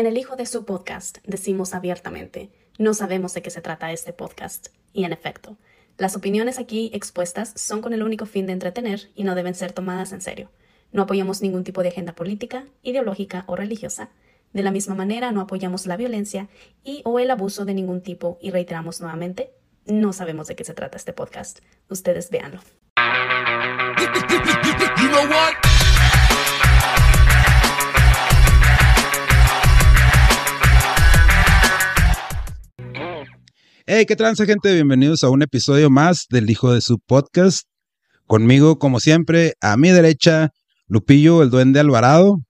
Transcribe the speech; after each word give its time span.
En 0.00 0.06
el 0.06 0.16
hijo 0.16 0.34
de 0.34 0.46
su 0.46 0.64
podcast 0.64 1.18
decimos 1.24 1.74
abiertamente, 1.74 2.50
no 2.78 2.94
sabemos 2.94 3.34
de 3.34 3.42
qué 3.42 3.50
se 3.50 3.60
trata 3.60 3.92
este 3.92 4.14
podcast. 4.14 4.68
Y 4.94 5.04
en 5.04 5.12
efecto, 5.12 5.58
las 5.98 6.16
opiniones 6.16 6.58
aquí 6.58 6.90
expuestas 6.94 7.52
son 7.54 7.82
con 7.82 7.92
el 7.92 8.02
único 8.02 8.24
fin 8.24 8.46
de 8.46 8.54
entretener 8.54 9.10
y 9.14 9.24
no 9.24 9.34
deben 9.34 9.54
ser 9.54 9.72
tomadas 9.72 10.12
en 10.12 10.22
serio. 10.22 10.50
No 10.90 11.02
apoyamos 11.02 11.42
ningún 11.42 11.64
tipo 11.64 11.82
de 11.82 11.90
agenda 11.90 12.14
política, 12.14 12.64
ideológica 12.82 13.44
o 13.46 13.56
religiosa. 13.56 14.08
De 14.54 14.62
la 14.62 14.70
misma 14.70 14.94
manera, 14.94 15.32
no 15.32 15.42
apoyamos 15.42 15.84
la 15.84 15.98
violencia 15.98 16.48
y 16.82 17.02
o 17.04 17.18
el 17.18 17.30
abuso 17.30 17.66
de 17.66 17.74
ningún 17.74 18.00
tipo 18.00 18.38
y 18.40 18.52
reiteramos 18.52 19.02
nuevamente, 19.02 19.52
no 19.84 20.14
sabemos 20.14 20.46
de 20.46 20.56
qué 20.56 20.64
se 20.64 20.72
trata 20.72 20.96
este 20.96 21.12
podcast. 21.12 21.58
Ustedes 21.90 22.30
véanlo. 22.30 22.62
Hey, 33.86 34.04
¿qué 34.04 34.14
transa, 34.14 34.44
gente? 34.44 34.74
Bienvenidos 34.74 35.24
a 35.24 35.30
un 35.30 35.42
episodio 35.42 35.88
más 35.88 36.26
del 36.28 36.50
Hijo 36.50 36.72
de 36.72 36.82
su 36.82 36.98
Podcast. 36.98 37.66
Conmigo, 38.26 38.78
como 38.78 39.00
siempre, 39.00 39.54
a 39.62 39.78
mi 39.78 39.88
derecha, 39.88 40.50
Lupillo, 40.86 41.42
el 41.42 41.48
duende 41.48 41.80
Alvarado. 41.80 42.40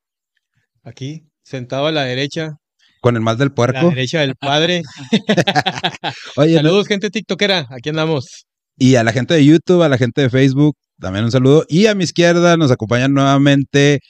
Aquí, 0.82 1.28
sentado 1.42 1.86
a 1.86 1.92
la 1.92 2.02
derecha. 2.02 2.56
Con 3.00 3.14
el 3.14 3.22
mal 3.22 3.38
del 3.38 3.52
puerco. 3.52 3.78
A 3.78 3.82
la 3.84 3.88
derecha 3.90 4.20
del 4.20 4.34
padre. 4.34 4.82
Oye, 6.36 6.56
Saludos, 6.56 6.88
gente 6.88 7.10
tiktokera. 7.10 7.66
Aquí 7.70 7.90
andamos. 7.90 8.46
Y 8.76 8.96
a 8.96 9.04
la 9.04 9.12
gente 9.12 9.34
de 9.34 9.44
YouTube, 9.44 9.82
a 9.82 9.88
la 9.88 9.98
gente 9.98 10.22
de 10.22 10.30
Facebook, 10.30 10.76
también 10.98 11.24
un 11.24 11.30
saludo. 11.30 11.64
Y 11.68 11.86
a 11.86 11.94
mi 11.94 12.04
izquierda 12.04 12.56
nos 12.56 12.72
acompaña 12.72 13.06
nuevamente 13.06 14.00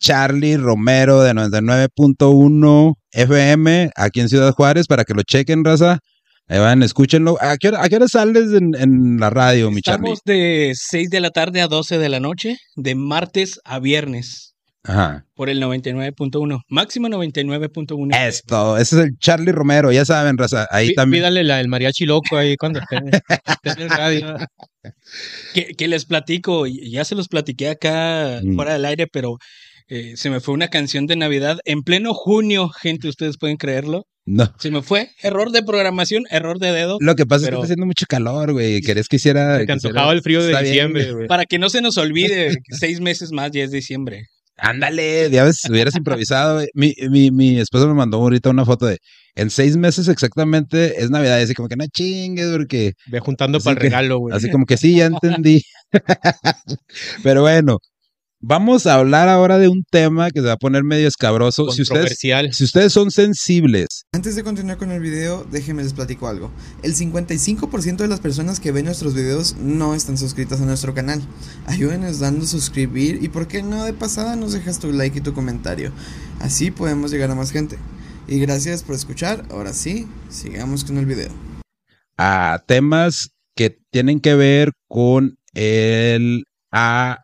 Charlie 0.00 0.56
Romero 0.56 1.22
de 1.22 1.34
99.1 1.34 2.94
FM 3.12 3.90
aquí 3.94 4.20
en 4.20 4.28
Ciudad 4.28 4.52
Juárez 4.52 4.88
para 4.88 5.04
que 5.04 5.14
lo 5.14 5.22
chequen, 5.22 5.64
raza. 5.64 6.00
Ahí 6.52 6.58
van, 6.58 6.82
escúchenlo. 6.82 7.38
¿A 7.40 7.56
qué 7.56 7.68
hora, 7.68 8.08
sales 8.08 8.52
en, 8.52 9.16
la 9.18 9.30
radio, 9.30 9.70
mi 9.70 9.80
Charlie? 9.80 10.12
Estamos 10.12 10.20
de 10.26 10.74
6 10.76 11.08
de 11.08 11.20
la 11.20 11.30
tarde 11.30 11.62
a 11.62 11.66
12 11.66 11.96
de 11.96 12.10
la 12.10 12.20
noche, 12.20 12.58
de 12.76 12.94
martes 12.94 13.58
a 13.64 13.78
viernes. 13.78 14.54
Ajá. 14.82 15.24
Por 15.34 15.48
el 15.48 15.62
99.1. 15.62 16.60
Máximo 16.68 17.08
99.1. 17.08 18.14
Esto, 18.28 18.76
ese 18.76 18.96
es 18.96 19.02
el 19.06 19.16
Charlie 19.18 19.52
Romero, 19.52 19.92
ya 19.92 20.04
saben, 20.04 20.36
raza. 20.36 20.68
Ahí 20.70 20.92
también. 20.92 21.22
Pídale 21.22 21.42
la, 21.42 21.58
el 21.58 21.68
mariachi 21.68 22.04
loco 22.04 22.36
ahí 22.36 22.58
cuando 22.58 22.80
esté, 22.80 22.96
en 22.96 23.80
el 23.80 23.88
radio. 23.88 24.36
que, 25.54 25.88
les 25.88 26.04
platico, 26.04 26.66
ya 26.66 27.06
se 27.06 27.14
los 27.14 27.28
platiqué 27.28 27.70
acá 27.70 28.40
mm. 28.42 28.56
fuera 28.56 28.74
del 28.74 28.84
aire, 28.84 29.06
pero 29.06 29.38
eh, 29.88 30.18
se 30.18 30.28
me 30.28 30.40
fue 30.40 30.52
una 30.52 30.68
canción 30.68 31.06
de 31.06 31.16
Navidad 31.16 31.60
en 31.64 31.80
pleno 31.80 32.12
junio, 32.12 32.68
gente, 32.68 33.08
ustedes 33.08 33.38
pueden 33.38 33.56
creerlo. 33.56 34.04
No. 34.24 34.52
Se 34.58 34.70
me 34.70 34.82
fue. 34.82 35.10
Error 35.22 35.50
de 35.50 35.62
programación, 35.62 36.24
error 36.30 36.58
de 36.58 36.72
dedo. 36.72 36.98
Lo 37.00 37.16
que 37.16 37.26
pasa 37.26 37.44
es 37.44 37.48
que 37.48 37.54
está 37.54 37.64
haciendo 37.64 37.86
mucho 37.86 38.06
calor, 38.08 38.52
güey. 38.52 38.80
Querés 38.80 39.08
que 39.08 39.16
hiciera. 39.16 39.58
Me 39.66 39.72
antojaba 39.72 40.12
el 40.12 40.22
frío 40.22 40.42
de 40.42 40.56
diciembre, 40.62 41.12
güey. 41.12 41.26
Para 41.26 41.44
que 41.44 41.58
no 41.58 41.68
se 41.70 41.80
nos 41.80 41.98
olvide, 41.98 42.56
seis 42.70 43.00
meses 43.00 43.32
más 43.32 43.50
ya 43.50 43.64
es 43.64 43.70
diciembre. 43.72 44.26
Ándale, 44.56 45.28
ya 45.30 45.44
ves, 45.44 45.64
hubieras 45.68 45.96
improvisado. 45.96 46.62
Mi, 46.74 46.94
mi, 47.10 47.30
mi 47.30 47.58
esposa 47.58 47.86
me 47.86 47.94
mandó 47.94 48.18
ahorita 48.18 48.50
una 48.50 48.64
foto 48.64 48.86
de 48.86 48.98
en 49.34 49.50
seis 49.50 49.76
meses 49.76 50.08
exactamente 50.08 51.02
es 51.02 51.10
Navidad. 51.10 51.38
Y 51.38 51.42
así 51.42 51.54
como 51.54 51.68
que 51.68 51.76
no 51.76 51.84
chingues, 51.86 52.48
porque. 52.52 52.92
Ve 53.06 53.20
juntando 53.20 53.58
para 53.60 53.74
el 53.74 53.80
regalo, 53.80 54.18
güey. 54.18 54.36
Así 54.36 54.50
como 54.50 54.66
que 54.66 54.76
sí, 54.76 54.96
ya 54.96 55.06
entendí. 55.06 55.62
Pero 57.22 57.42
bueno, 57.42 57.78
Vamos 58.44 58.86
a 58.86 58.94
hablar 58.94 59.28
ahora 59.28 59.56
de 59.56 59.68
un 59.68 59.84
tema 59.88 60.32
que 60.32 60.40
se 60.40 60.46
va 60.48 60.54
a 60.54 60.56
poner 60.56 60.82
medio 60.82 61.06
escabroso. 61.06 61.70
Si 61.70 61.82
ustedes, 61.82 62.18
si 62.18 62.64
ustedes 62.64 62.92
son 62.92 63.12
sensibles. 63.12 64.04
Antes 64.12 64.34
de 64.34 64.42
continuar 64.42 64.78
con 64.78 64.90
el 64.90 65.00
video, 65.00 65.46
déjenme 65.48 65.84
les 65.84 65.92
platico 65.92 66.26
algo. 66.26 66.50
El 66.82 66.96
55% 66.96 67.98
de 67.98 68.08
las 68.08 68.18
personas 68.18 68.58
que 68.58 68.72
ven 68.72 68.86
nuestros 68.86 69.14
videos 69.14 69.54
no 69.58 69.94
están 69.94 70.18
suscritas 70.18 70.60
a 70.60 70.64
nuestro 70.64 70.92
canal. 70.92 71.22
Ayúdenos 71.66 72.18
dando 72.18 72.44
suscribir 72.44 73.22
y 73.22 73.28
por 73.28 73.46
qué 73.46 73.62
no 73.62 73.84
de 73.84 73.92
pasada 73.92 74.34
nos 74.34 74.54
dejas 74.54 74.80
tu 74.80 74.90
like 74.90 75.20
y 75.20 75.22
tu 75.22 75.34
comentario. 75.34 75.92
Así 76.40 76.72
podemos 76.72 77.12
llegar 77.12 77.30
a 77.30 77.36
más 77.36 77.52
gente. 77.52 77.78
Y 78.26 78.40
gracias 78.40 78.82
por 78.82 78.96
escuchar. 78.96 79.44
Ahora 79.52 79.72
sí, 79.72 80.08
sigamos 80.30 80.82
con 80.82 80.98
el 80.98 81.06
video. 81.06 81.30
A 82.18 82.60
temas 82.66 83.30
que 83.54 83.78
tienen 83.92 84.18
que 84.18 84.34
ver 84.34 84.72
con 84.88 85.38
el 85.54 86.44
A 86.72 87.20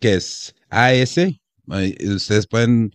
que 0.00 0.14
es 0.14 0.55
AS. 0.70 1.18
Ustedes 1.66 2.46
pueden 2.46 2.90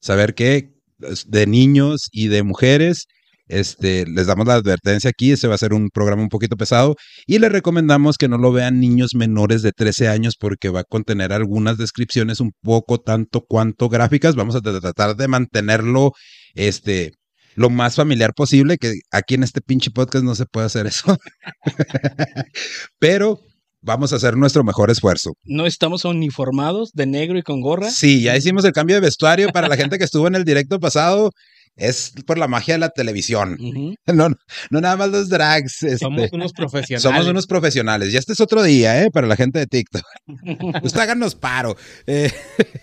saber 0.00 0.34
que 0.34 0.70
de 0.98 1.46
niños 1.46 2.08
y 2.12 2.28
de 2.28 2.42
mujeres, 2.42 3.06
este, 3.48 4.06
les 4.06 4.26
damos 4.26 4.46
la 4.46 4.54
advertencia 4.54 5.10
aquí, 5.10 5.32
este 5.32 5.48
va 5.48 5.54
a 5.54 5.58
ser 5.58 5.72
un 5.72 5.88
programa 5.88 6.22
un 6.22 6.28
poquito 6.28 6.56
pesado 6.56 6.96
y 7.26 7.38
les 7.38 7.50
recomendamos 7.50 8.18
que 8.18 8.28
no 8.28 8.36
lo 8.36 8.52
vean 8.52 8.78
niños 8.78 9.14
menores 9.14 9.62
de 9.62 9.72
13 9.72 10.08
años 10.08 10.34
porque 10.38 10.68
va 10.68 10.80
a 10.80 10.84
contener 10.84 11.32
algunas 11.32 11.78
descripciones 11.78 12.40
un 12.40 12.52
poco 12.62 12.98
tanto 12.98 13.44
cuanto 13.48 13.88
gráficas. 13.88 14.36
Vamos 14.36 14.54
a 14.54 14.60
tratar 14.60 15.16
de 15.16 15.28
mantenerlo 15.28 16.12
este, 16.54 17.12
lo 17.54 17.70
más 17.70 17.96
familiar 17.96 18.34
posible, 18.34 18.76
que 18.76 18.94
aquí 19.10 19.34
en 19.34 19.42
este 19.42 19.60
pinche 19.60 19.90
podcast 19.90 20.24
no 20.24 20.34
se 20.34 20.46
puede 20.46 20.66
hacer 20.66 20.86
eso. 20.86 21.16
Pero 22.98 23.40
vamos 23.80 24.12
a 24.12 24.16
hacer 24.16 24.36
nuestro 24.36 24.64
mejor 24.64 24.90
esfuerzo. 24.90 25.32
¿No 25.44 25.66
estamos 25.66 26.04
uniformados 26.04 26.90
de 26.92 27.06
negro 27.06 27.38
y 27.38 27.42
con 27.42 27.60
gorra? 27.60 27.90
Sí, 27.90 28.22
ya 28.22 28.36
hicimos 28.36 28.64
el 28.64 28.72
cambio 28.72 28.96
de 28.96 29.00
vestuario 29.00 29.50
para 29.50 29.68
la 29.68 29.76
gente 29.76 29.98
que 29.98 30.04
estuvo 30.04 30.26
en 30.26 30.34
el 30.34 30.44
directo 30.44 30.80
pasado. 30.80 31.30
Es 31.76 32.12
por 32.26 32.38
la 32.38 32.48
magia 32.48 32.74
de 32.74 32.78
la 32.78 32.88
televisión. 32.88 33.56
no, 34.06 34.30
no 34.70 34.80
nada 34.80 34.96
más 34.96 35.10
los 35.10 35.28
drags. 35.28 35.84
Este, 35.84 35.98
somos 35.98 36.28
unos 36.32 36.52
profesionales. 36.52 37.02
Somos 37.02 37.28
unos 37.28 37.46
profesionales. 37.46 38.12
Y 38.12 38.16
este 38.16 38.32
es 38.32 38.40
otro 38.40 38.64
día, 38.64 39.00
¿eh? 39.00 39.12
Para 39.12 39.28
la 39.28 39.36
gente 39.36 39.60
de 39.60 39.66
TikTok. 39.66 40.02
Pues 40.80 40.96
háganos 40.96 41.34
paro. 41.34 41.76
Eh, 42.06 42.32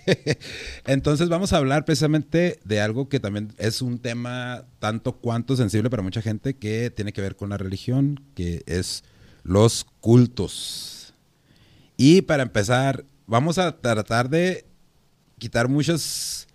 entonces 0.85 1.27
vamos 1.27 1.51
a 1.51 1.57
hablar 1.57 1.83
precisamente 1.83 2.59
de 2.63 2.79
algo 2.79 3.09
que 3.09 3.19
también 3.19 3.53
es 3.57 3.81
un 3.81 3.99
tema 3.99 4.65
tanto 4.79 5.17
cuanto 5.17 5.55
sensible 5.55 5.89
para 5.89 6.03
mucha 6.03 6.21
gente 6.21 6.55
que 6.55 6.89
tiene 6.89 7.11
que 7.11 7.21
ver 7.21 7.35
con 7.35 7.49
la 7.49 7.57
religión, 7.57 8.23
que 8.33 8.63
es 8.65 9.03
los 9.45 9.85
cultos. 10.01 11.13
Y 11.95 12.23
para 12.23 12.43
empezar, 12.43 13.05
vamos 13.27 13.57
a 13.57 13.77
tratar 13.77 14.29
de 14.29 14.65
quitar 15.37 15.69
muchos 15.69 16.47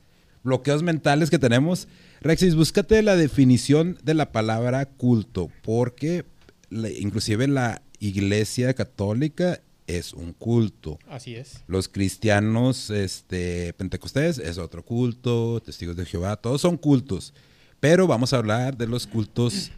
bloqueos 0.42 0.82
mentales 0.82 1.30
que 1.30 1.38
tenemos. 1.38 1.88
Rexis, 2.20 2.54
búscate 2.54 3.02
la 3.02 3.16
definición 3.16 3.96
de 4.02 4.14
la 4.14 4.32
palabra 4.32 4.84
culto, 4.84 5.50
porque 5.62 6.26
inclusive 6.70 7.46
la 7.48 7.80
iglesia 8.00 8.74
católica 8.74 9.62
es 9.86 10.12
un 10.12 10.32
culto. 10.32 10.98
Así 11.08 11.36
es. 11.36 11.62
Los 11.68 11.88
cristianos 11.88 12.90
este, 12.90 13.72
pentecostés 13.74 14.38
es 14.38 14.58
otro 14.58 14.84
culto, 14.84 15.62
testigos 15.64 15.96
de 15.96 16.06
Jehová, 16.06 16.36
todos 16.36 16.60
son 16.60 16.76
cultos. 16.76 17.34
Pero 17.78 18.06
vamos 18.06 18.32
a 18.32 18.38
hablar 18.38 18.76
de 18.76 18.86
los 18.86 19.06
cultos 19.06 19.70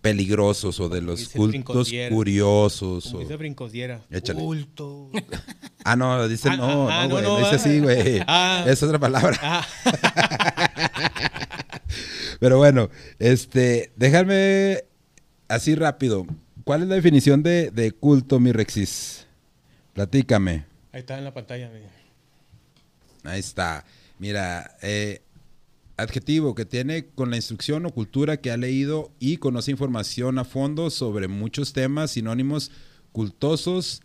peligrosos 0.00 0.78
o 0.80 0.88
de 0.88 1.00
los 1.00 1.28
cultos 1.28 1.90
curiosos. 2.10 3.04
Como 3.04 3.18
o... 3.18 3.20
dice 3.20 4.00
Échale. 4.10 4.40
Culto. 4.40 5.10
Ah, 5.84 5.96
no, 5.96 6.28
dice 6.28 6.48
ah, 6.50 6.56
no, 6.56 6.88
ah, 6.88 7.06
no, 7.06 7.20
güey. 7.20 7.44
dice 7.44 7.54
así, 7.56 7.80
güey. 7.80 8.22
Ah. 8.26 8.64
es 8.66 8.82
otra 8.82 8.98
palabra. 8.98 9.38
Pero 12.40 12.58
bueno, 12.58 12.90
este, 13.18 13.92
déjame 13.96 14.84
así 15.48 15.74
rápido. 15.74 16.26
¿Cuál 16.64 16.82
es 16.82 16.88
la 16.88 16.94
definición 16.96 17.42
de, 17.42 17.70
de 17.70 17.92
culto, 17.92 18.38
mi 18.38 18.52
Rexis? 18.52 19.26
Platícame. 19.94 20.66
Ahí 20.92 21.00
está 21.00 21.18
en 21.18 21.24
la 21.24 21.34
pantalla. 21.34 21.70
Ahí 23.24 23.40
está. 23.40 23.84
Mira, 24.18 24.76
eh, 24.82 25.22
adjetivo 25.98 26.54
que 26.54 26.64
tiene 26.64 27.06
con 27.06 27.30
la 27.30 27.36
instrucción 27.36 27.84
o 27.84 27.90
cultura 27.90 28.38
que 28.38 28.50
ha 28.50 28.56
leído 28.56 29.12
y 29.18 29.36
conoce 29.36 29.72
información 29.72 30.38
a 30.38 30.44
fondo 30.44 30.90
sobre 30.90 31.28
muchos 31.28 31.72
temas 31.74 32.12
sinónimos 32.12 32.70
cultosos. 33.12 34.00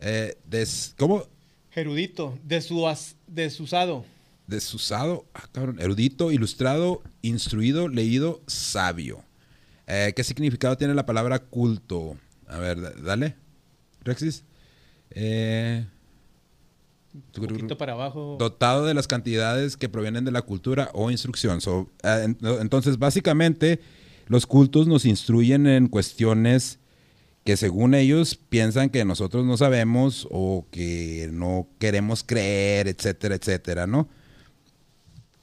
Eh, 0.00 0.36
des, 0.46 0.94
¿Cómo? 0.98 1.26
Erudito, 1.74 2.38
desusado. 2.44 4.04
Desusado, 4.46 5.24
ah, 5.34 5.48
cabrón. 5.50 5.80
Erudito, 5.80 6.30
ilustrado, 6.30 7.02
instruido, 7.22 7.88
leído, 7.88 8.42
sabio. 8.46 9.24
Eh, 9.86 10.12
¿Qué 10.14 10.22
significado 10.22 10.76
tiene 10.76 10.94
la 10.94 11.06
palabra 11.06 11.38
culto? 11.38 12.16
A 12.46 12.58
ver, 12.58 13.02
dale, 13.02 13.34
Rexis. 14.02 14.44
Eh, 15.10 15.86
para 17.78 17.92
abajo. 17.92 18.36
Dotado 18.38 18.84
de 18.86 18.94
las 18.94 19.06
cantidades 19.06 19.76
que 19.76 19.88
provienen 19.88 20.24
de 20.24 20.32
la 20.32 20.42
cultura 20.42 20.90
o 20.94 21.10
instrucción. 21.10 21.60
Eh, 22.02 22.34
entonces, 22.60 22.98
básicamente, 22.98 23.80
los 24.26 24.46
cultos 24.46 24.86
nos 24.86 25.04
instruyen 25.04 25.66
en 25.66 25.88
cuestiones 25.88 26.78
que 27.44 27.56
según 27.56 27.94
ellos 27.94 28.36
piensan 28.36 28.88
que 28.88 29.04
nosotros 29.04 29.44
no 29.44 29.56
sabemos 29.56 30.26
o 30.30 30.66
que 30.70 31.28
no 31.32 31.68
queremos 31.78 32.24
creer, 32.24 32.88
etcétera, 32.88 33.34
etcétera, 33.34 33.86
¿no? 33.86 34.08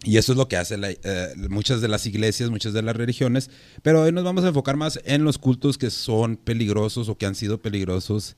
Y 0.04 0.18
eso 0.18 0.32
es 0.32 0.38
lo 0.40 0.48
que 0.48 0.58
hace 0.58 0.78
la- 0.78 0.90
eh, 0.90 1.34
muchas 1.50 1.80
de 1.80 1.88
las 1.88 2.08
iglesias, 2.08 2.50
muchas 2.50 2.74
de 2.74 2.82
las 2.82 2.96
religiones. 2.96 3.52
Pero 3.84 4.02
hoy 4.02 4.12
nos 4.12 4.24
vamos 4.24 4.44
a 4.44 4.48
enfocar 4.48 4.76
más 4.78 5.00
en 5.06 5.24
los 5.24 5.38
cultos 5.38 5.78
que 5.78 5.92
son 5.92 6.38
peligrosos 6.38 7.08
o 7.08 7.18
que 7.20 7.28
han 7.28 7.36
sido 7.36 7.62
peligrosos 7.62 8.36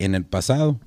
en 0.00 0.16
el 0.16 0.24
pasado, 0.24 0.80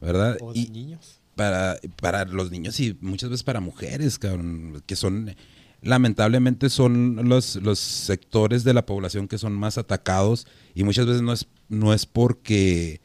¿verdad? 0.00 0.36
O 0.40 0.52
de 0.52 0.58
Y 0.58 0.68
niños. 0.70 1.17
Para, 1.38 1.78
para 2.02 2.24
los 2.24 2.50
niños 2.50 2.80
y 2.80 2.98
muchas 3.00 3.30
veces 3.30 3.44
para 3.44 3.60
mujeres, 3.60 4.18
cabrón, 4.18 4.82
que 4.86 4.96
son, 4.96 5.36
lamentablemente 5.82 6.68
son 6.68 7.28
los, 7.28 7.54
los 7.56 7.78
sectores 7.78 8.64
de 8.64 8.74
la 8.74 8.84
población 8.84 9.28
que 9.28 9.38
son 9.38 9.52
más 9.52 9.78
atacados 9.78 10.48
y 10.74 10.82
muchas 10.82 11.06
veces 11.06 11.22
no 11.22 11.32
es, 11.32 11.46
no 11.68 11.94
es 11.94 12.06
porque 12.06 13.00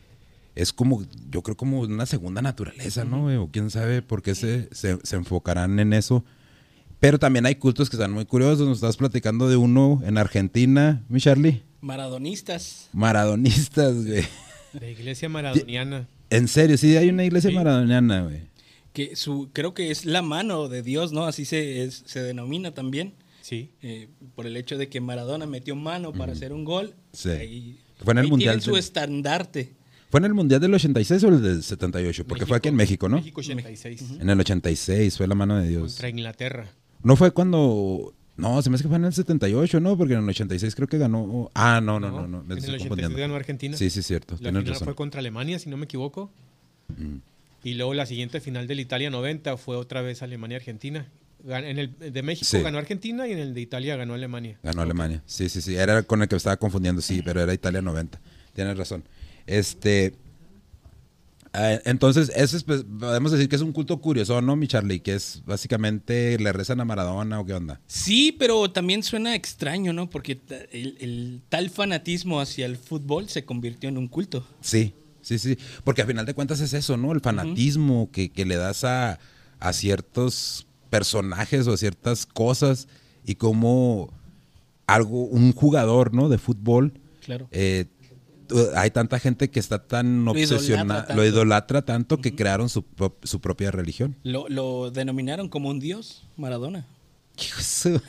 es 0.56 0.74
como, 0.74 1.04
yo 1.30 1.44
creo 1.44 1.56
como 1.56 1.82
una 1.82 2.08
segunda 2.08 2.42
naturaleza, 2.42 3.06
¿no? 3.06 3.44
O 3.44 3.52
quién 3.52 3.70
sabe 3.70 4.02
por 4.02 4.24
qué 4.24 4.34
se, 4.34 4.68
se, 4.72 4.98
se 5.04 5.16
enfocarán 5.16 5.80
en 5.80 5.94
eso. 5.94 6.26
Pero 7.00 7.20
también 7.20 7.46
hay 7.46 7.56
cultos 7.56 7.90
que 7.90 7.98
están 7.98 8.14
muy 8.14 8.26
curiosos. 8.26 8.68
Nos 8.68 8.78
estás 8.78 8.98
platicando 8.98 9.48
de 9.48 9.58
uno 9.58 10.02
en 10.06 10.18
Argentina, 10.18 11.04
mi 11.08 11.20
Charlie. 11.20 11.62
Maradonistas. 11.82 12.90
Maradonistas, 12.94 14.06
güey. 14.06 14.24
La 14.74 14.90
iglesia 14.90 15.30
maradoniana. 15.30 16.08
En 16.36 16.48
serio, 16.48 16.78
sí, 16.78 16.96
hay 16.98 17.10
una 17.10 17.24
iglesia 17.26 17.50
Sí. 17.50 17.56
maradoniana, 17.56 18.22
güey. 18.24 18.42
Que 18.94 19.16
su, 19.16 19.50
creo 19.54 19.74
que 19.74 19.92
es 19.92 20.06
la 20.06 20.22
mano 20.22 20.68
de 20.70 20.82
Dios, 20.84 21.12
¿no? 21.14 21.26
Así 21.26 21.46
se, 21.46 21.84
es- 21.84 22.04
se 22.06 22.22
denomina 22.22 22.74
también. 22.74 23.14
Sí. 23.42 23.72
eh, 23.82 24.08
por 24.36 24.48
el 24.48 24.56
hecho 24.56 24.78
de 24.78 24.88
que 24.88 25.02
Maradona 25.02 25.46
metió 25.46 25.76
mano 25.76 26.14
para 26.14 26.32
hacer 26.32 26.54
un 26.54 26.64
gol. 26.64 26.94
Sí. 27.12 27.30
Ahí, 27.30 27.80
Fue 27.98 28.14
en 28.14 28.20
el 28.20 28.24
ahí 28.26 28.30
Mundial 28.32 28.62
su 28.62 28.72
del- 28.72 28.80
estandarte. 28.80 29.74
¿Fue 30.10 30.20
en 30.20 30.26
el 30.26 30.34
Mundial 30.34 30.62
del 30.62 30.74
86 30.74 31.24
o 31.26 31.28
el 31.28 31.42
del 31.42 31.62
78? 31.62 32.26
Porque 32.26 32.46
fue 32.46 32.56
aquí 32.58 32.70
en 32.70 32.76
México, 32.76 33.10
¿no? 33.10 33.18
México 33.18 33.42
86. 33.42 34.04
En 34.22 34.30
el 34.30 34.40
86 34.40 35.18
fue 35.18 35.28
la 35.28 35.36
mano 35.36 35.58
de 35.60 35.68
Dios. 35.68 35.82
Contra 35.94 36.08
Inglaterra. 36.10 36.68
No 37.04 37.16
fue 37.18 37.32
cuando... 37.32 38.14
No, 38.36 38.62
se 38.62 38.70
me 38.70 38.76
hace 38.76 38.84
que 38.84 38.88
fue 38.90 38.98
en 38.98 39.06
el 39.06 39.14
78, 39.14 39.80
¿no? 39.80 39.96
Porque 39.98 40.14
en 40.14 40.24
el 40.24 40.30
86 40.30 40.74
creo 40.76 40.88
que 40.88 40.98
ganó... 40.98 41.52
Ah, 41.54 41.80
no, 41.84 42.00
no, 42.00 42.10
no, 42.10 42.28
no. 42.28 42.44
me 42.44 42.54
en 42.54 42.58
estoy 42.58 42.70
el 42.76 42.76
86 42.76 42.80
confundiendo. 42.82 43.18
ganó 43.20 43.36
Argentina. 43.36 43.78
Sí, 43.78 43.90
sí, 43.90 44.02
cierto. 44.02 44.36
La 44.42 44.50
final 44.50 44.66
razón. 44.66 44.86
fue 44.86 44.96
contra 44.96 45.20
Alemania, 45.20 45.60
si 45.60 45.70
no 45.70 45.78
me 45.78 45.86
equivoco. 45.86 46.32
Mm. 46.98 47.18
Y 47.64 47.76
luego 47.76 47.94
la 47.94 48.06
siguiente 48.06 48.42
final 48.42 48.66
del 48.68 48.80
Italia 48.80 49.10
90 49.10 49.56
fue 49.58 49.76
otra 49.78 50.02
vez 50.02 50.22
Alemania-Argentina. 50.24 51.08
En 51.48 51.78
el 51.78 51.98
de 52.00 52.24
México 52.24 52.48
Sí. 52.50 52.62
ganó 52.62 52.78
Argentina 52.78 53.28
y 53.28 53.34
en 53.34 53.40
el 53.40 53.54
de 53.54 53.62
Italia 53.62 53.96
ganó 53.98 54.14
Alemania. 54.14 54.58
Ganó 54.64 54.82
Alemania. 54.82 55.22
Sí, 55.26 55.48
sí, 55.50 55.62
sí. 55.62 55.76
Era 55.76 56.02
con 56.04 56.22
el 56.22 56.28
que 56.28 56.36
me 56.36 56.38
estaba 56.38 56.58
confundiendo, 56.58 57.02
sí, 57.02 57.22
pero 57.24 57.42
era 57.42 57.54
Italia 57.54 57.82
90. 57.82 58.20
Tienes 58.54 58.78
razón. 58.78 59.04
Este. 59.46 60.14
Ah, 61.54 61.80
Entonces, 61.86 62.32
ese 62.36 62.58
es, 62.58 62.64
pues, 62.64 62.84
podemos 62.84 63.32
decir 63.32 63.48
que 63.50 63.56
es 63.56 63.62
un 63.62 63.72
culto 63.72 64.00
curioso, 64.02 64.42
¿no, 64.42 64.56
mi 64.56 64.68
Charlie? 64.68 65.00
Que 65.00 65.14
es 65.16 65.42
básicamente 65.46 66.38
le 66.40 66.52
rezan 66.52 66.82
a 66.82 66.86
Maradona 66.86 67.40
o 67.40 67.46
qué 67.46 67.54
onda. 67.54 67.80
Sí, 67.88 68.36
pero 68.38 68.72
también 68.72 69.04
suena 69.04 69.36
extraño, 69.36 69.94
¿no? 69.94 70.10
Porque 70.10 70.42
el, 70.72 70.98
el 71.00 71.42
tal 71.50 71.70
fanatismo 71.70 72.40
hacia 72.42 72.66
el 72.66 72.78
fútbol 72.78 73.30
se 73.30 73.46
convirtió 73.46 73.90
en 73.90 73.98
un 73.98 74.08
culto. 74.08 74.46
Sí, 74.62 74.94
sí, 75.22 75.40
sí. 75.40 75.58
Porque 75.84 76.02
al 76.02 76.08
final 76.08 76.26
de 76.26 76.34
cuentas 76.34 76.60
es 76.60 76.74
eso, 76.74 76.98
¿no? 76.98 77.12
El 77.12 77.22
fanatismo 77.22 78.10
que, 78.12 78.30
que 78.32 78.46
le 78.46 78.56
das 78.56 78.84
a, 78.84 79.20
a 79.60 79.74
ciertos 79.74 80.68
personajes 80.90 81.68
o 81.68 81.74
a 81.74 81.78
ciertas 81.78 82.26
cosas 82.26 82.88
y 83.26 83.36
como 83.36 84.14
algo, 84.86 85.24
un 85.26 85.54
jugador, 85.54 86.14
¿no? 86.14 86.30
De 86.30 86.38
fútbol. 86.38 86.94
Claro. 87.24 87.48
eh, 87.52 87.86
hay 88.76 88.92
tanta 88.92 89.20
gente 89.20 89.50
que 89.50 89.60
está 89.60 89.80
tan 89.88 90.26
Lo 90.26 90.32
idolatra 90.32 90.56
obsesionada, 90.58 91.06
tanto. 91.08 91.22
lo 91.22 91.28
idolatra 91.28 91.82
tanto 91.84 92.18
que 92.20 92.36
crearon 92.36 92.70
su, 92.70 92.86
su 93.24 93.42
propia 93.42 93.72
religión. 93.72 94.16
Lo, 94.24 94.48
lo 94.50 94.92
denominaron 94.92 95.50
como 95.50 95.70
un 95.70 95.80
dios, 95.80 96.24
Maradona. 96.38 96.86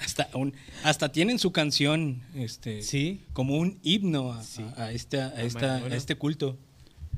Hasta, 0.02 0.28
un- 0.34 0.52
hasta 0.82 1.10
tienen 1.10 1.38
su 1.38 1.50
canción 1.50 2.22
este, 2.34 2.82
Sí. 2.82 3.22
como 3.32 3.56
un 3.56 3.78
himno 3.82 4.32
a, 4.32 4.42
Sí. 4.42 4.62
a 4.76 4.92
esta, 4.92 5.28
a, 5.28 5.30
A 5.30 5.42
esta- 5.42 5.76
a 5.76 5.96
este 5.96 6.16
culto. 6.16 6.58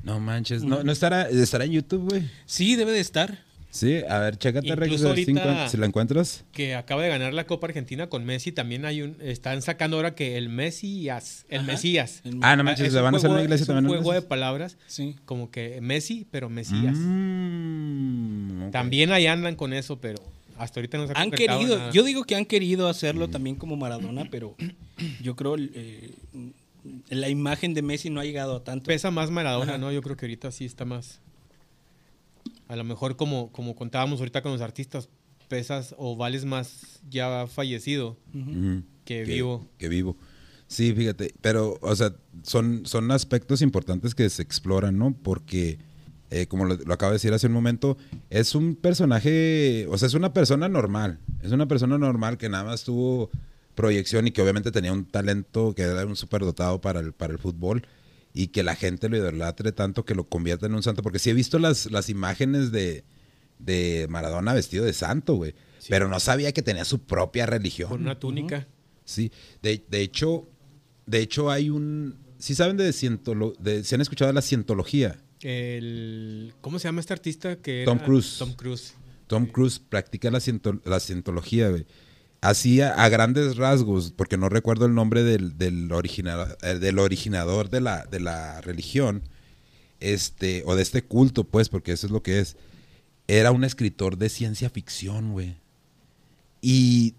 No 0.03 0.19
manches, 0.21 0.63
no, 0.63 0.83
no 0.83 0.91
estará, 0.91 1.27
estará 1.27 1.65
en 1.65 1.71
YouTube, 1.73 2.09
güey. 2.09 2.29
Sí, 2.45 2.75
debe 2.77 2.91
de 2.93 3.01
estar. 3.01 3.43
Sí, 3.69 4.01
a 4.09 4.19
ver, 4.19 4.37
chécate 4.37 4.75
Rex, 4.75 4.99
si, 5.01 5.05
ahorita- 5.05 5.31
encuent- 5.31 5.67
si 5.67 5.77
la 5.77 5.85
encuentras. 5.85 6.45
Que 6.51 6.73
acaba 6.73 7.03
de 7.03 7.09
ganar 7.09 7.33
la 7.33 7.45
Copa 7.45 7.67
Argentina 7.67 8.07
con 8.07 8.25
Messi. 8.25 8.51
También 8.51 8.85
hay 8.85 9.01
un. 9.03 9.17
Están 9.21 9.61
sacando 9.61 9.97
ahora 9.97 10.15
que 10.15 10.37
el 10.37 10.49
Mesías. 10.49 11.45
El 11.49 11.59
Ajá. 11.61 11.67
Mesías. 11.73 12.21
El- 12.23 12.39
Ah, 12.41 12.55
no 12.55 12.63
manches, 12.63 12.87
es 12.87 12.93
le 12.93 13.01
van 13.01 13.13
a 13.13 13.17
hacer 13.17 13.29
una 13.29 13.43
iglesia 13.43 13.63
es 13.63 13.69
un 13.69 13.75
también. 13.75 13.97
juego 14.01 14.13
de 14.13 14.21
palabras. 14.21 14.77
Sí. 14.87 15.15
Como 15.25 15.51
que 15.51 15.79
Messi, 15.81 16.25
pero 16.31 16.49
Mesías. 16.49 16.95
Mm. 16.97 18.71
También 18.71 19.11
ahí 19.11 19.27
andan 19.27 19.55
con 19.55 19.73
eso, 19.73 19.99
pero 19.99 20.17
hasta 20.57 20.79
ahorita 20.79 20.97
no 20.97 21.07
se 21.07 21.13
ha 21.13 21.21
Han 21.21 21.31
querido, 21.31 21.77
nada. 21.77 21.91
yo 21.91 22.03
digo 22.03 22.23
que 22.23 22.35
han 22.35 22.45
querido 22.45 22.87
hacerlo 22.87 23.29
también 23.29 23.55
como 23.57 23.75
Maradona, 23.75 24.25
pero 24.31 24.55
yo 25.21 25.35
creo 25.35 25.55
eh, 25.59 26.11
la 27.09 27.29
imagen 27.29 27.73
de 27.73 27.81
Messi 27.81 28.09
no 28.09 28.19
ha 28.21 28.23
llegado 28.25 28.55
a 28.55 28.63
tanto. 28.63 28.85
Pesa 28.87 29.11
más 29.11 29.29
Maradona, 29.29 29.73
Ajá. 29.73 29.77
¿no? 29.77 29.91
Yo 29.91 30.01
creo 30.01 30.15
que 30.17 30.25
ahorita 30.25 30.51
sí 30.51 30.65
está 30.65 30.85
más. 30.85 31.19
A 32.67 32.75
lo 32.75 32.83
mejor, 32.83 33.15
como, 33.15 33.51
como 33.51 33.75
contábamos 33.75 34.19
ahorita 34.19 34.41
con 34.41 34.51
los 34.51 34.61
artistas, 34.61 35.09
pesas 35.47 35.95
o 35.97 36.15
vales 36.15 36.45
más 36.45 37.01
ya 37.09 37.47
fallecido 37.47 38.17
que 39.05 39.23
vivo. 39.23 39.67
Que 39.77 39.89
vivo. 39.89 40.17
Sí, 40.67 40.93
fíjate, 40.93 41.33
pero, 41.41 41.77
o 41.81 41.95
sea, 41.95 42.13
son, 42.43 42.85
son 42.85 43.09
aspectos 43.11 43.61
importantes 43.61 44.13
que 44.13 44.29
se 44.29 44.41
exploran, 44.41 44.97
¿no? 44.97 45.15
Porque, 45.23 45.79
eh, 46.29 46.47
como 46.47 46.65
lo, 46.65 46.75
lo 46.75 46.93
acabo 46.93 47.11
de 47.11 47.15
decir 47.15 47.33
hace 47.33 47.47
un 47.47 47.53
momento, 47.53 47.97
es 48.29 48.53
un 48.53 48.75
personaje, 48.75 49.87
o 49.89 49.97
sea, 49.97 50.07
es 50.07 50.13
una 50.13 50.33
persona 50.33 50.67
normal. 50.67 51.19
Es 51.41 51.53
una 51.53 51.69
persona 51.69 51.97
normal 51.97 52.37
que 52.37 52.49
nada 52.49 52.65
más 52.65 52.83
tuvo 52.83 53.29
proyección 53.75 54.27
y 54.27 54.31
que 54.31 54.41
obviamente 54.41 54.71
tenía 54.71 54.91
un 54.91 55.05
talento 55.05 55.73
que 55.73 55.83
era 55.83 56.05
un 56.05 56.17
superdotado 56.17 56.81
para 56.81 56.99
el, 56.99 57.13
para 57.13 57.31
el 57.31 57.39
fútbol 57.39 57.87
y 58.39 58.49
que 58.49 58.61
la 58.63 58.75
gente 58.75 59.09
lo 59.09 59.17
idolatre 59.17 59.71
tanto 59.71 60.05
que 60.05 60.13
lo 60.15 60.27
convierta 60.29 60.65
en 60.67 60.75
un 60.75 60.83
santo. 60.83 61.01
Porque 61.01 61.19
sí 61.19 61.29
he 61.29 61.33
visto 61.33 61.57
las, 61.59 61.89
las 61.91 62.09
imágenes 62.09 62.71
de, 62.71 63.03
de 63.59 64.05
Maradona 64.09 64.53
vestido 64.53 64.85
de 64.85 64.93
santo, 64.93 65.35
güey. 65.35 65.55
Sí. 65.79 65.87
Pero 65.89 66.07
no 66.07 66.19
sabía 66.19 66.51
que 66.51 66.61
tenía 66.61 66.85
su 66.85 66.99
propia 67.05 67.45
religión. 67.45 67.89
Con 67.89 68.01
una 68.01 68.19
túnica. 68.19 68.67
Sí, 69.05 69.31
de, 69.61 69.83
de 69.89 70.01
hecho, 70.01 70.47
de 71.05 71.19
hecho 71.21 71.49
hay 71.49 71.69
un, 71.69 72.17
¿sí 72.37 72.53
saben 72.55 72.77
de 72.77 72.91
cientolo, 72.93 73.53
de, 73.59 73.83
si 73.83 73.95
han 73.95 74.01
escuchado 74.01 74.27
de 74.27 74.33
la 74.33 74.41
cientología? 74.41 75.17
El, 75.41 76.53
¿Cómo 76.61 76.77
se 76.79 76.87
llama 76.87 76.99
este 77.01 77.13
artista 77.13 77.55
que 77.57 77.83
Tom 77.85 77.97
era? 77.97 78.05
Cruise. 78.05 78.35
Tom 78.37 78.53
Cruise. 78.53 78.93
Tom 79.27 79.45
Cruise 79.47 79.79
practica 79.79 80.29
la, 80.31 80.39
ciento- 80.39 80.81
la 80.85 80.99
cientología, 80.99 81.69
güey. 81.69 81.85
Así 82.41 82.81
a, 82.81 83.09
grandes 83.09 83.57
rasgos, 83.57 84.11
porque 84.11 84.37
no 84.37 84.47
recuerdo 84.47 84.85
el 84.85 84.93
nombre 84.93 85.23
del, 85.23 85.57
del, 85.57 85.91
original, 85.91 86.55
eh, 86.61 86.75
del 86.75 86.99
originador 86.99 87.69
de 87.69 87.81
la, 87.81 88.05
de 88.05 88.19
la 88.19 88.61
religión, 88.61 89.23
este, 89.99 90.61
o 90.67 90.75
de 90.75 90.83
este 90.83 91.01
culto, 91.01 91.45
pues, 91.45 91.69
porque 91.69 91.91
eso 91.93 92.05
es 92.05 92.11
lo 92.11 92.21
que 92.21 92.39
es. 92.39 92.55
Era 93.27 93.51
un 93.51 93.63
escritor 93.63 94.17
de 94.17 94.29
ciencia 94.29 94.69
ficción, 94.69 95.31
güey. 95.31 95.57
Y 96.61 97.15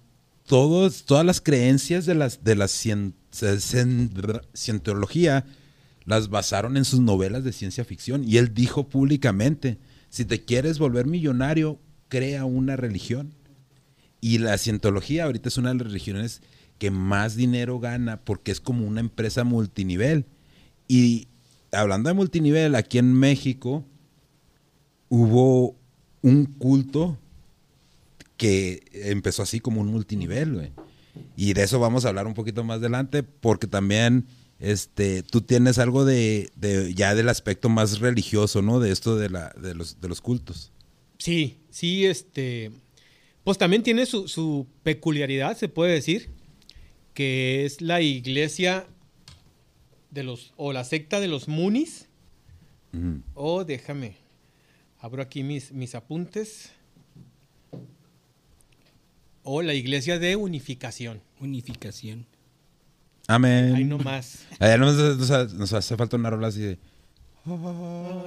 todos, 0.47 1.05
todas 1.05 1.27
las 1.27 1.41
creencias 1.41 2.07
de, 2.07 2.15
las, 2.15 2.45
de 2.45 2.55
la 2.55 2.67
cien- 2.67 3.13
cien- 3.33 4.41
cientología 4.55 5.45
las 6.05 6.31
basaron 6.31 6.77
en 6.77 6.85
sus 6.85 7.01
novelas 7.01 7.45
de 7.45 7.53
ciencia 7.53 7.85
ficción. 7.85 8.25
Y 8.25 8.39
él 8.39 8.55
dijo 8.55 8.89
públicamente, 8.89 9.79
si 10.09 10.25
te 10.25 10.45
quieres 10.45 10.79
volver 10.79 11.07
millonario, 11.07 11.79
crea 12.09 12.45
una 12.47 12.77
religión. 12.77 13.35
Y 14.21 14.39
la 14.39 14.59
cientología 14.59 15.25
ahorita 15.25 15.49
es 15.49 15.59
una 15.59 15.71
de 15.71 15.77
las 15.77 15.87
religiones 15.87 16.43
que 16.79 16.91
más 16.91 17.37
dinero 17.37 17.81
gana 17.81 18.21
porque 18.21 18.51
es 18.51 18.61
como 18.61 18.87
una 18.87 19.01
empresa 19.01 19.45
multinivel. 19.45 20.27
Y 20.87 21.29
hablando 21.73 22.09
de 22.09 22.15
multinivel, 22.15 22.75
aquí 22.75 22.99
en 22.99 23.13
México 23.13 23.85
hubo 25.09 25.77
un 26.23 26.47
culto 26.47 27.19
que 28.37 28.83
empezó 28.93 29.43
así 29.43 29.61
como 29.61 29.81
un 29.81 29.89
multinivel, 29.89 30.55
güey. 30.55 30.73
Y 31.37 31.53
de 31.53 31.65
eso 31.65 31.81
vamos 31.81 32.05
a 32.05 32.09
hablar 32.09 32.27
un 32.27 32.35
poquito 32.35 32.63
más 32.65 32.79
adelante, 32.79 33.23
porque 33.23 33.67
también 33.67 34.27
este, 34.61 35.23
tú 35.23 35.41
tienes 35.41 35.79
algo 35.79 36.05
de, 36.05 36.51
de 36.57 36.95
ya 36.95 37.15
del 37.15 37.29
aspecto 37.29 37.69
más 37.69 37.99
religioso, 37.99 38.63
¿no? 38.63 38.81
De 38.81 38.91
esto 38.93 39.17
de, 39.17 39.31
la, 39.31 39.53
de, 39.61 39.75
los, 39.75 40.01
de 40.01 40.09
los 40.09 40.21
cultos. 40.21 40.73
Sí, 41.19 41.59
sí, 41.71 42.07
este. 42.07 42.71
Pues 43.49 43.57
también 43.57 43.83
tiene 43.83 44.05
su, 44.05 44.29
su 44.29 44.67
peculiaridad, 44.83 45.57
se 45.57 45.71
puede 45.71 45.95
decir, 45.95 46.29
que 47.15 47.65
es 47.65 47.81
la 47.81 48.03
iglesia 48.03 48.87
de 50.11 50.23
los. 50.23 50.53
o 50.59 50.75
la 50.75 50.85
secta 50.85 51.19
de 51.19 51.29
los 51.29 51.49
Munis. 51.49 52.09
O 53.33 53.65
déjame. 53.65 54.17
Abro 54.99 55.23
aquí 55.23 55.43
mis, 55.45 55.73
mis 55.73 55.95
apuntes. 55.95 56.73
O 59.45 59.63
la 59.63 59.73
iglesia 59.73 60.19
de 60.19 60.37
unificación. 60.37 61.23
Unificación. 61.41 62.27
Amén. 63.29 63.75
Ahí 63.77 63.85
nomás. 63.85 64.45
Allá 64.59 64.77
nos, 64.77 64.95
nos- 65.17 65.55
nos 65.55 65.73
hace 65.73 65.97
falta 65.97 66.17
una 66.19 66.29
rola 66.29 66.49
así 66.49 66.61
de... 66.61 66.79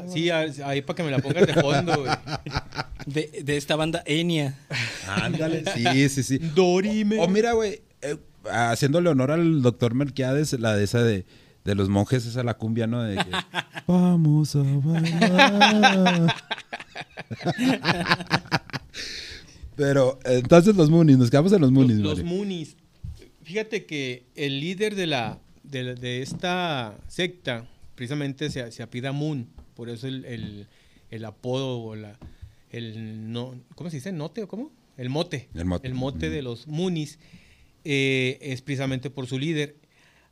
Sí, 0.07 0.29
ahí 0.29 0.81
para 0.81 0.95
que 0.97 1.03
me 1.03 1.11
la 1.11 1.19
pongas 1.19 1.47
de 1.47 1.53
fondo, 1.53 1.95
güey. 2.01 2.11
De, 3.05 3.41
de 3.43 3.57
esta 3.57 3.75
banda 3.75 4.03
Enya. 4.05 4.59
Ándale, 5.07 5.63
sí, 5.73 6.07
sí, 6.09 6.21
sí. 6.23 6.37
Dorime. 6.37 7.17
O 7.19 7.27
mira, 7.27 7.53
güey, 7.53 7.81
eh, 8.03 8.15
haciéndole 8.51 9.09
honor 9.09 9.31
al 9.31 9.63
doctor 9.63 9.95
Melquiades, 9.95 10.53
la 10.59 10.75
de 10.75 10.83
esa 10.83 11.01
de, 11.01 11.25
de 11.65 11.75
los 11.75 11.89
monjes, 11.89 12.27
esa 12.27 12.43
la 12.43 12.53
cumbia, 12.53 12.85
¿no? 12.85 13.01
De 13.01 13.15
que, 13.15 13.31
Vamos 13.87 14.55
a 14.55 14.61
bailar. 14.61 16.35
Pero, 19.75 20.19
entonces 20.25 20.75
los 20.75 20.91
Moonies, 20.91 21.17
nos 21.17 21.31
quedamos 21.31 21.51
en 21.53 21.61
los 21.61 21.71
Moonies, 21.71 21.97
Los, 21.97 22.19
los. 22.19 22.27
Moonies. 22.27 22.75
Fíjate 23.41 23.85
que 23.85 24.27
el 24.35 24.59
líder 24.59 24.95
de 24.95 25.07
la 25.07 25.39
de, 25.63 25.95
de 25.95 26.21
esta 26.21 26.93
secta 27.07 27.65
precisamente 28.01 28.49
se, 28.49 28.71
se 28.71 28.81
apida 28.81 29.11
Moon, 29.11 29.47
por 29.75 29.87
eso 29.87 30.07
el, 30.07 30.25
el- 30.25 30.67
el 31.11 31.23
apodo 31.25 31.79
o 31.81 31.95
la 31.95 32.17
el 32.71 33.31
no 33.31 33.53
¿cómo 33.75 33.91
se 33.91 33.97
dice? 33.97 34.11
¿Note 34.11 34.41
o 34.41 34.47
cómo? 34.47 34.71
El 34.97 35.09
mote. 35.09 35.49
El 35.87 35.93
mote. 35.93 36.29
de 36.31 36.41
los 36.41 36.65
Moonies 36.67 37.19
eh, 37.83 38.39
es 38.41 38.63
precisamente 38.63 39.11
por 39.11 39.27
su 39.27 39.37
líder, 39.37 39.75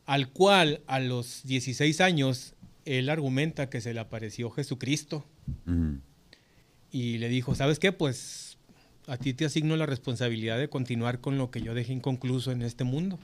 al 0.07 0.29
cual 0.31 0.81
a 0.87 0.99
los 0.99 1.43
16 1.43 2.01
años 2.01 2.55
él 2.85 3.09
argumenta 3.09 3.69
que 3.69 3.81
se 3.81 3.93
le 3.93 3.99
apareció 3.99 4.49
Jesucristo 4.49 5.23
y 6.91 7.19
le 7.19 7.29
dijo, 7.29 7.53
¿sabes 7.53 7.77
qué? 7.77 7.91
Pues 7.91 8.57
a 9.05 9.17
ti 9.17 9.33
te 9.35 9.45
asigno 9.45 9.75
la 9.77 9.85
responsabilidad 9.85 10.57
de 10.57 10.69
continuar 10.69 11.19
con 11.21 11.37
lo 11.37 11.51
que 11.51 11.61
yo 11.61 11.75
dejé 11.75 11.93
inconcluso 11.93 12.51
en 12.51 12.63
este 12.63 12.83
mundo. 12.83 13.19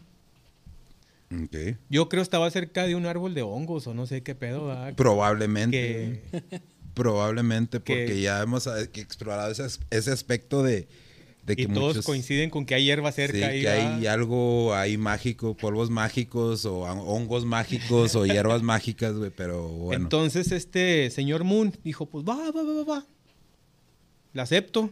Yo 1.90 2.08
creo 2.10 2.22
estaba 2.24 2.50
cerca 2.52 2.86
de 2.86 2.96
un 2.96 3.06
árbol 3.06 3.34
de 3.34 3.42
hongos 3.42 3.88
o 3.88 3.94
no 3.94 4.06
sé 4.06 4.24
qué 4.24 4.36
pedo. 4.36 4.68
¿verdad? 4.68 4.94
Probablemente. 4.96 6.22
Que, 6.32 6.62
Probablemente, 6.94 7.80
porque 7.82 8.06
que- 8.06 8.22
ya 8.22 8.42
hemos 8.42 8.68
explorado 8.68 9.52
ese, 9.52 9.64
as- 9.64 9.82
ese 9.90 10.12
aspecto 10.12 10.64
de, 10.64 10.88
de 11.46 11.56
que 11.58 11.64
y 11.64 11.68
todos 11.68 11.88
muchos- 11.96 12.06
coinciden 12.06 12.50
con 12.50 12.66
que 12.66 12.74
hay 12.74 12.86
hierba 12.86 13.12
Sí, 13.12 13.18
cerca. 13.28 13.48
ahí, 13.48 13.62
que 13.62 13.68
hay 13.70 14.08
algo 14.08 14.74
ahí 14.74 14.98
mágico, 14.98 15.58
polvos 15.58 15.90
mágicos 15.90 16.64
o 16.66 16.84
hon- 16.86 17.04
hongos 17.06 17.44
mágicos 17.46 18.16
o 18.16 18.26
hierbas 18.26 18.62
mágicas, 18.64 19.14
güey, 19.14 19.30
pero 19.30 19.68
bueno. 19.68 20.04
Entonces 20.04 20.54
este 20.54 21.10
señor 21.12 21.44
Moon 21.44 21.74
dijo, 21.84 22.06
pues 22.06 22.24
va, 22.24 22.38
va, 22.52 22.64
va, 22.64 22.74
va, 22.74 22.84
va. 22.86 23.06
La 24.32 24.44
acepto. 24.44 24.90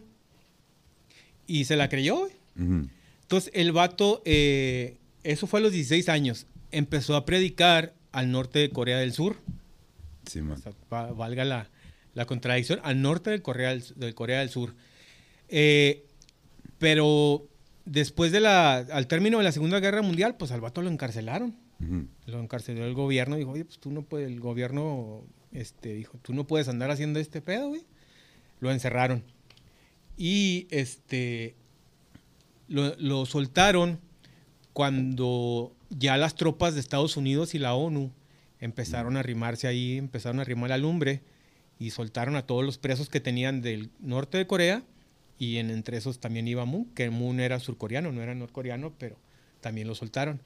Y 1.46 1.64
se 1.64 1.76
la 1.76 1.88
creyó. 1.88 2.18
güey. 2.18 2.32
Entonces 3.22 3.50
el 3.54 3.72
vato, 3.72 4.20
eh, 4.26 4.98
eso 5.24 5.46
fue 5.46 5.60
a 5.60 5.62
los 5.62 5.72
16 5.72 6.08
años, 6.08 6.46
empezó 6.70 7.16
a 7.16 7.24
predicar 7.24 7.94
al 8.12 8.30
norte 8.30 8.60
de 8.60 8.70
Corea 8.70 8.98
del 8.98 9.12
Sur. 9.12 9.36
Sí, 10.26 10.40
man. 10.40 10.58
O 10.58 10.60
sea, 10.60 10.72
va- 10.92 11.12
valga 11.12 11.44
la, 11.44 11.68
la 12.14 12.24
contradicción, 12.26 12.80
al 12.84 13.02
norte 13.02 13.30
del 13.30 13.42
Corea 13.42 13.70
del, 13.76 14.14
Corea 14.14 14.40
del 14.40 14.50
Sur. 14.50 14.74
Eh, 15.48 16.06
pero 16.78 17.46
después 17.84 18.32
de 18.32 18.40
la, 18.40 18.76
al 18.76 19.06
término 19.06 19.38
de 19.38 19.44
la 19.44 19.52
Segunda 19.52 19.80
Guerra 19.80 20.02
Mundial, 20.02 20.36
pues 20.36 20.50
al 20.52 20.60
vato 20.60 20.80
lo 20.82 20.90
encarcelaron. 20.90 21.56
Lo 22.26 22.40
encarceló 22.40 22.86
el 22.86 22.94
gobierno. 22.94 23.36
Dijo, 23.36 23.50
oye, 23.50 23.64
pues 23.66 23.78
tú 23.78 23.90
no 23.90 24.02
puedes, 24.02 24.28
el 24.28 24.40
gobierno, 24.40 25.22
este, 25.52 25.92
dijo, 25.94 26.18
tú 26.22 26.32
no 26.32 26.46
puedes 26.46 26.68
andar 26.68 26.90
haciendo 26.90 27.18
este 27.20 27.42
pedo, 27.42 27.68
güey. 27.68 27.84
Lo 28.60 28.70
encerraron. 28.70 29.22
Y, 30.16 30.66
este, 30.70 31.54
lo, 32.68 32.94
lo 32.96 33.26
soltaron 33.26 33.98
cuando 34.74 35.74
ya 35.88 36.16
las 36.18 36.34
tropas 36.34 36.74
de 36.74 36.80
Estados 36.80 37.16
Unidos 37.16 37.54
y 37.54 37.58
la 37.58 37.74
ONU 37.74 38.10
empezaron 38.60 39.16
a 39.16 39.20
arrimarse 39.20 39.66
ahí, 39.66 39.96
empezaron 39.96 40.38
a 40.40 40.42
arrimar 40.42 40.68
la 40.70 40.76
lumbre 40.78 41.22
y 41.78 41.90
soltaron 41.90 42.36
a 42.36 42.46
todos 42.46 42.64
los 42.64 42.76
presos 42.76 43.08
que 43.08 43.20
tenían 43.20 43.62
del 43.62 43.90
norte 44.00 44.36
de 44.36 44.46
Corea 44.46 44.82
y 45.38 45.56
en, 45.56 45.70
entre 45.70 45.96
esos 45.96 46.18
también 46.20 46.46
iba 46.48 46.64
Moon, 46.64 46.84
que 46.94 47.08
Moon 47.10 47.40
era 47.40 47.58
surcoreano, 47.60 48.12
no 48.12 48.22
era 48.22 48.34
norcoreano, 48.34 48.92
pero 48.98 49.16
también 49.60 49.86
lo 49.88 49.94
soltaron. 49.94 50.40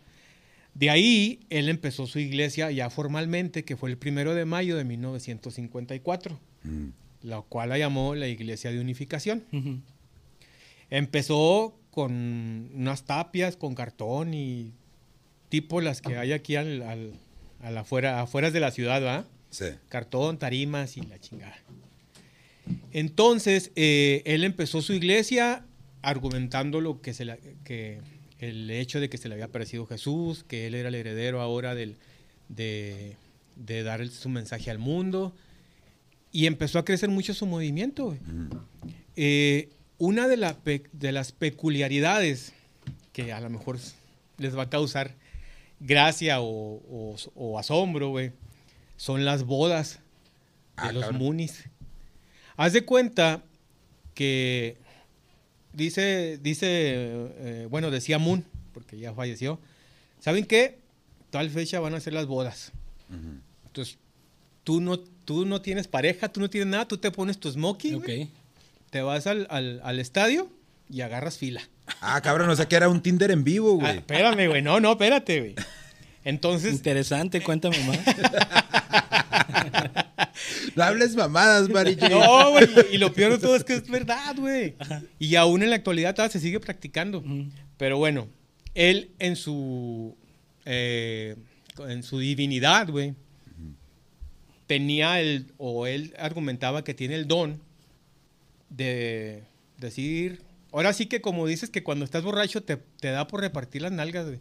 De 0.74 0.90
ahí 0.90 1.40
él 1.50 1.68
empezó 1.68 2.06
su 2.06 2.18
iglesia 2.18 2.70
ya 2.70 2.88
formalmente, 2.90 3.64
que 3.64 3.76
fue 3.76 3.90
el 3.90 3.96
primero 3.98 4.34
de 4.34 4.44
mayo 4.44 4.76
de 4.76 4.84
1954, 4.84 6.38
Ujú. 6.64 6.92
la 7.22 7.40
cual 7.42 7.70
la 7.70 7.78
llamó 7.78 8.14
la 8.14 8.28
Iglesia 8.28 8.70
de 8.70 8.80
Unificación. 8.80 9.42
Empezó 10.90 11.78
con 11.98 12.70
unas 12.74 13.02
tapias, 13.06 13.56
con 13.56 13.74
cartón 13.74 14.32
y 14.34 14.72
tipo 15.48 15.80
las 15.80 16.00
que 16.00 16.16
hay 16.16 16.30
aquí 16.32 16.54
al, 16.54 16.80
al- 16.82 17.12
a 17.60 17.72
la 17.72 17.80
afuera, 17.80 18.20
afueras 18.20 18.52
de 18.52 18.60
la 18.60 18.70
ciudad, 18.70 19.00
¿verdad? 19.00 19.26
Sí. 19.50 19.64
Cartón, 19.88 20.38
tarimas 20.38 20.96
y 20.96 21.00
la 21.00 21.18
chingada. 21.18 21.56
Entonces, 22.92 23.72
eh, 23.74 24.22
él 24.26 24.44
empezó 24.44 24.80
su 24.80 24.92
iglesia 24.92 25.64
argumentando 26.02 26.80
lo 26.80 27.00
que 27.00 27.14
se 27.14 27.24
la- 27.24 27.38
que 27.64 27.98
el 28.38 28.70
hecho 28.70 29.00
de 29.00 29.08
que 29.08 29.18
se 29.18 29.28
le 29.28 29.34
había 29.34 29.46
aparecido 29.46 29.86
Jesús, 29.86 30.44
que 30.44 30.68
él 30.68 30.76
era 30.76 30.88
el 30.90 30.94
heredero 30.94 31.40
ahora 31.40 31.74
del, 31.74 31.96
de, 32.48 33.16
de 33.56 33.82
dar 33.82 34.06
su 34.08 34.28
mensaje 34.28 34.70
al 34.70 34.78
mundo. 34.78 35.34
Y 36.30 36.46
empezó 36.46 36.78
a 36.78 36.84
crecer 36.84 37.08
mucho 37.08 37.34
su 37.34 37.44
movimiento. 37.46 38.06
Ujú. 38.08 38.60
Eh, 39.16 39.70
una 39.98 40.28
de, 40.28 40.36
la 40.36 40.54
pe- 40.56 40.84
de 40.92 41.12
las 41.12 41.32
peculiaridades 41.32 42.52
que 43.12 43.32
a 43.32 43.40
lo 43.40 43.50
mejor 43.50 43.78
les 44.38 44.56
va 44.56 44.62
a 44.64 44.70
causar 44.70 45.14
gracia 45.80 46.40
o, 46.40 46.46
o- 46.88 47.16
o 47.34 47.58
asombro, 47.58 48.10
güey, 48.10 48.32
son 48.96 49.24
las 49.24 49.44
bodas 49.44 49.94
de 49.94 50.00
Ah, 50.76 50.92
los 50.92 51.02
cabrón. 51.04 51.22
Moonies. 51.22 51.64
Haz 52.56 52.72
de 52.72 52.84
cuenta 52.84 53.42
que 54.14 54.76
dice, 55.72 56.38
dice, 56.42 56.68
eh, 56.68 57.66
bueno, 57.70 57.90
decía 57.90 58.18
Moon, 58.18 58.44
porque 58.72 58.98
ya 58.98 59.14
falleció. 59.14 59.60
¿Saben 60.20 60.44
qué? 60.44 60.78
Tal 61.30 61.50
fecha 61.50 61.78
van 61.80 61.94
a 61.94 62.00
ser 62.00 62.12
las 62.14 62.26
bodas. 62.26 62.72
Entonces, 63.66 63.98
tú 64.64 64.80
no, 64.80 64.98
tú 64.98 65.46
no 65.46 65.62
tienes 65.62 65.86
pareja, 65.88 66.28
tú 66.28 66.40
no 66.40 66.50
tienes 66.50 66.68
nada, 66.68 66.86
tú 66.88 66.98
te 66.98 67.10
pones 67.10 67.38
tu 67.38 67.50
smoking, 67.50 67.94
Ok. 67.96 68.08
Te 68.90 69.02
vas 69.02 69.26
al, 69.26 69.46
al- 69.50 69.80
al 69.84 69.98
estadio 69.98 70.50
y 70.90 71.00
agarras 71.02 71.38
fila. 71.38 71.60
Ah, 72.00 72.20
cabrón, 72.22 72.48
o 72.50 72.56
sea 72.56 72.66
que 72.68 72.76
era 72.76 72.88
un 72.88 73.00
Tinder 73.02 73.30
en 73.30 73.44
vivo, 73.44 73.78
Ah, 73.80 73.84
güey. 73.86 73.96
espérame, 73.98 74.48
güey, 74.48 74.62
no, 74.62 74.80
no, 74.80 74.92
espérate, 74.92 75.40
güey. 75.40 75.54
Entonces, 76.24 76.72
Interesante, 76.74 77.42
cuéntame 77.42 77.78
más. 77.86 77.98
No 80.76 80.84
hables 80.84 81.16
mamadas, 81.16 81.68
Marichi. 81.68 82.08
no, 82.08 82.50
güey, 82.52 82.66
y 82.92 82.98
lo 82.98 83.12
peor 83.12 83.32
de 83.32 83.38
todo 83.38 83.56
es 83.56 83.64
que 83.64 83.74
es 83.74 83.88
verdad, 83.90 84.36
güey. 84.36 84.76
Y 85.18 85.34
aún 85.34 85.62
en 85.62 85.70
la 85.70 85.76
actualidad 85.76 86.14
todavía 86.14 86.32
se 86.32 86.40
sigue 86.40 86.60
practicando. 86.60 87.24
Pero 87.76 87.98
bueno, 87.98 88.28
él 88.74 89.10
en 89.18 89.34
su, 89.36 90.16
eh, 90.64 91.36
en 91.88 92.02
su 92.04 92.18
divinidad, 92.20 92.88
güey, 92.88 93.14
tenía 94.66 95.20
el, 95.20 95.52
o 95.56 95.86
él 95.86 96.14
argumentaba 96.18 96.84
que 96.84 96.94
tiene 96.94 97.16
el 97.16 97.26
don 97.26 97.60
de 98.70 99.44
decir, 99.78 100.42
ahora 100.72 100.92
sí 100.92 101.06
que 101.06 101.20
como 101.20 101.46
dices 101.46 101.70
que 101.70 101.82
cuando 101.82 102.04
estás 102.04 102.22
borracho 102.22 102.62
te, 102.62 102.76
te 102.76 103.08
da 103.08 103.26
por 103.26 103.40
repartir 103.40 103.82
las 103.82 103.92
nalgas, 103.92 104.26
güey. 104.26 104.40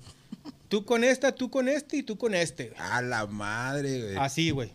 Tú 0.69 0.84
con 0.84 1.03
esta, 1.03 1.34
tú 1.34 1.50
con 1.50 1.69
este 1.69 1.98
y 1.98 2.03
tú 2.03 2.17
con 2.17 2.34
este. 2.34 2.69
güey. 2.69 2.79
A 2.79 3.01
la 3.01 3.25
madre, 3.25 4.01
güey. 4.01 4.15
Así, 4.17 4.51
güey. 4.51 4.72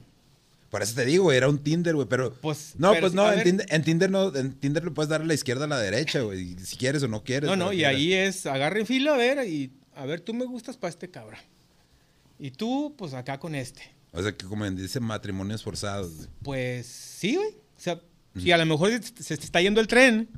Por 0.70 0.80
eso 0.80 0.94
te 0.94 1.04
digo, 1.04 1.24
güey, 1.24 1.36
era 1.36 1.50
un 1.50 1.58
Tinder, 1.58 1.94
güey, 1.94 2.08
pero... 2.08 2.32
Pues, 2.32 2.72
no, 2.78 2.92
pero 2.92 3.02
pues 3.02 3.12
no, 3.12 3.30
en. 3.30 3.42
Tinder, 3.42 3.66
en 3.68 3.84
Tinder 3.84 4.10
no, 4.10 4.34
en 4.34 4.54
Tinder 4.54 4.82
le 4.82 4.90
puedes 4.90 5.10
dar 5.10 5.20
a 5.20 5.24
la 5.24 5.34
izquierda 5.34 5.66
a 5.66 5.68
la 5.68 5.78
derecha, 5.78 6.22
güey, 6.22 6.56
si 6.58 6.76
quieres 6.76 7.02
o 7.02 7.08
no 7.08 7.22
quieres. 7.22 7.50
No, 7.50 7.56
no, 7.56 7.74
y 7.74 7.84
ahí 7.84 8.14
es, 8.14 8.46
agarren 8.46 8.86
fila, 8.86 9.12
a 9.12 9.18
ver, 9.18 9.46
y 9.46 9.70
a 9.94 10.06
ver, 10.06 10.20
tú 10.20 10.32
me 10.32 10.46
gustas 10.46 10.78
para 10.78 10.88
este 10.88 11.10
cabrón. 11.10 11.40
Y 12.38 12.52
tú, 12.52 12.94
pues 12.96 13.12
acá 13.12 13.38
con 13.38 13.54
este. 13.54 13.82
O 14.12 14.22
sea 14.22 14.34
que 14.34 14.46
como 14.46 14.68
dice 14.70 14.98
matrimonios 14.98 15.62
forzados. 15.62 16.16
güey. 16.16 16.28
Pues 16.42 16.86
sí, 16.86 17.36
güey. 17.36 17.50
O 17.50 17.80
sea, 17.80 18.00
si 18.38 18.52
a 18.52 18.56
lo 18.58 18.66
mejor 18.66 18.90
se 19.02 19.36
te 19.36 19.44
está 19.44 19.60
yendo 19.60 19.80
el 19.80 19.86
tren, 19.86 20.28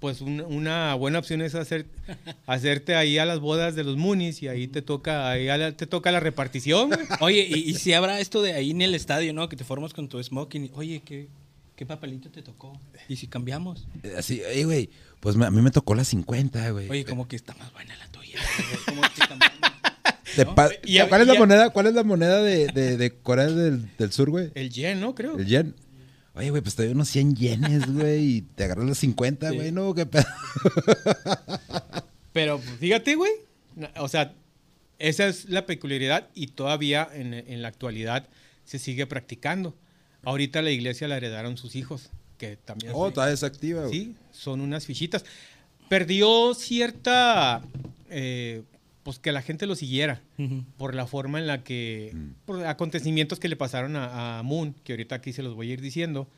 pues 0.00 0.20
un- 0.20 0.40
una 0.42 0.94
buena 0.94 1.18
opción 1.18 1.40
es 1.42 1.54
hacer, 1.54 1.86
hacerte 2.46 2.94
ahí 2.94 3.18
a 3.18 3.24
las 3.26 3.40
bodas 3.40 3.74
de 3.74 3.84
los 3.84 3.96
Moonies 3.96 4.42
y 4.42 4.48
ahí 4.48 4.68
te 4.68 4.80
toca, 4.82 5.28
ahí 5.30 5.46
la- 5.46 5.72
te 5.72 5.86
toca 5.86 6.12
la 6.12 6.20
repartición, 6.20 6.88
güey. 6.90 7.00
Oye, 7.20 7.46
y, 7.48 7.70
y 7.70 7.74
si 7.74 7.92
habrá 7.94 8.20
esto 8.20 8.40
de 8.42 8.52
ahí 8.52 8.70
en 8.70 8.82
el 8.82 8.94
estadio, 8.94 9.32
¿no? 9.34 9.48
Que 9.48 9.56
te 9.56 9.64
formas 9.64 9.92
con 9.94 10.08
tu 10.08 10.22
smoking. 10.22 10.70
Oye, 10.74 11.02
¿qué, 11.04 11.26
qué 11.74 11.84
papelito 11.84 12.30
te 12.30 12.42
tocó? 12.42 12.78
¿Y 13.08 13.16
si 13.16 13.26
cambiamos? 13.26 13.86
Eh, 14.04 14.14
Así, 14.16 14.40
"Ey, 14.46 14.64
güey, 14.64 14.88
pues 15.20 15.34
me- 15.36 15.46
a 15.46 15.50
mí 15.50 15.60
me 15.62 15.70
tocó 15.72 15.94
la 15.96 16.04
50, 16.04 16.70
güey. 16.70 16.88
Oye, 16.88 17.04
como 17.04 17.26
que 17.26 17.34
está 17.36 17.54
más 17.56 17.72
buena 17.72 17.96
la 17.96 18.06
tuya. 18.08 18.38
¿Cómo 18.86 19.02
que 19.02 20.80
Y 20.84 20.98
a- 20.98 21.08
¿Cuál 21.08 21.22
es 21.22 21.26
la 21.26 21.34
moneda? 21.34 21.70
¿Cuál 21.70 21.86
es 21.86 21.94
la 21.94 22.04
moneda 22.04 22.40
de, 22.42 22.68
de, 22.68 22.96
de 22.96 23.10
Corea 23.12 23.46
del, 23.46 23.88
del 23.98 24.12
Sur, 24.12 24.30
güey? 24.30 24.50
El 24.54 24.70
yen, 24.70 25.00
¿no? 25.00 25.14
Creo. 25.14 25.36
El 25.38 25.46
yen. 25.46 25.74
Oye, 26.38 26.50
güey, 26.50 26.62
pues 26.62 26.76
te 26.76 26.84
doy 26.84 26.92
unos 26.92 27.08
100 27.08 27.34
yenes, 27.36 27.92
güey, 27.92 28.24
y 28.36 28.40
te 28.42 28.64
agarras 28.64 28.86
los 28.86 28.98
50, 28.98 29.50
Sí. 29.50 29.56
güey, 29.56 29.72
no, 29.72 29.92
qué 29.94 30.06
pedo. 30.06 30.24
Pero 32.32 32.58
pues, 32.58 32.70
fíjate, 32.78 33.14
güey. 33.14 33.32
O 33.98 34.08
sea, 34.08 34.34
esa 34.98 35.26
es 35.26 35.48
la 35.48 35.66
peculiaridad 35.66 36.28
y 36.34 36.48
todavía 36.48 37.08
en, 37.12 37.34
en 37.34 37.62
la 37.62 37.68
actualidad 37.68 38.28
se 38.64 38.78
sigue 38.78 39.06
practicando. 39.06 39.74
Ahorita 40.24 40.62
la 40.62 40.70
iglesia 40.70 41.08
la 41.08 41.16
heredaron 41.16 41.56
sus 41.56 41.76
hijos. 41.76 42.10
que 42.38 42.56
también... 42.56 42.92
Oh, 42.94 43.10
todavía 43.12 43.34
es 43.34 43.42
activa, 43.42 43.82
güey. 43.86 43.92
Sí, 43.92 44.14
son 44.32 44.60
unas 44.60 44.86
fichitas. 44.86 45.24
Perdió 45.88 46.54
cierta... 46.54 47.62
eh, 48.10 48.62
pues 49.08 49.18
que 49.18 49.32
la 49.32 49.40
gente 49.40 49.64
lo 49.64 49.74
siguiera 49.74 50.20
por 50.76 50.94
la 50.94 51.06
forma 51.06 51.38
en 51.38 51.46
la 51.46 51.64
que... 51.64 52.12
Mm. 52.14 52.44
Por 52.44 52.66
acontecimientos 52.66 53.40
que 53.40 53.48
le 53.48 53.56
pasaron 53.56 53.96
a, 53.96 54.38
a 54.38 54.42
Moon, 54.42 54.74
que 54.84 54.92
ahorita 54.92 55.14
aquí 55.14 55.32
se 55.32 55.42
los 55.42 55.54
voy 55.54 55.70
a 55.70 55.72
ir 55.72 55.80
diciendo. 55.80 56.28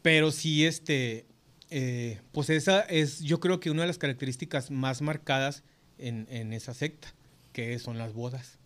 Pero 0.00 0.30
sí, 0.30 0.64
este... 0.64 1.26
eh, 1.68 2.22
pues 2.32 2.48
esa 2.48 2.80
es 2.80 3.20
yo 3.20 3.38
creo 3.38 3.60
que 3.60 3.70
una 3.70 3.82
de 3.82 3.88
las 3.88 3.98
características 3.98 4.70
más 4.70 5.02
marcadas 5.02 5.62
en, 5.98 6.26
en 6.30 6.54
esa 6.54 6.72
secta, 6.72 7.14
que 7.52 7.78
son 7.78 7.98
las 7.98 8.14
bodas. 8.14 8.58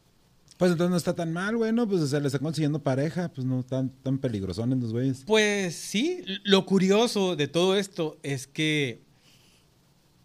Pues 0.59 0.71
entonces 0.71 0.93
no 0.93 0.97
está 0.97 1.15
tan 1.17 1.33
mal, 1.33 1.57
güey, 1.57 1.73
¿no? 1.73 1.89
Pues 1.89 2.03
o 2.03 2.07
sea, 2.07 2.21
le 2.21 2.29
está 2.29 2.39
consiguiendo 2.39 2.85
pareja, 2.85 3.31
pues 3.31 3.45
no 3.45 3.65
tan, 3.65 3.91
tan 3.91 4.19
peligrosones 4.19 4.79
los 4.79 4.93
güeyes. 4.93 5.25
Pues 5.27 5.75
sí, 5.75 6.23
lo 6.45 6.65
curioso 6.67 7.35
de 7.35 7.49
todo 7.49 7.75
esto 7.75 8.17
es 8.23 8.47
que 8.47 9.02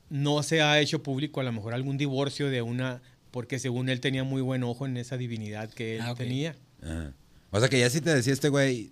no 0.09 0.41
se 0.43 0.61
ha 0.61 0.79
hecho 0.79 1.03
público 1.03 1.39
a 1.39 1.43
lo 1.43 1.51
mejor 1.51 1.73
algún 1.73 1.97
divorcio 1.97 2.49
de 2.49 2.61
una, 2.61 3.01
porque 3.31 3.59
según 3.59 3.89
él 3.89 3.99
tenía 3.99 4.23
muy 4.23 4.41
buen 4.41 4.63
ojo 4.63 4.85
en 4.85 4.97
esa 4.97 5.17
divinidad 5.17 5.69
que 5.69 5.95
él 5.97 6.01
Ah, 6.03 6.15
tenía. 6.15 6.55
Ajá. 6.81 7.11
O 7.51 7.59
sea 7.59 7.69
que 7.69 7.79
ya 7.79 7.89
si 7.89 8.01
te 8.01 8.13
decía 8.13 8.33
este 8.33 8.49
güey, 8.49 8.89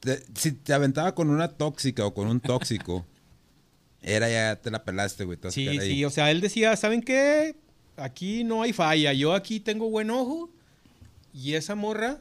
te- 0.00 0.22
si 0.34 0.52
te 0.52 0.72
aventaba 0.72 1.14
con 1.14 1.30
una 1.30 1.48
tóxica 1.48 2.04
o 2.06 2.14
con 2.14 2.28
un 2.28 2.40
tóxico, 2.40 3.04
era 4.02 4.28
ya 4.30 4.56
te 4.56 4.70
la 4.70 4.84
pelaste, 4.84 5.24
güey. 5.24 5.38
Sí, 5.50 5.68
ahí. 5.68 5.80
sí, 5.80 6.04
o 6.04 6.10
sea, 6.10 6.30
él 6.30 6.40
decía, 6.40 6.76
¿saben 6.76 7.02
qué? 7.02 7.56
Aquí 7.96 8.44
no 8.44 8.62
hay 8.62 8.72
falla, 8.72 9.12
yo 9.12 9.34
aquí 9.34 9.58
tengo 9.60 9.90
buen 9.90 10.10
ojo 10.10 10.50
y 11.34 11.54
esa 11.54 11.74
morra 11.74 12.18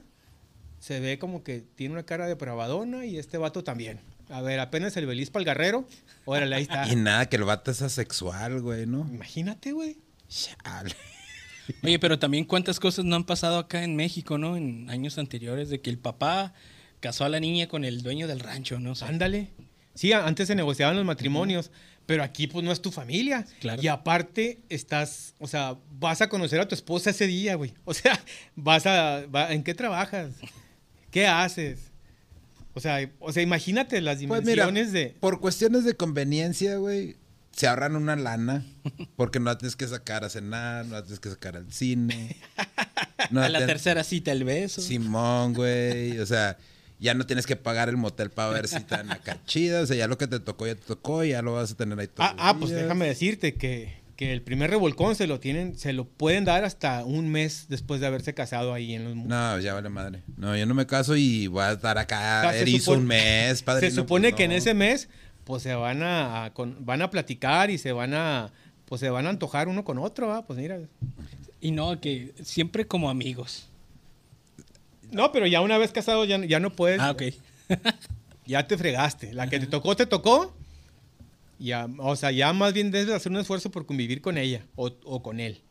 se 0.79 0.99
ve 0.99 1.19
como 1.19 1.43
que 1.43 1.63
tiene 1.75 1.93
una 1.93 2.03
cara 2.03 2.27
depravadona 2.27 3.05
y 3.05 3.17
este 3.17 3.37
vato 3.37 3.63
también. 3.63 3.99
A 4.29 4.41
ver, 4.41 4.59
apenas 4.59 4.95
el 4.97 5.05
beliz 5.05 5.29
para 5.29 5.41
el 5.41 5.45
guerrero, 5.45 5.87
órale, 6.25 6.55
ahí 6.55 6.63
está. 6.63 6.87
Y 6.91 6.95
nada, 6.95 7.27
que 7.27 7.37
el 7.37 7.43
vato 7.43 7.71
es 7.71 7.81
asexual, 7.81 8.61
güey, 8.61 8.85
¿no? 8.85 9.07
Imagínate, 9.09 9.71
güey. 9.71 9.97
Chale. 10.27 10.95
Oye, 11.83 11.99
pero 11.99 12.17
también 12.19 12.45
cuántas 12.45 12.79
cosas 12.79 13.05
no 13.05 13.15
han 13.15 13.23
pasado 13.25 13.57
acá 13.59 13.83
en 13.83 13.95
México, 13.95 14.37
¿no? 14.37 14.55
En 14.57 14.89
años 14.89 15.17
anteriores, 15.17 15.69
de 15.69 15.81
que 15.81 15.89
el 15.89 15.97
papá 15.97 16.53
casó 16.99 17.25
a 17.25 17.29
la 17.29 17.39
niña 17.39 17.67
con 17.67 17.83
el 17.85 18.01
dueño 18.03 18.27
del 18.27 18.39
rancho, 18.39 18.79
¿no? 18.79 18.91
O 18.91 18.95
sea, 18.95 19.07
Ándale. 19.09 19.51
Sí, 19.93 20.13
antes 20.13 20.47
se 20.47 20.53
negociaban 20.55 20.95
los 20.95 21.05
matrimonios, 21.05 21.71
pero 22.05 22.21
aquí 22.23 22.45
pues 22.47 22.63
no 22.63 22.71
es 22.71 22.81
tu 22.83 22.91
familia. 22.91 23.45
Claro. 23.59 23.81
Y 23.81 23.87
aparte 23.87 24.59
estás, 24.69 25.33
o 25.39 25.47
sea, 25.47 25.75
vas 25.91 26.21
a 26.21 26.29
conocer 26.29 26.59
a 26.59 26.67
tu 26.67 26.75
esposa 26.75 27.09
ese 27.09 27.25
día, 27.25 27.55
güey. 27.55 27.73
O 27.83 27.93
sea, 27.95 28.19
vas 28.55 28.85
a, 28.85 29.25
va- 29.25 29.51
¿en 29.51 29.63
qué 29.63 29.73
trabajas? 29.73 30.35
¿Qué 31.09 31.25
haces? 31.25 31.91
O 32.77 32.79
sea, 32.79 33.09
o 33.19 33.33
sea, 33.33 33.41
imagínate 33.43 33.99
las 34.01 34.17
Pues 34.23 34.43
mira, 34.45 34.65
dimensiones 34.67 34.91
de... 34.93 35.15
por 35.19 35.39
cuestiones 35.39 35.83
de 35.83 35.95
conveniencia, 35.95 36.77
güey, 36.77 37.15
se 37.51 37.67
ahorran 37.67 37.95
una 37.95 38.15
lana 38.15 38.63
porque 39.15 39.39
no 39.39 39.45
la 39.45 39.57
tienes 39.57 39.75
que 39.75 39.87
sacar 39.87 40.23
a 40.23 40.29
cenar, 40.29 40.85
no 40.85 40.93
la 40.93 41.01
tienes 41.01 41.19
que 41.19 41.29
sacar 41.29 41.57
al 41.57 41.71
cine. 41.73 42.37
No 43.31 43.41
a 43.41 43.49
la 43.49 43.57
ten- 43.59 43.67
tercera 43.67 44.03
cita 44.03 44.31
el 44.31 44.43
beso. 44.43 44.79
Simón, 44.79 45.53
güey. 45.53 46.19
O 46.19 46.25
sea, 46.25 46.55
ya 46.99 47.13
no 47.15 47.25
tienes 47.25 47.45
que 47.47 47.55
pagar 47.55 47.89
el 47.89 47.97
motel 47.97 48.29
para 48.29 48.51
ver 48.51 48.67
si 48.67 48.75
están 48.77 49.11
acá 49.11 49.39
chidas. 49.45 49.83
O 49.83 49.87
sea, 49.87 49.95
ya 49.97 50.07
lo 50.07 50.17
que 50.19 50.27
te 50.27 50.39
tocó, 50.39 50.67
ya 50.67 50.75
te 50.75 50.83
tocó, 50.85 51.23
ya 51.25 51.41
lo 51.41 51.53
vas 51.53 51.71
a 51.71 51.75
tener 51.75 51.99
ahí 51.99 52.07
todos 52.07 52.29
Ah, 52.29 52.35
ah, 52.37 52.57
pues 52.57 52.71
déjame 52.71 53.07
decirte 53.07 53.55
que, 53.55 53.97
que 54.17 54.33
el 54.33 54.41
primer 54.41 54.69
revolcón 54.71 55.15
se 55.15 55.27
lo 55.27 55.39
tienen, 55.39 55.77
se 55.77 55.93
lo 55.93 56.03
pueden 56.05 56.43
dar 56.43 56.65
hasta 56.65 57.05
un 57.05 57.29
mes 57.29 57.67
después 57.69 58.01
de 58.01 58.07
haberse 58.07 58.33
casado 58.33 58.73
ahí 58.73 58.95
en 58.95 59.03
los... 59.05 59.15
No, 59.15 59.59
ya 59.59 59.73
vale 59.75 59.87
madre. 59.89 60.23
No, 60.37 60.57
yo 60.57 60.65
no 60.65 60.73
me 60.73 60.85
caso 60.87 61.15
y 61.15 61.47
voy 61.47 61.63
a 61.63 61.71
estar 61.73 61.97
acá 61.99 62.39
O 62.39 62.41
sea, 62.49 62.51
se 62.53 62.61
erizo 62.63 62.91
supone- 62.93 62.97
un 62.97 63.05
mes, 63.07 63.61
padre. 63.63 63.89
Se 63.89 63.95
supone 63.95 64.33
que 64.33 64.43
en 64.43 64.51
ese 64.51 64.73
mes, 64.73 65.07
pues 65.45 65.63
se 65.63 65.73
van 65.75 66.01
a, 66.03 66.45
a 66.45 66.53
con- 66.53 66.83
van 66.83 67.01
a 67.03 67.09
platicar 67.11 67.69
y 67.69 67.77
se 67.77 67.91
van 67.93 68.13
a, 68.15 68.51
pues 68.85 68.99
se 69.01 69.09
van 69.11 69.27
a 69.27 69.29
antojar 69.29 69.67
uno 69.67 69.83
con 69.85 69.99
otro, 69.99 70.27
¿va? 70.27 70.45
Pues 70.45 70.57
mira. 70.59 70.79
Y 71.61 71.69
no, 71.71 72.01
que 72.01 72.33
siempre 72.43 72.87
como 72.87 73.09
amigos. 73.11 73.69
No, 75.11 75.31
pero 75.31 75.45
ya 75.47 75.61
una 75.61 75.77
vez 75.77 75.91
casado 75.91 76.25
ya, 76.25 76.43
ya 76.43 76.59
no 76.59 76.71
puedes. 76.71 76.99
Ah, 76.99 77.11
ok. 77.11 77.21
Ya 78.45 78.65
te 78.67 78.77
fregaste. 78.77 79.33
La 79.33 79.47
que 79.47 79.59
te 79.59 79.67
tocó, 79.67 79.95
te 79.95 80.05
tocó. 80.05 80.55
Ya, 81.59 81.87
o 81.97 82.15
sea, 82.15 82.31
ya 82.31 82.53
más 82.53 82.73
bien 82.73 82.91
debes 82.91 83.13
hacer 83.13 83.31
un 83.31 83.39
esfuerzo 83.39 83.71
por 83.71 83.85
convivir 83.85 84.21
con 84.21 84.37
ella 84.37 84.65
o, 84.75 84.91
o 85.05 85.23
con 85.23 85.39
él. 85.39 85.61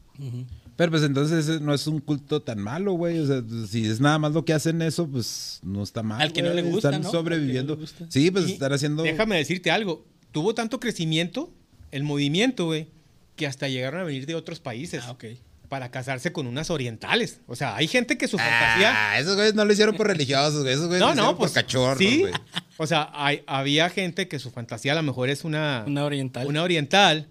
Pero 0.76 0.90
pues 0.90 1.02
entonces 1.02 1.48
ese 1.48 1.60
no 1.60 1.72
es 1.72 1.86
un 1.86 2.00
culto 2.00 2.42
tan 2.42 2.58
malo, 2.60 2.92
güey. 2.92 3.18
O 3.18 3.26
sea, 3.26 3.42
si 3.68 3.86
es 3.86 4.00
nada 4.00 4.18
más 4.18 4.32
lo 4.32 4.44
que 4.44 4.52
hacen 4.52 4.82
eso, 4.82 5.06
pues 5.08 5.60
no 5.62 5.82
está 5.82 6.02
mal. 6.02 6.20
Al 6.20 6.32
que 6.32 6.42
no 6.42 6.52
le 6.52 6.62
gusta, 6.62 6.88
Están 6.88 7.02
¿no? 7.02 7.10
sobreviviendo. 7.10 7.74
Al 7.74 7.78
que 7.78 7.84
no 7.84 7.88
le 7.88 7.92
gusta. 8.00 8.06
Sí, 8.10 8.30
pues 8.30 8.48
Y 8.48 8.52
están 8.52 8.72
haciendo. 8.72 9.02
Déjame 9.02 9.36
decirte 9.36 9.70
algo. 9.70 10.04
Tuvo 10.32 10.54
tanto 10.54 10.80
crecimiento 10.80 11.50
el 11.92 12.02
movimiento, 12.02 12.66
güey, 12.66 12.88
que 13.36 13.46
hasta 13.46 13.68
llegaron 13.68 14.00
a 14.00 14.04
venir 14.04 14.26
de 14.26 14.34
otros 14.34 14.60
países 14.60 15.04
Ah, 15.06 15.12
ok. 15.12 15.24
Para 15.68 15.90
casarse 15.90 16.32
con 16.32 16.46
unas 16.46 16.70
orientales. 16.70 17.40
O 17.46 17.56
sea, 17.56 17.76
hay 17.76 17.88
gente 17.88 18.16
que 18.18 18.28
su 18.28 18.38
fantasía. 18.38 18.92
Ah, 18.94 19.18
esos 19.18 19.34
güeyes 19.34 19.54
no 19.54 19.64
lo 19.64 19.72
hicieron 19.72 19.96
por 19.96 20.06
religiosos, 20.06 20.62
güey. 20.62 20.74
Esos 20.74 20.86
güeyes 20.86 21.00
No, 21.00 21.06
lo 21.08 21.12
hicieron 21.12 21.32
no, 21.32 21.36
pues 21.38 21.52
por 21.52 21.62
cachorros, 21.62 21.98
sí. 21.98 22.20
güey. 22.20 22.32
O 22.76 22.86
sea, 22.86 23.10
hay- 23.14 23.42
había 23.46 23.88
gente 23.90 24.28
que 24.28 24.38
su 24.38 24.50
fantasía 24.50 24.92
a 24.92 24.94
lo 24.96 25.02
mejor 25.02 25.28
es 25.30 25.44
una, 25.44 25.84
Una 25.86 26.04
oriental. 26.04 26.46
una 26.46 26.62
oriental. 26.62 27.28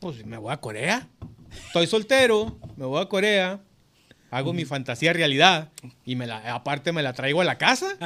Pues 0.00 0.24
me 0.26 0.36
voy 0.36 0.52
a 0.52 0.58
Corea. 0.58 1.08
Estoy 1.66 1.86
soltero, 1.86 2.58
me 2.76 2.84
voy 2.84 3.00
a 3.00 3.06
Corea, 3.08 3.60
hago 4.30 4.52
mi 4.52 4.64
fantasía 4.64 5.12
realidad 5.12 5.70
y 6.04 6.16
me 6.16 6.26
la, 6.26 6.54
aparte 6.54 6.92
me 6.92 7.02
la 7.02 7.12
traigo 7.12 7.40
a 7.40 7.44
la 7.44 7.58
casa. 7.58 7.96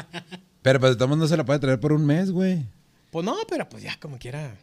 Pero 0.62 0.80
pues 0.80 0.98
modos 0.98 1.16
no 1.18 1.26
se 1.26 1.36
la 1.36 1.44
puede 1.44 1.58
traer 1.58 1.80
por 1.80 1.92
un 1.92 2.04
mes, 2.04 2.30
güey. 2.30 2.66
Pues 3.10 3.24
no, 3.24 3.36
pero 3.48 3.66
pues 3.68 3.82
ya 3.82 3.96
como 3.98 4.18
quiera, 4.18 4.54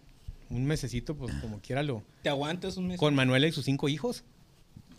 un 0.51 0.65
mesecito, 0.65 1.15
pues 1.15 1.33
como 1.41 1.59
quiera 1.61 1.81
lo. 1.81 2.03
¿Te 2.21 2.29
aguantas 2.29 2.77
un 2.77 2.87
mes? 2.89 2.99
Con 2.99 3.15
Manuela 3.15 3.47
y 3.47 3.51
sus 3.51 3.65
cinco 3.65 3.89
hijos. 3.89 4.23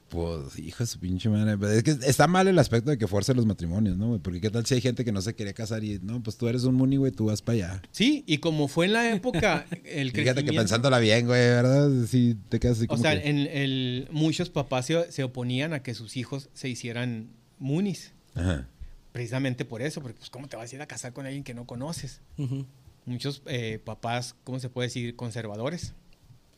Pues, 0.08 0.56
hijo 0.58 0.84
de 0.84 0.86
su 0.86 1.00
pinche 1.00 1.28
madre. 1.28 1.58
Pero 1.58 1.72
Es 1.72 1.82
que 1.82 1.90
está 1.90 2.28
mal 2.28 2.46
el 2.46 2.58
aspecto 2.60 2.90
de 2.90 2.96
que 2.98 3.08
fuerce 3.08 3.34
los 3.34 3.44
matrimonios, 3.44 3.96
¿no, 3.96 4.06
güey? 4.08 4.20
Porque 4.20 4.40
qué 4.40 4.50
tal 4.50 4.64
si 4.64 4.74
hay 4.74 4.80
gente 4.80 5.04
que 5.04 5.10
no 5.10 5.20
se 5.20 5.34
quería 5.34 5.52
casar 5.52 5.82
y, 5.82 5.98
no, 6.00 6.22
pues 6.22 6.36
tú 6.36 6.46
eres 6.46 6.62
un 6.64 6.76
muni, 6.76 6.96
güey, 6.96 7.10
tú 7.10 7.26
vas 7.26 7.42
para 7.42 7.54
allá. 7.56 7.82
Sí, 7.90 8.22
y 8.26 8.38
como 8.38 8.68
fue 8.68 8.86
en 8.86 8.92
la 8.92 9.10
época 9.12 9.66
el 9.84 10.10
Fíjate 10.12 10.12
que 10.12 10.22
crecimiento- 10.52 10.60
pensándola 10.60 10.98
bien, 11.00 11.26
güey, 11.26 11.40
¿verdad? 11.40 11.90
Sí, 12.08 12.36
te 12.48 12.60
quedas 12.60 12.76
así 12.76 12.84
O 12.84 12.88
como 12.88 13.02
sea, 13.02 13.20
que- 13.20 13.28
en 13.28 13.38
el, 13.38 14.08
muchos 14.12 14.48
papás 14.48 14.86
se, 14.86 15.10
se 15.10 15.24
oponían 15.24 15.72
a 15.72 15.82
que 15.82 15.92
sus 15.94 16.16
hijos 16.16 16.50
se 16.54 16.68
hicieran 16.68 17.28
munis. 17.58 18.12
Ajá. 18.34 18.68
Precisamente 19.12 19.64
por 19.64 19.82
eso, 19.82 20.02
porque 20.02 20.18
pues 20.18 20.30
cómo 20.30 20.46
te 20.46 20.56
vas 20.56 20.70
a 20.72 20.76
ir 20.76 20.82
a 20.82 20.86
casar 20.86 21.12
con 21.14 21.26
alguien 21.26 21.42
que 21.42 21.54
no 21.54 21.64
conoces. 21.64 22.20
Ujú. 22.38 22.64
Muchos 23.06 23.42
eh, 23.46 23.80
papás, 23.84 24.36
¿cómo 24.44 24.60
se 24.60 24.68
puede 24.68 24.86
decir? 24.88 25.16
Conservadores. 25.16 25.94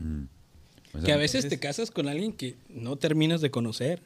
Mm. 0.00 0.24
O 0.94 0.98
sea, 0.98 1.02
Que 1.06 1.12
a 1.12 1.16
veces 1.16 1.44
entonces- 1.44 1.60
te 1.60 1.66
casas 1.66 1.90
con 1.90 2.08
alguien 2.08 2.32
que 2.32 2.56
no 2.68 2.96
terminas 2.96 3.40
de 3.40 3.50
conocer. 3.50 4.02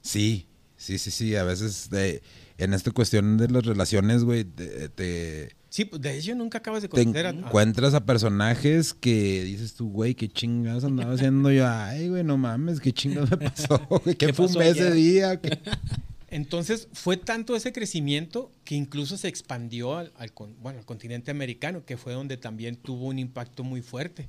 Sí, 0.00 0.46
sí, 0.76 0.98
sí, 0.98 1.10
sí. 1.10 1.36
A 1.36 1.44
veces 1.44 1.90
de, 1.90 2.22
en 2.58 2.74
esta 2.74 2.90
cuestión 2.90 3.36
de 3.38 3.48
las 3.48 3.64
relaciones, 3.64 4.24
güey, 4.24 4.44
te, 4.44 4.88
te, 4.88 5.50
Sí, 5.70 5.86
pues 5.86 6.02
de 6.02 6.18
hecho 6.18 6.34
nunca 6.34 6.58
acabas 6.58 6.82
de 6.82 6.88
te 6.88 7.02
conocer 7.02 7.26
a- 7.26 7.30
encuentras 7.30 7.94
a 7.94 8.04
personajes 8.04 8.92
que 8.92 9.42
dices 9.44 9.72
tú, 9.74 9.88
güey, 9.90 10.14
qué 10.14 10.28
chingados 10.28 10.84
andaba 10.84 11.14
haciendo 11.14 11.50
yo. 11.50 11.66
Ay, 11.66 12.08
güey, 12.08 12.22
no 12.24 12.36
mames, 12.36 12.78
qué 12.80 12.92
chingados 12.92 13.30
me 13.30 13.38
pasó, 13.38 13.78
güey. 13.88 14.14
¿Qué, 14.16 14.26
¿Qué 14.26 14.32
pasó 14.34 14.48
fumé 14.48 14.68
ese 14.68 14.92
día? 14.92 15.40
¿Qué- 15.40 15.58
Entonces 16.28 16.88
fue 16.92 17.16
tanto 17.18 17.54
ese 17.56 17.72
crecimiento 17.72 18.50
que 18.64 18.74
incluso 18.74 19.18
se 19.18 19.28
expandió 19.28 19.96
al, 19.96 20.12
bueno, 20.62 20.78
al 20.78 20.84
continente 20.86 21.30
americano, 21.30 21.84
que 21.84 21.96
fue 21.98 22.14
donde 22.14 22.38
también 22.38 22.76
tuvo 22.76 23.06
un 23.08 23.18
impacto 23.18 23.64
muy 23.64 23.82
fuerte, 23.82 24.28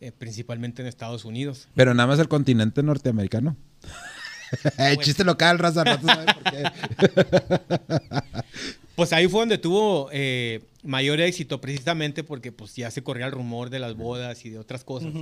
eh, 0.00 0.12
principalmente 0.12 0.82
en 0.82 0.88
Estados 0.88 1.24
Unidos. 1.24 1.68
Pero 1.74 1.94
nada 1.94 2.06
más 2.06 2.18
el 2.18 2.28
continente 2.28 2.82
norteamericano. 2.82 3.56
El 4.78 4.98
chiste 4.98 5.22
local, 5.22 5.60
raza, 5.60 5.84
rato 5.84 6.06
sabe 6.08 6.26
por 6.34 6.42
qué. 6.52 6.64
Pues 8.96 9.12
ahí 9.14 9.28
fue 9.28 9.40
donde 9.40 9.56
tuvo 9.58 10.10
eh, 10.12 10.62
mayor 10.82 11.20
éxito, 11.20 11.60
precisamente 11.60 12.22
porque 12.22 12.52
pues 12.52 12.74
ya 12.76 12.90
se 12.90 13.02
corría 13.02 13.26
el 13.26 13.32
rumor 13.32 13.70
de 13.70 13.78
las 13.78 13.94
bodas 13.96 14.44
y 14.44 14.50
de 14.50 14.58
otras 14.58 14.84
cosas. 14.84 15.12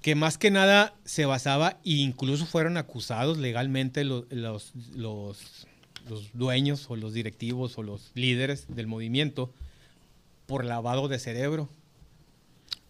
Que 0.00 0.14
más 0.14 0.38
que 0.38 0.50
nada 0.50 0.94
se 1.04 1.26
basaba, 1.26 1.78
e 1.84 1.90
incluso 1.90 2.46
fueron 2.46 2.78
acusados 2.78 3.36
legalmente 3.36 4.04
lo- 4.04 4.24
los, 4.30 4.72
los, 4.94 5.66
los 6.08 6.30
dueños 6.32 6.86
o 6.88 6.96
los 6.96 7.12
directivos 7.12 7.76
o 7.76 7.82
los 7.82 8.12
líderes 8.14 8.64
del 8.74 8.86
movimiento 8.86 9.52
por 10.46 10.64
lavado 10.64 11.08
de 11.08 11.18
cerebro. 11.18 11.68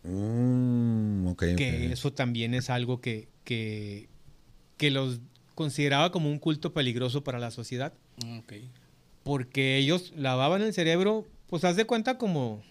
Mm, 0.03 1.33
que 1.57 1.93
eso 1.93 2.13
también 2.13 2.55
es 2.55 2.71
algo 2.71 3.01
que, 3.01 3.29
que, 3.45 4.09
que 4.77 4.91
los 4.91 5.21
consideraba 5.55 6.11
como 6.11 6.31
un 6.31 6.39
culto 6.39 6.73
peligroso 6.73 7.23
para 7.23 7.39
la 7.39 7.51
sociedad. 7.51 7.93
Ok. 8.39 8.55
Porque 9.23 9.77
ellos 9.77 10.13
lavaban 10.17 10.63
el 10.63 10.73
cerebro, 10.73 11.27
pues 11.49 11.65
haz 11.65 11.77
de 11.77 11.85
cuenta 11.85 12.17
como, 12.17 12.63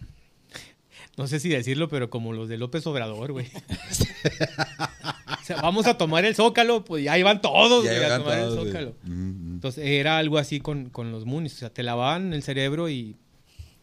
no 1.17 1.27
sé 1.27 1.39
si 1.39 1.49
decirlo, 1.49 1.87
pero 1.87 2.09
como 2.09 2.33
los 2.33 2.49
de 2.49 2.57
López 2.57 2.87
Obrador, 2.87 3.31
güey. 3.31 3.47
o 5.41 5.45
sea, 5.45 5.61
vamos 5.61 5.85
a 5.85 5.97
tomar 5.97 6.25
el 6.25 6.33
zócalo, 6.33 6.83
pues 6.83 7.03
ya 7.03 7.17
iban 7.17 7.41
todos 7.41 7.85
Ya 7.85 7.91
a 7.91 8.17
tomar 8.17 8.39
todos, 8.39 8.57
el 8.57 8.67
zócalo. 8.67 8.95
Mm, 9.03 9.11
mm. 9.11 9.53
Entonces 9.53 9.85
era 9.85 10.17
algo 10.17 10.39
así 10.39 10.59
con, 10.59 10.89
con 10.89 11.11
los 11.11 11.25
munis, 11.25 11.53
o 11.53 11.57
sea, 11.57 11.69
te 11.69 11.83
lavaban 11.83 12.33
el 12.33 12.41
cerebro 12.41 12.89
y 12.89 13.15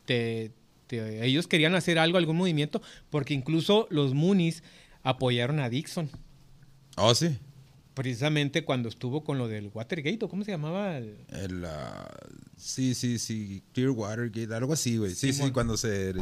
te, 0.04 0.50
Este, 0.86 1.24
ellos 1.26 1.48
querían 1.48 1.74
hacer 1.74 1.98
algo, 1.98 2.18
algún 2.18 2.36
movimiento, 2.36 2.80
porque 3.10 3.34
incluso 3.34 3.88
los 3.90 4.14
Moonies 4.14 4.62
apoyaron 5.02 5.58
a 5.58 5.68
Dixon. 5.68 6.08
Oh, 6.96 7.14
sí. 7.14 7.36
Precisamente 7.94 8.64
cuando 8.64 8.88
estuvo 8.88 9.24
con 9.24 9.38
lo 9.38 9.48
del 9.48 9.70
Watergate, 9.74 10.24
¿o 10.24 10.28
cómo 10.28 10.44
se 10.44 10.52
llamaba? 10.52 10.98
El, 10.98 11.64
uh, 11.64 11.68
sí, 12.56 12.94
sí, 12.94 13.18
sí, 13.18 13.62
Clear 13.72 13.90
Watergate, 13.90 14.54
algo 14.54 14.74
así, 14.74 14.96
güey. 14.98 15.14
Sí, 15.14 15.32
sí, 15.32 15.44
sí, 15.44 15.50
cuando 15.50 15.76
se... 15.76 16.14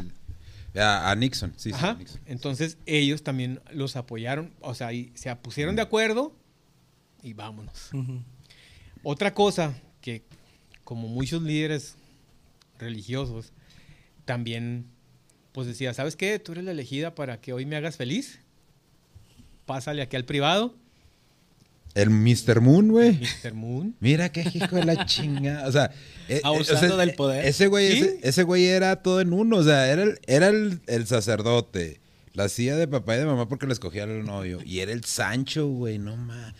A, 0.77 1.11
a 1.11 1.15
Nixon, 1.15 1.53
sí, 1.57 1.71
Ajá. 1.73 1.93
sí. 1.93 1.99
Nixon. 1.99 2.21
Entonces 2.27 2.79
ellos 2.87 3.23
también 3.23 3.61
los 3.73 3.97
apoyaron, 3.97 4.55
o 4.61 4.75
sea, 4.75 4.93
y 4.93 5.13
se 5.15 5.35
pusieron 5.37 5.77
de 5.77 5.83
acuerdo 5.83 6.35
y 7.23 7.33
vámonos. 7.35 7.91
Uh 7.93 7.99
-huh. 7.99 8.23
Otra 9.03 9.35
cosa 9.35 9.75
que, 10.01 10.25
como 10.85 11.07
muchos 11.07 11.43
líderes 11.43 11.97
religiosos, 12.79 13.53
también, 14.25 14.87
pues 15.53 15.67
decía, 15.67 15.95
¿sabes 15.95 16.17
qué? 16.17 16.39
Tú 16.39 16.53
eres 16.53 16.65
la 16.65 16.73
elegida 16.73 17.15
para 17.15 17.41
que 17.41 17.53
hoy 17.53 17.67
me 17.67 17.77
hagas 17.77 17.97
feliz. 17.97 18.41
Pásale 19.67 20.03
aquí 20.03 20.17
al 20.17 20.25
privado. 20.25 20.75
El 21.95 22.11
Mr. 22.11 22.61
Moon, 22.61 22.89
güey. 22.89 23.21
Mr. 23.45 23.55
Moon. 23.55 23.95
Mira 24.01 24.31
qué 24.33 24.45
hijo 24.53 24.77
de 24.77 24.85
la 24.85 25.07
chinga. 25.07 25.65
O 25.67 25.73
sea, 25.73 25.93
abusando 26.43 26.95
o 26.95 26.97
sea, 26.97 27.07
del 27.07 27.15
poder. 27.15 27.47
Ese 27.47 27.69
güey, 27.69 27.93
¿Sí? 27.93 27.99
ese, 27.99 28.19
ese, 28.23 28.43
güey 28.43 28.67
era 28.67 28.97
todo 29.03 29.21
en 29.21 29.33
uno. 29.33 29.59
O 29.59 29.63
sea, 29.63 29.91
era 29.91 30.03
el, 30.03 30.19
era 30.27 30.49
el, 30.49 30.81
el 30.87 31.07
sacerdote. 31.07 32.01
La 32.33 32.45
hacía 32.45 32.77
de 32.77 32.89
papá 32.89 33.15
y 33.15 33.21
de 33.21 33.27
mamá 33.27 33.49
porque 33.49 33.67
le 33.67 33.73
escogía 33.73 34.03
al 34.03 34.25
novio. 34.25 34.59
Y 34.65 34.81
era 34.81 34.91
el 34.91 35.05
Sancho, 35.05 35.69
güey. 35.69 35.99
No 36.01 36.17
mames. 36.17 36.55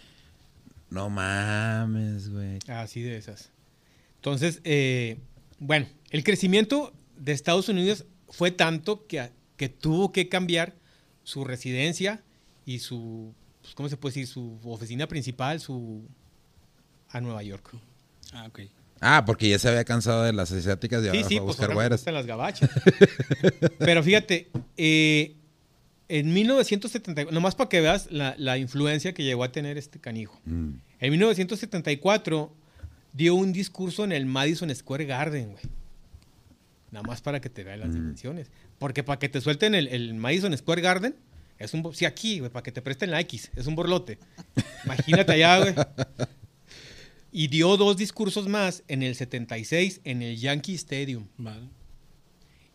No 0.89 1.11
mames, 1.11 2.31
güey. 2.31 2.61
Así 2.69 3.03
de 3.03 3.17
esas. 3.17 3.51
Entonces, 4.17 4.61
eh, 4.63 5.19
bueno, 5.59 5.89
el 6.11 6.23
crecimiento 6.23 6.95
de 7.25 7.33
Estados 7.33 7.69
Unidos 7.69 8.05
fue 8.29 8.51
tanto 8.51 9.07
que, 9.07 9.31
que 9.57 9.69
tuvo 9.69 10.13
que 10.13 10.29
cambiar 10.29 10.75
su 11.23 11.45
residencia 11.45 12.23
y 12.67 12.81
su, 12.81 13.33
pues, 13.63 13.75
¿cómo 13.75 13.89
se 13.89 13.97
puede 13.97 14.15
decir? 14.15 14.27
Su 14.27 14.59
oficina 14.65 15.07
principal, 15.07 15.59
su 15.59 16.03
a 17.09 17.21
Nueva 17.21 17.43
York. 17.43 17.71
Ah, 18.33 18.47
ok. 18.49 18.61
Ah, 19.01 19.25
porque 19.25 19.49
ya 19.49 19.59
se 19.59 19.69
había 19.69 19.85
cansado 19.85 20.23
de 20.25 20.33
las 20.33 20.53
asiáticas 20.53 21.01
y 21.01 21.05
sí, 21.05 21.09
ahora 21.09 21.19
sí, 21.21 21.25
fue 21.25 21.37
a 21.37 21.41
pues 21.41 21.57
buscar 21.57 21.73
ahora 21.73 22.13
las 22.13 22.27
gabachas. 22.27 22.71
Pero 23.79 24.03
fíjate, 24.03 24.51
eh, 24.77 25.35
en 26.09 26.33
1974, 26.33 27.33
nomás 27.33 27.55
para 27.55 27.69
que 27.69 27.81
veas 27.81 28.11
la, 28.11 28.35
la, 28.39 28.59
influencia 28.59 29.15
que 29.15 29.25
llegó 29.25 29.45
a 29.45 29.53
tener 29.53 29.79
este 29.79 29.99
canijo. 29.99 30.41
Mm. 30.45 30.73
En 31.01 31.11
1974 31.11 32.55
dio 33.13 33.35
un 33.35 33.53
discurso 33.53 34.05
en 34.05 34.13
el 34.13 34.27
Madison 34.27 34.75
Square 34.75 35.07
Garden, 35.07 35.53
güey. 35.53 35.65
Nada 36.95 37.03
más 37.07 37.21
para 37.21 37.41
que 37.41 37.51
te 37.51 37.65
vean 37.65 37.81
las 37.81 37.89
Mm. 37.91 37.95
dimensiones. 37.95 38.51
Porque 38.79 39.03
para 39.03 39.19
que 39.19 39.29
te 39.29 39.41
suelten 39.41 39.75
el, 39.75 39.89
el 39.89 40.15
Madison 40.15 40.57
Square 40.57 40.81
Garden, 40.81 41.17
es 41.59 41.75
un... 41.75 41.93
Sí, 41.93 42.05
aquí, 42.05 42.39
güey, 42.39 42.51
para 42.53 42.63
que 42.63 42.71
te 42.71 42.81
presten 42.83 43.11
la 43.11 43.21
X, 43.21 43.51
es 43.57 43.67
un 43.67 43.75
borlote. 43.75 44.19
Imagínate 44.85 45.33
allá, 45.33 45.59
güey. 45.59 45.75
Y 47.33 47.49
dio 47.49 47.77
dos 47.77 47.97
discursos 47.97 48.47
más 48.47 48.85
en 48.87 49.03
el 49.03 49.17
76 49.17 50.03
en 50.05 50.23
el 50.23 50.37
Yankee 50.39 50.75
Stadium. 50.77 51.27
Vale. 51.37 51.67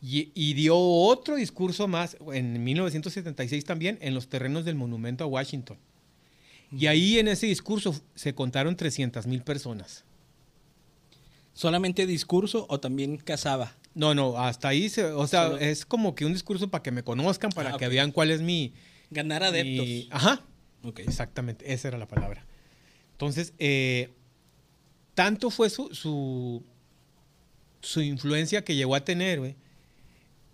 Y, 0.02 0.32
y 0.36 0.54
dio 0.54 0.78
otro 0.78 1.36
discurso 1.36 1.88
más 1.88 2.18
en 2.34 2.62
1976 2.64 3.64
también 3.64 3.98
en 4.02 4.14
los 4.14 4.28
terrenos 4.28 4.66
del 4.66 4.76
Monumento 4.76 5.24
a 5.24 5.28
Washington. 5.28 5.78
Y 6.72 6.88
ahí 6.88 7.20
en 7.20 7.30
ese 7.30 7.48
discurso 7.48 8.00
se 8.16 8.36
contaron 8.36 8.76
300 8.76 9.26
mil 9.28 9.42
personas. 9.44 10.04
¿Solamente 11.54 12.06
discurso 12.06 12.66
o 12.70 12.80
también 12.80 13.18
casaba? 13.18 13.76
No, 13.96 14.14
no, 14.16 14.38
hasta 14.38 14.68
ahí, 14.70 14.88
se, 14.90 15.06
o 15.06 15.26
sea, 15.28 15.46
Solo- 15.48 15.58
es 15.60 15.86
como 15.86 16.16
que 16.16 16.26
un 16.26 16.34
discurso 16.34 16.70
para 16.70 16.84
que 16.84 16.92
me 16.92 17.04
conozcan, 17.04 17.52
para 17.52 17.74
Ah, 17.74 17.78
que 17.78 17.88
vean 17.88 18.12
cuál 18.12 18.32
es 18.32 18.42
mi... 18.42 18.74
Ganar 19.10 19.44
adeptos. 19.44 19.86
mi- 19.86 20.08
ajá, 20.12 20.44
Ok. 20.84 21.00
exactamente, 21.00 21.74
esa 21.74 21.88
era 21.90 21.98
la 21.98 22.08
palabra. 22.08 22.46
Entonces, 23.14 23.54
eh, 23.60 24.12
tanto 25.16 25.50
fue 25.50 25.70
su, 25.70 25.94
su, 25.94 26.64
su 27.82 28.02
influencia 28.02 28.64
que 28.64 28.76
llegó 28.76 28.96
a 28.96 29.04
tener, 29.04 29.40
güey, 29.40 29.56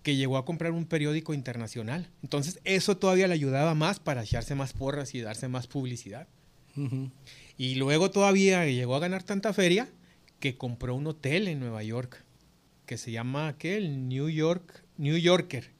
que 0.01 0.15
llegó 0.15 0.37
a 0.37 0.45
comprar 0.45 0.71
un 0.71 0.85
periódico 0.85 1.33
internacional. 1.33 2.09
Entonces, 2.23 2.59
eso 2.63 2.97
todavía 2.97 3.27
le 3.27 3.33
ayudaba 3.33 3.75
más 3.75 3.99
para 3.99 4.23
echarse 4.23 4.55
más 4.55 4.73
porras 4.73 5.13
y 5.13 5.21
darse 5.21 5.47
más 5.47 5.67
publicidad. 5.67 6.27
Y 7.57 7.75
luego 7.75 8.11
todavía 8.11 8.65
llegó 8.65 8.95
a 8.95 8.99
ganar 8.99 9.23
tanta 9.23 9.53
feria 9.53 9.89
que 10.39 10.57
compró 10.57 10.93
un 10.95 11.07
hotel 11.07 11.47
en 11.47 11.59
Nueva 11.59 11.83
York 11.83 12.23
que 12.85 12.97
se 12.97 13.11
llama 13.11 13.55
¿qué? 13.57 13.77
el 13.77 14.07
New 14.07 14.29
York 14.29 14.83
New 14.97 15.17
Yorker 15.17 15.71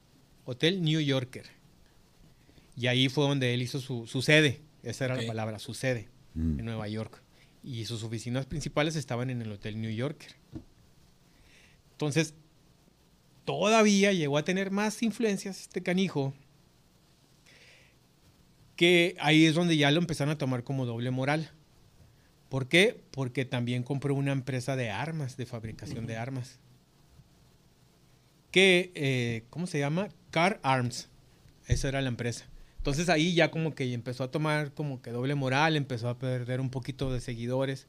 Hotel 0.44 0.82
New 0.82 1.00
Yorker 1.00 1.46
y 2.76 2.88
ahí 2.88 3.08
fue 3.08 3.26
donde 3.26 3.54
él 3.54 3.62
hizo 3.62 3.80
su, 3.80 4.06
su 4.06 4.22
sede 4.22 4.60
esa 4.82 5.06
era 5.06 5.16
la 5.16 5.26
palabra 5.26 5.58
su 5.58 5.74
sede 5.74 6.08
Mm. 6.34 6.58
en 6.58 6.64
Nueva 6.66 6.86
York 6.86 7.22
y 7.64 7.86
sus 7.86 8.02
oficinas 8.02 8.44
principales 8.44 8.94
estaban 8.94 9.30
en 9.30 9.40
el 9.40 9.50
Hotel 9.50 9.80
New 9.80 9.90
Yorker 9.90 10.36
entonces 11.92 12.34
todavía 13.46 14.12
llegó 14.12 14.36
a 14.36 14.44
tener 14.44 14.70
más 14.70 15.02
influencias 15.02 15.62
este 15.62 15.82
canijo 15.82 16.34
que 18.76 19.16
ahí 19.18 19.46
es 19.46 19.54
donde 19.54 19.76
ya 19.78 19.90
lo 19.90 19.98
empezaron 19.98 20.32
a 20.32 20.38
tomar 20.38 20.62
como 20.62 20.84
doble 20.84 21.10
moral. 21.10 21.50
¿Por 22.50 22.68
qué? 22.68 23.00
Porque 23.10 23.46
también 23.46 23.82
compró 23.82 24.14
una 24.14 24.32
empresa 24.32 24.76
de 24.76 24.90
armas, 24.90 25.36
de 25.38 25.46
fabricación 25.46 26.06
de 26.06 26.16
armas. 26.16 26.58
Que, 28.56 28.90
eh, 28.94 29.44
¿cómo 29.50 29.66
se 29.66 29.78
llama? 29.78 30.08
Car 30.30 30.60
Arms. 30.62 31.10
Esa 31.66 31.88
era 31.88 32.00
la 32.00 32.08
empresa. 32.08 32.46
Entonces 32.78 33.10
ahí 33.10 33.34
ya 33.34 33.50
como 33.50 33.74
que 33.74 33.92
empezó 33.92 34.24
a 34.24 34.30
tomar 34.30 34.72
como 34.72 35.02
que 35.02 35.10
doble 35.10 35.34
moral, 35.34 35.76
empezó 35.76 36.08
a 36.08 36.18
perder 36.18 36.62
un 36.62 36.70
poquito 36.70 37.12
de 37.12 37.20
seguidores 37.20 37.86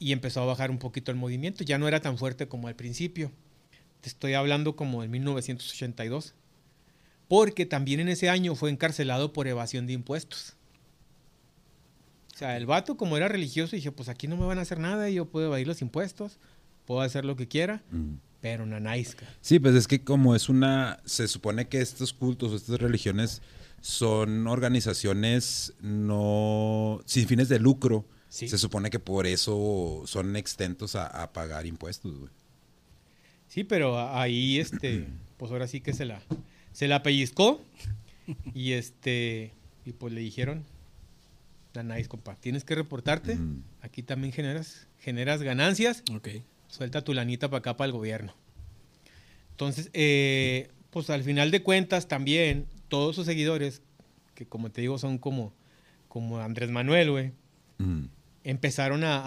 y 0.00 0.10
empezó 0.10 0.42
a 0.42 0.44
bajar 0.44 0.72
un 0.72 0.78
poquito 0.78 1.12
el 1.12 1.16
movimiento. 1.16 1.62
Ya 1.62 1.78
no 1.78 1.86
era 1.86 2.00
tan 2.00 2.18
fuerte 2.18 2.48
como 2.48 2.66
al 2.66 2.74
principio. 2.74 3.30
Te 4.00 4.08
estoy 4.08 4.34
hablando 4.34 4.74
como 4.74 5.04
en 5.04 5.10
1982 5.12 6.34
porque 7.28 7.64
también 7.64 8.00
en 8.00 8.08
ese 8.08 8.28
año 8.30 8.56
fue 8.56 8.70
encarcelado 8.70 9.32
por 9.32 9.46
evasión 9.46 9.86
de 9.86 9.92
impuestos. 9.92 10.56
O 12.34 12.38
sea, 12.38 12.56
el 12.56 12.66
vato 12.66 12.96
como 12.96 13.16
era 13.16 13.28
religioso 13.28 13.76
dije, 13.76 13.92
pues 13.92 14.08
aquí 14.08 14.26
no 14.26 14.36
me 14.36 14.46
van 14.46 14.58
a 14.58 14.62
hacer 14.62 14.80
nada, 14.80 15.08
yo 15.10 15.26
puedo 15.26 15.46
evadir 15.46 15.68
los 15.68 15.80
impuestos, 15.80 16.40
puedo 16.86 17.02
hacer 17.02 17.24
lo 17.24 17.36
que 17.36 17.46
quiera, 17.46 17.84
Mm. 17.92 18.14
Pero 18.40 18.66
nanaisca. 18.66 19.26
Sí, 19.40 19.58
pues 19.58 19.74
es 19.74 19.88
que 19.88 20.02
como 20.02 20.34
es 20.34 20.48
una, 20.48 21.00
se 21.04 21.28
supone 21.28 21.68
que 21.68 21.80
estos 21.80 22.12
cultos 22.12 22.52
o 22.52 22.56
estas 22.56 22.80
religiones 22.80 23.42
son 23.80 24.46
organizaciones 24.46 25.74
no 25.80 27.00
sin 27.06 27.26
fines 27.26 27.48
de 27.48 27.58
lucro. 27.58 28.04
Sí. 28.28 28.48
Se 28.48 28.58
supone 28.58 28.90
que 28.90 28.98
por 28.98 29.26
eso 29.26 30.02
son 30.06 30.36
exentos 30.36 30.94
a, 30.94 31.06
a 31.06 31.32
pagar 31.32 31.66
impuestos. 31.66 32.12
Sí, 33.48 33.64
pero 33.64 33.98
ahí 34.14 34.58
este, 34.58 35.06
pues 35.38 35.50
ahora 35.50 35.66
sí 35.66 35.80
que 35.80 35.92
se 35.92 36.04
la 36.04 36.20
se 36.72 36.86
la 36.86 37.02
pellizcó 37.02 37.60
y 38.54 38.72
este 38.72 39.52
y 39.84 39.92
pues 39.92 40.12
le 40.12 40.20
dijeron, 40.20 40.62
nanais, 41.74 42.06
compa, 42.08 42.36
tienes 42.36 42.62
que 42.62 42.74
reportarte, 42.74 43.38
aquí 43.80 44.02
también 44.02 44.32
generas 44.32 44.86
generas 45.00 45.42
ganancias 45.42 46.02
Ok. 46.14 46.28
Suelta 46.68 47.02
tu 47.02 47.12
lanita 47.14 47.48
para 47.48 47.58
acá, 47.58 47.76
para 47.76 47.86
el 47.86 47.92
gobierno. 47.92 48.34
Entonces, 49.50 49.90
eh, 49.92 50.68
pues 50.90 51.10
al 51.10 51.22
final 51.24 51.50
de 51.50 51.62
cuentas 51.62 52.08
también 52.08 52.66
todos 52.88 53.16
sus 53.16 53.26
seguidores, 53.26 53.82
que 54.34 54.46
como 54.46 54.70
te 54.70 54.80
digo 54.80 54.98
son 54.98 55.18
como, 55.18 55.52
como 56.08 56.38
Andrés 56.38 56.70
Manuel, 56.70 57.10
güey, 57.10 57.32
Mm. 57.80 58.06
empezaron 58.42 59.04
a, 59.04 59.22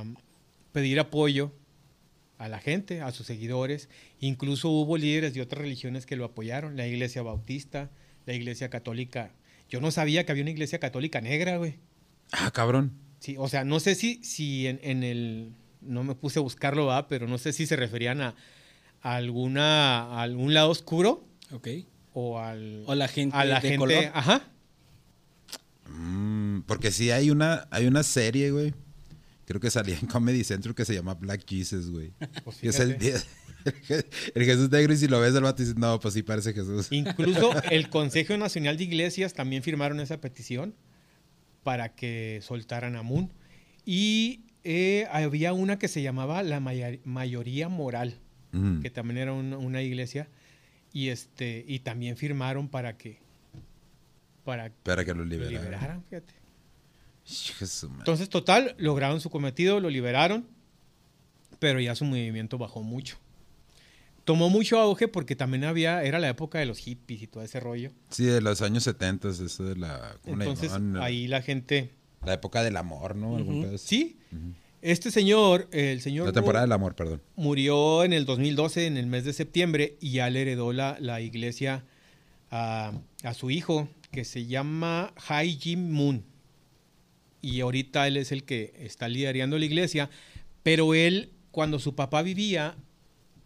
a 0.00 0.04
pedir 0.72 1.00
apoyo 1.00 1.52
a 2.36 2.46
la 2.48 2.58
gente, 2.58 3.00
a 3.00 3.10
sus 3.10 3.26
seguidores. 3.26 3.88
Incluso 4.20 4.68
hubo 4.68 4.98
líderes 4.98 5.32
de 5.32 5.40
otras 5.40 5.62
religiones 5.62 6.04
que 6.04 6.14
lo 6.16 6.26
apoyaron, 6.26 6.76
la 6.76 6.86
iglesia 6.86 7.22
bautista, 7.22 7.90
la 8.26 8.34
iglesia 8.34 8.68
católica. 8.68 9.30
Yo 9.70 9.80
no 9.80 9.90
sabía 9.90 10.26
que 10.26 10.32
había 10.32 10.44
una 10.44 10.50
iglesia 10.50 10.78
católica 10.78 11.22
negra, 11.22 11.56
güey. 11.56 11.76
Ah, 12.32 12.50
cabrón. 12.52 12.92
Sí, 13.18 13.36
o 13.38 13.48
sea, 13.48 13.64
no 13.64 13.80
sé 13.80 13.94
si, 13.94 14.22
si 14.22 14.66
en, 14.66 14.78
en 14.82 15.02
el. 15.02 15.52
No 15.86 16.04
me 16.04 16.14
puse 16.14 16.38
a 16.38 16.42
buscarlo, 16.42 16.86
¿va? 16.86 17.08
pero 17.08 17.26
no 17.26 17.38
sé 17.38 17.52
si 17.52 17.66
se 17.66 17.76
referían 17.76 18.20
a, 18.20 18.34
a 19.02 19.16
alguna, 19.16 20.02
a 20.02 20.22
algún 20.22 20.52
lado 20.54 20.70
oscuro 20.70 21.26
Ok. 21.52 21.68
o 22.12 22.38
al. 22.38 22.84
O 22.86 22.94
la 22.94 23.08
gente 23.08 23.36
a 23.36 23.44
la 23.44 23.56
de 23.60 23.68
gente. 23.68 23.78
color. 23.78 24.04
Ajá. 24.14 24.42
Mm, 25.88 26.62
porque 26.62 26.90
sí 26.90 27.10
hay 27.10 27.30
una, 27.30 27.68
hay 27.70 27.86
una 27.86 28.02
serie, 28.02 28.50
güey. 28.50 28.74
Creo 29.44 29.60
que 29.60 29.70
salía 29.70 29.96
en 29.98 30.06
Comedy 30.08 30.42
Central 30.42 30.74
que 30.74 30.84
se 30.84 30.94
llama 30.94 31.14
Black 31.14 31.44
Jesus, 31.48 31.90
güey. 31.90 32.12
Pues 32.44 32.56
Que 32.56 32.68
es 32.68 32.80
el, 32.80 32.96
fíjate. 32.98 33.24
el 34.34 34.44
Jesús 34.44 34.70
negro 34.70 34.92
y 34.92 34.96
si 34.96 35.06
lo 35.08 35.20
ves 35.20 35.34
el 35.34 35.42
vato 35.42 35.62
dices, 35.62 35.76
no, 35.76 35.98
pues 36.00 36.14
sí 36.14 36.22
parece 36.22 36.52
Jesús. 36.52 36.88
Incluso 36.90 37.52
el 37.70 37.88
Consejo 37.88 38.36
Nacional 38.36 38.76
de 38.76 38.84
Iglesias 38.84 39.34
también 39.34 39.62
firmaron 39.62 40.00
esa 40.00 40.20
petición 40.20 40.74
para 41.62 41.94
que 41.94 42.40
soltaran 42.42 42.96
a 42.96 43.02
Moon. 43.02 43.32
Y 43.84 44.45
eh, 44.66 45.06
había 45.10 45.52
una 45.52 45.78
que 45.78 45.88
se 45.88 46.02
llamaba 46.02 46.42
la 46.42 46.60
mayoría 46.60 47.68
moral. 47.68 48.18
Mm. 48.52 48.80
que 48.80 48.90
también 48.90 49.18
era 49.18 49.32
una, 49.32 49.58
una 49.58 49.82
iglesia, 49.82 50.28
y 50.92 51.08
este, 51.08 51.64
y 51.66 51.80
también 51.80 52.16
firmaron 52.16 52.68
para 52.68 52.96
que, 52.96 53.18
para 54.44 54.70
Para 54.82 55.04
que 55.04 55.12
lo 55.12 55.20
lo 55.20 55.24
liberaran. 55.26 56.02
fíjate. 56.04 56.34
Entonces, 57.98 58.28
total, 58.28 58.74
lograron 58.78 59.20
su 59.20 59.30
cometido, 59.30 59.80
lo 59.80 59.90
liberaron, 59.90 60.46
pero 61.58 61.80
ya 61.80 61.94
su 61.94 62.04
movimiento 62.04 62.56
bajó 62.56 62.82
mucho. 62.82 63.18
Tomó 64.24 64.48
mucho 64.48 64.78
auge 64.78 65.08
porque 65.08 65.36
también 65.36 65.64
había, 65.64 66.02
era 66.02 66.18
la 66.18 66.28
época 66.28 66.58
de 66.58 66.66
los 66.66 66.78
hippies 66.78 67.22
y 67.22 67.26
todo 67.26 67.42
ese 67.42 67.60
rollo. 67.60 67.92
Sí, 68.10 68.24
de 68.24 68.40
los 68.40 68.62
años 68.62 68.84
70, 68.84 69.28
eso 69.28 69.64
de 69.64 69.76
la... 69.76 70.16
¿cómo 70.22 70.36
le 70.36 70.44
Entonces, 70.44 70.72
ahí 71.00 71.26
la 71.26 71.42
gente... 71.42 71.92
La 72.26 72.34
época 72.34 72.62
del 72.62 72.76
amor, 72.76 73.16
¿no? 73.16 73.78
Sí, 73.78 74.18
este 74.82 75.10
señor, 75.10 75.68
el 75.72 76.00
señor... 76.00 76.26
La 76.26 76.32
temporada 76.32 76.64
del 76.64 76.72
amor, 76.72 76.94
perdón. 76.94 77.22
murió 77.34 78.04
en 78.04 78.12
el 78.12 78.24
2012, 78.24 78.86
en 78.86 78.96
el 78.96 79.06
mes 79.06 79.24
de 79.24 79.32
septiembre, 79.32 79.96
y 80.00 80.12
ya 80.12 80.30
le 80.30 80.42
heredó 80.42 80.72
la, 80.72 80.96
la 81.00 81.20
iglesia 81.20 81.84
a, 82.50 82.92
a 83.22 83.34
su 83.34 83.50
hijo, 83.50 83.88
que 84.12 84.24
se 84.24 84.46
llama 84.46 85.12
Hai 85.28 85.58
Jim 85.60 85.90
Moon. 85.90 86.24
Y 87.42 87.60
ahorita 87.60 88.06
él 88.06 88.16
es 88.16 88.32
el 88.32 88.44
que 88.44 88.74
está 88.78 89.08
liderando 89.08 89.58
la 89.58 89.64
iglesia, 89.64 90.10
pero 90.62 90.94
él, 90.94 91.32
cuando 91.50 91.78
su 91.78 91.94
papá 91.94 92.22
vivía, 92.22 92.76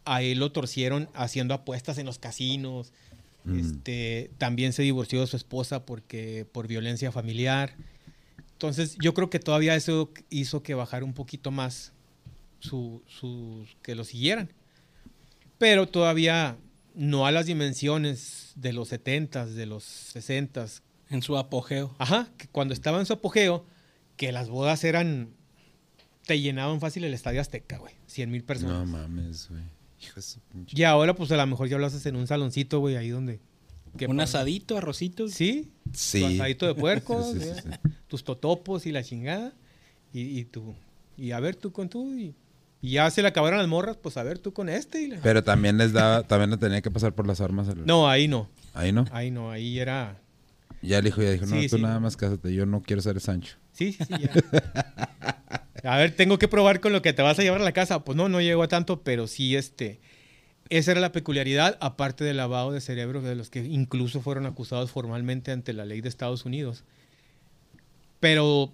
a 0.04 0.22
él 0.22 0.38
lo 0.38 0.52
torcieron 0.52 1.08
haciendo 1.14 1.54
apuestas 1.54 1.98
en 1.98 2.06
los 2.06 2.18
casinos. 2.18 2.92
Mm. 3.44 3.58
Este, 3.58 4.30
también 4.38 4.72
se 4.72 4.82
divorció 4.82 5.20
de 5.20 5.26
su 5.26 5.36
esposa 5.36 5.86
porque, 5.86 6.46
por 6.52 6.66
violencia 6.66 7.12
familiar. 7.12 7.74
Entonces, 8.60 8.98
yo 9.00 9.14
creo 9.14 9.30
que 9.30 9.38
todavía 9.38 9.74
eso 9.74 10.12
hizo 10.28 10.62
que 10.62 10.74
bajara 10.74 11.02
un 11.06 11.14
poquito 11.14 11.50
más 11.50 11.94
su, 12.58 13.02
su- 13.06 13.66
que 13.80 13.94
lo 13.94 14.04
siguieran. 14.04 14.52
Pero 15.56 15.88
todavía 15.88 16.58
no 16.94 17.24
a 17.24 17.30
las 17.32 17.46
dimensiones 17.46 18.52
de 18.56 18.74
los 18.74 18.92
70s, 18.92 19.46
de 19.54 19.64
los 19.64 19.82
60s. 20.14 20.82
En 21.08 21.22
su 21.22 21.38
apogeo. 21.38 21.94
Ajá, 21.98 22.28
que 22.36 22.48
cuando 22.48 22.74
estaba 22.74 23.00
en 23.00 23.06
su 23.06 23.14
apogeo, 23.14 23.64
que 24.18 24.30
las 24.30 24.50
bodas 24.50 24.84
eran. 24.84 25.30
Te 26.26 26.38
llenaban 26.38 26.80
fácil 26.80 27.02
el 27.04 27.14
estadio 27.14 27.40
Azteca, 27.40 27.78
güey. 27.78 27.94
100 28.08 28.30
mil 28.30 28.44
personas. 28.44 28.74
No 28.78 28.84
mames, 28.84 29.48
güey. 29.48 29.62
Hijo 30.02 30.16
de 30.16 30.22
su 30.22 30.38
pinche- 30.52 30.78
Y 30.78 30.82
ahora, 30.84 31.14
pues 31.14 31.32
a 31.32 31.36
lo 31.38 31.46
mejor 31.46 31.66
ya 31.68 31.78
lo 31.78 31.86
haces 31.86 32.04
en 32.04 32.14
un 32.16 32.26
saloncito, 32.26 32.78
güey, 32.78 32.96
ahí 32.96 33.08
donde. 33.08 33.40
Un 34.08 34.20
asadito, 34.20 34.76
arrocito. 34.78 35.28
Sí, 35.28 35.70
Sí. 35.92 36.20
tu 36.20 36.26
asadito 36.26 36.66
de 36.66 36.74
puerco, 36.74 37.22
Sí, 37.32 37.40
sí, 37.40 37.48
¿eh? 37.48 37.54
sí, 37.54 37.68
sí. 37.72 37.90
tus 38.08 38.24
totopos 38.24 38.86
y 38.86 38.92
la 38.92 39.02
chingada. 39.02 39.52
Y, 40.12 40.38
y 40.40 40.44
tú. 40.44 40.74
Y 41.16 41.32
a 41.32 41.40
ver 41.40 41.56
tú 41.56 41.72
con 41.72 41.88
tú. 41.88 42.14
Y, 42.16 42.34
y 42.82 42.92
ya 42.92 43.10
se 43.10 43.22
le 43.22 43.28
acabaron 43.28 43.58
las 43.58 43.68
morras, 43.68 43.96
pues 43.96 44.16
a 44.16 44.22
ver 44.22 44.38
tú 44.38 44.52
con 44.52 44.68
este. 44.68 45.02
y 45.02 45.06
la- 45.08 45.20
Pero 45.20 45.42
también 45.44 45.76
les 45.78 45.92
daba, 45.92 46.22
también 46.22 46.50
le 46.50 46.56
tenía 46.56 46.80
que 46.80 46.90
pasar 46.90 47.14
por 47.14 47.26
las 47.26 47.40
armas. 47.40 47.68
No, 47.76 48.08
ahí 48.08 48.26
no. 48.28 48.48
Ahí 48.74 48.92
no. 48.92 49.04
Ahí 49.12 49.30
no, 49.30 49.50
ahí 49.50 49.78
era. 49.78 50.20
Ya 50.82 50.98
el 50.98 51.06
hijo 51.08 51.20
ya 51.22 51.30
dijo, 51.32 51.44
no, 51.46 51.60
Sí, 51.60 51.68
tú 51.68 51.76
sí. 51.76 51.82
nada 51.82 52.00
más 52.00 52.16
cásate, 52.16 52.54
yo 52.54 52.64
no 52.64 52.80
quiero 52.82 53.02
ser 53.02 53.16
el 53.16 53.20
Sancho. 53.20 53.56
Sí, 53.72 53.92
sí, 53.92 54.04
sí, 54.04 54.14
ya. 54.18 54.30
A 55.84 55.96
ver, 55.96 56.14
tengo 56.14 56.38
que 56.38 56.46
probar 56.48 56.80
con 56.80 56.92
lo 56.92 57.00
que 57.02 57.12
te 57.12 57.22
vas 57.22 57.38
a 57.38 57.42
llevar 57.42 57.60
a 57.60 57.64
la 57.64 57.72
casa. 57.72 58.04
Pues 58.04 58.14
no, 58.16 58.28
no 58.28 58.40
llegó 58.40 58.62
a 58.62 58.68
tanto, 58.68 59.02
pero 59.02 59.26
sí, 59.26 59.56
este. 59.56 60.00
Esa 60.70 60.92
era 60.92 61.00
la 61.00 61.12
peculiaridad, 61.12 61.76
aparte 61.80 62.24
del 62.24 62.36
lavado 62.38 62.70
de 62.72 62.80
cerebro, 62.80 63.20
de 63.20 63.34
los 63.34 63.50
que 63.50 63.64
incluso 63.64 64.20
fueron 64.20 64.46
acusados 64.46 64.90
formalmente 64.90 65.50
ante 65.52 65.72
la 65.72 65.84
ley 65.84 66.00
de 66.00 66.08
Estados 66.08 66.44
Unidos. 66.44 66.84
Pero 68.20 68.72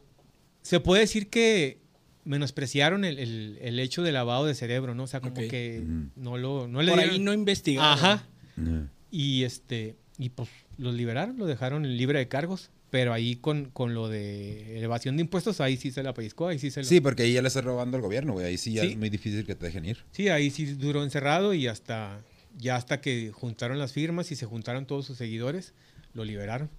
se 0.63 0.81
puede 0.81 1.03
decir 1.03 1.29
que 1.29 1.79
menospreciaron 2.25 3.05
el, 3.05 3.19
el- 3.19 3.59
el 3.61 3.79
hecho 3.79 4.03
de 4.03 4.13
lavado 4.13 4.47
de 4.47 4.55
cerebro, 4.55 4.95
¿no? 4.95 5.05
O 5.05 5.07
sea, 5.07 5.21
como 5.21 5.35
que 5.49 5.83
no 6.17 6.37
lo. 6.37 6.67
No 6.69 6.83
le 6.83 6.91
Por 6.93 7.01
ahí 7.01 7.19
no 7.19 7.33
investigaron. 7.33 7.93
Ajá. 7.93 8.27
No. 8.57 8.89
Y 9.11 9.45
este. 9.45 9.97
Y 10.19 10.31
pues 10.31 10.49
los 10.79 10.95
liberaron, 10.95 11.39
lo 11.39 11.47
dejaron 11.47 11.97
libre 11.97 12.19
de 12.19 12.29
cargos. 12.29 12.71
Pero 12.91 13.13
ahí 13.13 13.37
con, 13.37 13.67
con 13.71 13.95
lo 13.95 14.09
de 14.09 14.79
elevación 14.79 15.17
de 15.17 15.23
impuestos, 15.23 15.61
ahí 15.61 15.77
sí 15.77 15.91
se 15.91 16.03
la 16.03 16.15
pellizcó, 16.15 16.49
ahí 16.49 16.59
sí 16.59 16.71
se 16.71 16.81
la... 16.83 16.89
Sí, 16.89 17.01
porque 17.01 17.25
ahí 17.25 17.33
ya 17.33 17.43
le 17.43 17.49
estás 17.49 17.65
robando 17.65 17.97
al 17.97 18.03
gobierno, 18.03 18.35
güey. 18.35 18.47
Ahí 18.47 18.59
sí 18.59 18.73
ya 18.75 18.83
Sí. 18.83 18.89
es 18.93 18.97
muy 18.97 19.11
difícil 19.11 19.45
que 19.45 19.55
te 19.57 19.67
dejen 19.67 19.85
ir. 19.85 19.99
Sí, 20.13 20.29
ahí 20.29 20.51
sí 20.51 20.67
duró 20.67 21.03
encerrado 21.03 21.53
y 21.53 21.67
hasta 21.67 22.21
ya 22.59 22.77
hasta 22.77 23.01
que 23.01 23.33
juntaron 23.33 23.79
las 23.79 23.93
firmas 23.93 24.31
y 24.33 24.37
se 24.37 24.47
juntaron 24.47 24.87
todos 24.87 25.05
sus 25.05 25.19
seguidores, 25.19 25.75
lo 26.15 26.25
liberaron. 26.25 26.71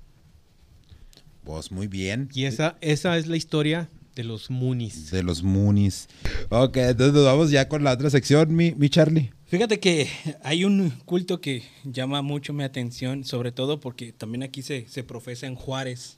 Pues 1.44 1.72
muy 1.72 1.88
bien. 1.88 2.30
Y 2.34 2.46
esa, 2.46 2.78
esa 2.82 3.18
es 3.18 3.28
la 3.28 3.38
historia 3.38 3.90
de 4.16 4.24
los 4.24 4.50
Moonies. 4.50 5.12
De 5.12 5.24
los 5.24 5.44
Moonies. 5.44 6.08
Ok, 6.50 6.78
entonces 6.78 7.14
nos 7.14 7.26
vamos 7.26 7.52
ya 7.52 7.68
con 7.70 7.84
la 7.84 7.92
otra 7.94 8.10
sección, 8.10 8.56
mi, 8.56 8.74
mi 8.76 8.90
Charlie. 8.90 9.32
Fíjate 9.48 9.80
que 9.80 10.10
hay 10.44 10.66
un 10.66 10.90
culto 11.06 11.40
que 11.40 11.64
llama 11.86 12.22
mucho 12.22 12.52
mi 12.52 12.64
atención, 12.64 13.24
sobre 13.24 13.52
todo 13.54 13.80
porque 13.80 14.12
también 14.12 14.44
aquí 14.44 14.62
se, 14.62 14.88
se 14.90 15.04
profesa 15.04 15.48
en 15.48 15.56
Juárez. 15.56 16.16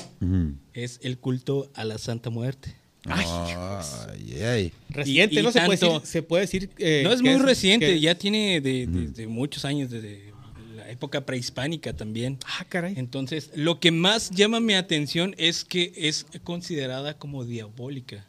Es 0.73 0.99
el 1.03 1.17
culto 1.19 1.69
a 1.75 1.83
la 1.85 1.97
Santa 1.99 2.29
Muerte. 2.31 2.75
Ay, 3.05 3.25
Ay, 3.27 4.41
ay. 4.43 4.73
Reciente, 4.89 5.35
Y- 5.35 5.39
y 5.39 5.43
¿no? 5.43 5.51
Se 5.51 5.61
puede 5.61 5.77
decir, 5.77 6.01
se 6.03 6.21
puede 6.23 6.41
decir 6.41 6.69
eh, 6.79 7.01
no 7.03 7.13
es 7.13 7.21
muy 7.21 7.37
reciente, 7.37 7.85
que- 7.87 7.99
ya 7.99 8.15
tiene 8.15 8.59
de, 8.61 8.87
de- 8.87 9.07
de 9.07 9.27
muchos 9.27 9.63
años, 9.63 9.89
desde 9.91 10.33
la 10.75 10.89
época 10.89 11.21
prehispánica 11.25 11.93
también. 11.95 12.37
Ah, 12.45 12.65
caray. 12.67 12.95
Entonces, 12.97 13.51
lo 13.55 13.79
que 13.79 13.91
más 13.91 14.31
llama 14.31 14.59
mi 14.59 14.73
atención 14.73 15.33
es 15.37 15.63
que 15.63 15.93
es 15.95 16.25
considerada 16.43 17.13
como 17.17 17.45
diabólica. 17.45 18.25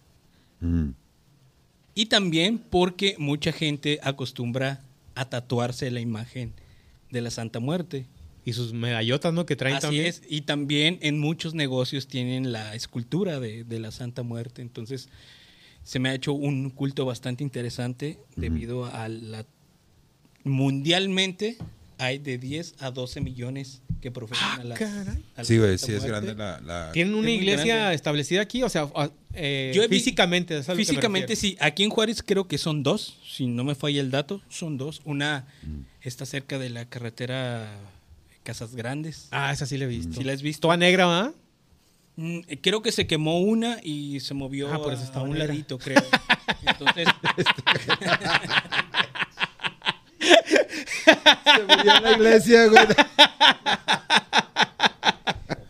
Y 1.95 2.07
también 2.07 2.59
porque 2.59 3.17
mucha 3.19 3.51
gente 3.51 3.99
acostumbra 4.03 4.83
a 5.15 5.29
tatuarse 5.29 5.91
la 5.91 6.01
imagen 6.01 6.53
de 7.11 7.21
la 7.21 7.31
Santa 7.31 7.61
Muerte. 7.61 8.07
Y 8.45 8.55
sus 8.55 8.73
medallotas, 8.73 9.35
¿no? 9.35 9.45
Que 9.45 9.55
traen 9.55 9.77
Así 9.77 9.87
también. 9.87 10.07
es. 10.07 10.23
Y 10.29 10.43
también 10.43 10.99
en 11.03 11.19
muchos 11.19 11.55
negocios 11.55 12.09
tienen 12.09 12.53
la 12.53 12.75
escultura 12.75 13.39
de, 13.39 13.65
de 13.65 13.81
la 13.81 13.91
Santa 13.91 14.23
Muerte. 14.23 14.63
Entonces, 14.63 15.11
se 15.85 15.99
me 15.99 16.09
ha 16.09 16.15
hecho 16.15 16.33
un 16.33 16.71
culto 16.71 17.05
bastante 17.05 17.45
interesante 17.45 18.19
debido 18.37 18.87
a 18.87 19.09
la... 19.09 19.45
Mundialmente 20.43 21.59
hay 22.01 22.19
de 22.19 22.39
10 22.39 22.75
a 22.81 22.91
12 22.91 23.21
millones 23.21 23.83
que 24.01 24.11
profesan 24.11 24.61
a 24.61 24.65
la, 24.65 24.75
caray. 24.75 25.23
a 25.37 25.45
Sí, 25.45 25.59
güey, 25.59 25.77
sí 25.79 25.93
es 25.93 26.05
grande 26.05 26.35
la... 26.35 26.61
la- 26.61 26.91
¿Tienen 26.93 27.15
una 27.15 27.31
iglesia 27.31 27.77
grande. 27.77 27.95
establecida 27.95 28.41
aquí? 28.41 28.63
O 28.63 28.69
sea, 28.69 28.89
a- 28.95 29.11
eh, 29.35 29.73
Yo 29.75 29.83
físicamente. 29.89 30.57
¿es 30.59 30.69
a 30.69 30.75
Físicamente 30.75 31.37
sí. 31.37 31.57
Aquí 31.61 31.83
en 31.85 31.91
Juárez 31.91 32.23
creo 32.27 32.49
que 32.49 32.57
son 32.59 32.83
dos, 32.83 33.19
si 33.29 33.47
no 33.47 33.63
me 33.65 33.75
falla 33.75 34.01
el 34.01 34.11
dato, 34.11 34.41
son 34.49 34.79
dos. 34.79 35.03
Una 35.05 35.47
Mm. 35.63 35.81
está 36.03 36.25
cerca 36.27 36.59
de 36.59 36.71
la 36.71 36.87
carretera 36.89 37.71
Casas 38.43 38.75
Grandes. 38.75 39.29
Ah, 39.31 39.53
esa 39.53 39.67
sí 39.67 39.77
la 39.77 39.85
he 39.85 39.89
visto. 39.89 40.15
¿Sí 40.17 40.25
la 40.25 40.33
has 40.33 40.41
visto? 40.43 40.63
Toda 40.63 40.77
negra, 40.79 41.05
¿va? 41.07 41.35
Mm, 42.17 42.41
creo 42.63 42.81
que 42.83 42.93
se 42.93 43.07
quemó 43.07 43.39
una 43.41 43.79
y 43.83 44.21
se 44.21 44.33
movió 44.35 44.73
Ah, 44.73 44.79
por 44.83 44.93
eso 44.95 45.05
está 45.05 45.21
a 45.21 45.23
un 45.23 45.31
negra. 45.33 45.47
ladito, 45.49 45.79
creo. 45.79 46.03
Entonces, 46.67 47.07
Se 50.21 51.63
murió 51.63 51.97
en 51.97 52.03
la 52.03 52.13
iglesia, 52.13 52.67
güey. 52.67 52.85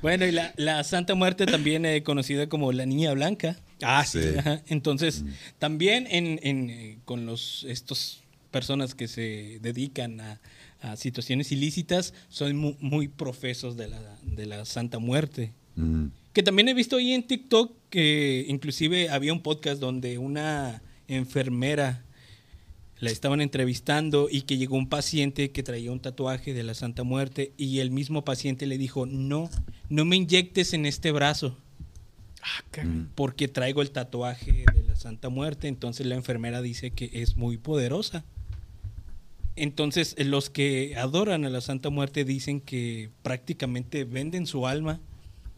bueno, 0.03 0.27
y 0.27 0.33
la, 0.33 0.53
la 0.57 0.83
Santa 0.85 1.15
Muerte 1.15 1.47
también 1.47 1.85
eh, 1.85 2.03
conocida 2.03 2.49
como 2.49 2.73
la 2.73 2.87
Niña 2.87 3.13
Blanca. 3.13 3.57
Ah, 3.83 4.05
Sí. 4.05 4.21
Ajá, 4.39 4.63
Entonces, 4.69 5.25
también 5.59 6.07
en, 6.11 6.41
en, 6.43 6.71
eh, 6.71 6.99
con 7.05 7.27
los 7.27 7.65
estos 7.69 8.23
personas 8.51 8.95
que 8.95 9.09
se 9.09 9.59
dedican 9.61 10.21
a, 10.21 10.41
a 10.81 10.97
situaciones 10.97 11.53
ilícitas 11.53 12.15
son 12.29 12.57
mu- 12.57 12.77
muy, 12.81 13.09
profesos 13.09 13.77
de 13.77 13.89
la, 13.89 13.99
de 14.23 14.47
la 14.47 14.65
Santa 14.65 14.99
Muerte. 14.99 15.53
Mm. 15.77 16.07
Que 16.33 16.43
también 16.43 16.69
he 16.69 16.75
visto 16.75 16.97
ahí 16.97 17.13
en 17.13 17.23
TikTok 17.23 17.73
que 17.91 18.45
inclusive 18.49 19.09
había 19.11 19.33
un 19.33 19.41
podcast 19.43 19.81
donde 19.81 20.17
una 20.19 20.83
enfermera 21.09 22.05
la 23.01 23.11
estaban 23.11 23.41
entrevistando 23.41 24.29
y 24.31 24.43
que 24.43 24.57
llegó 24.57 24.77
un 24.77 24.89
paciente 24.89 25.51
que 25.51 25.63
traía 25.63 25.91
un 25.91 26.01
tatuaje 26.01 26.55
de 26.55 26.63
la 26.63 26.75
Santa 26.75 27.03
Muerte 27.03 27.53
y 27.57 27.79
el 27.81 27.91
mismo 27.91 28.25
paciente 28.25 28.67
le 28.67 28.79
dijo, 28.79 29.07
no, 29.07 29.51
no 29.89 30.05
me 30.05 30.17
inyectes 30.17 30.75
en 30.75 30.87
este 30.87 31.11
brazo 31.11 31.57
Ah. 32.43 32.85
Mm. 32.85 33.09
porque 33.15 33.49
traigo 33.49 33.83
el 33.83 33.91
tatuaje 33.91 34.65
de 34.75 34.83
la 34.83 34.97
Santa 34.97 35.29
Muerte. 35.29 35.69
Entonces 35.69 36.07
la 36.07 36.15
enfermera 36.15 36.63
dice 36.63 36.91
que 36.91 37.11
es 37.13 37.37
muy 37.37 37.59
poderosa. 37.59 38.25
Entonces 39.57 40.15
los 40.19 40.49
que 40.49 40.97
adoran 40.97 41.45
a 41.45 41.51
la 41.51 41.61
Santa 41.61 41.91
Muerte 41.91 42.25
dicen 42.25 42.61
que 42.61 43.11
prácticamente 43.23 44.05
venden 44.05 44.47
su 44.47 44.67
alma 44.67 45.01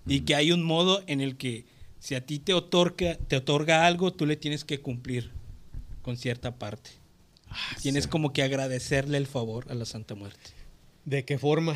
y 0.07 0.21
que 0.21 0.35
hay 0.35 0.51
un 0.51 0.63
modo 0.63 1.03
en 1.07 1.21
el 1.21 1.37
que 1.37 1.67
si 2.01 2.17
a 2.17 2.27
ti 2.27 2.41
te 2.41 2.53
otorga, 2.53 3.15
te 3.15 3.37
otorga 3.37 3.87
algo, 3.87 4.13
tú 4.13 4.27
le 4.27 4.37
tienes 4.37 4.65
que 4.65 4.81
cumplir 4.81 5.31
con 6.03 6.17
cierta 6.17 6.57
parte. 6.59 6.91
Tienes 7.81 8.07
como 8.07 8.33
que 8.33 8.43
agradecerle 8.43 9.19
el 9.19 9.27
favor 9.27 9.67
a 9.71 9.75
la 9.75 9.85
Santa 9.85 10.15
Muerte. 10.15 10.51
¿De 11.05 11.25
qué 11.25 11.39
forma? 11.39 11.75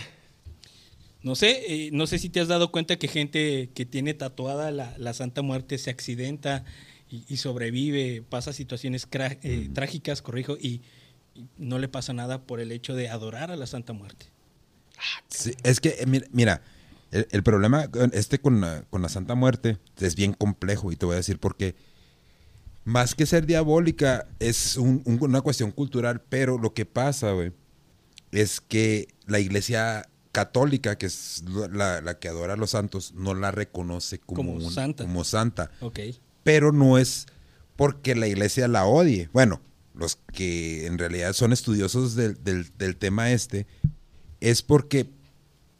No 1.22 1.34
sé, 1.34 1.86
eh, 1.86 1.90
no 1.92 2.06
sé 2.06 2.18
si 2.18 2.28
te 2.28 2.40
has 2.40 2.48
dado 2.48 2.70
cuenta 2.70 2.96
que 2.96 3.08
gente 3.08 3.70
que 3.74 3.84
tiene 3.84 4.14
tatuada 4.14 4.70
la, 4.70 4.94
la 4.98 5.12
Santa 5.12 5.42
Muerte 5.42 5.78
se 5.78 5.90
accidenta 5.90 6.64
y, 7.10 7.24
y 7.28 7.38
sobrevive, 7.38 8.22
pasa 8.28 8.52
situaciones 8.52 9.10
cra- 9.10 9.38
eh, 9.42 9.68
trágicas, 9.74 10.22
corrijo, 10.22 10.56
y, 10.56 10.82
no 11.58 11.78
le 11.78 11.88
pasa 11.88 12.12
nada 12.12 12.42
por 12.42 12.60
el 12.60 12.72
hecho 12.72 12.94
de 12.94 13.08
adorar 13.08 13.50
a 13.50 13.56
la 13.56 13.66
Santa 13.66 13.92
Muerte. 13.92 14.26
Sí, 15.28 15.52
es 15.64 15.80
que, 15.80 15.90
eh, 15.98 16.06
mira, 16.06 16.26
mira, 16.32 16.62
el, 17.10 17.26
el 17.30 17.42
problema 17.42 17.88
este 18.12 18.38
con 18.38 18.60
la, 18.60 18.82
con 18.88 19.02
la 19.02 19.08
Santa 19.08 19.34
Muerte 19.34 19.78
es 20.00 20.14
bien 20.16 20.32
complejo 20.32 20.92
y 20.92 20.96
te 20.96 21.06
voy 21.06 21.14
a 21.14 21.16
decir 21.18 21.38
por 21.38 21.56
qué. 21.56 21.74
Más 22.86 23.14
que 23.16 23.26
ser 23.26 23.46
diabólica, 23.46 24.26
es 24.38 24.76
un- 24.76 25.02
un- 25.04 25.18
una 25.20 25.40
cuestión 25.40 25.72
cultural, 25.72 26.22
pero 26.28 26.56
lo 26.56 26.72
que 26.72 26.86
pasa, 26.86 27.32
güey, 27.32 27.52
es 28.30 28.60
que 28.60 29.08
la 29.26 29.40
iglesia 29.40 30.08
católica, 30.30 30.96
que 30.96 31.06
es 31.06 31.42
la, 31.72 32.00
la 32.00 32.18
que 32.20 32.28
adora 32.28 32.52
a 32.52 32.56
los 32.56 32.70
santos, 32.70 33.12
no 33.14 33.34
la 33.34 33.50
reconoce 33.50 34.20
como, 34.20 34.36
Como 34.36 34.52
un- 34.64 34.72
santa. 34.72 35.02
como 35.04 35.24
santa. 35.24 35.70
Pero 36.44 36.70
no 36.70 36.96
es 36.96 37.26
porque 37.74 38.14
la 38.14 38.28
iglesia 38.28 38.68
la 38.68 38.86
odie. 38.86 39.28
Bueno, 39.32 39.60
los 39.94 40.16
que 40.32 40.86
en 40.86 40.96
realidad 40.98 41.32
son 41.32 41.52
estudiosos 41.52 42.14
del, 42.14 42.42
del- 42.44 42.70
del 42.78 42.96
tema 42.96 43.32
este, 43.32 43.66
es 44.40 44.62
porque 44.62 45.10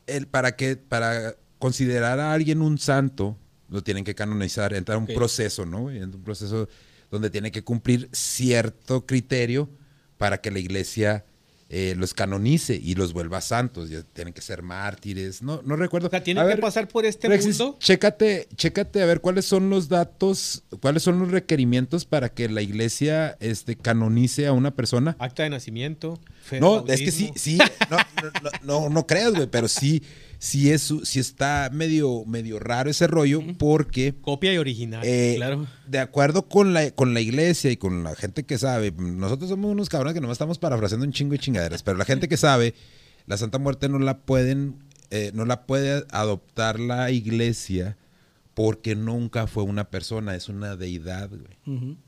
el, 0.09 0.27
para 0.27 0.57
que 0.57 0.75
para 0.77 1.37
considerar 1.61 2.19
a 2.19 2.33
alguien 2.33 2.63
un 2.63 2.79
santo, 2.79 3.37
lo 3.69 3.83
tienen 3.85 4.03
que 4.05 4.17
canonizar, 4.17 4.75
entra 4.75 4.99
un 4.99 5.05
Ok. 5.05 5.15
proceso, 5.15 5.67
¿no? 5.67 5.89
Entra 5.91 6.19
un 6.19 6.25
proceso 6.25 6.69
donde 7.11 7.31
tiene 7.31 7.51
que 7.51 7.63
cumplir 7.63 8.09
cierto 8.13 9.07
criterio 9.07 9.69
para 10.19 10.41
que 10.41 10.51
la 10.51 10.59
iglesia 10.59 11.25
eh, 11.69 11.95
los 11.99 12.15
canonice 12.15 12.79
y 12.81 12.95
los 12.95 13.13
vuelva 13.13 13.41
santos. 13.41 13.91
Ya 13.91 14.03
tienen 14.03 14.33
que 14.33 14.41
ser 14.41 14.63
mártires. 14.63 15.43
No, 15.43 15.63
no 15.65 15.75
recuerdo. 15.75 16.07
O 16.07 16.11
sea, 16.11 16.23
tiene 16.23 16.41
A 16.41 16.45
que 16.45 16.51
ver, 16.51 16.61
pasar 16.61 16.87
por 16.87 17.05
este 17.05 17.27
Alexis, 17.27 17.59
mundo. 17.59 17.77
Chécate, 17.81 18.49
chécate 18.55 19.03
a 19.03 19.07
ver 19.07 19.21
cuáles 19.21 19.47
son 19.47 19.69
los 19.69 19.89
datos, 19.89 20.63
cuáles 20.81 21.03
son 21.03 21.19
los 21.19 21.31
requerimientos 21.33 22.05
para 22.05 22.29
que 22.29 22.49
la 22.49 22.63
iglesia 22.63 23.37
este, 23.41 23.77
canonice 23.77 24.47
a 24.47 24.53
una 24.53 24.77
persona. 24.77 25.17
Acta 25.19 25.43
de 25.43 25.51
nacimiento. 25.51 26.21
No, 26.61 26.85
es 26.87 27.01
que 27.01 27.11
sí, 27.11 27.33
sí, 27.35 27.59
no, 27.91 27.97
no, 27.97 28.31
no, 28.43 28.51
no, 28.63 28.89
no 28.89 29.07
creas, 29.09 29.33
güey, 29.33 29.49
pero 29.49 29.67
sí, 29.67 30.05
sí, 30.39 30.71
es, 30.71 30.91
está 31.17 31.71
medio, 31.73 32.25
medio 32.27 32.59
raro 32.59 32.91
ese 32.91 33.07
rollo 33.07 33.41
porque 33.59 34.15
Copia 34.21 34.53
y 34.53 34.59
original. 34.59 35.03
eh, 35.05 35.35
claro. 35.37 35.67
de 35.87 35.99
acuerdo 35.99 36.49
con 36.49 36.73
la, 36.73 36.91
con 36.91 37.15
la 37.15 37.21
iglesia 37.21 37.71
y 37.71 37.77
con 37.77 38.03
la 38.03 38.15
gente 38.15 38.45
que 38.45 38.59
sabe, 38.59 38.93
nosotros 38.93 39.51
somos 39.51 39.71
unos 39.71 39.89
cabrones 39.89 40.15
que 40.15 40.21
nomás 40.21 40.37
estamos 40.37 40.59
parafraseando 40.59 41.07
un 41.07 41.13
chingo 41.13 41.33
de 41.33 41.39
chingaderas, 41.39 41.83
pero 41.83 41.97
la 41.97 42.05
gente 42.05 42.29
que 42.29 42.37
sabe, 42.37 42.75
la 43.27 43.37
Santa 43.37 43.59
Muerte 43.59 43.89
no 43.89 43.99
la 43.99 44.19
pueden, 44.19 44.77
eh, 45.11 45.31
no 45.35 45.45
la 45.45 45.67
puede 45.67 46.05
adoptar 46.11 46.81
la 46.81 47.11
iglesia 47.11 47.97
porque 48.55 48.97
nunca 48.97 49.47
fue 49.47 49.65
una 49.65 49.91
persona, 49.91 50.35
es 50.35 50.49
una 50.49 50.77
deidad, 50.77 51.29
güey. 51.29 51.99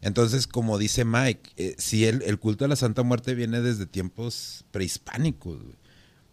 Entonces, 0.00 0.46
como 0.46 0.78
dice 0.78 1.04
Mike, 1.04 1.50
eh, 1.56 1.74
si 1.78 2.06
el, 2.06 2.22
el 2.22 2.38
culto 2.38 2.64
a 2.64 2.68
la 2.68 2.76
Santa 2.76 3.02
Muerte 3.02 3.34
viene 3.34 3.60
desde 3.60 3.84
tiempos 3.84 4.64
prehispánicos, 4.70 5.62
güey. 5.62 5.76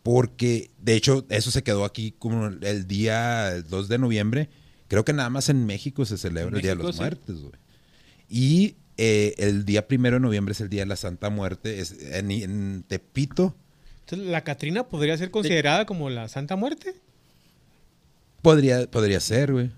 Porque 0.06 0.70
de 0.78 0.94
hecho 0.94 1.26
eso 1.30 1.50
se 1.50 1.64
quedó 1.64 1.84
aquí 1.84 2.14
como 2.20 2.46
el 2.46 2.88
día 2.88 3.56
el 3.56 3.64
2 3.64 3.88
de 3.88 3.98
noviembre. 3.98 4.50
Creo 4.88 5.04
que 5.04 5.14
nada 5.14 5.32
más 5.32 5.50
en 5.50 5.66
México 5.66 6.06
se 6.06 6.20
celebra 6.20 6.56
el 6.56 6.62
Día 6.62 6.76
de 6.76 6.84
los 6.84 6.96
sí. 6.96 7.02
Muertos, 7.02 7.42
güey. 7.42 7.56
Y 8.30 8.76
eh, 8.98 9.34
el 9.40 9.66
día 9.66 9.88
primero 9.88 10.18
de 10.18 10.20
noviembre 10.20 10.52
es 10.52 10.62
el 10.62 10.70
Día 10.70 10.84
de 10.84 10.86
la 10.86 10.96
Santa 10.96 11.32
Muerte. 11.32 11.80
Es 11.80 11.96
en, 12.00 12.30
en 12.30 12.86
Tepito 12.88 13.56
Entonces, 14.02 14.28
¿la 14.28 14.44
Catrina 14.44 14.84
podría 14.84 15.18
ser 15.18 15.32
considerada 15.32 15.88
como 15.88 16.12
la 16.12 16.30
Santa 16.30 16.56
Muerte? 16.56 16.94
podría, 18.44 18.86
podría 18.86 19.20
ser, 19.20 19.54
güey. 19.54 19.72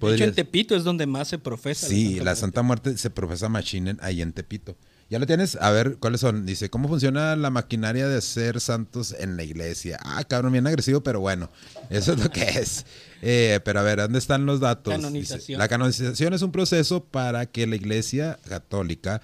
De 0.00 0.14
hecho, 0.14 0.24
en 0.24 0.34
Tepito 0.34 0.76
es 0.76 0.84
donde 0.84 1.06
más 1.06 1.26
se 1.26 1.38
profesa. 1.38 1.88
Sí, 1.88 2.18
la 2.18 2.22
Muerte. 2.22 2.40
Santa 2.40 2.62
Muerte 2.62 2.96
se 2.96 3.10
profesa 3.10 3.48
machine 3.48 3.96
ahí 4.00 4.22
en 4.22 4.32
Tepito. 4.32 4.76
¿Ya 5.12 5.18
lo 5.18 5.26
tienes? 5.26 5.58
A 5.60 5.70
ver, 5.70 5.98
¿cuáles 5.98 6.22
son? 6.22 6.46
Dice, 6.46 6.70
¿cómo 6.70 6.88
funciona 6.88 7.36
la 7.36 7.50
maquinaria 7.50 8.08
de 8.08 8.18
ser 8.22 8.62
santos 8.62 9.14
en 9.18 9.36
la 9.36 9.42
iglesia? 9.42 9.98
Ah, 10.02 10.24
cabrón, 10.24 10.52
bien 10.52 10.66
agresivo, 10.66 11.02
pero 11.02 11.20
bueno, 11.20 11.50
eso 11.90 12.14
es 12.14 12.18
lo 12.18 12.30
que 12.30 12.40
es. 12.48 12.86
Eh, 13.20 13.60
pero 13.62 13.80
a 13.80 13.82
ver, 13.82 13.98
¿dónde 13.98 14.18
están 14.18 14.46
los 14.46 14.60
datos? 14.60 14.94
Dice, 14.94 15.02
Canonización. 15.02 15.58
la 15.58 15.68
canonización 15.68 16.32
es 16.32 16.40
un 16.40 16.50
proceso 16.50 17.04
para 17.04 17.44
que 17.44 17.66
la 17.66 17.76
iglesia 17.76 18.38
católica, 18.48 19.20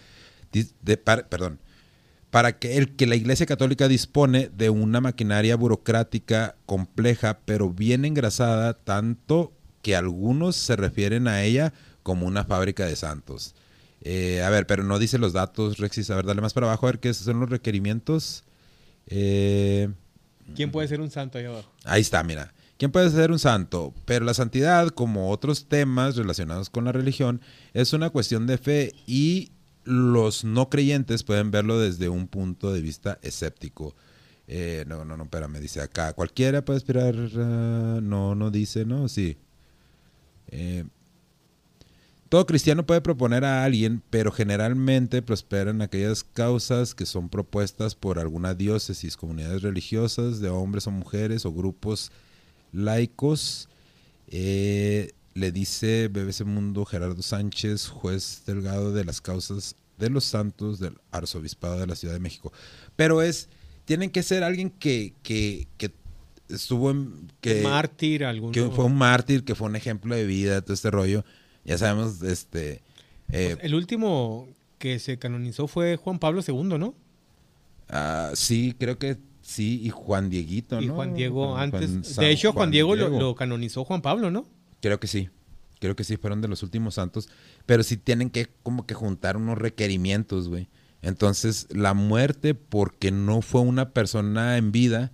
de, 0.52 0.96
perdón, 0.98 1.58
para 2.28 2.58
que, 2.58 2.76
el, 2.76 2.94
que 2.94 3.06
la 3.06 3.16
iglesia 3.16 3.46
católica 3.46 3.88
dispone 3.88 4.50
de 4.54 4.68
una 4.68 5.00
maquinaria 5.00 5.56
burocrática 5.56 6.56
compleja, 6.66 7.40
pero 7.46 7.70
bien 7.70 8.04
engrasada, 8.04 8.74
tanto 8.74 9.54
que 9.80 9.96
algunos 9.96 10.54
se 10.54 10.76
refieren 10.76 11.28
a 11.28 11.44
ella 11.44 11.72
como 12.02 12.26
una 12.26 12.44
fábrica 12.44 12.84
de 12.84 12.94
santos. 12.94 13.54
Eh, 14.02 14.42
a 14.42 14.50
ver, 14.50 14.66
pero 14.66 14.84
no 14.84 14.98
dice 14.98 15.18
los 15.18 15.32
datos, 15.32 15.78
Rexis. 15.78 16.10
A 16.10 16.16
ver, 16.16 16.26
dale 16.26 16.40
más 16.40 16.52
para 16.52 16.66
abajo 16.66 16.86
a 16.86 16.92
ver 16.92 17.00
qué 17.00 17.12
son 17.14 17.40
los 17.40 17.50
requerimientos. 17.50 18.44
Eh, 19.06 19.88
¿Quién 20.54 20.70
puede 20.70 20.88
ser 20.88 21.00
un 21.00 21.10
santo 21.10 21.38
ahí 21.38 21.44
abajo? 21.44 21.70
Ahí 21.84 22.00
está, 22.00 22.22
mira. 22.22 22.52
¿Quién 22.78 22.92
puede 22.92 23.10
ser 23.10 23.32
un 23.32 23.40
santo? 23.40 23.92
Pero 24.04 24.24
la 24.24 24.34
santidad, 24.34 24.88
como 24.90 25.30
otros 25.30 25.66
temas 25.66 26.16
relacionados 26.16 26.70
con 26.70 26.84
la 26.84 26.92
religión, 26.92 27.40
es 27.74 27.92
una 27.92 28.10
cuestión 28.10 28.46
de 28.46 28.56
fe 28.56 28.94
y 29.06 29.50
los 29.84 30.44
no 30.44 30.68
creyentes 30.68 31.24
pueden 31.24 31.50
verlo 31.50 31.78
desde 31.80 32.08
un 32.08 32.28
punto 32.28 32.72
de 32.72 32.80
vista 32.80 33.18
escéptico. 33.22 33.96
Eh, 34.46 34.84
no, 34.86 35.04
no, 35.04 35.16
no, 35.16 35.24
espérame, 35.24 35.60
dice 35.60 35.80
acá. 35.80 36.12
Cualquiera 36.12 36.64
puede 36.64 36.76
aspirar. 36.76 37.14
ah, 37.36 37.98
no, 38.00 38.34
no 38.34 38.50
dice, 38.50 38.84
¿no? 38.84 39.08
Sí. 39.08 39.36
Eh, 40.50 40.84
todo 42.28 42.44
cristiano 42.46 42.84
puede 42.84 43.00
proponer 43.00 43.44
a 43.44 43.64
alguien, 43.64 44.02
pero 44.10 44.30
generalmente 44.30 45.22
prosperan 45.22 45.80
aquellas 45.80 46.24
causas 46.24 46.94
que 46.94 47.06
son 47.06 47.28
propuestas 47.28 47.94
por 47.94 48.18
alguna 48.18 48.54
diócesis, 48.54 49.16
comunidades 49.16 49.62
religiosas 49.62 50.40
de 50.40 50.50
hombres 50.50 50.86
o 50.86 50.90
mujeres 50.90 51.46
o 51.46 51.52
grupos 51.52 52.12
laicos. 52.72 53.68
Eh, 54.28 55.12
le 55.32 55.52
dice 55.52 56.08
BBC 56.08 56.44
Mundo 56.44 56.84
Gerardo 56.84 57.22
Sánchez, 57.22 57.88
juez 57.88 58.42
delgado 58.44 58.92
de 58.92 59.04
las 59.04 59.20
causas 59.20 59.76
de 59.96 60.10
los 60.10 60.24
santos 60.24 60.78
del 60.78 60.98
arzobispado 61.10 61.78
de 61.78 61.86
la 61.86 61.96
Ciudad 61.96 62.14
de 62.14 62.20
México. 62.20 62.52
Pero 62.94 63.22
es, 63.22 63.48
tienen 63.84 64.10
que 64.10 64.22
ser 64.22 64.44
alguien 64.44 64.70
que, 64.70 65.14
que, 65.22 65.66
que 65.78 65.92
estuvo 66.48 66.90
en... 66.90 67.32
Que, 67.40 67.62
Mártir, 67.62 68.24
algún. 68.24 68.52
que 68.52 68.68
fue 68.68 68.84
un 68.84 68.96
mártir, 68.96 69.44
que 69.44 69.54
fue 69.54 69.68
un 69.68 69.76
ejemplo 69.76 70.14
de 70.14 70.26
vida, 70.26 70.60
todo 70.60 70.74
este 70.74 70.90
rollo. 70.90 71.24
Ya 71.68 71.78
sabemos, 71.78 72.22
este... 72.22 72.82
eh, 73.30 73.56
El 73.60 73.74
último 73.74 74.48
que 74.78 74.98
se 74.98 75.18
canonizó 75.18 75.66
fue 75.68 75.96
Juan 75.96 76.18
Pablo 76.18 76.40
II, 76.46 76.78
¿no? 76.78 76.94
ah, 77.90 78.30
sí, 78.34 78.74
creo 78.78 78.98
que 78.98 79.16
sí, 79.42 79.80
y 79.82 79.90
Juan 79.90 80.30
Dieguito, 80.30 80.80
Y 80.80 80.86
¿no? 80.86 80.94
Juan 80.94 81.14
Diego 81.14 81.52
Juan- 81.52 81.62
antes. 81.74 81.90
Juan 81.90 82.04
San- 82.04 82.24
de 82.24 82.30
hecho, 82.30 82.52
Juan, 82.52 82.70
Diego, 82.70 82.94
lo- 82.96 83.08
Diego. 83.10 83.20
Lo, 83.20 83.34
canonizó 83.34 83.84
Juan 83.84 84.02
Pablo, 84.02 84.30
¿no? 84.30 84.46
Creo 84.80 85.00
que 85.00 85.06
sí. 85.06 85.28
Creo 85.80 85.94
que 85.96 86.04
sí, 86.04 86.16
fueron 86.16 86.40
de 86.40 86.48
los 86.48 86.62
últimos 86.62 86.94
santos. 86.94 87.28
Pero 87.66 87.82
sí 87.82 87.96
tienen 87.96 88.30
que 88.30 88.48
como 88.62 88.84
que 88.86 88.94
juntar 88.94 89.36
unos 89.36 89.56
requerimientos, 89.58 90.48
güey. 90.48 90.68
Entonces, 91.02 91.66
la 91.70 91.94
muerte, 91.94 92.54
porque 92.54 93.10
no 93.12 93.40
fue 93.42 93.60
una 93.60 93.90
persona 93.90 94.56
en 94.58 94.72
vida, 94.72 95.12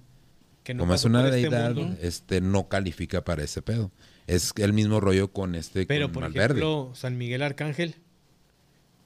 Que 0.63 0.73
no 0.75 0.81
como 0.85 0.95
es 0.95 1.05
una 1.05 1.25
este 1.29 1.37
deidad, 1.37 1.77
este, 2.03 2.41
no 2.41 2.69
califica 2.69 3.23
para 3.25 3.43
ese 3.45 3.61
pedo. 3.61 3.91
Es 4.27 4.53
el 4.57 4.73
mismo 4.73 5.01
rollo 5.01 5.33
con 5.33 5.55
este, 5.55 5.85
Pero, 5.87 6.07
con 6.07 6.13
por 6.15 6.23
Malverde. 6.25 6.45
ejemplo, 6.61 6.93
San 6.95 7.19
Miguel 7.19 7.43
Arcángel 7.43 7.95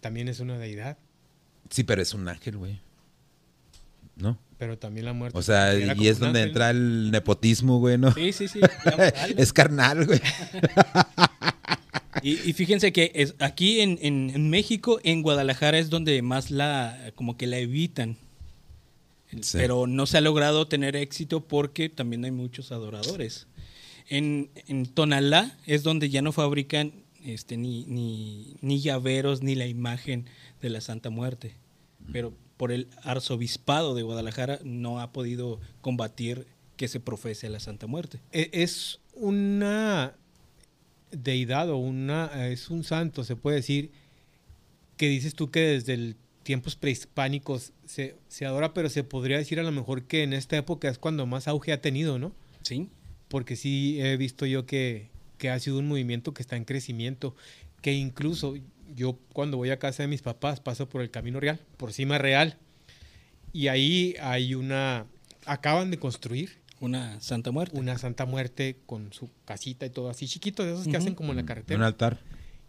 también 0.01 0.29
es 0.29 0.41
una 0.41 0.59
deidad. 0.59 0.97
Sí, 1.71 1.83
pero 1.85 2.01
es 2.03 2.15
un 2.15 2.29
ángel, 2.29 2.57
güey. 2.57 2.81
¿No? 4.17 4.39
Pero 4.59 4.79
también 4.79 5.07
la 5.07 5.13
muerte. 5.13 5.39
O 5.39 5.43
sea, 5.43 5.75
y 5.77 6.09
es 6.09 6.19
donde 6.19 6.41
ángel, 6.41 6.49
entra 6.51 6.71
el 6.71 7.11
nepotismo, 7.11 7.79
güey, 7.79 7.99
¿no? 7.99 8.13
Sí, 8.13 8.33
sí, 8.33 8.49
sí. 8.49 8.61
es 9.37 9.53
carnal, 9.53 10.07
güey. 10.07 10.21
Y, 12.23 12.33
y 12.51 12.53
fíjense 12.53 12.93
que 12.93 13.13
es, 13.15 13.35
aquí 13.39 13.81
en, 13.81 13.99
en- 14.03 14.31
en 14.35 14.51
México, 14.51 14.99
en 15.05 15.23
Guadalajara, 15.23 15.79
es 15.79 15.89
donde 15.91 16.21
más 16.23 16.51
la, 16.51 17.13
como 17.15 17.37
que 17.37 17.47
la 17.47 17.59
evitan. 17.59 18.17
Sí. 19.41 19.59
Pero 19.59 19.87
no 19.87 20.07
se 20.07 20.19
ha 20.19 20.21
logrado 20.21 20.67
tener 20.67 20.97
éxito 20.97 21.47
porque 21.47 21.89
también 21.89 22.25
hay 22.25 22.31
muchos 22.33 22.73
adoradores. 22.73 23.47
En, 24.09 24.51
en 24.67 24.87
Tonalá 24.87 25.57
es 25.67 25.83
donde 25.83 26.09
ya 26.11 26.23
no 26.23 26.33
fabrican 26.33 26.93
este, 27.25 27.57
ni, 27.57 27.85
ni, 27.87 28.57
ni 28.61 28.81
llaveros 28.81 29.43
ni 29.43 29.55
la 29.55 29.67
imagen 29.67 30.27
de 30.63 30.71
la 30.71 30.81
Santa 30.81 31.11
Muerte. 31.11 31.55
Pero 32.13 32.33
por 32.57 32.73
el 32.73 32.89
arzobispado 33.03 33.95
de 33.95 34.03
Guadalajara 34.03 34.61
no 34.65 35.01
ha 35.01 35.13
podido 35.13 35.61
combatir 35.81 36.47
que 36.77 36.89
se 36.89 37.01
profese 37.01 37.49
la 37.51 37.61
Santa 37.61 37.87
Muerte. 37.87 38.21
E- 38.33 38.51
Es 38.53 39.01
una 39.15 40.15
deidad 41.11 41.71
o 41.71 41.77
una 41.77 42.49
es 42.49 42.71
un 42.71 42.85
santo, 42.85 43.25
se 43.25 43.37
puede 43.37 43.57
decir, 43.57 43.91
que 44.97 45.09
dices 45.09 45.35
tú 45.35 45.51
que 45.51 45.61
desde 45.61 45.95
el 45.95 46.17
tiempos 46.43 46.77
prehispánicos 46.77 47.73
se, 47.85 48.17
se 48.29 48.47
adora, 48.47 48.73
pero 48.73 48.89
se 48.89 49.05
podría 49.05 49.37
decir 49.37 49.61
a 49.61 49.63
lo 49.63 49.71
mejor 49.73 50.05
que 50.05 50.23
en 50.23 50.33
esta 50.33 50.57
época 50.57 50.89
es 50.89 50.99
cuando 50.99 51.27
más 51.27 51.47
auge 51.47 51.73
ha 51.73 51.83
tenido, 51.83 52.19
¿no? 52.19 52.33
¿Sí? 52.63 52.89
Porque 53.29 53.57
sí 53.57 54.01
he 54.01 54.17
visto 54.17 54.47
yo 54.47 54.65
que, 54.67 55.09
que 55.39 55.51
ha 55.51 55.59
sido 55.59 55.79
un 55.79 55.87
movimiento 55.89 56.33
que 56.35 56.43
está 56.43 56.57
en 56.57 56.65
crecimiento, 56.65 57.35
que 57.83 57.93
incluso 57.93 58.55
yo 58.97 59.19
cuando 59.33 59.57
voy 59.59 59.71
a 59.71 59.79
casa 59.79 60.03
de 60.03 60.09
mis 60.09 60.23
papás 60.23 60.61
paso 60.61 60.89
por 60.89 61.03
el 61.03 61.11
Camino 61.11 61.39
Real, 61.41 61.61
por 61.77 61.93
Cima 61.93 62.19
Real, 62.19 62.57
Y 63.53 63.69
ahí 63.69 64.15
hay 64.21 64.55
una... 64.55 65.07
Acaban 65.47 65.91
de 65.91 65.99
construir 65.99 66.59
Una 66.81 67.21
Santa 67.21 67.51
Muerte. 67.51 67.79
una 67.79 67.97
Santa 67.99 68.27
Muerte 68.27 68.77
con 68.87 69.13
su 69.13 69.31
casita 69.47 69.87
y 69.87 69.91
todo 69.91 70.11
así 70.11 70.27
chiquito, 70.29 70.65
de 70.65 70.73
esos 70.75 70.87
que 70.87 70.97
hacen 70.97 71.15
como 71.15 71.31
en 71.31 71.37
la 71.37 71.43
Un 71.43 71.49
carretera. 71.49 71.87
altar. 71.87 72.21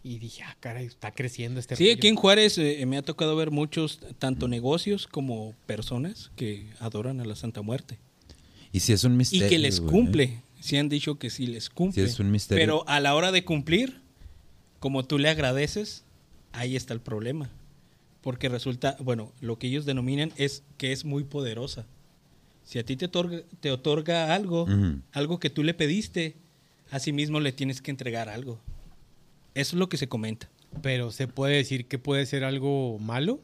Y 0.02 0.18
dije, 0.18 0.42
ah, 0.44 0.56
caray, 0.60 0.86
está 0.86 1.10
creciendo 1.12 1.60
este 1.60 1.76
Sí, 1.76 1.84
rollo. 1.84 1.96
aquí 1.96 2.08
en 2.08 2.16
Juárez 2.16 2.56
eh, 2.56 2.84
me 2.86 2.96
ha 2.96 3.02
tocado 3.02 3.36
ver 3.36 3.50
muchos, 3.50 4.00
tanto 4.18 4.48
negocios 4.48 5.06
como 5.06 5.54
personas 5.66 6.30
que 6.36 6.66
adoran 6.80 7.20
a 7.20 7.24
la 7.26 7.36
Santa 7.36 7.60
Muerte. 7.60 7.98
Y 8.72 8.80
si 8.80 8.94
es 8.94 9.04
un 9.04 9.12
Y 9.12 9.16
misterio. 9.16 9.48
que 9.50 9.58
les 9.58 9.80
güey. 9.80 9.90
cumple. 9.92 10.42
Sí 10.60 10.76
han 10.76 10.88
dicho 10.88 11.18
que 11.18 11.30
sí 11.30 11.46
les 11.46 11.70
cumple. 11.70 12.04
Sí, 12.04 12.10
es 12.10 12.20
un 12.20 12.30
misterio. 12.30 12.62
Pero 12.62 12.88
a 12.88 13.00
la 13.00 13.14
hora 13.14 13.32
de 13.32 13.44
cumplir, 13.44 14.00
como 14.78 15.04
tú 15.04 15.18
le 15.18 15.28
agradeces, 15.28 16.04
ahí 16.52 16.76
está 16.76 16.94
el 16.94 17.00
problema. 17.00 17.50
Porque 18.20 18.48
resulta, 18.48 18.96
bueno, 19.00 19.32
lo 19.40 19.58
que 19.58 19.66
ellos 19.66 19.86
denominan 19.86 20.32
es 20.36 20.62
que 20.76 20.92
es 20.92 21.04
muy 21.04 21.24
poderosa. 21.24 21.86
Si 22.64 22.78
a 22.78 22.84
ti 22.84 22.96
te 22.96 23.06
otorga, 23.06 23.40
te 23.60 23.70
otorga 23.70 24.34
algo, 24.34 24.68
algo 25.12 25.40
que 25.40 25.50
tú 25.50 25.62
le 25.62 25.74
pediste, 25.74 26.36
a 26.90 26.98
sí 26.98 27.12
mismo 27.12 27.40
le 27.40 27.52
tienes 27.52 27.80
que 27.80 27.90
entregar 27.90 28.28
algo. 28.28 28.60
Eso 29.54 29.76
es 29.76 29.78
lo 29.80 29.88
que 29.88 29.96
se 29.96 30.08
comenta. 30.08 30.48
Pero 30.82 31.10
se 31.10 31.26
puede 31.26 31.56
decir 31.56 31.86
que 31.86 31.98
puede 31.98 32.26
ser 32.26 32.44
algo 32.44 32.98
malo, 33.00 33.40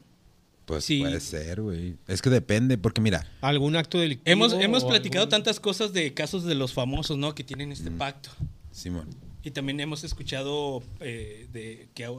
Pues 0.66 0.84
Sí. 0.84 1.00
puede 1.00 1.20
ser, 1.20 1.62
güey. 1.62 1.96
Es 2.08 2.20
que 2.20 2.28
depende, 2.28 2.76
porque 2.76 3.00
mira, 3.00 3.26
algún 3.40 3.76
acto 3.76 3.98
delictivo. 3.98 4.30
Hemos, 4.30 4.84
platicado 4.84 5.22
algún- 5.22 5.30
tantas 5.30 5.60
cosas 5.60 5.92
de 5.92 6.12
casos 6.12 6.44
de 6.44 6.54
los 6.56 6.72
famosos, 6.72 7.16
¿no? 7.16 7.34
Que 7.34 7.44
tienen 7.44 7.70
este 7.72 7.90
pacto. 7.90 8.30
Simón. 8.72 9.08
Y 9.44 9.52
también 9.52 9.78
hemos 9.80 10.02
escuchado 10.02 10.82
eh, 11.00 11.46
de 11.52 11.88
que 11.94 12.10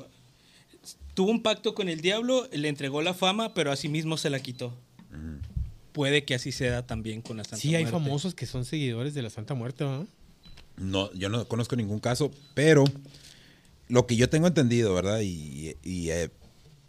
tuvo 1.13 1.29
un 1.29 1.43
pacto 1.43 1.75
con 1.75 1.89
el 1.89 1.99
diablo, 1.99 2.47
le 2.53 2.69
entregó 2.69 3.01
la 3.01 3.13
fama, 3.13 3.53
pero 3.53 3.71
a 3.71 3.75
sí 3.75 3.89
mismo 3.89 4.15
se 4.17 4.29
la 4.29 4.39
quitó. 4.39 4.73
Puede 5.91 6.23
que 6.25 6.35
así 6.35 6.51
sea 6.51 6.85
también 6.85 7.21
con 7.21 7.37
la 7.37 7.43
Santa 7.43 7.57
Sí, 7.57 7.69
hay 7.75 7.83
Muerte. 7.83 7.91
famosos 7.99 8.33
que 8.35 8.45
son 8.45 8.65
seguidores 8.65 9.13
de 9.15 9.23
la 9.23 9.29
Santa 9.31 9.55
Muerte, 9.55 9.83
¿verdad? 9.83 10.05
No, 10.77 11.11
yo 11.13 11.27
no 11.27 11.45
conozco 11.47 11.75
ningún 11.75 11.99
caso, 11.99 12.31
pero 12.53 12.83
lo 13.89 14.05
que 14.05 14.15
yo 14.15 14.29
tengo 14.29 14.45
entendido, 14.47 14.93
¿verdad? 14.93 15.21
Y, 15.21 15.75
y, 15.83 16.09
eh, 16.11 16.29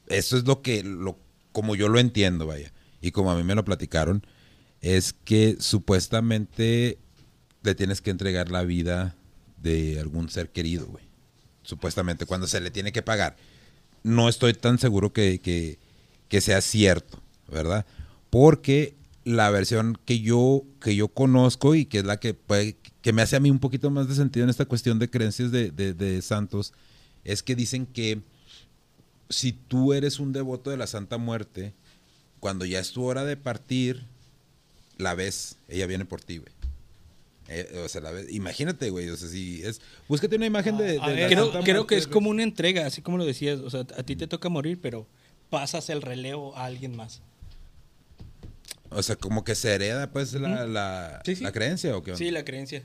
eso 0.09 0.37
es 0.37 0.45
lo 0.45 0.61
que, 0.61 0.83
lo, 0.83 1.19
como 1.53 1.75
yo 1.77 1.89
lo 1.89 1.99
entiendo, 1.99 2.47
vaya, 2.47 2.73
y 3.01 3.11
como 3.11 3.31
a 3.31 3.37
mí 3.37 3.43
me 3.43 3.55
lo 3.55 3.65
platicaron, 3.65 4.27
es 4.81 5.13
que 5.13 5.57
supuestamente 5.61 6.99
le 7.63 7.75
tienes 7.75 8.01
que 8.01 8.11
entregar 8.11 8.51
la 8.51 8.63
vida 8.63 9.17
de 9.61 9.99
algún 10.01 10.29
ser 10.29 10.51
querido, 10.51 10.87
güey. 10.87 11.05
Supuestamente, 11.63 12.27
cuando 12.27 12.47
se 12.47 12.61
le 12.61 12.71
tiene 12.71 12.93
que 12.93 13.03
pagar. 13.03 13.37
No 14.05 14.29
estoy 14.29 14.55
tan 14.55 14.79
seguro 14.79 15.13
que, 15.13 15.41
que, 15.41 15.79
que 16.29 16.41
sea 16.41 16.61
cierto, 16.61 17.21
¿verdad? 17.51 17.85
Porque 18.31 18.95
la 19.25 19.51
versión 19.51 19.99
que 20.05 20.21
yo, 20.21 20.63
que 20.81 20.95
yo 20.97 21.09
conozco 21.09 21.75
y 21.75 21.85
que 21.85 21.99
es 21.99 22.05
la 22.05 22.19
que 22.19 22.33
puede, 22.33 22.77
que 23.03 23.13
me 23.13 23.23
hace 23.23 23.37
a 23.37 23.41
mí 23.41 23.51
un 23.51 23.59
poquito 23.59 23.91
más 23.91 24.09
de 24.09 24.15
sentido 24.15 24.45
en 24.45 24.51
esta 24.51 24.65
cuestión 24.67 24.99
de 24.99 25.11
creencias 25.11 25.51
de, 25.51 25.71
de- 25.71 25.93
de 25.95 26.23
santos, 26.23 26.73
es 27.25 27.43
que 27.43 27.55
dicen 27.57 27.85
que 27.87 28.23
si 29.29 29.53
tú 29.53 29.93
eres 29.93 30.21
un 30.21 30.33
devoto 30.33 30.71
de 30.71 30.77
la 30.77 30.87
Santa 30.87 31.19
Muerte, 31.19 31.75
cuando 32.41 32.65
ya 32.65 32.79
es 32.81 32.93
tu 32.93 33.05
hora 33.05 33.25
de 33.25 33.37
partir, 33.37 34.05
la 34.97 35.15
ves, 35.15 35.57
ella 35.69 35.87
viene 35.87 36.05
por 36.05 36.21
ti, 36.21 36.39
güey. 36.39 36.53
Eh, 37.49 37.83
o 37.85 37.89
sea, 37.89 38.03
la 38.03 38.11
ves, 38.11 38.31
imagínate, 38.31 38.91
güey, 38.91 39.09
o 39.09 39.17
sea, 39.17 39.29
si 39.29 39.63
es, 39.63 39.81
búscate 40.07 40.37
una 40.37 40.47
imagen 40.47 40.77
de, 40.77 40.85
de 40.85 40.99
la 40.99 41.07
Creo, 41.07 41.45
Santa 41.47 41.61
creo 41.65 41.75
Muerte, 41.77 41.95
que 41.95 41.99
es 41.99 42.07
como 42.07 42.31
una 42.31 42.43
entrega, 42.43 42.87
así 42.87 43.01
como 43.01 43.17
lo 43.17 43.25
decías. 43.25 43.61
O 43.61 43.71
sea, 43.71 43.81
a 43.81 44.03
ti 44.03 44.17
te 44.17 44.27
toca 44.27 44.49
morir, 44.49 44.79
pero 44.81 45.07
pasas 45.51 45.89
el 45.89 46.03
relevo 46.03 46.57
a 46.57 46.67
alguien 46.67 46.95
más. 46.95 47.23
O 48.91 49.03
sea, 49.03 49.17
como 49.17 49.45
que 49.45 49.55
se 49.55 49.75
hereda, 49.75 50.11
pues, 50.11 50.33
la, 50.35 50.67
la, 50.67 51.23
Sí, 51.25 51.37
sí. 51.37 51.45
la 51.45 51.53
creencia, 51.53 51.97
¿o 51.97 52.03
qué 52.03 52.13
onda? 52.13 52.19
Sí, 52.19 52.31
la 52.31 52.45
creencia. 52.45 52.85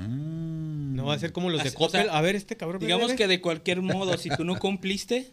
Mm. 0.00 0.94
No 0.94 1.06
va 1.06 1.14
a 1.14 1.18
ser 1.18 1.32
como 1.32 1.50
los 1.50 1.62
de 1.62 1.68
Así, 1.68 1.76
o 1.78 1.88
sea, 1.88 2.02
Coppel. 2.02 2.16
a 2.16 2.20
ver, 2.20 2.34
este 2.36 2.56
cabrón. 2.56 2.80
me 2.80 2.86
Digamos 2.86 3.12
que 3.12 3.26
de 3.28 3.40
cualquier 3.40 3.82
modo, 3.82 4.16
si 4.16 4.30
tú 4.30 4.44
no 4.44 4.58
cumpliste, 4.58 5.32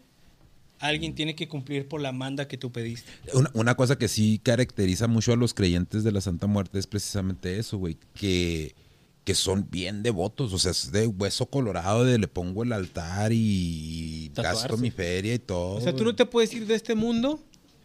alguien 0.81 1.15
tiene 1.15 1.35
que 1.35 1.47
cumplir 1.47 1.87
por 1.87 2.01
la 2.01 2.11
manda 2.11 2.47
que 2.47 2.57
tú 2.57 2.71
pediste. 2.71 3.09
Una, 3.33 3.49
una 3.53 3.75
cosa 3.75 3.97
que 3.97 4.07
sí 4.07 4.39
caracteriza 4.43 5.07
mucho 5.07 5.31
a 5.33 5.35
los 5.37 5.53
creyentes 5.53 6.03
de 6.03 6.11
la 6.11 6.21
Santa 6.21 6.47
Muerte 6.47 6.79
es 6.79 6.87
precisamente 6.87 7.57
eso, 7.57 7.77
güey, 7.77 7.97
que, 8.13 8.75
que 9.23 9.35
son 9.35 9.67
bien 9.69 10.03
devotos, 10.03 10.51
o 10.53 10.59
sea, 10.59 10.71
es 10.71 10.91
de 10.91 11.07
hueso 11.07 11.45
colorado, 11.45 12.03
de 12.03 12.17
le 12.17 12.27
pongo 12.27 12.63
el 12.63 12.73
altar 12.73 13.31
y 13.33 14.29
Tatuarse. 14.33 14.61
gasto 14.63 14.77
mi 14.77 14.91
feria 14.91 15.33
y 15.35 15.39
todo. 15.39 15.75
O 15.77 15.81
sea, 15.81 15.95
tú 15.95 16.03
no 16.03 16.15
te 16.15 16.25
puedes 16.25 16.53
ir 16.53 16.65
de 16.67 16.75
este 16.75 16.95
mundo 16.95 17.39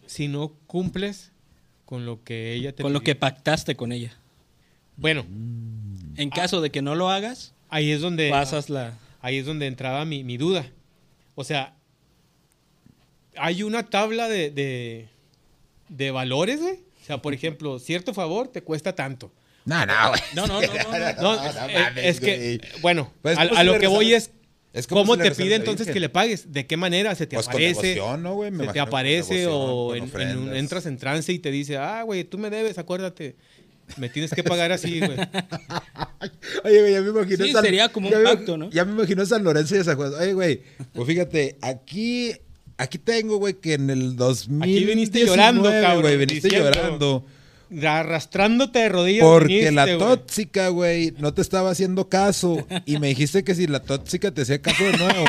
si 0.07 0.29
no 0.29 0.53
cumples 0.67 1.33
con 1.85 2.05
lo 2.07 2.25
que 2.25 2.55
ella 2.55 2.75
te 2.75 2.83
Con 2.83 2.93
lo 2.93 3.01
que 3.01 3.15
pidió. 3.15 3.21
pactaste 3.21 3.77
con 3.77 3.93
ella. 3.93 4.13
Bueno, 4.97 5.27
En 6.17 6.31
caso 6.31 6.61
de 6.63 6.71
que 6.71 6.81
no 6.81 6.95
lo 6.95 7.11
hagas, 7.11 7.53
ahí 7.69 7.91
es 7.91 8.01
donde. 8.01 8.31
pasas 8.31 8.71
la... 8.71 8.99
Ahí 9.21 9.37
es 9.37 9.47
donde 9.47 9.67
entraba 9.67 10.05
mi, 10.05 10.25
mi 10.25 10.37
duda. 10.37 10.71
O 11.35 11.45
sea, 11.45 11.77
hay 13.39 13.63
una 13.63 13.85
tabla 13.85 14.29
de, 14.29 14.51
de, 14.51 15.09
de 15.89 16.11
valores, 16.11 16.61
güey. 16.61 16.75
O 17.03 17.07
sea, 17.07 17.23
por 17.23 17.35
ejemplo, 17.35 17.79
cierto 17.79 18.13
favor 18.15 18.49
te 18.49 18.63
cuesta 18.63 18.95
tanto. 18.95 19.33
No, 19.65 19.85
no, 19.87 19.95
güey. 20.11 20.21
No, 20.35 20.47
no, 20.47 20.61
no, 20.61 20.67
no, 20.67 20.99
no. 21.23 21.23
No, 21.23 21.37
no 21.37 21.69
eh, 21.69 21.91
es 22.09 22.21
que, 22.21 22.61
bueno, 22.83 23.13
Pues, 23.23 23.37
a, 23.39 23.65
lo 23.65 23.79
que 23.79 23.87
voy 23.89 24.13
es, 24.15 24.31
Es 24.73 24.87
como 24.87 25.03
¿cómo 25.03 25.17
te 25.17 25.31
pide 25.33 25.55
entonces 25.57 25.89
que 25.89 25.99
le 26.01 26.09
pagues? 26.09 26.53
¿De 26.53 26.67
qué 26.67 26.77
manera? 26.77 27.15
¿Se 27.15 27.27
te 27.27 27.37
Pues 27.37 27.47
con 27.47 27.55
aparece? 27.55 27.95
devoción, 27.95 28.23
¿no, 28.23 28.35
güey? 28.35 28.51
Me 28.51 28.67
¿Se 28.67 28.73
te 28.73 28.79
con 28.81 28.89
aparece 28.89 29.35
devoción, 29.39 29.53
o 29.71 29.87
con 29.89 29.97
en- 29.97 29.97
en 29.97 30.03
un- 30.03 30.09
ofrendas. 30.09 30.57
entras 30.59 30.87
en 30.87 30.99
trance 30.99 31.33
y 31.33 31.39
te 31.39 31.51
dice, 31.51 31.77
ah, 31.79 32.03
güey, 32.03 32.25
tú 32.25 32.39
me 32.39 32.51
debes, 32.51 32.79
acuérdate. 32.79 33.37
Me 33.97 34.09
tienes 34.09 34.33
que 34.33 34.43
pagar 34.43 34.73
así, 34.73 34.99
güey. 34.99 35.17
Oye, 36.65 36.81
güey, 36.81 36.93
ya 36.93 37.01
me 37.01 37.09
imagino. 37.11 37.45
Sí, 37.45 37.53
sería 37.53 37.89
como 37.89 38.09
un 38.09 38.15
me- 38.17 38.23
pacto, 38.25 38.57
¿no? 38.57 38.71
Ya 38.71 38.85
me 38.85 38.93
imagino 38.93 39.25
San 39.27 39.45
Lorenzo 39.45 39.77
y 39.77 39.85
San 39.85 39.97
Juan. 39.97 40.13
Oye, 40.15 40.33
güey, 40.33 40.63
pues 40.93 41.07
fíjate, 41.07 41.57
aquí, 41.61 42.33
aquí 42.79 42.99
tengo, 42.99 43.39
güey, 43.39 43.55
que 43.55 43.75
en 43.75 43.91
el 43.91 44.17
2000. 44.17 44.63
Aquí 44.63 44.85
viniste 44.85 45.25
llorando, 45.27 45.65
cabrón, 45.71 46.03
güey, 46.03 46.17
viniste 46.17 46.49
diciendo- 46.49 46.71
llorando. 46.73 47.25
Arrastrándote 47.85 48.79
de 48.79 48.89
rodillas. 48.89 49.25
Porque 49.25 49.47
viniste, 49.55 49.73
la 49.73 49.99
tóxica, 49.99 50.69
güey, 50.69 51.13
no 51.19 51.35
te 51.35 51.43
estaba 51.43 51.71
haciendo 51.71 52.09
caso. 52.09 52.65
Y 52.85 52.99
me 52.99 53.09
dijiste 53.09 53.43
que 53.43 53.55
si 53.55 53.67
la 53.67 53.81
tóxica 53.81 54.31
te 54.31 54.43
hacía 54.43 54.63
caso 54.63 54.85
de 54.85 54.97
nuevo, 54.97 55.25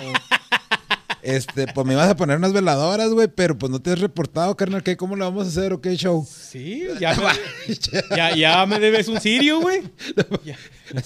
este, 1.24 1.66
pues 1.74 1.86
me 1.88 1.93
ibas 1.93 2.10
a 2.10 2.16
poner 2.16 2.38
unas 2.38 2.54
veladoras, 2.54 3.10
güey, 3.10 3.28
pero 3.28 3.58
pues 3.58 3.72
no 3.72 3.82
te 3.82 3.91
has 3.91 4.00
reportado, 4.00 4.56
carnal. 4.56 4.84
¿qué? 4.84 4.95
¿Cómo 4.95 5.16
lo 5.16 5.26
vamos 5.26 5.45
a 5.48 5.50
hacer 5.50 5.74
o 5.74 5.82
qué 5.82 5.95
show? 5.98 6.26
Sí, 6.30 6.84
ya 7.02 7.16
me, 7.16 7.76
ya, 8.16 8.36
ya 8.36 8.66
me 8.68 8.80
debes 8.80 9.08
un 9.08 9.20
sirio, 9.20 9.60
güey. 9.60 9.82
Ya, 10.45 10.58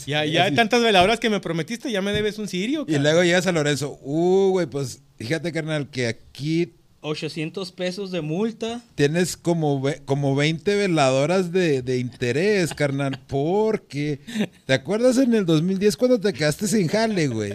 ya, 0.06 0.26
ya 0.26 0.44
hay 0.44 0.54
tantas 0.54 0.84
veladoras 0.84 1.20
que 1.20 1.30
me 1.30 1.40
prometiste, 1.40 1.92
ya 1.92 2.02
me 2.02 2.12
debes 2.12 2.38
un 2.40 2.48
sirio. 2.50 2.86
Y 2.90 2.98
luego 3.00 3.24
llegas 3.24 3.48
a 3.48 3.52
Lorenzo. 3.54 3.98
Uh, 4.02 4.50
güey, 4.52 4.68
pues 4.68 5.02
fíjate, 5.22 5.52
carnal, 5.52 5.90
que 5.90 6.08
aquí 6.08 6.74
800 7.04 7.72
pesos 7.72 8.12
de 8.12 8.22
multa. 8.22 8.80
tienes 8.94 9.36
como, 9.36 9.82
ve- 9.82 10.02
como 10.06 10.36
20 10.36 10.76
veladoras 10.76 11.52
de, 11.52 11.82
de 11.82 11.98
interés, 11.98 12.76
carnal, 12.76 13.20
porque 13.28 14.20
¿te 14.68 14.74
acuerdas 14.74 15.18
en 15.18 15.34
el 15.34 15.48
2010 15.48 15.98
cuando 15.98 16.20
te 16.20 16.32
quedaste 16.32 16.68
sin 16.68 16.88
jale, 16.88 17.28
güey? 17.28 17.54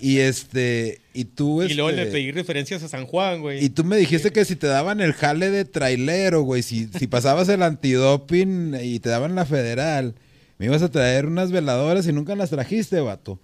Y 0.00 0.18
este, 0.18 1.00
y 1.12 1.24
tú 1.24 1.60
Y 1.64 1.74
luego 1.74 1.90
le 1.90 2.02
este, 2.02 2.12
pedí 2.12 2.30
referencias 2.30 2.84
a 2.84 2.88
San 2.88 3.06
Juan, 3.06 3.40
güey. 3.40 3.64
Y 3.64 3.68
tú 3.70 3.82
me 3.82 3.96
dijiste 3.96 4.30
que 4.30 4.44
si 4.44 4.54
te 4.54 4.68
daban 4.68 5.00
el 5.00 5.12
jale 5.12 5.50
de 5.50 5.64
trailero, 5.64 6.42
güey, 6.42 6.62
si, 6.62 6.86
si 6.86 7.08
pasabas 7.08 7.48
el 7.48 7.64
antidoping 7.64 8.76
y 8.80 9.00
te 9.00 9.08
daban 9.08 9.34
la 9.34 9.44
federal, 9.44 10.14
me 10.58 10.66
ibas 10.66 10.82
a 10.82 10.90
traer 10.90 11.26
unas 11.26 11.50
veladoras 11.50 12.06
y 12.06 12.12
nunca 12.12 12.36
las 12.36 12.50
trajiste, 12.50 13.00
vato. 13.00 13.40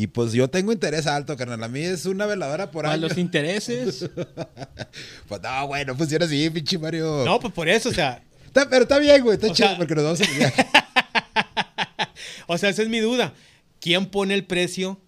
Y 0.00 0.06
pues 0.06 0.32
yo 0.32 0.48
tengo 0.48 0.70
interés 0.70 1.08
alto, 1.08 1.36
carnal. 1.36 1.64
A 1.64 1.66
mí 1.66 1.80
es 1.80 2.06
una 2.06 2.24
veladora 2.24 2.70
por 2.70 2.86
A 2.86 2.92
año. 2.92 3.08
los 3.08 3.18
intereses. 3.18 4.08
Pues 5.28 5.42
no, 5.42 5.66
güey, 5.66 5.84
no 5.84 5.96
funciona 5.96 6.24
así, 6.24 6.48
pinche 6.50 6.78
Mario. 6.78 7.24
No, 7.24 7.40
pues 7.40 7.52
por 7.52 7.68
eso, 7.68 7.88
o 7.88 7.92
sea, 7.92 8.22
Está- 8.46 8.68
pero 8.70 8.82
está 8.84 8.98
bien, 9.00 9.22
güey, 9.22 9.34
está 9.34 9.48
chido 9.52 9.68
sea- 9.70 9.76
porque 9.76 9.94
nos 9.96 10.04
vamos 10.04 10.20
a 10.20 10.24
viaje. 10.38 10.66
o 12.46 12.56
sea, 12.56 12.68
esa 12.70 12.82
es 12.82 12.88
mi 12.88 13.00
duda. 13.00 13.34
¿Quién 13.80 14.06
pone 14.06 14.34
el 14.34 14.44
precio 14.44 15.00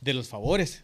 de 0.00 0.14
los 0.14 0.28
favores? 0.28 0.82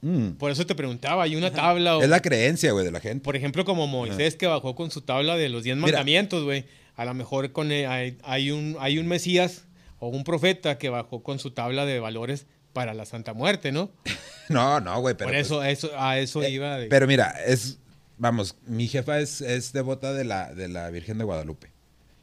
Mm. 0.00 0.30
Por 0.32 0.50
eso 0.50 0.66
te 0.66 0.74
preguntaba, 0.74 1.22
¿hay 1.24 1.36
una 1.36 1.52
tabla? 1.52 1.98
O, 1.98 2.02
Es 2.02 2.08
la 2.08 2.20
creencia, 2.20 2.72
güey, 2.72 2.84
de 2.84 2.90
la 2.92 3.00
gente. 3.00 3.22
Por 3.22 3.36
ejemplo, 3.36 3.64
como 3.66 3.86
Moisés 3.86 4.36
que 4.36 4.46
bajó 4.46 4.74
con 4.74 4.90
su 4.90 5.02
tabla 5.02 5.36
de 5.36 5.48
los 5.50 5.64
diez 5.64 5.76
Mira. 5.76 5.88
mandamientos, 5.88 6.44
güey. 6.44 6.64
A 6.96 7.04
lo 7.04 7.12
mejor 7.14 7.52
con 7.52 7.70
eh, 7.72 7.86
hay, 7.86 8.16
hay 8.24 8.50
un, 8.50 8.76
hay 8.80 8.98
un 8.98 9.06
Mesías 9.06 9.64
o 10.06 10.08
un 10.16 10.24
profeta 10.24 10.78
que 10.78 10.88
bajó 10.88 11.22
con 11.22 11.38
su 11.38 11.50
tabla 11.50 11.84
de 11.84 12.00
valores 12.00 12.46
para 12.72 12.94
la 12.94 13.04
Santa 13.06 13.34
Muerte, 13.34 13.72
¿no? 13.72 13.90
No, 14.48 14.78
no, 14.78 15.00
güey, 15.00 15.16
pero. 15.16 15.28
Por 15.30 15.34
pues, 15.34 15.46
eso, 15.46 15.64
eso, 15.64 15.90
a 15.98 16.18
eso 16.18 16.40
eh, 16.42 16.50
iba. 16.50 16.78
de- 16.78 16.86
Pero 16.86 17.06
mira, 17.08 17.34
es. 17.44 17.78
Vamos, 18.16 18.56
mi 18.64 18.86
jefa 18.86 19.18
es, 19.18 19.40
es 19.40 19.72
devota 19.72 20.12
de 20.14 20.24
la, 20.24 20.54
de 20.54 20.68
la 20.68 20.88
Virgen 20.90 21.18
de 21.18 21.24
Guadalupe. 21.24 21.72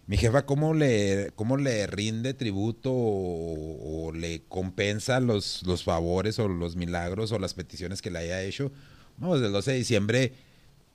Mi 0.07 0.17
jefa, 0.17 0.45
¿cómo 0.45 0.73
le, 0.73 1.31
cómo 1.35 1.57
le 1.57 1.85
rinde 1.85 2.33
tributo 2.33 2.91
o, 2.93 4.07
o 4.07 4.11
le 4.13 4.43
compensa 4.47 5.19
los, 5.19 5.63
los 5.63 5.83
favores 5.83 6.39
o 6.39 6.47
los 6.47 6.75
milagros 6.77 7.31
o 7.33 7.39
las 7.39 7.53
peticiones 7.53 8.01
que 8.01 8.09
le 8.09 8.19
haya 8.19 8.41
hecho? 8.41 8.71
Vamos, 9.17 9.41
el 9.41 9.51
12 9.51 9.71
de 9.71 9.77
diciembre 9.77 10.33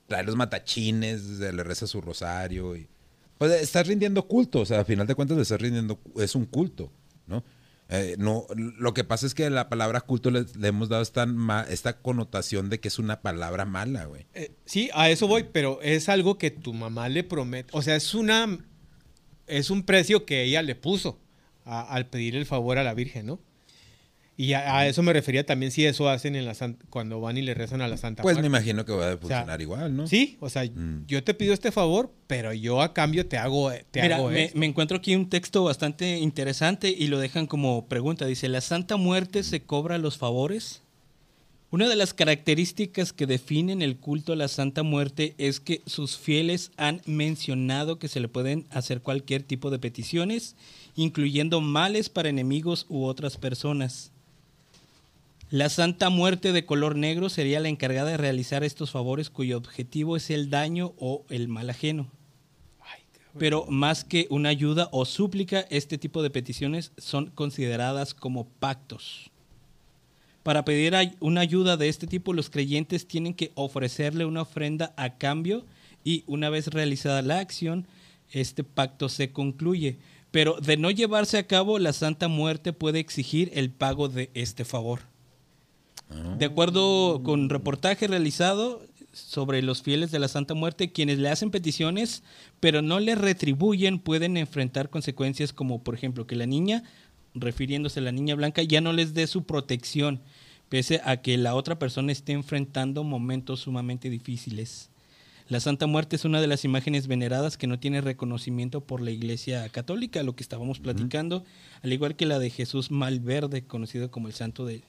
trae 0.07 0.23
los 0.23 0.35
matachines, 0.35 1.23
le 1.39 1.63
reza 1.63 1.85
su 1.87 2.01
rosario 2.01 2.75
y... 2.75 2.87
Pues 3.39 3.53
estás 3.53 3.87
rindiendo 3.87 4.27
culto, 4.27 4.59
o 4.59 4.65
sea, 4.65 4.79
al 4.79 4.85
final 4.85 5.07
de 5.07 5.15
cuentas 5.15 5.37
le 5.37 5.43
estás 5.43 5.61
rindiendo, 5.61 5.97
es 6.17 6.35
un 6.35 6.45
culto, 6.45 6.91
¿no? 7.25 7.41
Eh, 7.87 8.17
no, 8.19 8.45
lo 8.55 8.93
que 8.93 9.05
pasa 9.05 9.25
es 9.25 9.33
que 9.33 9.45
a 9.45 9.49
la 9.49 9.69
palabra 9.69 10.01
culto 10.01 10.29
le, 10.29 10.45
hemos 10.61 10.89
dado 10.89 11.01
esta, 11.01 11.25
esta, 11.69 12.01
connotación 12.01 12.69
de 12.69 12.81
que 12.81 12.89
es 12.89 12.99
una 12.99 13.21
palabra 13.21 13.63
mala, 13.63 14.05
güey. 14.05 14.27
Eh, 14.33 14.51
sí, 14.65 14.89
a 14.93 15.09
eso 15.09 15.25
voy, 15.27 15.45
pero 15.53 15.81
es 15.81 16.09
algo 16.09 16.37
que 16.37 16.51
tu 16.51 16.73
mamá 16.73 17.07
le 17.07 17.23
promete. 17.23 17.69
O 17.73 17.81
sea, 17.81 17.95
es 17.95 18.13
una. 18.13 18.59
Es 19.47 19.71
un 19.71 19.83
precio 19.83 20.25
que 20.25 20.43
ella 20.43 20.61
le 20.61 20.75
puso 20.75 21.19
al 21.63 22.07
pedir 22.09 22.35
el 22.35 22.45
favor 22.45 22.77
a 22.77 22.83
la 22.83 22.93
Virgen, 22.93 23.25
¿no? 23.25 23.39
Y 24.41 24.53
a, 24.53 24.87
eso 24.87 25.03
me 25.03 25.11
refería 25.11 25.45
también 25.45 25.69
si 25.69 25.85
eso 25.85 26.07
hacen 26.07 26.33
en 26.33 26.45
la 26.45 26.53
cuando 26.89 27.19
van 27.19 27.37
y 27.37 27.41
le 27.41 27.53
rezan 27.53 27.81
a 27.81 27.89
la 27.89 27.97
Santa 27.97 28.23
Pues 28.23 28.39
me 28.39 28.47
imagino 28.47 28.85
que 28.85 28.93
va 28.93 29.11
a 29.11 29.17
funcionar 29.17 29.59
igual, 29.61 29.93
¿no? 29.93 30.07
Sí, 30.07 30.37
o 30.39 30.49
sea, 30.49 30.63
mm. 30.63 31.07
yo 31.07 31.21
te 31.25 31.33
pido 31.33 31.53
este 31.53 31.73
favor, 31.73 32.09
pero 32.25 32.53
yo 32.53 32.81
a 32.81 32.93
cambio 32.93 33.27
te 33.27 33.37
hago, 33.37 33.69
te 33.91 34.01
Mira, 34.01 34.23
me, 34.23 34.49
me, 34.53 34.65
encuentro 34.65 34.95
aquí 34.95 35.13
un 35.13 35.27
texto 35.27 35.65
bastante 35.65 36.19
interesante 36.19 36.87
y 36.87 37.07
lo 37.07 37.19
dejan 37.19 37.47
como 37.47 37.89
pregunta. 37.89 38.25
Dice, 38.27 38.47
¿la 38.47 38.61
Santa 38.61 38.95
Muerte 38.95 39.43
se 39.43 39.63
cobra 39.63 39.97
los 39.97 40.17
favores? 40.17 40.83
Una 41.69 41.89
de 41.89 41.97
las 41.97 42.13
características 42.13 43.11
que 43.11 43.25
definen 43.25 43.81
el 43.81 43.97
culto 43.97 44.31
a 44.31 44.37
la 44.37 44.47
Santa 44.47 44.83
Muerte 44.83 45.35
es 45.37 45.59
que 45.59 45.81
sus 45.85 46.17
fieles 46.17 46.71
han 46.77 47.01
mencionado 47.05 47.99
que 47.99 48.07
se 48.07 48.21
le 48.21 48.29
pueden 48.29 48.67
hacer 48.69 49.01
cualquier 49.01 49.43
tipo 49.43 49.69
de 49.69 49.79
peticiones, 49.79 50.55
incluyendo 50.95 51.59
males 51.59 52.07
para 52.07 52.29
enemigos 52.29 52.85
u 52.87 53.03
otras 53.03 53.35
personas. 53.35 54.13
La 55.51 55.69
Santa 55.69 56.11
Muerte 56.11 56.51
de 56.51 56.63
color 56.63 56.95
negro 56.95 57.27
sería 57.27 57.59
la 57.59 57.69
encargada 57.69 58.11
de 58.11 58.17
realizar 58.17 58.63
estos 58.63 58.91
favores 58.91 59.31
cuyo 59.31 59.57
objetivo 59.57 60.15
es 60.15 60.29
el 60.29 60.51
daño 60.51 60.93
o 60.99 61.25
el 61.29 61.47
mal 61.47 61.71
ajeno. 61.71 62.11
Pero 63.39 63.65
más 63.67 64.03
que 64.03 64.27
una 64.29 64.49
ayuda 64.49 64.89
o 64.91 65.05
súplica, 65.05 65.61
este 65.71 65.97
tipo 65.97 66.21
de 66.21 66.29
peticiones 66.29 66.91
son 66.97 67.31
consideradas 67.31 68.13
como 68.13 68.47
pactos. 68.47 69.31
Para 70.43 70.65
pedir 70.65 70.93
una 71.19 71.41
ayuda 71.41 71.77
de 71.77 71.89
este 71.89 72.05
tipo, 72.05 72.33
los 72.33 72.51
creyentes 72.51 73.07
tienen 73.07 73.33
que 73.33 73.51
ofrecerle 73.55 74.25
una 74.25 74.43
ofrenda 74.43 74.93
a 74.97 75.17
cambio 75.17 75.65
y 76.03 76.23
una 76.27 76.51
vez 76.51 76.67
realizada 76.67 77.23
la 77.23 77.39
acción, 77.39 77.87
este 78.31 78.63
pacto 78.63 79.09
se 79.09 79.31
concluye. 79.31 79.97
Pero 80.29 80.59
de 80.61 80.77
no 80.77 80.91
llevarse 80.91 81.39
a 81.39 81.47
cabo, 81.47 81.79
la 81.79 81.93
Santa 81.93 82.27
Muerte 82.27 82.71
puede 82.71 82.99
exigir 82.99 83.49
el 83.55 83.71
pago 83.71 84.09
de 84.09 84.29
este 84.35 84.63
favor. 84.63 85.08
De 86.37 86.45
acuerdo 86.45 87.21
con 87.23 87.49
reportaje 87.49 88.07
realizado 88.07 88.81
sobre 89.13 89.61
los 89.61 89.81
fieles 89.81 90.11
de 90.11 90.19
la 90.19 90.27
Santa 90.27 90.53
Muerte, 90.53 90.91
quienes 90.91 91.19
le 91.19 91.29
hacen 91.29 91.51
peticiones 91.51 92.23
pero 92.59 92.81
no 92.81 92.99
le 92.99 93.15
retribuyen 93.15 93.99
pueden 93.99 94.37
enfrentar 94.37 94.89
consecuencias 94.89 95.53
como 95.53 95.83
por 95.83 95.95
ejemplo 95.95 96.27
que 96.27 96.35
la 96.35 96.45
niña, 96.45 96.83
refiriéndose 97.33 97.99
a 97.99 98.03
la 98.03 98.11
niña 98.11 98.35
blanca, 98.35 98.63
ya 98.63 98.81
no 98.81 98.93
les 98.93 99.13
dé 99.13 99.27
su 99.27 99.43
protección, 99.43 100.21
pese 100.67 101.01
a 101.03 101.17
que 101.17 101.37
la 101.37 101.55
otra 101.55 101.79
persona 101.79 102.11
esté 102.11 102.33
enfrentando 102.33 103.03
momentos 103.03 103.61
sumamente 103.61 104.09
difíciles. 104.09 104.89
La 105.47 105.59
Santa 105.59 105.87
Muerte 105.87 106.15
es 106.15 106.25
una 106.25 106.41
de 106.41 106.47
las 106.47 106.63
imágenes 106.63 107.07
veneradas 107.07 107.57
que 107.57 107.65
no 107.65 107.79
tiene 107.79 108.01
reconocimiento 108.01 108.81
por 108.81 109.01
la 109.01 109.09
Iglesia 109.09 109.67
Católica, 109.69 110.21
lo 110.21 110.35
que 110.35 110.43
estábamos 110.43 110.79
platicando, 110.79 111.43
al 111.81 111.91
igual 111.91 112.15
que 112.15 112.27
la 112.27 112.37
de 112.37 112.51
Jesús 112.51 112.91
Malverde, 112.91 113.63
conocido 113.63 114.11
como 114.11 114.27
el 114.27 114.35
santo 114.35 114.63
de, 114.63 114.83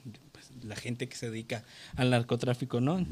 la 0.63 0.75
gente 0.75 1.07
que 1.07 1.15
se 1.15 1.29
dedica 1.29 1.63
al 1.95 2.09
narcotráfico, 2.09 2.81
¿no? 2.81 3.05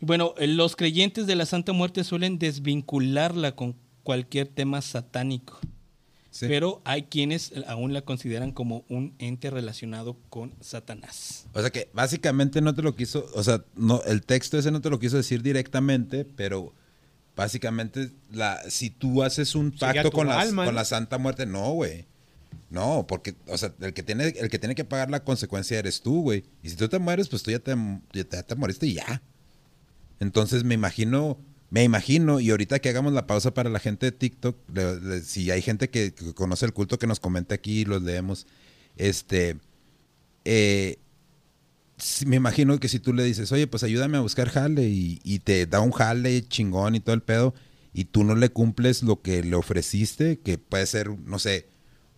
Bueno, 0.00 0.34
eh, 0.38 0.46
los 0.46 0.76
creyentes 0.76 1.26
de 1.26 1.36
la 1.36 1.46
Santa 1.46 1.72
Muerte 1.72 2.04
suelen 2.04 2.38
desvincularla 2.38 3.54
con 3.54 3.76
cualquier 4.02 4.48
tema 4.48 4.80
satánico. 4.82 5.60
Pero 6.38 6.80
hay 6.84 7.02
quienes 7.04 7.52
aún 7.66 7.92
la 7.92 8.02
consideran 8.02 8.52
como 8.52 8.84
un 8.88 9.14
ente 9.18 9.50
relacionado 9.50 10.16
con 10.28 10.54
Satanás. 10.60 11.46
O 11.52 11.60
sea 11.60 11.70
que 11.70 11.90
básicamente 11.92 12.60
no 12.60 12.74
te 12.74 12.82
lo 12.82 12.94
quiso, 12.94 13.28
o 13.34 13.42
sea, 13.42 13.64
no, 13.74 14.00
el 14.04 14.22
texto 14.22 14.56
ese 14.56 14.70
no 14.70 14.80
te 14.80 14.90
lo 14.90 15.00
quiso 15.00 15.16
decir 15.16 15.42
directamente, 15.42 16.24
pero 16.24 16.72
básicamente 17.34 18.10
la, 18.30 18.62
si 18.70 18.90
tú 18.90 19.22
haces 19.24 19.54
un 19.54 19.72
pacto 19.72 20.12
con 20.12 20.28
la, 20.28 20.46
con 20.46 20.74
la 20.74 20.84
Santa 20.84 21.18
Muerte, 21.18 21.46
no, 21.46 21.72
güey. 21.72 22.06
No, 22.70 23.04
porque, 23.08 23.34
o 23.48 23.58
sea, 23.58 23.74
el 23.80 23.92
que 23.92 24.04
tiene, 24.04 24.28
el 24.28 24.48
que 24.48 24.60
tiene 24.60 24.76
que 24.76 24.84
pagar 24.84 25.10
la 25.10 25.24
consecuencia 25.24 25.78
eres 25.78 26.02
tú, 26.02 26.22
güey. 26.22 26.44
Y 26.62 26.70
si 26.70 26.76
tú 26.76 26.88
te 26.88 27.00
mueres, 27.00 27.28
pues 27.28 27.42
tú 27.42 27.50
ya 27.50 27.58
te, 27.58 27.74
ya 28.12 28.24
te, 28.44 28.54
moriste 28.54 28.86
y 28.86 28.94
ya. 28.94 29.22
Entonces 30.20 30.62
me 30.62 30.74
imagino, 30.74 31.36
me 31.70 31.82
imagino, 31.82 32.38
y 32.38 32.50
ahorita 32.50 32.78
que 32.78 32.88
hagamos 32.88 33.12
la 33.12 33.26
pausa 33.26 33.52
para 33.54 33.70
la 33.70 33.80
gente 33.80 34.06
de 34.06 34.12
TikTok, 34.12 34.56
si 35.24 35.50
hay 35.50 35.62
gente 35.62 35.90
que, 35.90 36.14
conoce 36.34 36.64
el 36.64 36.72
culto 36.72 36.98
que 36.98 37.08
nos 37.08 37.18
comente 37.18 37.56
aquí 37.56 37.84
los 37.84 38.02
leemos, 38.02 38.46
este, 38.96 39.56
eh, 40.44 40.98
me 42.24 42.36
imagino 42.36 42.78
que 42.78 42.88
si 42.88 43.00
tú 43.00 43.12
le 43.12 43.24
dices, 43.24 43.50
oye, 43.50 43.66
pues 43.66 43.82
ayúdame 43.82 44.16
a 44.16 44.20
buscar 44.20 44.48
jale 44.48 44.88
y, 44.88 45.20
y, 45.24 45.40
te 45.40 45.66
da 45.66 45.80
un 45.80 45.90
jale 45.90 46.46
chingón 46.46 46.94
y 46.94 47.00
todo 47.00 47.14
el 47.14 47.22
pedo, 47.22 47.52
y 47.92 48.04
tú 48.04 48.22
no 48.22 48.36
le 48.36 48.50
cumples 48.50 49.02
lo 49.02 49.22
que 49.22 49.42
le 49.42 49.56
ofreciste, 49.56 50.38
que 50.38 50.56
puede 50.58 50.86
ser, 50.86 51.18
no 51.18 51.40
sé, 51.40 51.66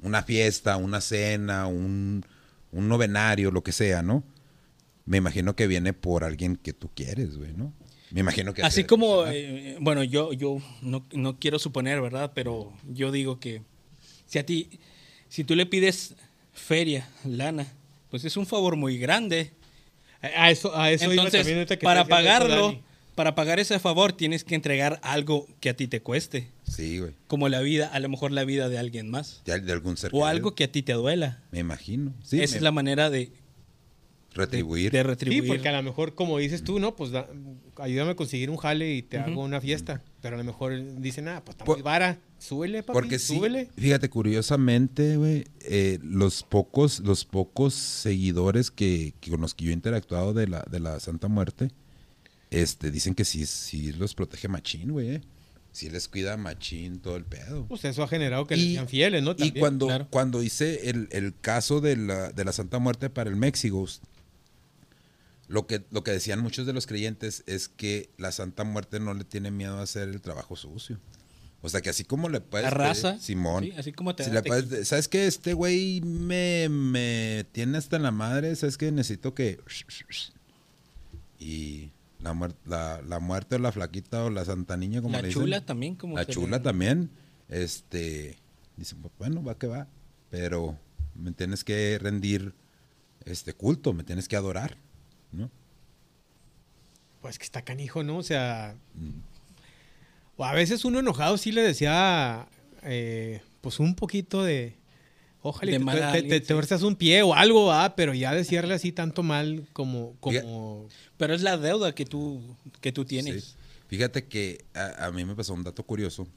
una 0.02 0.22
fiesta, 0.22 0.76
una 0.76 1.00
cena, 1.00 1.66
un, 1.66 2.24
novenario, 2.72 3.50
lo 3.50 3.62
que 3.62 3.72
sea, 3.72 4.02
¿no? 4.02 4.24
Me 5.04 5.18
imagino 5.18 5.56
que 5.56 5.66
viene 5.66 5.92
por 5.92 6.24
alguien 6.24 6.56
que 6.56 6.72
tú 6.72 6.90
quieres, 6.94 7.36
güey, 7.36 7.52
¿no? 7.52 7.72
Me 8.10 8.20
imagino 8.20 8.52
que... 8.52 8.62
Así 8.62 8.84
como, 8.84 9.26
eh, 9.26 9.76
bueno, 9.80 10.04
yo, 10.04 10.32
yo 10.32 10.58
no, 10.82 11.06
no, 11.12 11.38
quiero 11.38 11.58
suponer, 11.58 12.00
¿verdad? 12.00 12.32
Pero 12.34 12.72
yo 12.92 13.10
digo 13.10 13.40
que 13.40 13.62
si 14.26 14.38
a 14.38 14.46
ti, 14.46 14.80
si 15.28 15.44
tú 15.44 15.54
le 15.54 15.66
pides 15.66 16.14
feria, 16.52 17.08
lana, 17.24 17.66
pues 18.10 18.24
es 18.24 18.36
un 18.36 18.46
favor 18.46 18.76
muy 18.76 18.98
grande. 18.98 19.52
A 20.20 20.50
eso, 20.50 20.76
a 20.76 20.90
eso 20.90 21.10
Entonces, 21.10 21.78
para 21.78 22.04
pagarlo 22.04 22.80
para 23.14 23.34
pagar 23.34 23.60
ese 23.60 23.78
favor 23.78 24.12
tienes 24.12 24.44
que 24.44 24.54
entregar 24.54 25.00
algo 25.02 25.46
que 25.60 25.70
a 25.70 25.76
ti 25.76 25.86
te 25.86 26.00
cueste. 26.00 26.48
Sí, 26.64 26.98
güey. 26.98 27.12
Como 27.26 27.48
la 27.48 27.60
vida, 27.60 27.88
a 27.88 28.00
lo 28.00 28.08
mejor 28.08 28.32
la 28.32 28.44
vida 28.44 28.68
de 28.68 28.78
alguien 28.78 29.10
más. 29.10 29.42
De, 29.44 29.52
algún 29.52 29.96
ser. 29.96 30.10
O 30.14 30.26
algo 30.26 30.54
que 30.54 30.64
a 30.64 30.72
ti 30.72 30.82
te 30.82 30.94
duela. 30.94 31.42
Me 31.50 31.58
imagino. 31.58 32.14
Sí, 32.22 32.40
Esa 32.42 32.56
es 32.56 32.62
la 32.62 32.72
manera 32.72 33.10
de 33.10 33.32
retribuir. 34.34 34.90
De, 34.92 35.02
retribuir. 35.02 35.42
Sí, 35.42 35.48
porque 35.48 35.68
a 35.68 35.72
lo 35.72 35.82
mejor, 35.82 36.14
como 36.14 36.38
dices 36.38 36.64
tú, 36.64 36.78
¿no? 36.78 36.96
Pues 36.96 37.10
ayúdame 37.76 38.12
a 38.12 38.14
conseguir 38.14 38.50
un 38.50 38.56
jale 38.56 38.94
y 38.94 39.02
te 39.02 39.18
hago 39.18 39.42
una 39.42 39.60
fiesta. 39.60 40.02
Pero 40.20 40.36
a 40.36 40.38
lo 40.38 40.44
mejor 40.44 40.72
dicen, 41.00 41.28
ah, 41.28 41.42
pues 41.44 41.56
está 41.56 41.64
muy 41.64 41.82
vara, 41.82 42.18
súbele, 42.38 42.82
papi, 42.82 42.92
porque 42.92 43.18
súbele. 43.18 43.68
fíjate, 43.76 44.08
curiosamente, 44.08 45.16
güey, 45.16 45.44
eh, 45.62 45.98
los 46.02 46.44
pocos, 46.44 47.00
los 47.00 47.24
pocos 47.24 47.74
seguidores 47.74 48.70
que, 48.70 49.14
que, 49.20 49.32
con 49.32 49.40
los 49.40 49.54
que 49.54 49.64
yo 49.64 49.70
he 49.72 49.74
interactuado 49.74 50.32
de 50.32 50.46
la, 50.46 50.64
de 50.70 50.78
la 50.78 51.00
Santa 51.00 51.26
Muerte, 51.26 51.72
este, 52.52 52.90
dicen 52.90 53.14
que 53.14 53.24
sí, 53.24 53.46
sí 53.46 53.92
los 53.92 54.14
protege 54.14 54.46
machín, 54.46 54.92
güey. 54.92 55.14
Eh. 55.16 55.22
Sí 55.72 55.88
les 55.88 56.06
cuida 56.06 56.36
machín 56.36 57.00
todo 57.00 57.16
el 57.16 57.24
pedo. 57.24 57.66
Pues 57.66 57.82
eso 57.86 58.02
ha 58.02 58.08
generado 58.08 58.46
que 58.46 58.56
sean 58.56 58.88
fieles, 58.88 59.22
¿no? 59.22 59.34
y 59.38 59.52
cuando, 59.52 59.88
cuando 60.10 60.42
hice 60.42 60.90
el, 60.90 61.34
caso 61.40 61.80
de 61.80 61.96
la, 61.96 62.30
de 62.30 62.44
la, 62.44 62.52
Santa 62.52 62.78
Muerte 62.78 63.08
para 63.08 63.30
el 63.30 63.36
México, 63.36 63.88
lo 65.48 65.66
que, 65.66 65.82
lo 65.90 66.04
que 66.04 66.10
decían 66.10 66.40
muchos 66.40 66.66
de 66.66 66.74
los 66.74 66.86
creyentes 66.86 67.42
es 67.46 67.68
que 67.68 68.10
la 68.18 68.32
Santa 68.32 68.64
Muerte 68.64 69.00
no 69.00 69.14
le 69.14 69.24
tiene 69.24 69.50
miedo 69.50 69.78
a 69.78 69.82
hacer 69.82 70.10
el 70.10 70.20
trabajo 70.20 70.54
sucio. 70.54 71.00
O 71.62 71.70
sea 71.70 71.80
que 71.80 71.88
así 71.88 72.04
como 72.04 72.28
le 72.28 72.42
puedes... 72.42 72.64
La 72.64 72.70
raza. 72.70 73.18
Simón. 73.18 73.64
Sí, 73.64 73.72
así 73.78 73.92
como 73.92 74.14
te, 74.14 74.24
si 74.24 74.30
le 74.30 74.84
¿Sabes 74.84 75.08
qué? 75.08 75.26
Este 75.26 75.54
güey 75.54 76.02
me, 76.02 76.68
me 76.68 77.46
tiene 77.52 77.78
hasta 77.78 77.96
en 77.96 78.02
la 78.02 78.10
madre. 78.10 78.54
¿Sabes 78.56 78.76
qué? 78.76 78.92
Necesito 78.92 79.32
que... 79.32 79.58
Y 81.38 81.92
la, 82.22 83.02
la, 83.02 83.18
muerte 83.20 83.56
o 83.56 83.58
la 83.58 83.72
flaquita 83.72 84.24
o 84.24 84.30
la 84.30 84.44
santa 84.44 84.76
niña, 84.76 85.02
como 85.02 85.16
la 85.20 85.28
chula 85.28 85.64
también, 85.64 85.96
como 85.96 86.16
La 86.16 86.26
chula 86.26 86.62
también. 86.62 87.10
Este, 87.48 88.38
dice, 88.76 88.96
pues, 89.00 89.12
bueno, 89.18 89.42
va 89.42 89.58
que 89.58 89.66
va, 89.66 89.88
pero 90.30 90.78
me 91.14 91.32
tienes 91.32 91.64
que 91.64 91.98
rendir 92.00 92.54
este 93.24 93.52
culto, 93.54 93.92
me 93.92 94.04
tienes 94.04 94.28
que 94.28 94.36
adorar, 94.36 94.76
¿no? 95.32 95.50
Pues 97.20 97.38
que 97.38 97.44
está 97.44 97.62
canijo, 97.62 98.02
¿no? 98.02 98.18
O 98.18 98.22
sea, 98.22 98.76
mm. 98.94 99.20
o 100.36 100.44
a 100.44 100.52
veces 100.52 100.84
uno 100.84 101.00
enojado 101.00 101.36
sí 101.38 101.52
le 101.52 101.62
decía, 101.62 102.48
eh, 102.82 103.42
pues 103.60 103.80
un 103.80 103.94
poquito 103.94 104.42
de, 104.42 104.76
Ojalá 105.42 106.12
te, 106.12 106.40
te, 106.40 106.54
un 106.84 106.94
pie 106.94 107.22
o 107.22 107.34
algo, 107.34 107.72
ah, 107.72 107.94
pero 107.96 108.14
ya 108.14 108.32
decirle 108.32 108.74
así 108.74 108.92
tanto 108.92 109.24
mal 109.24 109.66
como... 109.72 110.14
como... 110.20 110.88
Pero 111.16 111.34
es 111.34 111.42
la 111.42 111.56
deuda 111.56 111.94
que 111.94 112.04
tú, 112.04 112.40
que 112.80 112.92
tú 112.92 113.04
tienes. 113.04 113.56
Fíjate 113.88 114.24
que 114.26 114.64
a, 114.74 115.10
mí 115.10 115.24
me 115.24 115.34
pasó 115.34 115.52
un 115.52 115.64
dato 115.64 115.82
curioso 115.82 116.28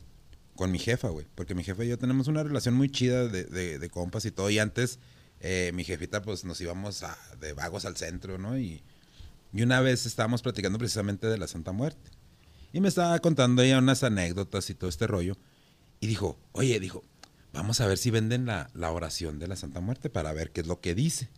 con 0.56 0.72
mi 0.72 0.80
jefa, 0.80 1.10
güey. 1.10 1.28
Porque 1.36 1.54
mi 1.54 1.64
jefa 1.64 1.86
y 1.86 1.90
yo 1.90 2.00
tenemos 2.00 2.28
una 2.28 2.44
relación 2.44 2.74
muy 2.74 2.90
chida 2.90 3.28
de, 3.28 3.78
de, 3.78 3.90
compas 3.90 4.26
y 4.26 4.32
todo. 4.32 4.50
Y 4.50 4.58
antes 4.58 4.98
eh, 5.40 5.72
mi 5.76 5.84
jefita 5.84 6.24
pues 6.24 6.44
nos 6.44 6.60
íbamos 6.60 7.04
a, 7.04 7.16
de 7.40 7.54
vagos 7.54 7.86
al 7.86 7.98
centro, 7.98 8.40
¿no? 8.40 8.58
Y, 8.58 8.82
y 9.54 9.62
una 9.62 9.82
vez 9.82 10.08
estábamos 10.08 10.42
platicando 10.42 10.80
precisamente 10.80 11.28
de 11.28 11.38
la 11.38 11.48
Santa 11.48 11.72
Muerte. 11.72 12.10
Y 12.74 12.82
me 12.82 12.88
estaba 12.88 13.20
contando 13.20 13.62
ella 13.62 13.78
unas 13.78 14.04
anécdotas 14.04 14.70
y 14.72 14.74
todo 14.74 14.90
este 14.90 15.06
rollo. 15.06 15.38
Y 16.02 16.08
dijo, 16.08 16.38
oye, 16.52 16.80
dijo, 16.80 17.04
vamos 17.56 17.82
a 17.82 17.88
ver 17.88 17.98
si 17.98 18.12
venden 18.12 18.46
la, 18.46 18.70
la 18.74 18.92
oración 18.92 19.40
de 19.40 19.48
la 19.48 19.56
Santa 19.56 19.80
Muerte 19.80 20.10
para 20.10 20.34
ver 20.34 20.52
qué 20.52 20.62
es 20.62 20.68
lo 20.68 20.80
que 20.82 20.94
dice. 20.96 21.30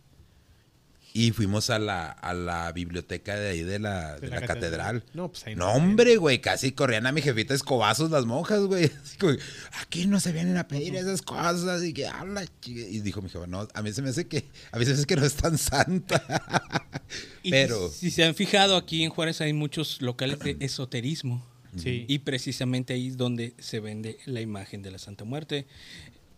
Y 1.14 1.32
fuimos 1.32 1.70
a 1.70 1.78
la, 1.78 2.10
a 2.10 2.34
la 2.34 2.70
biblioteca 2.70 3.34
de 3.34 3.48
ahí 3.48 3.62
de 3.62 3.78
la, 3.78 4.16
De 4.16 4.20
de 4.20 4.28
la 4.28 4.40
la 4.40 4.46
catedral. 4.46 5.00
catedral. 5.00 5.04
No, 5.14 5.28
pues 5.30 5.46
ahí 5.46 5.56
no, 5.56 5.64
no 5.66 5.72
hombre, 5.72 6.16
güey, 6.16 6.40
casi 6.40 6.72
corrían 6.72 7.06
a 7.06 7.12
mi 7.12 7.22
jefita 7.22 7.54
escobazos 7.54 8.10
las 8.10 8.26
monjas, 8.26 8.60
güey. 8.60 8.84
Así 9.02 9.16
como, 9.16 9.32
aquí 9.80 10.06
no 10.06 10.20
se 10.20 10.32
vienen 10.32 10.58
a 10.58 10.68
pedir 10.68 10.94
esas 10.96 11.22
cosas 11.22 11.82
y 11.82 11.94
que 11.94 12.06
habla. 12.06 12.44
chi-". 12.60 12.72
Y 12.88 13.00
dijo 13.00 13.22
mi 13.22 13.30
jefa, 13.30 13.46
no, 13.46 13.66
a 13.72 13.82
mí 13.82 13.92
se 13.92 14.02
me 14.02 14.10
hace 14.10 14.28
que, 14.28 14.48
a 14.70 14.78
mí 14.78 14.84
se 14.84 14.90
me 14.92 14.96
hace 14.98 15.06
que 15.06 15.16
no 15.16 15.24
es 15.24 15.34
tan 15.34 15.56
santa. 15.58 16.22
Y 17.42 17.50
Pero, 17.50 17.88
si 17.88 18.10
se 18.10 18.22
han 18.24 18.34
fijado, 18.34 18.76
aquí 18.76 19.02
en 19.02 19.08
Juárez 19.10 19.40
hay 19.40 19.54
muchos 19.54 20.02
locales 20.02 20.38
de 20.40 20.58
esoterismo. 20.60 21.42
Sí. 21.76 22.04
Y 22.08 22.20
precisamente 22.20 22.94
ahí 22.94 23.08
es 23.08 23.16
donde 23.16 23.54
se 23.58 23.80
vende 23.80 24.18
la 24.26 24.40
imagen 24.40 24.82
de 24.82 24.90
la 24.90 24.98
Santa 24.98 25.24
Muerte. 25.24 25.66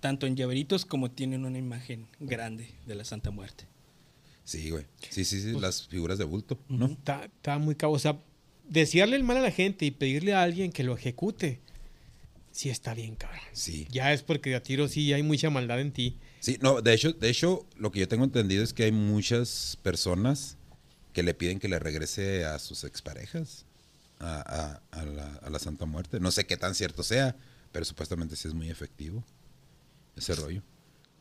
Tanto 0.01 0.27
en 0.27 0.35
llaveritos 0.35 0.85
como 0.85 1.11
tienen 1.11 1.45
una 1.45 1.59
imagen 1.59 2.07
grande 2.19 2.71
de 2.87 2.95
la 2.95 3.05
Santa 3.05 3.31
Muerte. 3.31 3.65
sí, 4.45 4.71
güey. 4.71 4.85
Sí, 5.09 5.25
sí, 5.25 5.41
sí, 5.41 5.51
Pues 5.53 5.63
las 5.63 5.87
figuras 5.89 6.19
de 6.19 6.25
bulto, 6.25 6.59
¿no? 6.69 6.87
Está, 6.87 7.25
está 7.25 7.59
muy 7.59 7.75
cabo. 7.75 7.95
O 7.95 7.99
sea, 7.99 8.19
desearle 8.69 9.17
el 9.17 9.25
mal 9.25 9.37
a 9.37 9.41
la 9.43 9.51
gente 9.51 9.85
y 9.85 9.91
pedirle 9.91 10.33
a 10.33 10.43
alguien 10.43 10.73
que 10.73 10.85
lo 10.85 10.97
ejecute, 10.97 11.61
sí 12.51 12.71
está 12.71 12.95
bien, 12.95 13.15
cabrón. 13.17 13.41
Sí. 13.53 13.87
Ya 13.91 14.13
es 14.13 14.23
porque 14.23 14.55
a 14.55 14.63
tiro 14.63 14.89
sí 14.89 15.13
hay 15.13 15.23
mucha 15.23 15.51
maldad 15.51 15.81
en 15.81 15.93
ti. 15.93 16.17
Sí, 16.41 16.57
no, 16.63 16.81
de 16.81 16.95
hecho, 16.95 17.13
de 17.13 17.29
hecho, 17.29 17.67
lo 17.77 17.93
que 17.93 18.01
yo 18.01 18.09
tengo 18.09 18.25
entendido 18.25 18.65
es 18.65 18.73
que 18.73 18.85
hay 18.85 18.93
muchas 18.93 19.79
personas 19.83 20.57
que 21.13 21.23
le 21.23 21.35
piden 21.35 21.59
que 21.59 21.69
le 21.69 21.79
regrese 21.79 22.45
a 22.45 22.59
sus 22.59 22.85
exparejas 22.85 23.67
a, 24.21 24.81
a- 24.93 25.01
a 25.01 25.05
la, 25.05 25.35
a 25.43 25.51
la 25.51 25.59
Santa 25.59 25.87
Muerte. 25.87 26.21
No 26.21 26.31
sé 26.31 26.47
qué 26.47 26.57
tan 26.57 26.75
cierto 26.75 27.03
sea, 27.03 27.35
pero 27.73 27.85
supuestamente 27.85 28.37
sí 28.37 28.47
es 28.49 28.55
muy 28.55 28.71
efectivo 28.71 29.25
ese 30.17 30.35
rollo. 30.35 30.63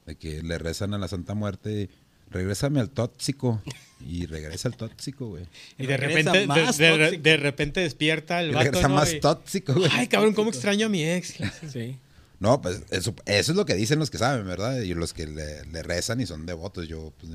De 0.06 0.16
que 0.16 0.41
le 0.43 0.58
rezan 0.58 0.93
a 0.93 0.97
la 0.97 1.08
Santa 1.08 1.34
Muerte, 1.34 1.89
regrésame 2.32 2.80
al 2.80 2.89
tóxico. 2.89 3.62
Y 4.06 4.26
regresa 4.26 4.68
al 4.70 4.78
tóxico, 4.78 5.28
güey. 5.28 5.45
Y 5.78 5.86
de 5.86 5.97
Regresa 5.97 6.32
repente, 6.32 6.39
de, 6.39 6.47
más 6.47 6.78
de- 6.78 6.89
tóxico. 6.97 7.22
de 7.24 7.38
repente 7.38 7.80
despierta 7.82 8.41
el 8.41 8.52
Y 8.52 8.54
vato. 8.54 8.66
regresa 8.66 8.88
¿no? 8.88 8.95
más 8.95 9.14
Y, 9.14 9.20
tóxico, 9.20 9.74
güey. 9.74 9.89
Ay, 9.93 10.08
cabrón, 10.08 10.34
cómo 10.34 10.50
extraño 10.50 10.86
a 10.86 10.89
mi 10.89 11.04
ex. 11.04 11.36
Sí. 11.72 11.97
No, 12.39 12.62
pues 12.62 12.84
eso, 12.89 13.14
eso 13.26 13.52
es 13.52 13.56
lo 13.58 13.66
que 13.66 13.74
dicen 13.76 14.00
los 14.00 14.10
que 14.10 14.18
saben, 14.18 14.47
¿verdad? 14.47 14.80
Y 14.80 14.93
los 14.93 15.14
que 15.14 15.28
le, 15.28 15.66
le 15.66 15.84
rezan 15.84 16.22
y 16.22 16.26
son 16.26 16.45
devotos. 16.45 16.88
Yo, 16.88 17.12
pues, 17.20 17.34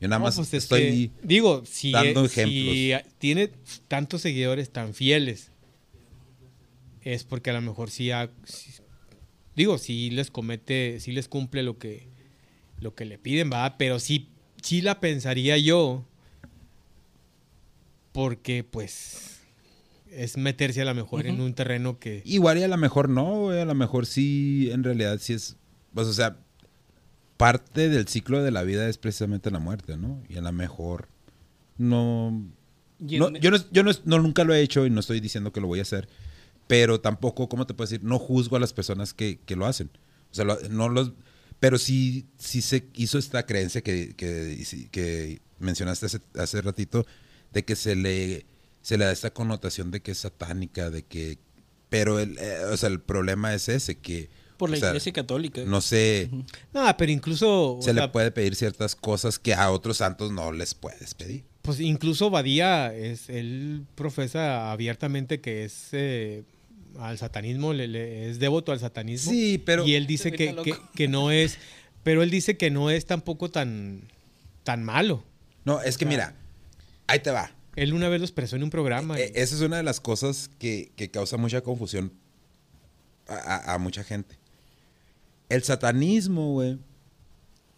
yo, 0.00 0.08
nada 0.08 0.18
No, 0.18 0.24
más 0.26 0.36
pues 0.36 0.48
es 0.54 0.64
estoy... 0.64 0.80
que, 1.08 1.26
digo, 1.26 1.62
si, 1.66 1.92
dando 1.92 2.24
eh, 2.24 2.28
si 2.28 2.92
tiene 3.18 3.50
tantos 3.88 4.22
seguidores 4.22 4.70
tan 4.70 4.94
fieles, 4.94 5.50
es 7.02 7.24
porque 7.24 7.50
a 7.50 7.54
lo 7.54 7.60
mejor 7.62 7.90
sí, 7.90 8.10
ha- 8.10 8.30
sí- 8.44 8.72
digo, 9.56 9.78
sí 9.78 10.10
les 10.10 10.30
comete, 10.30 11.00
sí 11.00 11.12
les 11.12 11.28
cumple 11.28 11.62
lo 11.62 11.78
que, 11.78 12.06
lo 12.80 12.94
que 12.94 13.04
le 13.04 13.18
piden, 13.18 13.50
va, 13.52 13.76
pero 13.78 13.98
sí, 13.98 14.28
sí 14.62 14.82
la 14.82 15.00
pensaría 15.00 15.56
yo, 15.58 16.04
porque 18.12 18.64
pues 18.64 19.40
es 20.10 20.36
meterse 20.36 20.80
a 20.82 20.84
lo 20.84 20.94
mejor 20.94 21.26
en 21.26 21.40
un 21.40 21.54
terreno 21.54 21.98
que 21.98 22.22
Igual 22.24 22.58
y 22.58 22.62
a 22.62 22.68
lo 22.68 22.76
mejor 22.76 23.08
no. 23.08 23.50
A 23.50 23.64
lo 23.64 23.74
mejor 23.74 24.06
sí, 24.06 24.70
en 24.72 24.82
realidad 24.82 25.18
sí 25.20 25.34
es. 25.34 25.56
Pues, 25.94 26.06
o 26.06 26.12
sea, 26.12 26.38
parte 27.38 27.88
del 27.88 28.06
ciclo 28.08 28.42
de 28.42 28.50
la 28.50 28.62
vida 28.64 28.86
es 28.88 28.98
precisamente 28.98 29.50
la 29.50 29.58
muerte, 29.60 29.96
¿no? 29.96 30.22
Y 30.28 30.36
a 30.36 30.42
lo 30.42 30.52
mejor 30.52 31.08
no. 31.78 32.44
No, 33.20 33.30
yo 33.38 33.50
no, 33.52 33.58
yo 33.70 33.82
no, 33.84 33.92
no 34.04 34.18
nunca 34.18 34.44
lo 34.44 34.52
he 34.52 34.60
hecho 34.60 34.84
y 34.84 34.90
no 34.90 35.00
estoy 35.00 35.20
diciendo 35.20 35.52
que 35.52 35.60
lo 35.60 35.68
voy 35.68 35.78
a 35.78 35.82
hacer. 35.82 36.08
Pero 36.66 37.00
tampoco, 37.00 37.48
¿cómo 37.48 37.66
te 37.66 37.72
puedo 37.74 37.88
decir? 37.88 38.04
No 38.04 38.18
juzgo 38.18 38.56
a 38.56 38.60
las 38.60 38.72
personas 38.74 39.14
que, 39.14 39.38
que 39.46 39.56
lo 39.56 39.66
hacen. 39.66 39.88
O 40.30 40.34
sea, 40.34 40.44
lo- 40.44 40.58
no 40.68 40.88
los. 40.90 41.12
Pero 41.60 41.78
sí, 41.78 42.26
sí 42.38 42.60
se 42.60 42.88
hizo 42.94 43.18
esta 43.18 43.46
creencia 43.46 43.80
que, 43.82 44.14
que, 44.16 44.88
que 44.90 45.40
mencionaste 45.60 46.06
hace, 46.06 46.20
hace 46.36 46.60
ratito, 46.60 47.06
de 47.52 47.64
que 47.64 47.74
se 47.76 47.96
le, 47.96 48.46
se 48.82 48.98
le 48.98 49.04
da 49.06 49.12
esta 49.12 49.32
connotación 49.32 49.90
de 49.90 50.00
que 50.02 50.10
es 50.12 50.18
satánica, 50.18 50.90
de 50.90 51.04
que... 51.04 51.38
Pero 51.88 52.18
el, 52.20 52.36
eh, 52.38 52.64
o 52.70 52.76
sea, 52.76 52.90
el 52.90 53.00
problema 53.00 53.54
es 53.54 53.68
ese, 53.68 53.96
que... 53.98 54.28
por 54.58 54.68
la 54.68 54.76
o 54.76 54.80
sea, 54.80 54.88
iglesia 54.90 55.12
católica. 55.14 55.62
No 55.64 55.80
sé, 55.80 56.28
No, 56.74 56.94
pero 56.98 57.10
incluso. 57.10 57.78
se 57.80 57.94
le 57.94 58.00
sea, 58.00 58.12
puede 58.12 58.30
pedir 58.30 58.54
ciertas 58.56 58.94
cosas 58.94 59.38
que 59.38 59.54
a 59.54 59.70
otros 59.70 59.96
santos 59.98 60.30
no 60.32 60.52
les 60.52 60.74
puedes 60.74 61.14
pedir. 61.14 61.44
Pues 61.62 61.80
incluso 61.80 62.28
Badía 62.30 62.94
es, 62.94 63.28
él 63.30 63.84
profesa 63.94 64.70
abiertamente 64.72 65.40
que 65.40 65.64
es 65.64 65.88
eh, 65.92 66.42
al 66.98 67.16
satanismo, 67.18 67.72
le- 67.72 67.88
le- 67.88 68.30
es 68.30 68.38
devoto 68.38 68.72
al 68.72 68.80
satanismo. 68.80 69.30
Sí, 69.32 69.58
pero... 69.64 69.86
y 69.86 69.94
él 69.94 70.06
dice 70.06 70.32
que, 70.32 70.54
que, 70.64 70.74
que 70.94 71.08
no 71.08 71.30
es, 71.30 71.56
pero 72.02 72.22
él 72.22 72.30
dice 72.30 72.56
que 72.56 72.70
no 72.70 72.90
es 72.90 73.06
tampoco 73.06 73.50
tan, 73.50 74.02
tan 74.64 74.82
malo. 74.84 75.22
No, 75.64 75.80
es 75.82 75.98
que 75.98 76.06
mira, 76.06 76.34
ahí 77.06 77.20
te 77.20 77.30
va. 77.30 77.52
Él 77.76 77.92
una 77.92 78.08
vez 78.08 78.18
lo 78.20 78.24
expresó 78.24 78.56
en 78.56 78.62
un 78.64 78.70
programa. 78.70 79.18
y- 79.18 79.22
Eh, 79.22 79.32
esa 79.36 79.54
es 79.54 79.60
una 79.60 79.76
de 79.76 79.82
las 79.82 80.00
cosas 80.00 80.50
que, 80.58 80.90
que 80.96 81.10
causa 81.10 81.36
mucha 81.36 81.60
confusión 81.60 82.12
a, 83.28 83.34
a- 83.34 83.74
a 83.74 83.78
mucha 83.78 84.02
gente. 84.04 84.36
El 85.48 85.62
satanismo, 85.62 86.52
güey, 86.52 86.78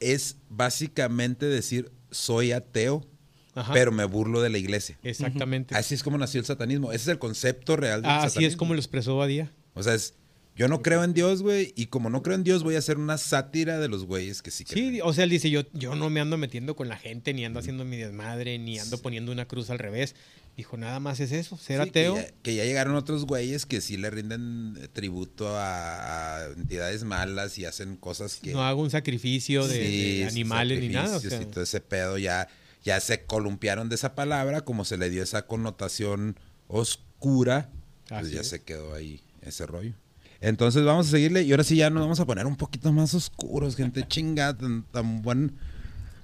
es 0.01 0.37
básicamente 0.49 1.47
decir 1.47 1.91
soy 2.11 2.53
ateo, 2.53 3.07
Ajá, 3.55 3.73
pero 3.73 3.93
me 3.93 4.05
burlo 4.05 4.41
de 4.41 4.51
la 4.51 4.59
iglesia. 4.59 4.99
exactamente. 5.03 5.75
Así 5.75 5.95
es 5.95 6.03
como 6.03 6.19
nació 6.19 6.41
el 6.41 6.47
satanismo. 6.47 6.93
Ese 6.93 7.03
es 7.03 7.09
el 7.09 7.19
concepto 7.19 7.77
real 7.77 8.03
del 8.03 8.11
Ah, 8.11 8.23
así 8.23 8.45
es 8.45 8.57
como 8.57 8.75
lo 8.75 8.81
expresó 8.81 9.17
Badía. 9.17 9.53
O 9.75 9.83
sea, 9.83 9.95
es, 9.95 10.15
yo 10.57 10.69
no 10.69 10.83
creo 10.83 11.05
en 11.05 11.15
Dios, 11.15 11.43
güey, 11.43 11.73
y 11.77 11.87
como 11.87 12.11
no 12.11 12.23
creo 12.23 12.37
en 12.37 12.45
Dios, 12.45 12.63
voy 12.63 12.75
a 12.75 12.79
hacer 12.79 12.99
una 12.99 13.19
sátira 13.19 13.79
de 13.79 13.89
los 13.89 14.05
güeyes 14.05 14.43
que 14.43 14.51
sí 14.51 14.65
creen. 14.65 14.95
Sí, 14.95 15.01
o 15.03 15.13
sea, 15.13 15.25
él 15.25 15.31
dice, 15.31 15.51
yo, 15.51 15.63
yo 15.73 15.95
no 15.95 16.11
me 16.11 16.21
ando 16.21 16.37
metiendo 16.37 16.75
con 16.77 16.89
la 16.89 16.97
gente, 16.97 17.33
ni 17.33 17.45
ando 17.45 17.61
haciendo 17.61 17.85
mi 17.85 17.97
desmadre, 17.97 18.59
ni 18.59 18.79
ando 18.79 18.99
poniendo 18.99 19.33
una 19.33 19.47
cruz 19.47 19.71
al 19.71 19.79
revés. 19.79 20.15
Dijo, 20.61 20.77
nada 20.77 21.01
más 21.01 21.21
es 21.21 21.33
eso, 21.33 21.57
ser 21.57 21.83
Sí, 21.83 21.89
ateo. 21.89 22.15
Que 22.17 22.21
ya, 22.23 22.33
que 22.43 22.55
ya 22.57 22.65
llegaron 22.65 22.95
otros 22.97 23.25
güeyes 23.25 23.65
que 23.65 23.81
sí 23.81 23.97
le 23.97 24.11
rinden 24.11 24.79
tributo 24.93 25.57
a, 25.57 26.37
a 26.37 26.45
entidades 26.53 27.03
malas 27.05 27.57
y 27.57 27.65
hacen 27.65 27.97
cosas 27.97 28.37
que... 28.43 28.53
No 28.53 28.63
hago 28.63 28.83
un 28.83 28.91
sacrificio 28.91 29.67
de, 29.67 29.75
Sí, 29.87 30.19
de 30.19 30.27
animales 30.27 30.81
ni 30.81 30.89
nada. 30.89 31.17
o 31.17 31.21
sea. 31.21 31.41
y 31.41 31.47
todo 31.47 31.65
ese 31.65 31.81
pedo 31.81 32.19
ya, 32.19 32.47
ya 32.85 33.01
se 33.01 33.25
columpiaron 33.25 33.89
de 33.89 33.95
esa 33.95 34.15
palabra, 34.15 34.61
como 34.61 34.85
se 34.85 34.99
le 34.99 35.09
dio 35.09 35.23
esa 35.23 35.47
connotación 35.47 36.39
oscura, 36.69 37.71
pues 38.09 38.23
Así 38.27 38.35
ya 38.35 38.41
es. 38.43 38.49
se 38.49 38.63
quedó 38.63 38.95
ahí 38.95 39.23
ese 39.41 39.65
rollo. 39.67 39.95
Entonces 40.43 40.85
vamos 40.85 41.09
a 41.09 41.11
seguirle 41.11 41.43
y 41.43 41.51
ahora 41.53 41.65
sí 41.65 41.77
ya 41.77 41.89
nos 41.91 42.03
vamos 42.03 42.21
a 42.21 42.27
poner 42.27 42.47
un 42.47 42.57
poquito 42.57 42.93
más 42.93 43.15
oscuros, 43.15 43.77
gente 43.77 44.07
chinga, 44.07 44.57
tan, 44.57 44.83
tan 44.91 45.23
buen, 45.23 45.57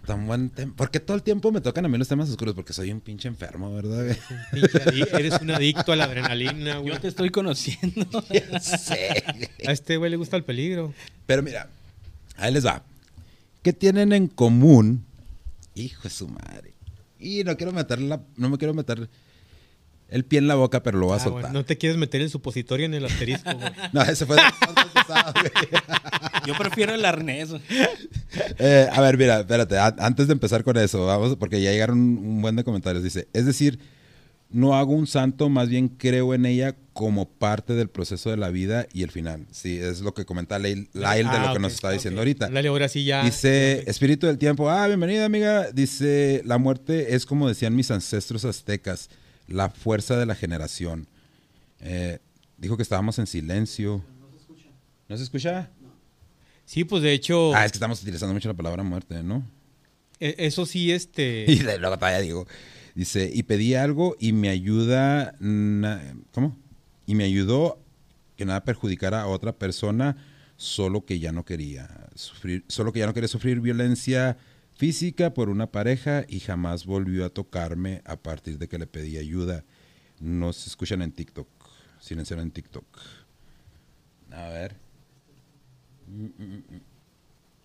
tan 0.07 0.27
buen 0.27 0.51
tema. 0.51 0.73
Porque 0.77 1.01
todo 1.01 1.17
el 1.17 1.23
tiempo 1.23 1.53
me 1.53 1.61
tocan 1.61 1.85
a 1.85 1.89
mí 1.89 1.99
los 1.99 2.09
temas 2.09 2.31
oscuros 2.31 2.55
porque 2.55 2.73
soy 2.73 2.93
un 2.93 3.01
pinche 3.01 3.29
enfermo, 3.29 3.75
¿verdad? 3.75 4.17
Pinche 4.53 4.79
Eres 5.13 5.41
un 5.43 5.51
adicto 5.51 5.93
a 5.93 5.97
la 5.97 6.05
adrenalina, 6.05 6.79
güey. 6.79 6.95
Yo 6.95 7.01
te 7.01 7.09
estoy 7.09 7.31
conociendo. 7.31 8.25
Ya 8.33 8.61
sé. 8.61 9.25
A 9.67 9.73
este 9.73 9.97
güey 9.97 10.11
le 10.11 10.17
gusta 10.17 10.37
el 10.37 10.45
peligro. 10.45 10.95
Pero 11.27 11.43
mira, 11.43 11.69
ahí 12.37 12.53
les 12.53 12.65
va. 12.65 12.83
¿Qué 13.63 13.73
tienen 13.73 14.13
en 14.13 14.29
común? 14.29 15.05
Hijo 15.75 16.03
de 16.05 16.11
su 16.11 16.29
madre. 16.29 16.73
Y 17.19 17.45
no 17.45 17.57
quiero 17.57 17.73
meter 17.73 18.01
la, 18.01 18.21
no 18.37 18.49
me 18.49 18.59
quiero 18.59 18.75
meter 18.75 19.09
el 20.09 20.25
pie 20.25 20.39
en 20.39 20.47
la 20.49 20.55
boca, 20.55 20.83
pero 20.83 20.99
lo 20.99 21.07
voy 21.07 21.15
a 21.15 21.17
Ah, 21.17 21.25
soltar. 21.25 21.43
bueno, 21.43 21.53
no 21.61 21.65
te 21.65 21.77
quieres 21.79 21.99
meter 21.99 22.21
el 22.21 22.31
supositorio 22.31 22.87
en 22.87 22.95
el 22.95 23.05
asterisco, 23.05 23.53
güey. 23.55 23.73
No, 23.93 24.03
ese 24.03 24.25
fue 24.27 24.37
güey. 24.37 24.47
Yo 26.47 26.55
prefiero 26.57 26.95
el 26.95 27.05
arnés. 27.05 27.51
Eh, 28.59 28.89
a 28.93 29.01
ver, 29.01 29.17
mira, 29.19 29.41
espérate, 29.41 29.79
a- 29.79 29.95
antes 29.99 30.27
de 30.29 30.33
empezar 30.33 30.63
con 30.65 30.77
eso, 30.77 31.07
vamos, 31.07 31.37
porque 31.37 31.61
ya 31.61 31.71
llegaron 31.73 31.99
un, 31.99 32.41
buen 32.43 32.57
de 32.57 32.65
comentarios. 32.65 33.03
Dice, 33.03 33.29
es 33.33 33.47
decir, 33.47 33.79
no 34.51 34.77
hago 34.77 34.93
un 34.93 35.07
santo, 35.09 35.49
más 35.49 35.69
bien 35.69 35.89
creo 35.89 36.35
en 36.35 36.47
ella 36.47 36.77
como 36.93 37.29
parte 37.29 37.75
del 37.75 37.89
proceso 37.89 38.31
de 38.31 38.37
la 38.37 38.49
vida 38.51 38.87
y 38.93 39.03
el 39.03 39.11
final. 39.11 39.47
Sí, 39.51 39.77
es 39.79 40.01
lo 40.01 40.15
que 40.15 40.25
comenta 40.25 40.59
Lail, 40.59 40.89
Lail 40.93 41.27
de 41.27 41.33
Ah, 41.37 41.39
lo 41.41 41.47
que 41.53 41.57
ok, 41.57 41.61
nos 41.61 41.75
está 41.75 41.91
diciendo 41.91 42.21
ahorita. 42.21 42.49
Dale, 42.49 42.69
ahora 42.69 42.89
sí 42.89 43.05
ya. 43.05 43.25
Dice, 43.25 43.83
espíritu 43.91 44.27
del 44.29 44.39
tiempo, 44.39 44.71
ah, 44.71 44.87
bienvenida 44.87 45.25
amiga. 45.25 45.71
Dice, 45.73 46.43
la 46.45 46.59
muerte 46.59 47.15
es 47.17 47.27
como 47.27 47.49
decían 47.49 47.75
mis 47.75 47.91
ancestros 47.91 48.45
aztecas, 48.45 49.11
la 49.49 49.69
fuerza 49.71 50.17
de 50.17 50.27
la 50.27 50.35
generación. 50.35 51.09
Eh, 51.81 52.19
dijo 52.59 52.77
que 52.77 52.83
estábamos 52.83 53.19
en 53.19 53.27
silencio. 53.27 54.05
¿No 55.09 55.17
se 55.17 55.23
escucha? 55.23 55.71
Sí, 56.65 56.85
pues 56.85 57.03
de 57.03 57.13
hecho, 57.13 57.55
Ah, 57.55 57.65
es 57.65 57.73
que 57.73 57.77
estamos 57.77 58.03
utilizando 58.03 58.35
mucho 58.35 58.49
la 58.49 58.55
palabra 58.55 58.83
muerte, 58.83 59.23
¿no? 59.23 59.45
e- 60.19 60.35
eso 60.39 60.67
sí, 60.67 60.91
este. 60.91 61.45
Y 61.49 61.59
de- 61.61 61.79
luego 61.79 61.97
todavía 61.99 62.21
digo, 62.21 62.47
dice, 62.95 63.31
y 63.33 63.43
pedí 63.45 63.75
algo 63.75 64.17
y 64.19 64.33
me 64.33 64.49
ayuda, 64.49 65.37
¿cómo? 66.33 66.57
Y 67.07 67.15
me 67.15 67.25
ayudó 67.25 67.79
que 68.37 68.45
nada 68.45 68.65
perjudicara 68.65 69.23
a 69.23 69.27
otra 69.29 69.53
persona, 69.57 70.17
solo 70.57 71.05
que 71.05 71.19
ya 71.21 71.31
no 71.33 71.45
quería 71.45 72.09
sufrir, 72.17 72.65
solo 72.69 72.93
que 72.93 72.99
ya 73.01 73.07
no 73.07 73.15
quería 73.15 73.29
sufrir 73.29 73.61
violencia 73.61 74.37
física 74.77 75.35
por 75.35 75.49
una 75.49 75.71
pareja 75.71 76.25
y 76.29 76.41
jamás 76.41 76.85
volvió 76.85 77.25
a 77.25 77.31
tocarme 77.31 78.03
a 78.05 78.17
partir 78.17 78.59
de 78.59 78.69
que 78.69 78.79
le 78.79 78.87
pedí 78.87 79.17
ayuda. 79.17 79.65
Nos 80.21 80.67
escuchan 80.67 81.03
en 81.03 81.13
TikTok. 81.13 81.49
Silenciar 82.01 82.41
en 82.41 82.51
TikTok. 82.51 82.87
A 84.31 84.49
ver. 84.49 84.77
Mm, 86.07 86.25
mm, 86.25 86.57
mm. 86.57 86.81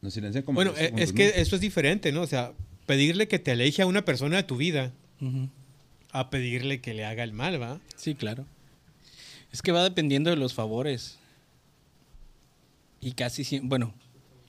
Nos 0.01 0.13
silencian 0.13 0.43
como. 0.43 0.55
Bueno, 0.55 0.73
segundos, 0.73 1.01
es 1.01 1.13
que 1.13 1.25
¿no? 1.25 1.33
eso 1.35 1.55
es 1.55 1.61
diferente, 1.61 2.11
¿no? 2.11 2.21
O 2.21 2.27
sea, 2.27 2.53
pedirle 2.85 3.27
que 3.27 3.39
te 3.39 3.51
aleje 3.51 3.81
a 3.81 3.85
una 3.85 4.03
persona 4.03 4.37
de 4.37 4.43
tu 4.43 4.57
vida 4.57 4.91
a 6.11 6.29
pedirle 6.29 6.81
que 6.81 6.93
le 6.93 7.05
haga 7.05 7.23
el 7.23 7.33
mal, 7.33 7.61
¿va? 7.61 7.79
Sí, 7.95 8.15
claro. 8.15 8.45
Es 9.51 9.61
que 9.61 9.71
va 9.71 9.83
dependiendo 9.83 10.29
de 10.29 10.35
los 10.35 10.53
favores. 10.53 11.19
Y 12.99 13.13
casi 13.13 13.43
siempre, 13.43 13.69
bueno, 13.69 13.93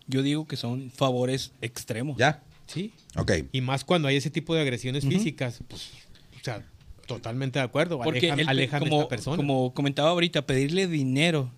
yo 0.06 0.22
digo 0.22 0.46
que 0.46 0.56
son 0.56 0.90
favores 0.90 1.52
extremos. 1.60 2.16
¿Ya? 2.16 2.42
Sí. 2.66 2.92
Ok. 3.16 3.32
Y 3.52 3.60
más 3.60 3.84
cuando 3.84 4.08
hay 4.08 4.16
ese 4.16 4.30
tipo 4.30 4.54
de 4.54 4.62
agresiones 4.62 5.04
físicas, 5.06 5.60
pues, 5.68 5.90
o 6.40 6.44
sea, 6.44 6.64
totalmente 7.06 7.58
de 7.58 7.64
acuerdo. 7.64 8.00
Porque 8.00 8.30
Aleja- 8.30 8.40
el- 8.42 8.48
aléjame 8.48 8.86
a 8.86 8.88
como, 8.88 9.00
esta 9.02 9.08
persona. 9.08 9.36
como 9.36 9.74
comentaba 9.74 10.10
ahorita, 10.10 10.46
pedirle 10.46 10.86
dinero 10.86 11.50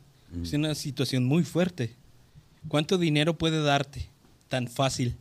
es 0.42 0.52
una 0.52 0.74
situación 0.74 1.24
muy 1.24 1.44
fuerte. 1.44 1.94
¿Cuánto 2.68 2.98
dinero 2.98 3.38
puede 3.38 3.62
darte 3.62 4.09
tan 4.48 4.66
fácil? 4.68 5.16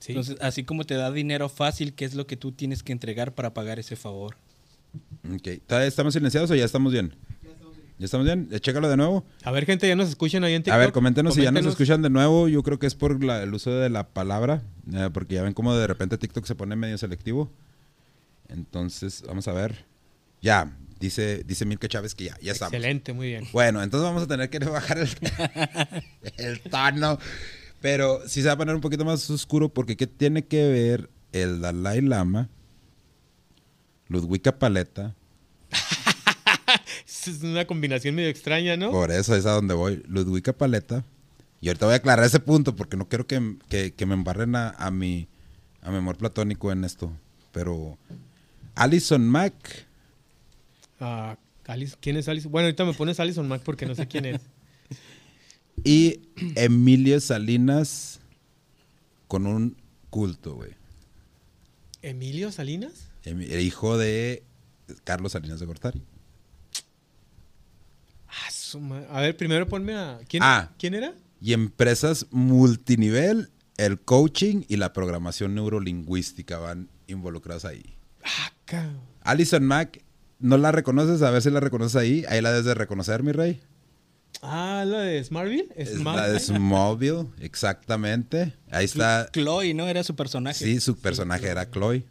Sí. 0.00 0.12
Entonces, 0.12 0.36
así 0.40 0.64
como 0.64 0.84
te 0.84 0.94
da 0.94 1.12
dinero 1.12 1.48
fácil, 1.50 1.92
¿qué 1.92 2.06
es 2.06 2.14
lo 2.14 2.26
que 2.26 2.36
tú 2.36 2.50
tienes 2.50 2.82
que 2.82 2.92
entregar 2.92 3.34
para 3.34 3.52
pagar 3.52 3.78
ese 3.78 3.94
favor? 3.94 4.36
Ok. 5.32 5.60
¿Todavía 5.66 5.86
¿Estamos 5.86 6.14
silenciados 6.14 6.50
o 6.50 6.54
ya 6.54 6.64
estamos 6.64 6.92
bien? 6.92 7.14
¿Ya 8.00 8.06
estamos 8.06 8.24
bien? 8.24 8.48
Chécalo 8.60 8.88
de 8.88 8.96
nuevo. 8.96 9.26
a 9.44 9.50
ver, 9.50 9.66
gente, 9.66 9.86
ya 9.86 9.94
nos 9.94 10.08
escuchan 10.08 10.42
ahí 10.42 10.54
en 10.54 10.62
TikTok. 10.62 10.74
A 10.74 10.78
ver, 10.78 10.90
coméntenos 10.90 11.34
si 11.34 11.40
ya 11.42 11.50
nos 11.50 11.60
Coméntenos. 11.60 11.72
escuchan 11.74 12.00
de 12.00 12.08
nuevo. 12.08 12.48
Yo 12.48 12.62
creo 12.62 12.78
que 12.78 12.86
es 12.86 12.94
por 12.94 13.22
la- 13.22 13.42
el 13.42 13.52
uso 13.52 13.70
de 13.72 13.90
la 13.90 14.08
palabra, 14.08 14.62
eh, 14.90 15.10
porque 15.12 15.34
ya 15.34 15.42
ven 15.42 15.52
cómo 15.52 15.76
de 15.76 15.86
repente 15.86 16.16
TikTok 16.16 16.46
se 16.46 16.54
pone 16.54 16.76
medio 16.76 16.96
selectivo. 16.96 17.52
Entonces, 18.48 19.22
vamos 19.26 19.46
a 19.48 19.52
ver. 19.52 19.84
Ya, 20.40 20.74
dice, 20.98 21.44
dice 21.44 21.66
Mirka 21.66 21.88
Chávez 21.88 22.14
que 22.14 22.24
ya, 22.24 22.38
ya 22.40 22.52
estamos. 22.52 22.72
Excelente, 22.72 23.12
muy 23.12 23.26
bien. 23.28 23.46
Bueno, 23.52 23.82
entonces 23.82 24.08
vamos 24.08 24.22
a 24.22 24.26
tener 24.26 24.48
que 24.48 24.60
bajar 24.60 24.96
el, 24.96 25.08
el 26.38 26.60
tono. 26.62 27.18
Pero 27.82 28.26
sí 28.26 28.40
se 28.40 28.46
va 28.48 28.54
a 28.54 28.56
poner 28.56 28.74
un 28.74 28.80
poquito 28.80 29.04
más 29.04 29.28
oscuro 29.28 29.68
porque 29.68 29.98
¿qué 29.98 30.06
tiene 30.06 30.46
que 30.46 30.66
ver 30.68 31.10
el 31.32 31.60
Dalai 31.60 32.00
Lama, 32.00 32.48
Ludwika 34.08 34.58
Paleta? 34.58 35.14
Es 37.26 37.42
una 37.42 37.66
combinación 37.66 38.14
medio 38.14 38.28
extraña, 38.28 38.76
¿no? 38.76 38.90
Por 38.90 39.10
eso 39.10 39.34
es 39.34 39.46
a 39.46 39.52
donde 39.52 39.74
voy. 39.74 40.02
Ludwika 40.08 40.52
Paleta. 40.52 41.04
Y 41.60 41.68
ahorita 41.68 41.86
voy 41.86 41.92
a 41.92 41.96
aclarar 41.96 42.24
ese 42.24 42.40
punto 42.40 42.74
porque 42.74 42.96
no 42.96 43.08
quiero 43.08 43.26
que, 43.26 43.56
que- 43.68 43.92
que 43.92 44.06
me 44.06 44.14
embarren 44.14 44.56
a, 44.56 44.70
a 44.70 44.90
mi, 44.90 45.28
a 45.82 45.90
mi 45.90 45.98
amor 45.98 46.16
platónico 46.16 46.72
en 46.72 46.84
esto. 46.84 47.12
Pero 47.52 47.98
Alison 48.74 49.28
Mack 49.28 49.86
Ah, 51.00 51.36
Alice- 51.66 51.96
¿Quién 52.00 52.16
es 52.16 52.28
Alison? 52.28 52.50
Bueno, 52.52 52.66
ahorita 52.66 52.84
me 52.84 52.94
pones 52.94 53.20
Alison 53.20 53.46
Mack 53.48 53.62
porque 53.62 53.86
no 53.86 53.94
sé 53.94 54.06
quién 54.06 54.24
es. 54.26 54.40
y 55.84 56.20
Emilio 56.56 57.20
Salinas 57.20 58.20
con 59.28 59.46
un 59.46 59.76
culto, 60.10 60.54
güey. 60.54 60.72
¿Emilio 62.02 62.50
Salinas? 62.52 63.08
El 63.24 63.60
hijo 63.60 63.98
de 63.98 64.42
Carlos 65.04 65.32
Salinas 65.32 65.60
de 65.60 65.66
Gortari. 65.66 66.02
A 69.10 69.20
ver, 69.20 69.36
primero 69.36 69.66
ponme 69.68 69.94
a. 69.94 70.18
¿Quién, 70.28 70.42
Ah. 70.42 70.70
¿quién 70.78 70.94
era? 70.94 71.12
Y 71.40 71.52
empresas 71.54 72.26
multinivel, 72.30 73.50
el 73.76 74.00
coaching 74.00 74.62
y 74.68 74.76
la 74.76 74.92
programación 74.92 75.54
neurolingüística 75.54 76.58
van 76.58 76.88
involucrados 77.06 77.64
ahí. 77.64 77.96
Ah, 78.24 78.52
ca- 78.66 78.92
Alison 79.22 79.64
Mack, 79.64 80.02
¿no 80.38 80.58
la 80.58 80.70
reconoces? 80.72 81.22
A 81.22 81.30
ver 81.30 81.40
si 81.42 81.50
la 81.50 81.60
reconoces 81.60 81.96
ahí. 81.96 82.24
Ahí 82.28 82.40
la 82.42 82.50
debes 82.50 82.66
de 82.66 82.74
reconocer, 82.74 83.22
mi 83.22 83.32
rey. 83.32 83.60
Ah, 84.42 84.84
la 84.86 85.00
de 85.00 85.22
Smartville. 85.24 85.68
Es 85.76 85.96
Smart- 85.98 86.16
la 86.16 86.28
de 86.28 86.38
Smallville, 86.40 87.26
exactamente. 87.40 88.54
Ahí 88.70 88.84
está. 88.84 89.28
Chloe, 89.32 89.74
¿no? 89.74 89.86
Era 89.88 90.02
su 90.04 90.14
personaje. 90.14 90.64
Sí, 90.64 90.80
su 90.80 90.96
personaje 90.98 91.46
era 91.48 91.70
Chloe. 91.70 92.04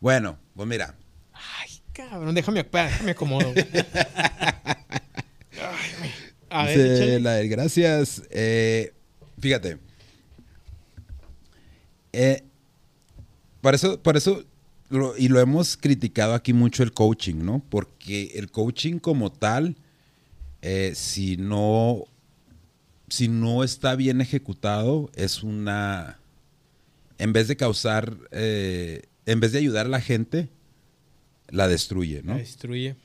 Bueno, 0.00 0.38
pues 0.54 0.68
mira. 0.68 0.94
Ay, 1.32 1.70
cabrón, 1.92 2.34
déjame, 2.34 2.62
déjame 2.64 3.10
acomodo. 3.12 3.52
Ay, 5.70 6.10
a 6.50 6.64
ver, 6.66 6.78
dice 6.78 6.94
échale. 6.94 7.20
la 7.20 7.32
del 7.34 7.48
gracias. 7.48 8.22
Eh, 8.30 8.92
fíjate. 9.40 9.78
Eh, 12.12 12.42
por 13.60 13.74
eso, 13.74 14.00
por 14.02 14.16
eso, 14.16 14.44
lo- 14.90 15.16
y 15.16 15.28
lo 15.28 15.40
hemos 15.40 15.76
criticado 15.76 16.34
aquí 16.34 16.52
mucho 16.52 16.82
el 16.82 16.92
coaching, 16.92 17.36
¿no? 17.36 17.64
Porque 17.70 18.32
el 18.34 18.50
coaching 18.50 18.98
como 18.98 19.30
tal, 19.32 19.76
eh, 20.60 20.92
si 20.94 21.36
no, 21.36 22.04
si 23.08 23.28
no 23.28 23.64
está 23.64 23.94
bien 23.94 24.20
ejecutado, 24.20 25.10
es 25.14 25.42
una, 25.42 26.18
en 27.18 27.32
vez 27.32 27.48
de 27.48 27.56
causar, 27.56 28.16
eh, 28.30 29.02
en 29.26 29.40
vez 29.40 29.52
de 29.52 29.58
ayudar 29.58 29.86
a 29.86 29.90
la 29.90 30.00
gente, 30.00 30.48
la 31.48 31.68
destruye, 31.68 32.22
¿no? 32.22 32.32
La 32.34 32.38
destruye. 32.40 32.96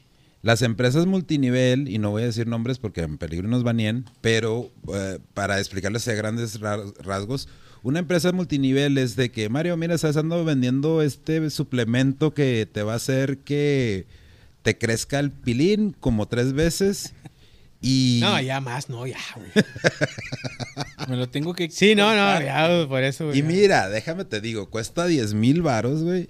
Las 0.47 0.61
empresas 0.61 1.05
multinivel, 1.07 1.89
y 1.89 1.97
no 1.97 2.11
voy 2.11 2.23
a 2.23 2.27
decir 2.27 2.47
nombres 2.47 2.79
porque 2.79 3.01
en 3.01 3.17
peligro 3.17 3.49
nos 3.49 3.63
baneen, 3.63 4.05
pero 4.21 4.71
eh, 4.93 5.19
para 5.33 5.59
explicarles 5.59 6.07
a 6.07 6.13
grandes 6.13 6.61
ra- 6.61 6.79
rasgos, 7.03 7.49
una 7.83 7.99
empresa 7.99 8.31
multinivel 8.31 8.97
es 8.97 9.17
de 9.17 9.29
que, 9.29 9.49
Mario, 9.49 9.75
mira, 9.75 9.93
estás 9.95 10.15
ando 10.15 10.45
vendiendo 10.45 11.01
este 11.01 11.49
suplemento 11.49 12.33
que 12.33 12.65
te 12.71 12.81
va 12.81 12.93
a 12.93 12.95
hacer 12.95 13.39
que 13.39 14.07
te 14.61 14.77
crezca 14.77 15.19
el 15.19 15.31
pilín 15.31 15.93
como 15.99 16.29
tres 16.29 16.53
veces 16.53 17.13
y... 17.81 18.19
No, 18.21 18.39
ya 18.39 18.61
más, 18.61 18.87
no, 18.87 19.05
ya, 19.05 19.19
güey. 19.35 19.49
Me 21.09 21.17
lo 21.17 21.27
tengo 21.27 21.53
que. 21.53 21.69
Sí, 21.69 21.93
no, 21.93 22.15
no, 22.15 22.41
ya, 22.41 22.85
por 22.87 23.03
eso, 23.03 23.25
güey. 23.25 23.39
Y 23.39 23.43
mira, 23.43 23.89
déjame 23.89 24.23
te 24.23 24.39
digo, 24.39 24.69
cuesta 24.69 25.07
10 25.07 25.33
mil 25.33 25.61
varos, 25.61 26.03
güey, 26.03 26.29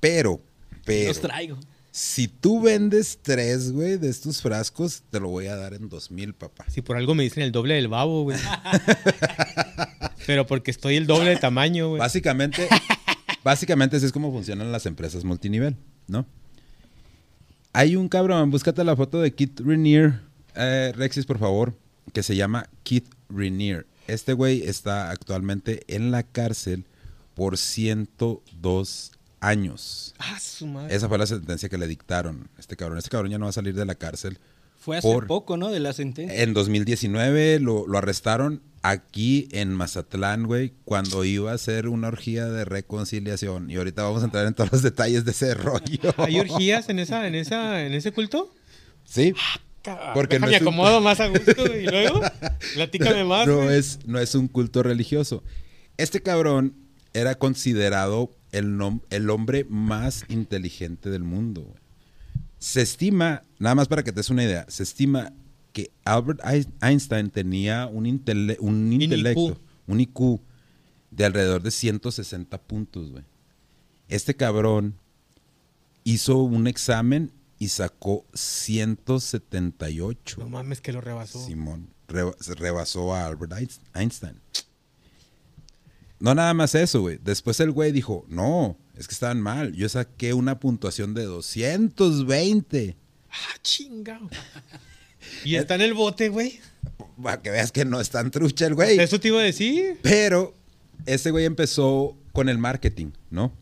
pero, 0.00 0.42
pero... 0.84 1.08
Los 1.08 1.20
traigo. 1.22 1.58
Si 1.96 2.28
tú 2.28 2.60
vendes 2.60 3.20
tres, 3.22 3.72
güey, 3.72 3.96
de 3.96 4.10
estos 4.10 4.42
frascos, 4.42 5.02
te 5.08 5.18
lo 5.18 5.30
voy 5.30 5.46
a 5.46 5.56
dar 5.56 5.72
en 5.72 5.88
dos 5.88 6.10
mil, 6.10 6.34
papá. 6.34 6.66
Si 6.68 6.82
por 6.82 6.98
algo 6.98 7.14
me 7.14 7.22
dicen 7.22 7.42
el 7.42 7.52
doble 7.52 7.72
del 7.72 7.88
babo, 7.88 8.24
güey. 8.24 8.36
Pero 10.26 10.46
porque 10.46 10.70
estoy 10.70 10.96
el 10.96 11.06
doble 11.06 11.30
de 11.30 11.36
tamaño, 11.36 11.88
güey. 11.88 11.98
Básicamente, 11.98 12.68
básicamente 13.42 13.96
así 13.96 14.04
es 14.04 14.12
como 14.12 14.30
funcionan 14.30 14.72
las 14.72 14.84
empresas 14.84 15.24
multinivel, 15.24 15.74
¿no? 16.06 16.26
Hay 17.72 17.96
un 17.96 18.10
cabrón, 18.10 18.50
búscate 18.50 18.84
la 18.84 18.94
foto 18.94 19.22
de 19.22 19.32
Kit 19.32 19.58
Renier, 19.60 20.20
eh, 20.54 20.92
Rexis, 20.94 21.24
por 21.24 21.38
favor, 21.38 21.78
que 22.12 22.22
se 22.22 22.36
llama 22.36 22.68
Kit 22.82 23.08
Renier. 23.30 23.86
Este 24.06 24.34
güey 24.34 24.64
está 24.64 25.08
actualmente 25.10 25.82
en 25.88 26.10
la 26.10 26.24
cárcel 26.24 26.84
por 27.34 27.56
102 27.56 29.12
años. 29.40 30.14
Ah, 30.18 30.38
su 30.40 30.66
madre. 30.66 30.94
Esa 30.94 31.08
fue 31.08 31.18
la 31.18 31.26
sentencia 31.26 31.68
que 31.68 31.78
le 31.78 31.86
dictaron 31.86 32.48
a 32.56 32.60
este 32.60 32.76
cabrón. 32.76 32.98
Este 32.98 33.10
cabrón 33.10 33.30
ya 33.30 33.38
no 33.38 33.46
va 33.46 33.50
a 33.50 33.52
salir 33.52 33.74
de 33.74 33.84
la 33.84 33.94
cárcel. 33.94 34.38
Fue 34.78 34.98
hace 34.98 35.08
Por- 35.08 35.26
poco, 35.26 35.56
¿no? 35.56 35.70
De 35.70 35.80
la 35.80 35.92
sentencia. 35.92 36.42
En 36.42 36.54
2019 36.54 37.58
lo, 37.60 37.86
lo 37.88 37.98
arrestaron 37.98 38.62
aquí 38.82 39.48
en 39.50 39.72
Mazatlán, 39.74 40.44
güey, 40.44 40.74
cuando 40.84 41.24
iba 41.24 41.50
a 41.50 41.54
hacer 41.54 41.88
una 41.88 42.06
orgía 42.08 42.46
de 42.46 42.64
reconciliación. 42.64 43.68
Y 43.70 43.76
ahorita 43.76 44.02
vamos 44.04 44.22
a 44.22 44.26
entrar 44.26 44.46
en 44.46 44.54
todos 44.54 44.70
los 44.72 44.82
detalles 44.82 45.24
de 45.24 45.32
ese 45.32 45.54
rollo. 45.54 46.14
¿Hay 46.18 46.38
orgías 46.38 46.88
en 46.88 47.00
esa, 47.00 47.26
en 47.26 47.34
esa, 47.34 47.84
en 47.84 47.94
ese 47.94 48.12
culto? 48.12 48.54
Sí. 49.04 49.34
Ca- 49.82 50.12
Porque 50.14 50.38
no 50.38 50.46
un- 50.46 50.54
acomodo 50.54 51.00
más 51.00 51.18
a 51.20 51.26
gusto. 51.30 51.66
Y 51.76 51.86
luego, 51.86 52.20
platícame 52.74 53.24
más, 53.24 53.46
No 53.48 53.56
güey. 53.64 53.78
es, 53.78 53.98
no 54.06 54.20
es 54.20 54.34
un 54.36 54.46
culto 54.46 54.82
religioso. 54.84 55.42
Este 55.96 56.22
cabrón 56.22 56.74
era 57.12 57.34
considerado 57.36 58.30
el, 58.58 58.78
el 59.10 59.30
hombre 59.30 59.64
más 59.68 60.24
inteligente 60.28 61.10
del 61.10 61.24
mundo. 61.24 61.62
güey. 61.62 61.76
Se 62.58 62.82
estima, 62.82 63.42
nada 63.58 63.74
más 63.74 63.88
para 63.88 64.02
que 64.02 64.12
te 64.12 64.16
des 64.20 64.30
una 64.30 64.44
idea, 64.44 64.64
se 64.68 64.82
estima 64.82 65.32
que 65.72 65.90
Albert 66.04 66.40
Ein- 66.44 66.72
Einstein 66.80 67.30
tenía 67.30 67.86
un, 67.86 68.06
intele- 68.06 68.56
un 68.60 68.92
intelecto, 68.92 69.60
un 69.86 70.00
IQ 70.00 70.40
de 71.10 71.24
alrededor 71.26 71.62
de 71.62 71.70
160 71.70 72.58
puntos, 72.62 73.10
güey. 73.12 73.24
Este 74.08 74.34
cabrón 74.34 74.94
hizo 76.04 76.38
un 76.38 76.66
examen 76.66 77.32
y 77.58 77.68
sacó 77.68 78.24
178. 78.34 80.36
No 80.40 80.48
mames 80.48 80.80
que 80.80 80.92
lo 80.92 81.00
rebasó. 81.00 81.44
Simón 81.44 81.88
reba- 82.08 82.34
rebasó 82.56 83.14
a 83.14 83.26
Albert 83.26 83.52
Einst- 83.52 83.80
Einstein. 83.94 84.40
No 86.18 86.34
nada 86.34 86.54
más 86.54 86.74
eso, 86.74 87.00
güey. 87.02 87.18
Después 87.22 87.60
el 87.60 87.72
güey 87.72 87.92
dijo, 87.92 88.24
no, 88.28 88.78
es 88.96 89.06
que 89.06 89.14
estaban 89.14 89.40
mal. 89.40 89.72
Yo 89.74 89.88
saqué 89.88 90.32
una 90.32 90.58
puntuación 90.58 91.14
de 91.14 91.24
220. 91.24 92.96
Ah, 93.30 93.58
chingado. 93.62 94.28
Y 95.44 95.56
está 95.56 95.74
en 95.74 95.80
el 95.80 95.92
bote, 95.92 96.28
güey. 96.28 96.60
Para 97.20 97.42
que 97.42 97.50
veas 97.50 97.72
que 97.72 97.84
no 97.84 98.00
es 98.00 98.10
tan 98.10 98.30
trucha 98.30 98.66
el 98.66 98.74
güey. 98.76 98.98
Eso 98.98 99.18
te 99.18 99.28
iba 99.28 99.40
a 99.40 99.42
decir. 99.42 99.98
Pero 100.00 100.54
ese 101.04 101.32
güey 101.32 101.44
empezó 101.44 102.16
con 102.32 102.48
el 102.48 102.58
marketing, 102.58 103.10
¿no? 103.28 103.52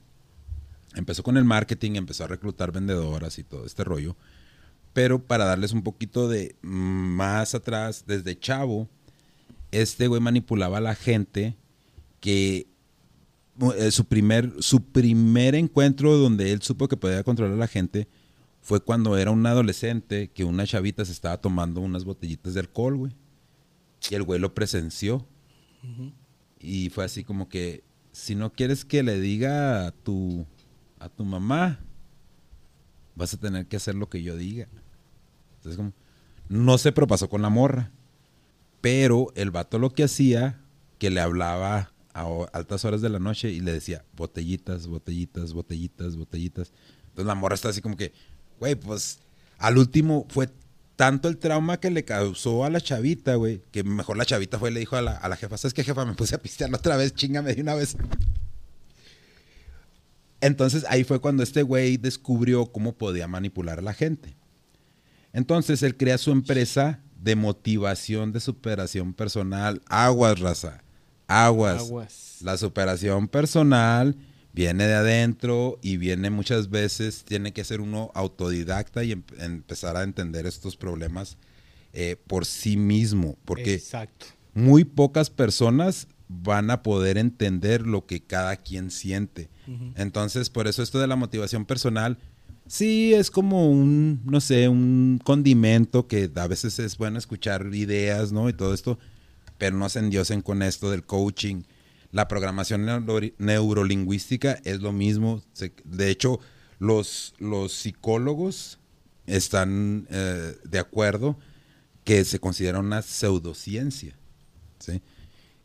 empezó 0.94 1.22
con 1.22 1.36
el 1.36 1.44
marketing, 1.44 1.92
empezó 1.96 2.24
a 2.24 2.28
reclutar 2.28 2.72
vendedoras 2.72 3.38
y 3.38 3.44
todo 3.44 3.66
este 3.66 3.84
rollo. 3.84 4.16
Pero 4.92 5.24
para 5.24 5.44
darles 5.44 5.72
un 5.72 5.82
poquito 5.82 6.28
de 6.28 6.54
más 6.62 7.54
atrás, 7.54 8.04
desde 8.06 8.38
chavo, 8.38 8.88
este 9.72 10.06
güey 10.06 10.20
manipulaba 10.20 10.78
a 10.78 10.82
la 10.82 10.94
gente 10.94 11.56
que 12.24 12.66
eh, 13.76 13.90
su, 13.90 14.06
primer, 14.06 14.50
su 14.60 14.82
primer 14.82 15.54
encuentro 15.54 16.16
donde 16.16 16.52
él 16.52 16.62
supo 16.62 16.88
que 16.88 16.96
podía 16.96 17.22
controlar 17.22 17.52
a 17.52 17.58
la 17.58 17.68
gente 17.68 18.08
fue 18.62 18.80
cuando 18.80 19.18
era 19.18 19.30
un 19.30 19.44
adolescente 19.44 20.30
que 20.30 20.42
una 20.42 20.66
chavita 20.66 21.04
se 21.04 21.12
estaba 21.12 21.36
tomando 21.36 21.82
unas 21.82 22.06
botellitas 22.06 22.54
de 22.54 22.60
alcohol, 22.60 22.96
güey. 22.96 23.12
Y 24.10 24.14
el 24.14 24.22
güey 24.22 24.40
lo 24.40 24.54
presenció. 24.54 25.26
Y 26.58 26.88
fue 26.88 27.04
así 27.04 27.24
como 27.24 27.50
que, 27.50 27.84
si 28.12 28.34
no 28.34 28.54
quieres 28.54 28.86
que 28.86 29.02
le 29.02 29.20
diga 29.20 29.86
a 29.86 29.90
tu, 29.90 30.46
a 30.98 31.10
tu 31.10 31.26
mamá, 31.26 31.78
vas 33.16 33.34
a 33.34 33.36
tener 33.36 33.66
que 33.66 33.76
hacer 33.76 33.96
lo 33.96 34.08
que 34.08 34.22
yo 34.22 34.34
diga. 34.34 34.66
Entonces, 35.56 35.76
como, 35.76 35.92
no 36.48 36.78
se 36.78 36.90
propasó 36.90 37.28
con 37.28 37.42
la 37.42 37.50
morra. 37.50 37.90
Pero 38.80 39.30
el 39.34 39.50
vato 39.50 39.78
lo 39.78 39.90
que 39.90 40.04
hacía, 40.04 40.62
que 40.98 41.10
le 41.10 41.20
hablaba 41.20 41.93
a 42.14 42.26
altas 42.52 42.84
horas 42.84 43.02
de 43.02 43.10
la 43.10 43.18
noche 43.18 43.50
y 43.50 43.60
le 43.60 43.72
decía, 43.72 44.04
botellitas, 44.16 44.86
botellitas, 44.86 45.52
botellitas, 45.52 46.16
botellitas. 46.16 46.72
Entonces 47.08 47.26
la 47.26 47.34
morra 47.34 47.56
está 47.56 47.68
así 47.68 47.80
como 47.80 47.96
que, 47.96 48.12
güey, 48.58 48.76
pues 48.76 49.18
al 49.58 49.76
último 49.76 50.26
fue 50.30 50.48
tanto 50.96 51.28
el 51.28 51.38
trauma 51.38 51.80
que 51.80 51.90
le 51.90 52.04
causó 52.04 52.64
a 52.64 52.70
la 52.70 52.80
chavita, 52.80 53.34
güey, 53.34 53.62
que 53.72 53.82
mejor 53.82 54.16
la 54.16 54.24
chavita 54.24 54.58
fue 54.58 54.70
y 54.70 54.74
le 54.74 54.80
dijo 54.80 54.96
a 54.96 55.02
la, 55.02 55.12
a 55.16 55.28
la 55.28 55.36
jefa, 55.36 55.58
¿sabes 55.58 55.74
qué, 55.74 55.82
jefa? 55.82 56.04
Me 56.04 56.14
puse 56.14 56.36
a 56.36 56.38
pistear 56.38 56.72
otra 56.72 56.96
vez, 56.96 57.14
chingame 57.14 57.52
de 57.52 57.60
una 57.60 57.74
vez. 57.74 57.96
Entonces 60.40 60.84
ahí 60.88 61.02
fue 61.04 61.20
cuando 61.20 61.42
este 61.42 61.62
güey 61.62 61.96
descubrió 61.96 62.66
cómo 62.66 62.92
podía 62.92 63.26
manipular 63.26 63.80
a 63.80 63.82
la 63.82 63.94
gente. 63.94 64.36
Entonces 65.32 65.82
él 65.82 65.96
crea 65.96 66.16
su 66.16 66.30
empresa 66.30 67.00
de 67.20 67.34
motivación 67.34 68.32
de 68.32 68.38
superación 68.38 69.14
personal. 69.14 69.82
Aguas, 69.88 70.38
raza. 70.38 70.83
Aguas. 71.26 71.82
Aguas. 71.82 72.38
La 72.42 72.56
superación 72.56 73.28
personal 73.28 74.16
viene 74.52 74.86
de 74.86 74.94
adentro 74.94 75.78
y 75.82 75.96
viene 75.96 76.30
muchas 76.30 76.70
veces, 76.70 77.24
tiene 77.24 77.52
que 77.52 77.64
ser 77.64 77.80
uno 77.80 78.10
autodidacta 78.14 79.02
y 79.04 79.12
em, 79.12 79.22
empezar 79.38 79.96
a 79.96 80.02
entender 80.02 80.46
estos 80.46 80.76
problemas 80.76 81.36
eh, 81.92 82.16
por 82.26 82.44
sí 82.46 82.76
mismo, 82.76 83.36
porque 83.44 83.74
Exacto. 83.74 84.26
muy 84.54 84.84
pocas 84.84 85.30
personas 85.30 86.08
van 86.28 86.70
a 86.70 86.82
poder 86.82 87.18
entender 87.18 87.86
lo 87.86 88.06
que 88.06 88.22
cada 88.22 88.56
quien 88.56 88.90
siente. 88.90 89.48
Entonces, 89.96 90.50
por 90.50 90.66
eso 90.66 90.82
esto 90.82 90.98
de 90.98 91.06
la 91.06 91.16
motivación 91.16 91.64
personal, 91.64 92.18
sí 92.66 93.14
es 93.14 93.30
como 93.30 93.70
un, 93.70 94.20
no 94.24 94.40
sé, 94.40 94.68
un 94.68 95.20
condimento 95.22 96.06
que 96.06 96.30
a 96.34 96.46
veces 96.46 96.78
es 96.78 96.98
bueno 96.98 97.18
escuchar 97.18 97.70
ideas, 97.72 98.32
¿no? 98.32 98.48
Y 98.48 98.52
todo 98.52 98.74
esto, 98.74 98.98
pero 99.58 99.76
no 99.76 99.88
se 99.88 100.00
endiosen 100.00 100.42
con 100.42 100.62
esto 100.62 100.90
del 100.90 101.04
coaching 101.04 101.62
la 102.14 102.28
programación 102.28 102.86
neurolingüística 103.38 104.60
es 104.62 104.80
lo 104.80 104.92
mismo. 104.92 105.42
De 105.82 106.10
hecho, 106.10 106.38
los, 106.78 107.34
los 107.40 107.72
psicólogos 107.72 108.78
están 109.26 110.06
eh, 110.10 110.54
de 110.62 110.78
acuerdo 110.78 111.36
que 112.04 112.24
se 112.24 112.38
considera 112.38 112.78
una 112.78 113.02
pseudociencia. 113.02 114.16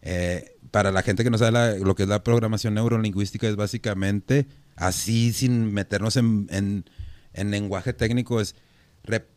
Eh, 0.01 0.57
para 0.71 0.91
la 0.91 1.03
gente 1.03 1.23
que 1.23 1.29
no 1.29 1.37
sabe 1.37 1.81
lo 1.81 1.93
que 1.93 2.01
es 2.03 2.09
la 2.09 2.23
programación 2.23 2.73
neurolingüística, 2.73 3.47
es 3.47 3.55
básicamente 3.55 4.47
así, 4.75 5.31
sin 5.33 5.71
meternos 5.71 6.17
en, 6.17 6.83
lenguaje 7.35 7.93
técnico, 7.93 8.41
es 8.41 8.55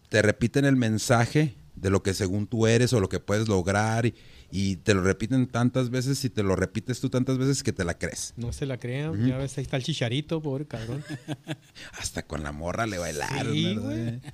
te 0.08 0.22
repiten 0.22 0.64
el 0.64 0.76
mensaje 0.76 1.56
de 1.74 1.90
lo 1.90 2.02
que 2.02 2.14
según 2.14 2.46
tú 2.46 2.66
eres 2.66 2.92
o 2.92 3.00
lo 3.00 3.08
que 3.08 3.20
puedes 3.20 3.48
lograr 3.48 4.06
y, 4.06 4.14
y 4.54 4.76
te 4.76 4.92
lo 4.92 5.02
repiten 5.02 5.46
tantas 5.46 5.88
veces 5.88 6.22
y 6.26 6.28
te 6.28 6.42
lo 6.42 6.54
repites 6.54 7.00
tú 7.00 7.08
tantas 7.08 7.38
veces 7.38 7.62
que 7.62 7.72
te 7.72 7.84
la 7.84 7.96
crees. 7.96 8.34
No 8.36 8.52
se 8.52 8.66
la 8.66 8.76
crean, 8.76 9.26
ya 9.26 9.38
ves, 9.38 9.56
ahí 9.56 9.62
está 9.62 9.78
el 9.78 9.82
chicharito, 9.82 10.42
pobre 10.42 10.66
cabrón. 10.66 11.02
Hasta 11.98 12.26
con 12.26 12.42
la 12.42 12.52
morra 12.52 12.86
le 12.86 12.98
bailaron, 12.98 13.54
sí, 13.54 13.78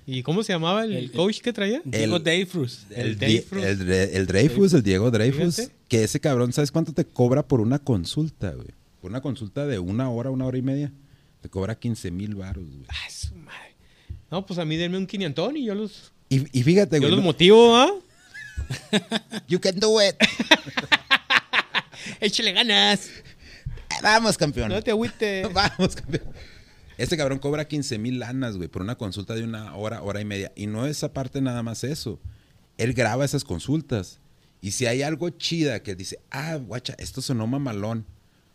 ¿Y 0.07 0.25
cómo 0.25 0.43
se 0.43 0.53
llamaba 0.53 0.85
el, 0.85 1.13
coach 1.13 1.39
que 1.39 1.53
traía? 1.53 1.83
Diego 1.85 2.19
Dreyfus. 2.19 2.87
El, 2.91 3.17
Dreyfus. 3.17 3.63
El, 3.63 4.27
Dreyfus, 4.27 4.75
el 4.75 4.83
Diego 4.83 5.13
Dreyfus. 5.13 5.71
Que 5.87 6.03
ese 6.03 6.19
cabrón, 6.19 6.53
¿sabes 6.53 6.73
cuánto 6.73 6.93
te 6.93 7.05
cobra 7.05 7.47
por 7.47 7.61
una 7.61 7.79
consulta, 7.79 8.51
güey? 8.51 8.69
Por 9.01 9.13
una 9.13 9.21
consulta 9.21 9.69
de 9.69 9.79
una 9.79 10.11
hora, 10.11 10.31
una 10.31 10.47
hora 10.47 10.59
y 10.59 10.63
media. 10.63 10.93
Te 11.41 11.49
cobra 11.49 11.79
15 11.79 12.11
mil 12.11 12.35
baros, 12.35 12.65
güey. 12.65 12.87
Ay, 12.89 13.13
su 13.13 13.37
madre. 13.37 13.77
No, 14.33 14.45
pues 14.45 14.59
a 14.59 14.65
mí 14.65 14.77
denme 14.77 14.99
un 14.99 15.07
quinientón 15.07 15.57
y 15.57 15.65
yo 15.65 15.77
los... 15.77 16.13
Y, 16.29 16.41
fíjate, 16.41 16.99
güey. 16.99 17.09
Yo 17.09 17.17
los 17.17 17.25
motivo, 17.25 17.77
¿ah? 17.77 17.89
You 19.47 19.61
can 19.61 19.79
do 19.79 20.01
it. 20.01 20.17
Échale 22.21 22.53
ganas. 22.53 23.11
Vamos, 24.03 24.37
campeón. 24.37 24.71
No 24.71 24.83
te 24.83 24.91
agüites. 24.91 25.53
Vamos, 25.53 25.97
campeón. 25.97 26.33
Este 26.97 27.17
cabrón 27.17 27.39
cobra 27.39 27.67
15 27.67 27.99
mil 27.99 28.19
lanas, 28.19 28.57
güey, 28.57 28.69
por 28.69 28.83
una 28.83 28.97
consulta 28.97 29.35
de 29.35 29.45
una 29.45 29.75
hora, 29.77 30.03
hora 30.03 30.21
y 30.21 30.25
media. 30.25 30.53
Y 30.57 30.67
no 30.67 30.87
es 30.87 31.05
aparte 31.05 31.41
nada 31.41 31.63
más 31.63 31.85
eso. 31.85 32.21
Él 32.77 32.93
graba 32.93 33.25
esas 33.25 33.45
consultas. 33.45 34.21
Y 34.61 34.73
si 34.73 34.87
hay 34.87 35.03
algo 35.03 35.31
chida 35.31 35.83
que 35.83 35.95
dice, 35.95 36.19
ah, 36.31 36.57
guacha, 36.57 36.95
esto 36.99 37.23
sonó 37.23 37.47
mamalón, 37.47 38.07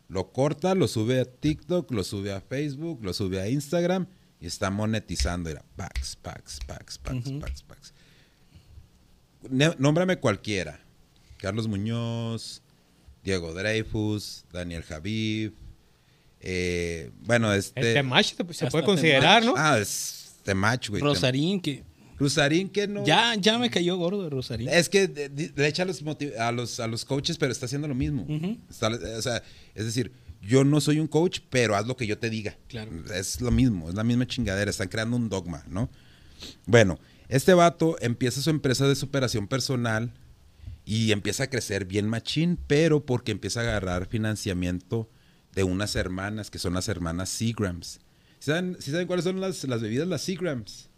lo 0.10 0.34
corta, 0.34 0.76
lo 0.76 0.90
sube 0.90 1.22
a 1.22 1.26
TikTok, 1.26 1.90
lo 1.92 2.04
sube 2.04 2.34
a 2.34 2.42
Facebook, 2.42 3.00
lo 3.04 3.14
sube 3.14 3.40
a 3.40 3.48
Instagram 3.48 4.08
y 4.42 4.48
está 4.48 4.70
monetizando. 4.70 5.50
Era 5.50 5.64
packs, 5.78 6.18
packs, 6.18 6.60
packs, 6.68 6.98
packs, 6.98 7.32
packs, 7.40 7.64
packs 7.64 7.93
nómbrame 9.50 10.18
cualquiera. 10.18 10.80
Carlos 11.38 11.68
Muñoz, 11.68 12.62
Diego 13.24 13.54
Dreyfus, 13.54 14.46
Daniel 14.52 14.84
Javif. 14.84 15.54
Eh, 16.40 17.12
bueno, 17.22 17.54
este. 17.54 17.98
El 17.98 18.06
match 18.06 18.36
se 18.52 18.68
puede 18.68 18.84
considerar, 18.84 19.44
¿no? 19.44 19.54
Ah, 19.56 19.80
es 19.80 20.36
Temach, 20.44 20.90
güey. 20.90 21.02
Rosarín, 21.02 21.62
que. 21.62 21.84
Rosarín, 22.18 22.70
que 22.70 22.88
no. 22.88 23.06
Ya, 23.06 23.36
ya 23.36 23.58
me 23.58 23.70
cayó 23.70 23.98
gordo 23.98 24.30
Rosarín. 24.30 24.70
Es 24.70 24.90
que 24.90 25.08
le 25.56 25.68
echa 25.68 25.84
a 25.84 25.86
los, 25.86 26.04
a 26.38 26.52
los, 26.52 26.80
a 26.80 26.88
los 26.88 27.06
coaches, 27.06 27.38
pero 27.38 27.52
está 27.52 27.66
haciendo 27.66 27.88
lo 27.88 27.96
mismo. 27.96 28.28
o 28.70 29.22
sea, 29.22 29.42
es 29.74 29.86
decir, 29.86 30.12
yo 30.42 30.64
no 30.64 30.82
soy 30.82 31.00
un 31.00 31.08
coach, 31.08 31.40
pero 31.50 31.76
haz 31.76 31.88
lo 31.88 31.96
que 31.96 32.06
yo 32.06 32.18
te 32.18 32.30
diga. 32.30 32.58
Claro. 32.68 32.92
Es 33.14 33.40
lo 33.42 33.52
mismo, 33.52 33.90
es 33.90 33.96
la 33.96 34.04
misma 34.04 34.28
chingadera. 34.28 34.70
Están 34.70 34.90
creando 34.90 35.16
un 35.16 35.30
dogma, 35.30 35.64
¿no? 35.68 35.90
Bueno, 36.66 37.00
este 37.34 37.56
vato 37.56 37.96
empieza 38.00 38.42
su 38.42 38.52
empresa 38.52 38.88
de 38.88 38.94
superación 38.94 39.48
personal 39.48 40.14
y 40.86 41.12
empieza 41.12 41.46
a 41.46 41.50
crecer 41.50 41.86
bien 41.86 42.08
machín, 42.08 42.60
pero 42.68 43.08
porque 43.08 43.32
empieza 43.32 43.62
a 43.62 43.64
agarrar 43.64 44.06
financiamiento 44.06 45.10
de 45.56 45.64
unas 45.64 45.96
hermanas, 45.96 46.52
que 46.52 46.60
son 46.60 46.76
las 46.76 46.90
hermanas 46.90 47.30
Seagrams. 47.30 48.00
¿Sí 48.38 48.52
saben, 48.52 48.78
saben 48.80 49.08
cuáles 49.08 49.26
son 49.26 49.42
las, 49.42 49.66
bebidas, 49.82 50.08
las 50.08 50.22
Seagrams? 50.22 50.90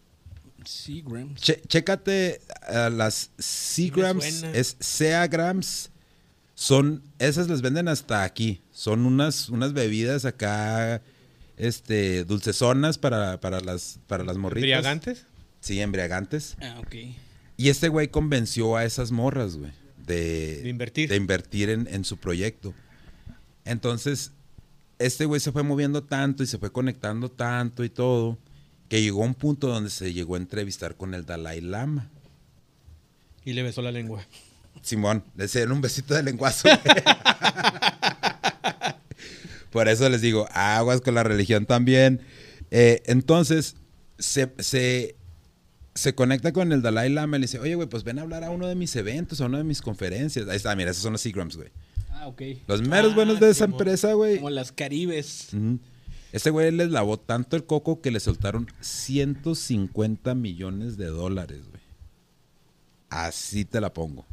Seagrams. 0.65 1.39
chécate 1.39 2.41
uh, 2.69 2.89
las 2.89 3.31
Seagrams, 3.37 4.43
es 4.43 4.75
Seagrams. 4.81 5.89
Son, 6.53 7.01
esas 7.17 7.47
les 7.47 7.61
venden 7.61 7.87
hasta 7.87 8.23
aquí. 8.23 8.61
Son 8.73 9.05
unas, 9.05 9.47
unas 9.47 9.71
bebidas 9.71 10.25
acá, 10.25 11.01
este, 11.55 12.25
dulcezonas 12.25 12.97
para, 12.97 13.39
para 13.39 13.61
las, 13.61 13.99
para 14.07 14.25
las 14.25 14.35
morritas. 14.35 14.83
Sí, 15.65 15.81
embriagantes. 15.81 16.55
Ah, 16.61 16.79
ok. 16.79 16.93
Y 17.57 17.69
este 17.69 17.87
güey 17.87 18.09
convenció 18.09 18.75
a 18.75 18.85
esas 18.85 19.11
morras, 19.11 19.57
güey, 19.57 19.71
de, 19.97 20.61
invertir, 20.69 21.09
de 21.09 21.15
invertir 21.15 21.71
en, 21.71 22.05
su 22.05 22.17
proyecto. 22.17 22.75
Entonces, 23.63 24.31
este 24.99 25.25
güey 25.25 25.41
se 25.41 25.51
fue 25.51 25.63
moviendo 25.63 26.03
tanto 26.03 26.43
y 26.43 26.45
se 26.45 26.59
fue 26.59 26.71
conectando 26.71 27.31
tanto 27.31 27.83
y 27.83 27.89
todo, 27.89 28.37
que 28.89 29.01
llegó 29.01 29.23
a 29.23 29.25
un 29.25 29.33
punto 29.33 29.67
donde 29.67 29.89
se 29.89 30.13
llegó 30.13 30.35
a 30.35 30.37
entrevistar 30.37 30.97
con 30.97 31.15
el 31.15 31.25
Dalai 31.25 31.61
Lama. 31.61 32.11
Y 33.43 33.53
le 33.53 33.63
besó 33.63 33.81
la 33.81 33.91
lengua. 33.91 34.23
Simón, 34.83 35.23
le 35.35 35.47
dieron 35.47 35.71
un 35.71 35.81
besito 35.81 36.13
de 36.13 36.21
lenguazo. 36.21 36.69
Por 39.71 39.87
eso 39.87 40.07
les 40.09 40.21
digo, 40.21 40.47
aguas 40.51 41.01
con 41.01 41.15
la 41.15 41.23
religión 41.23 41.65
también. 41.65 42.21
Eh, 42.69 43.01
entonces, 43.07 43.77
se, 44.19 44.53
se, 44.59 45.15
se 45.95 46.13
conecta 46.13 46.51
con 46.51 46.73
el 46.73 46.81
Dalai 46.81 47.09
Lama 47.09 47.37
y 47.37 47.39
le 47.39 47.45
dice, 47.45 47.57
oye, 47.59 47.75
güey, 47.75 47.87
pues 47.87 48.03
ven 48.03 48.19
a 48.19 48.23
hablar 48.23 48.43
a 48.43 48.49
uno 48.49 48.67
de 48.67 48.75
mis 48.75 48.95
eventos, 48.97 49.39
a 49.39 49.45
una 49.45 49.59
de 49.59 49.63
mis 49.63 49.81
conferencias. 49.81 50.47
Ahí 50.49 50.57
está, 50.57 50.75
mira, 50.75 50.91
esos 50.91 51.01
son 51.01 51.13
los 51.13 51.21
Seagrams, 51.21 51.55
güey. 51.55 51.69
Ah, 52.11 52.27
ok. 52.27 52.41
Los 52.67 52.81
meros 52.81 53.13
ah, 53.13 53.15
buenos 53.15 53.39
de 53.39 53.49
esa 53.49 53.63
empresa, 53.63 54.13
güey. 54.13 54.35
Como 54.35 54.49
las 54.49 54.73
Caribes. 54.73 55.49
Este 56.33 56.49
güey 56.49 56.69
les 56.71 56.89
lavó 56.91 57.17
tanto 57.17 57.55
el 57.55 57.65
coco 57.65 58.01
que 58.01 58.11
le 58.11 58.19
soltaron 58.19 58.67
150 58.81 60.35
millones 60.35 60.97
de 60.97 61.05
dólares, 61.05 61.61
güey. 61.69 61.81
Así 63.09 63.63
te 63.63 63.79
la 63.79 63.93
pongo. 63.93 64.25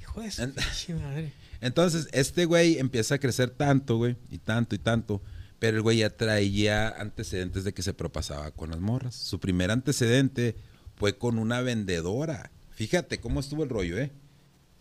Hijo 0.00 0.20
de 0.20 0.94
madre. 0.94 1.32
Entonces, 1.60 2.06
este 2.12 2.44
güey 2.44 2.78
empieza 2.78 3.16
a 3.16 3.18
crecer 3.18 3.50
tanto, 3.50 3.96
güey, 3.96 4.16
y 4.30 4.38
tanto 4.38 4.76
y 4.76 4.78
tanto 4.78 5.20
Pero 5.58 5.78
el 5.78 5.82
güey 5.82 5.98
ya 5.98 6.10
traía 6.10 6.88
antecedentes 6.88 7.64
de 7.64 7.72
que 7.72 7.82
se 7.82 7.94
propasaba 7.94 8.50
con 8.50 8.70
las 8.70 8.80
morras. 8.80 9.14
Su 9.14 9.40
primer 9.40 9.70
antecedente 9.70 10.56
fue 10.96 11.16
con 11.16 11.38
una 11.38 11.60
vendedora. 11.62 12.50
Fíjate 12.70 13.20
cómo 13.20 13.40
estuvo 13.40 13.62
el 13.62 13.70
rollo, 13.70 13.98
¿eh? 13.98 14.12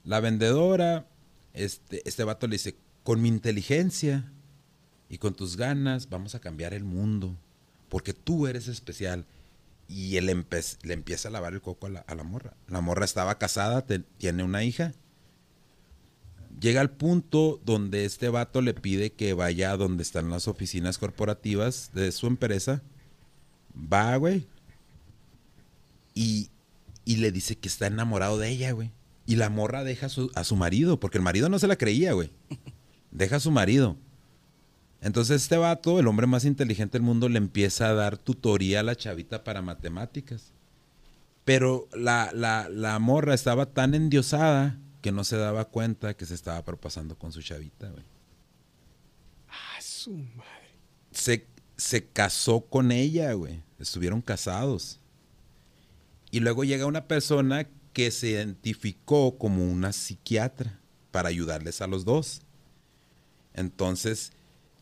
La 0.04 0.20
vendedora, 0.20 1.08
este, 1.54 2.08
este 2.08 2.24
vato 2.24 2.48
le 2.48 2.56
dice, 2.56 2.76
con 3.04 3.22
mi 3.22 3.30
inteligencia 3.30 4.32
y 5.10 5.18
con 5.18 5.34
tus 5.34 5.58
ganas 5.58 6.10
vamos 6.10 6.36
a 6.36 6.40
cambiar 6.40 6.74
el 6.74 6.84
mundo, 6.84 7.38
porque 7.90 8.14
tú 8.14 8.48
eres 8.48 8.68
especial. 8.68 9.26
Y 9.88 10.18
él 10.18 10.26
le 10.26 10.94
empieza 10.94 11.28
a 11.28 11.32
lavar 11.32 11.54
el 11.54 11.62
coco 11.62 11.86
a 11.86 11.90
la, 12.16 12.24
morra. 12.24 12.56
La 12.68 12.82
morra 12.82 13.06
estaba 13.06 13.38
casada, 13.38 13.86
tiene 14.18 14.44
una 14.44 14.64
hija. 14.64 14.94
Llega 16.60 16.82
al 16.82 16.92
punto 16.92 17.62
donde 17.66 18.06
este 18.06 18.30
vato 18.30 18.62
le 18.62 18.74
pide 18.74 19.12
que 19.12 19.34
vaya 19.34 19.72
a 19.72 19.78
donde 19.78 20.04
están 20.04 20.30
las 20.30 20.48
oficinas 20.48 20.98
corporativas 20.98 21.92
de 21.94 22.12
su 22.12 22.28
empresa. 22.28 22.82
Va, 23.76 24.16
güey. 24.16 24.48
Y, 26.14 26.50
y 27.04 27.18
le 27.18 27.32
dice 27.32 27.58
que 27.58 27.68
está 27.68 27.88
enamorado 27.88 28.38
de 28.38 28.50
ella, 28.50 28.72
güey. 28.72 28.92
Y 29.26 29.36
la 29.36 29.50
morra 29.50 29.84
deja 29.84 30.06
a 30.06 30.10
su, 30.10 30.32
a 30.36 30.44
su 30.44 30.56
marido, 30.56 31.00
porque 31.00 31.18
el 31.18 31.24
marido 31.24 31.50
no 31.50 31.60
se 31.60 31.68
la 31.68 31.76
creía, 31.76 32.14
güey. 32.14 32.32
Deja 33.12 33.38
a 33.38 33.40
su 33.40 33.50
marido. 33.50 33.98
Entonces 35.02 35.44
este 35.44 35.58
vato, 35.58 36.00
el 36.00 36.08
hombre 36.08 36.28
más 36.28 36.46
inteligente 36.46 36.98
del 36.98 37.04
mundo, 37.04 37.30
le 37.30 37.38
empieza 37.38 37.90
a 37.90 37.94
dar 37.94 38.18
tutoría 38.18 38.80
a 38.80 38.84
la 38.84 38.96
chavita 38.96 39.44
para 39.44 39.62
matemáticas. 39.62 40.54
Pero 41.44 41.88
la, 41.94 42.32
la, 42.34 43.00
morra 43.00 43.36
estaba 43.36 43.68
tan 43.68 43.94
endiosada 43.94 44.80
que 45.06 45.12
no 45.12 45.24
se 45.24 45.38
daba 45.38 45.66
cuenta 45.66 46.18
que 46.18 46.26
se 46.26 46.34
estaba 46.34 46.66
propasando 46.66 47.16
con 47.16 47.32
su 47.32 47.40
chavita, 47.40 47.88
güey. 47.90 48.04
Ah, 49.48 49.80
su 49.80 50.10
madre. 50.10 50.80
Se, 51.12 51.46
se 51.78 52.08
casó 52.08 52.62
con 52.62 52.92
ella, 52.92 53.32
güey. 53.34 53.62
Estuvieron 53.78 54.24
casados. 54.24 55.00
Y 56.32 56.40
luego 56.40 56.64
llega 56.64 56.88
una 56.88 57.08
persona 57.08 57.68
que 57.94 58.10
se 58.10 58.30
identificó 58.30 59.38
como 59.38 59.64
una 59.64 59.94
psiquiatra 59.94 60.80
para 61.12 61.30
ayudarles 61.30 61.82
a 61.82 61.88
los 61.88 62.04
dos. 62.04 62.42
Entonces, 63.54 64.32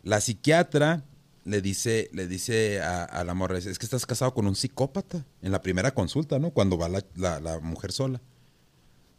la 0.03 0.21
psiquiatra 0.21 1.03
le 1.43 1.61
dice, 1.61 2.09
le 2.13 2.27
dice 2.27 2.79
a, 2.81 3.25
la 3.25 3.33
morra, 3.33 3.57
es 3.57 3.77
que 3.77 3.85
estás 3.85 4.05
casado 4.05 4.33
con 4.33 4.47
un 4.47 4.55
psicópata 4.55 5.25
en 5.41 5.51
la 5.51 5.61
primera 5.61 5.93
consulta, 5.93 6.39
¿no? 6.39 6.51
Cuando 6.51 6.77
va 6.77 6.87
la, 6.87 7.59
mujer 7.59 7.91
sola. 7.91 8.21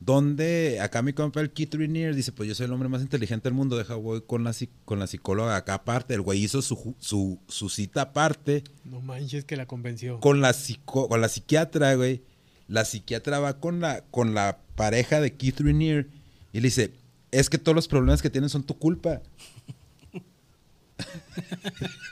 Donde 0.00 0.80
acá 0.80 1.02
mi 1.02 1.12
compa 1.12 1.40
el 1.40 1.50
Keith 1.50 1.74
Rainier 1.74 2.14
dice, 2.14 2.32
pues 2.32 2.48
yo 2.48 2.54
soy 2.54 2.66
el 2.66 2.72
hombre 2.72 2.88
más 2.88 3.00
inteligente 3.00 3.48
del 3.48 3.54
mundo, 3.54 3.78
deja 3.78 3.94
voy 3.94 4.20
con 4.22 4.44
la, 4.44 4.54
con 4.84 4.98
la 4.98 5.06
psicóloga 5.06 5.56
acá 5.56 5.74
aparte. 5.74 6.14
El 6.14 6.20
güey 6.20 6.44
hizo 6.44 6.60
su, 6.62 6.94
su, 6.98 7.68
cita 7.70 8.02
aparte. 8.02 8.64
No 8.84 9.00
manches 9.00 9.44
que 9.44 9.56
la 9.56 9.66
convenció. 9.66 10.20
Con 10.20 10.40
la, 10.40 10.54
con 10.84 11.20
la 11.20 11.28
psiquiatra, 11.28 11.94
güey. 11.94 12.22
La 12.68 12.84
psiquiatra 12.84 13.38
va 13.38 13.60
con 13.60 13.80
la, 13.80 14.04
con 14.10 14.34
la 14.34 14.58
pareja 14.74 15.20
de 15.20 15.34
Keith 15.34 15.60
Rainier 15.60 16.08
y 16.52 16.60
le 16.60 16.68
dice, 16.68 16.92
es 17.30 17.50
que 17.50 17.58
todos 17.58 17.74
los 17.74 17.88
problemas 17.88 18.22
que 18.22 18.30
tienes 18.30 18.52
son 18.52 18.62
tu 18.62 18.78
culpa. 18.78 19.22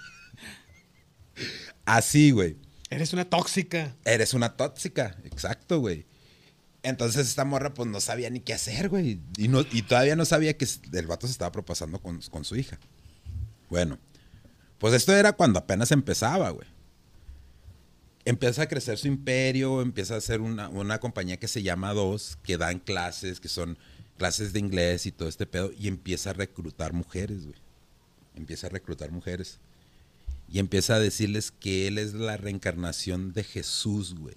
Así, 1.84 2.30
güey. 2.30 2.56
Eres 2.90 3.12
una 3.12 3.24
tóxica. 3.24 3.94
Eres 4.04 4.34
una 4.34 4.56
tóxica, 4.56 5.16
exacto, 5.24 5.80
güey. 5.80 6.06
Entonces 6.82 7.28
esta 7.28 7.44
morra 7.44 7.74
pues 7.74 7.88
no 7.88 8.00
sabía 8.00 8.30
ni 8.30 8.40
qué 8.40 8.54
hacer, 8.54 8.88
güey. 8.88 9.20
Y, 9.36 9.48
no, 9.48 9.60
y 9.70 9.82
todavía 9.82 10.16
no 10.16 10.24
sabía 10.24 10.56
que 10.56 10.66
el 10.92 11.06
vato 11.06 11.26
se 11.26 11.32
estaba 11.32 11.52
propasando 11.52 12.00
con, 12.00 12.44
su 12.44 12.56
hija. 12.56 12.78
Bueno, 13.70 13.98
pues 14.78 14.94
esto 14.94 15.14
era 15.14 15.32
cuando 15.32 15.58
apenas 15.58 15.92
empezaba, 15.92 16.50
güey. 16.50 16.66
Empieza 18.24 18.62
a 18.62 18.66
crecer 18.66 18.98
su 18.98 19.08
imperio, 19.08 19.82
empieza 19.82 20.14
a 20.14 20.18
hacer 20.18 20.40
una, 20.40 20.68
una 20.68 20.98
compañía 20.98 21.38
que 21.38 21.48
se 21.48 21.62
llama 21.62 21.92
Dos, 21.92 22.38
que 22.42 22.56
dan 22.56 22.78
clases, 22.78 23.40
que 23.40 23.48
son 23.48 23.78
clases 24.16 24.52
de 24.52 24.60
inglés 24.60 25.06
y 25.06 25.12
todo 25.12 25.28
este 25.28 25.46
pedo, 25.46 25.72
y 25.76 25.88
empieza 25.88 26.30
a 26.30 26.32
reclutar 26.32 26.92
mujeres, 26.92 27.46
güey 27.46 27.58
empieza 28.34 28.66
a 28.66 28.70
reclutar 28.70 29.10
mujeres 29.10 29.58
y 30.48 30.58
empieza 30.58 30.96
a 30.96 31.00
decirles 31.00 31.50
que 31.50 31.86
él 31.86 31.98
es 31.98 32.14
la 32.14 32.36
reencarnación 32.36 33.32
de 33.32 33.42
Jesús, 33.42 34.14
güey. 34.14 34.36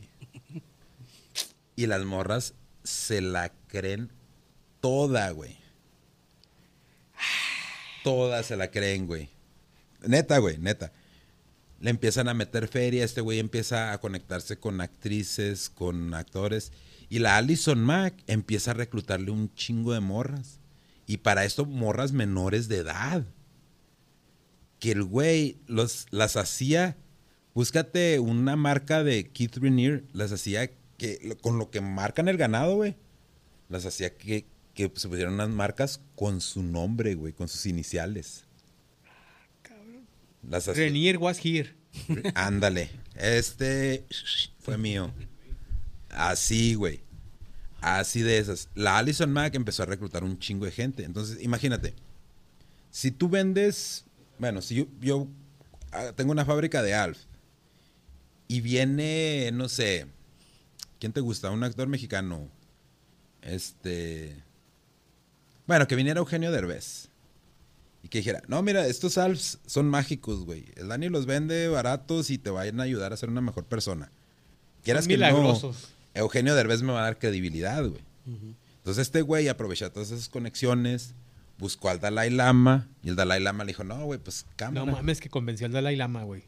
Y 1.76 1.88
las 1.88 2.04
morras 2.06 2.54
se 2.84 3.22
la 3.22 3.52
creen 3.68 4.12
toda, 4.82 5.32
güey. 5.32 5.58
Todas 8.04 8.46
se 8.46 8.56
la 8.56 8.72
creen, 8.72 9.08
güey. 9.08 9.30
Neta, 10.06 10.38
güey, 10.38 10.58
neta. 10.58 10.92
Le 11.80 11.90
empiezan 11.90 12.30
a 12.30 12.34
meter 12.34 12.68
feria, 12.68 13.04
este 13.04 13.22
güey 13.22 13.40
empieza 13.40 13.92
a 13.92 14.00
conectarse 14.00 14.58
con 14.58 14.80
actrices, 14.80 15.70
con 15.70 16.14
actores. 16.14 16.72
Y 17.10 17.20
la 17.20 17.38
Allison 17.38 17.84
Mack 17.84 18.16
empieza 18.28 18.72
a 18.72 18.76
reclutarle 18.76 19.32
un 19.32 19.54
chingo 19.56 19.94
de 19.94 20.00
morras. 20.00 20.60
Y 21.08 21.18
para 21.18 21.46
esto, 21.46 21.66
morras 21.66 22.12
menores 22.12 22.68
de 22.68 22.78
edad 22.78 23.26
que 24.80 24.92
el 24.92 25.04
güey 25.04 25.58
las 25.68 26.36
hacía, 26.36 26.98
búscate 27.54 28.20
una 28.20 28.56
marca 28.56 29.04
de 29.04 29.30
Keith 29.32 29.58
Renier, 29.58 30.04
las 30.14 30.32
hacía 30.32 30.70
que 30.98 31.38
con 31.42 31.58
lo 31.58 31.70
que 31.70 31.82
marcan 31.82 32.28
el 32.28 32.38
ganado, 32.38 32.76
güey, 32.76 32.96
las 33.70 33.86
hacía 33.86 34.16
que, 34.16 34.46
que 34.74 34.92
se 34.96 35.10
pusieran 35.10 35.34
unas 35.34 35.50
marcas 35.50 36.02
con 36.16 36.42
su 36.42 36.64
nombre, 36.64 37.16
güey, 37.16 37.34
con 37.34 37.48
sus 37.48 37.66
iniciales. 37.66 38.46
Cabrón. 39.62 40.06
Renier 40.76 41.18
was 41.18 41.44
here. 41.44 41.76
Ándale, 42.36 42.90
este 43.16 44.06
fue 44.60 44.78
mío. 44.78 45.12
Así, 46.10 46.76
güey. 46.76 47.02
Así 47.82 48.22
de 48.22 48.38
esas. 48.38 48.70
La 48.74 48.98
Allison 48.98 49.32
Mack 49.32 49.56
empezó 49.56 49.84
a 49.84 49.86
reclutar 49.86 50.24
un 50.24 50.40
chingo 50.40 50.66
de 50.66 50.72
gente. 50.72 51.04
Entonces, 51.04 51.42
imagínate. 51.42 51.94
Si 52.90 53.12
tú 53.12 53.28
vendes 53.30 54.06
bueno, 54.38 54.62
si 54.62 54.88
yo, 55.00 55.28
ah, 55.92 56.12
tengo 56.16 56.32
una 56.32 56.46
fábrica 56.46 56.84
de 56.84 56.94
Alf 56.94 57.20
y 58.48 58.62
viene, 58.62 59.50
no 59.54 59.70
sé, 59.70 60.08
¿quién 61.00 61.14
te 61.14 61.22
gusta? 61.22 61.52
Un 61.52 61.64
actor 61.64 61.88
mexicano. 61.88 62.50
Este. 63.42 64.36
Bueno, 65.68 65.88
que 65.88 65.96
viniera 65.96 66.20
Eugenio 66.20 66.52
Derbez. 66.52 67.10
Y 68.04 68.08
que 68.08 68.20
dijera, 68.20 68.44
no, 68.48 68.62
mira, 68.62 68.86
estos 68.86 69.18
Alfs 69.18 69.58
son 69.66 69.90
mágicos, 69.90 70.46
güey. 70.46 70.66
El 70.76 70.90
Dani 70.90 71.10
los 71.10 71.26
vende 71.26 71.68
baratos 71.70 72.30
y 72.30 72.38
te 72.38 72.52
van 72.52 72.80
a 72.80 72.84
ayudar 72.84 73.14
a 73.14 73.18
ser 73.18 73.30
una 73.30 73.42
mejor 73.42 73.66
persona. 73.66 74.12
Quieras 74.84 75.08
que 75.08 75.18
no, 75.18 75.60
Eugenio 76.14 76.54
Derbez 76.54 76.84
me 76.84 76.94
va 76.94 77.00
a 77.00 77.04
dar 77.04 77.18
credibilidad, 77.18 77.84
güey. 77.84 78.02
Entonces 78.78 79.02
este 79.02 79.24
güey 79.24 79.48
aprovecha 79.48 79.92
todas 79.92 80.12
esas 80.12 80.30
conexiones 80.30 81.16
buscó 81.58 81.90
al 81.90 82.00
Dalai 82.00 82.30
Lama 82.30 82.88
y 83.04 83.10
el 83.10 83.16
Dalai 83.16 83.42
Lama 83.42 83.64
le 83.64 83.70
dijo, 83.70 83.84
no, 83.84 84.04
güey, 84.06 84.20
pues 84.20 84.46
cámara. 84.56 84.86
No 84.86 84.92
mames 84.92 85.20
que 85.20 85.30
convenció 85.30 85.66
al 85.68 85.74
Dalai 85.74 85.96
Lama, 85.96 86.24
güey. 86.24 86.44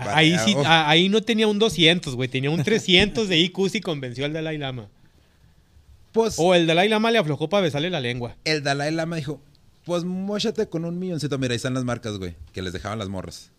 Ah, 0.00 0.16
ahí, 0.16 0.36
sí, 0.38 0.54
ah, 0.64 0.88
ahí 0.88 1.08
no 1.08 1.22
tenía 1.22 1.46
un 1.46 1.58
200, 1.58 2.14
güey, 2.14 2.28
tenía 2.28 2.50
un 2.50 2.62
300 2.62 3.28
de 3.28 3.38
IQ 3.38 3.58
y 3.74 3.80
convenció 3.80 4.24
al 4.24 4.32
Dalai 4.32 4.58
Lama. 4.58 4.88
Pues, 6.12 6.34
o 6.38 6.54
el 6.54 6.66
Dalai 6.66 6.88
Lama 6.88 7.10
le 7.10 7.18
aflojó 7.18 7.48
para 7.48 7.62
besarle 7.62 7.90
la 7.90 8.00
lengua. 8.00 8.36
El 8.44 8.62
Dalai 8.62 8.92
Lama 8.92 9.16
dijo, 9.16 9.40
pues 9.84 10.04
mochate 10.04 10.68
con 10.68 10.84
un 10.84 10.98
milloncito. 10.98 11.38
Mira, 11.38 11.52
ahí 11.52 11.56
están 11.56 11.74
las 11.74 11.84
marcas, 11.84 12.18
güey, 12.18 12.36
que 12.52 12.62
les 12.62 12.72
dejaban 12.72 12.98
las 12.98 13.08
morras. 13.08 13.50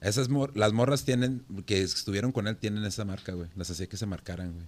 Esas 0.00 0.28
las 0.54 0.72
morras 0.72 1.04
tienen, 1.04 1.44
que 1.66 1.82
estuvieron 1.82 2.32
con 2.32 2.46
él, 2.46 2.56
tienen 2.56 2.84
esa 2.84 3.04
marca, 3.04 3.32
güey. 3.32 3.48
Las 3.54 3.70
hacía 3.70 3.86
que 3.86 3.96
se 3.96 4.06
marcaran, 4.06 4.52
güey. 4.52 4.66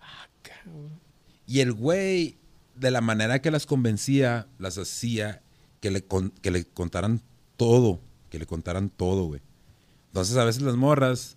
Ah, 0.00 0.28
cabrón. 0.42 1.00
Y 1.46 1.60
el 1.60 1.72
güey 1.72 2.36
de 2.74 2.90
la 2.90 3.00
manera 3.00 3.40
que 3.40 3.50
las 3.50 3.66
convencía, 3.66 4.48
las 4.58 4.76
hacía 4.76 5.42
que 5.80 5.90
le, 5.90 6.04
que 6.42 6.50
le 6.50 6.64
contaran 6.64 7.22
todo, 7.56 8.00
que 8.32 8.38
le 8.38 8.46
contaran 8.46 8.88
todo, 8.88 9.24
güey. 9.24 9.42
Entonces 10.06 10.38
a 10.38 10.44
veces 10.46 10.62
las 10.62 10.74
morras, 10.74 11.36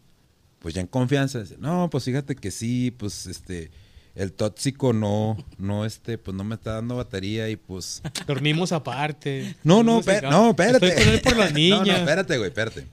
pues 0.60 0.74
ya 0.74 0.80
en 0.80 0.88
confianza, 0.88 1.42
dicen, 1.42 1.60
no, 1.60 1.90
pues 1.90 2.06
fíjate 2.06 2.38
que 2.38 2.52
sí, 2.52 2.90
pues 2.92 3.28
este, 3.28 3.70
el 4.16 4.32
tóxico 4.32 4.94
no, 4.94 5.36
no, 5.58 5.84
este, 5.84 6.18
pues 6.18 6.38
no 6.38 6.46
me 6.46 6.56
está 6.56 6.76
dando 6.76 6.96
batería 6.96 7.50
y 7.50 7.58
pues... 7.58 8.02
Dormimos 8.28 8.72
aparte. 8.72 9.58
No, 9.62 9.84
no, 9.84 10.02
no, 10.22 10.50
espérate. 10.52 10.88
Estoy 10.88 11.20
por 11.20 11.38
las 11.38 11.54
niñas. 11.54 11.80
No, 11.86 11.86
no, 11.86 11.98
espérate, 11.98 12.38
güey, 12.38 12.48
espérate. 12.48 12.88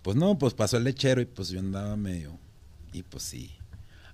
Pues 0.00 0.16
no, 0.16 0.38
pues 0.38 0.54
pasó 0.54 0.78
el 0.78 0.84
lechero 0.84 1.20
y 1.20 1.26
pues 1.26 1.50
yo 1.50 1.60
andaba 1.60 1.94
medio, 1.96 2.38
y 2.94 3.02
pues 3.02 3.22
sí. 3.22 3.52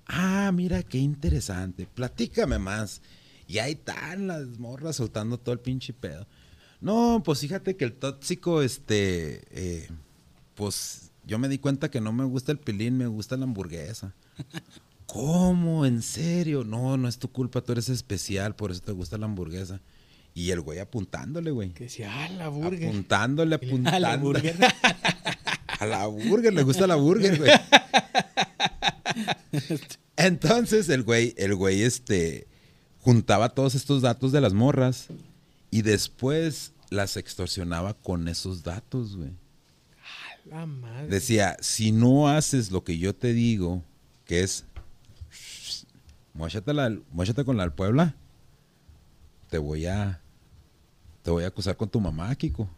Ah, 0.04 0.50
mira 0.52 0.82
qué 0.82 0.98
interesante. 0.98 1.86
Platícame 1.86 2.58
más. 2.58 3.02
Y 3.46 3.58
ahí 3.58 3.72
están 3.72 4.26
las 4.26 4.58
morras 4.58 4.96
soltando 4.96 5.38
todo 5.38 5.52
el 5.52 5.60
pinche 5.60 5.92
pedo. 5.92 6.26
No, 6.80 7.22
pues 7.24 7.40
fíjate 7.40 7.76
que 7.76 7.84
el 7.84 7.92
tóxico, 7.92 8.62
este, 8.62 9.42
eh, 9.50 9.88
pues 10.54 11.10
yo 11.26 11.38
me 11.38 11.48
di 11.48 11.58
cuenta 11.58 11.90
que 11.90 12.00
no 12.00 12.12
me 12.12 12.24
gusta 12.24 12.52
el 12.52 12.58
pilín, 12.58 12.96
me 12.96 13.06
gusta 13.06 13.36
la 13.36 13.44
hamburguesa. 13.44 14.14
¿Cómo? 15.06 15.86
¿En 15.86 16.02
serio? 16.02 16.64
No, 16.64 16.96
no 16.96 17.08
es 17.08 17.18
tu 17.18 17.32
culpa, 17.32 17.62
tú 17.62 17.72
eres 17.72 17.88
especial, 17.88 18.54
por 18.54 18.70
eso 18.70 18.82
te 18.82 18.92
gusta 18.92 19.18
la 19.18 19.26
hamburguesa. 19.26 19.80
Y 20.34 20.50
el 20.50 20.60
güey 20.60 20.78
apuntándole, 20.78 21.50
güey. 21.50 21.70
Que 21.70 21.84
decía, 21.84 22.12
ah, 22.14 22.28
la 22.28 22.48
burger. 22.48 22.88
Apuntándole, 22.88 23.54
apuntándole. 23.56 23.96
A 23.96 24.00
la 24.00 24.16
burger. 24.16 24.56
A 25.80 25.86
la 25.86 26.06
burger, 26.06 26.52
le 26.54 26.62
gusta 26.62 26.86
la 26.86 26.94
burger, 26.94 27.38
güey. 27.38 27.50
Entonces 30.16 30.88
el 30.88 31.02
güey, 31.02 31.34
el 31.38 31.54
güey, 31.54 31.82
este, 31.82 32.46
juntaba 33.00 33.48
todos 33.48 33.74
estos 33.74 34.02
datos 34.02 34.30
de 34.30 34.40
las 34.40 34.52
morras 34.52 35.08
y 35.70 35.82
después 35.82 36.72
las 36.90 37.16
extorsionaba 37.16 37.94
con 37.94 38.28
esos 38.28 38.62
datos, 38.62 39.16
güey. 39.16 39.32
La 40.46 40.64
madre. 40.64 41.08
Decía, 41.08 41.56
si 41.60 41.92
no 41.92 42.28
haces 42.28 42.70
lo 42.70 42.82
que 42.82 42.98
yo 42.98 43.14
te 43.14 43.32
digo, 43.34 43.82
que 44.24 44.42
es, 44.42 44.64
muéchate, 46.32 47.44
con 47.44 47.56
la 47.56 47.70
Puebla, 47.70 48.14
te 49.50 49.58
voy 49.58 49.86
a, 49.86 50.22
te 51.22 51.30
voy 51.30 51.44
a 51.44 51.48
acusar 51.48 51.76
con 51.76 51.90
tu 51.90 52.00
mamá, 52.00 52.34
Kiko. 52.34 52.68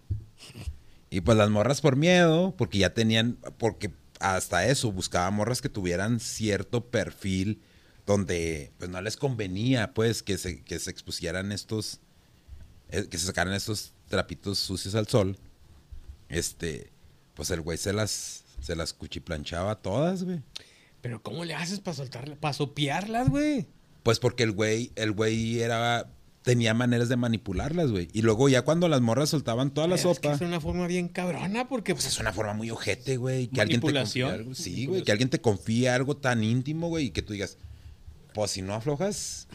Y 1.10 1.20
pues 1.20 1.38
las 1.38 1.50
morras 1.50 1.80
por 1.80 1.96
miedo, 1.96 2.54
porque 2.56 2.78
ya 2.78 2.94
tenían, 2.94 3.36
porque 3.58 3.92
hasta 4.18 4.66
eso, 4.66 4.90
buscaba 4.92 5.30
morras 5.30 5.60
que 5.60 5.68
tuvieran 5.68 6.20
cierto 6.20 6.84
perfil 6.84 7.60
donde 8.06 8.72
pues 8.78 8.90
no 8.90 9.00
les 9.00 9.16
convenía 9.16 9.94
pues 9.94 10.22
que 10.22 10.36
se, 10.36 10.62
que 10.62 10.78
se 10.78 10.90
expusieran 10.90 11.52
estos, 11.52 12.00
que 12.90 13.18
se 13.18 13.26
sacaran 13.26 13.54
estos 13.54 13.92
trapitos 14.08 14.58
sucios 14.58 14.94
al 14.94 15.06
sol. 15.08 15.36
Este, 16.28 16.92
pues 17.34 17.50
el 17.50 17.60
güey 17.60 17.78
se 17.78 17.92
las, 17.92 18.44
se 18.60 18.76
las 18.76 18.92
cuchiplanchaba 18.92 19.76
todas, 19.76 20.24
güey. 20.24 20.42
Pero 21.00 21.22
¿cómo 21.22 21.44
le 21.44 21.54
haces 21.54 21.80
para 21.80 21.96
soltarla, 21.96 22.36
para 22.36 22.52
sopearlas, 22.52 23.28
güey? 23.28 23.66
Pues 24.02 24.18
porque 24.18 24.42
el 24.42 24.52
güey, 24.52 24.92
el 24.96 25.12
güey 25.12 25.60
era, 25.60 26.10
tenía 26.42 26.74
maneras 26.74 27.08
de 27.08 27.16
manipularlas, 27.16 27.90
güey. 27.90 28.08
Y 28.12 28.22
luego 28.22 28.48
ya 28.48 28.62
cuando 28.62 28.88
las 28.88 29.00
morras 29.00 29.30
soltaban 29.30 29.72
toda 29.72 29.88
la 29.88 29.94
es 29.96 30.02
que 30.02 30.14
sopa. 30.14 30.34
es 30.34 30.40
una 30.40 30.60
forma 30.60 30.86
bien 30.86 31.08
cabrona 31.08 31.68
porque 31.68 31.94
Pues 31.94 32.06
es 32.06 32.18
una 32.18 32.32
forma 32.32 32.54
muy 32.54 32.70
ojete, 32.70 33.16
güey. 33.16 33.48
Que 33.48 33.60
alguien 33.60 33.80
te 33.80 33.86
Manipulación. 33.86 34.30
algo. 34.30 34.54
Sí, 34.54 34.86
güey. 34.86 35.02
Que 35.02 35.12
alguien 35.12 35.30
te 35.30 35.40
confíe 35.40 35.88
algo 35.88 36.16
tan 36.16 36.44
íntimo, 36.44 36.88
güey. 36.88 37.06
Y 37.06 37.10
que 37.10 37.22
tú 37.22 37.32
digas, 37.32 37.56
pues 38.34 38.50
si 38.52 38.62
no 38.62 38.74
aflojas, 38.74 39.48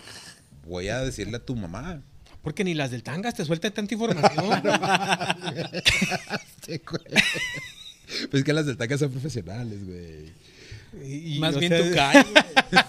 voy 0.67 0.89
a 0.89 0.99
decirle 0.99 1.37
a 1.37 1.45
tu 1.45 1.55
mamá. 1.55 2.01
Porque 2.45 2.63
ni 2.63 2.75
las 2.75 2.91
del 2.91 3.01
tangas 3.01 3.33
te 3.33 3.43
sueltan 3.43 3.73
tanta 3.73 3.93
información. 3.95 4.61
Güey. 6.67 6.79
Pues 8.31 8.43
que 8.43 8.53
las 8.53 8.65
del 8.67 8.77
taca 8.77 8.97
son 8.97 9.11
profesionales, 9.11 9.79
güey. 9.85 10.31
Y- 11.03 11.35
y, 11.35 11.39
Más 11.39 11.57
bien 11.57 11.71
sea, 11.71 11.83
tú 11.83 11.95
caes. 11.95 12.25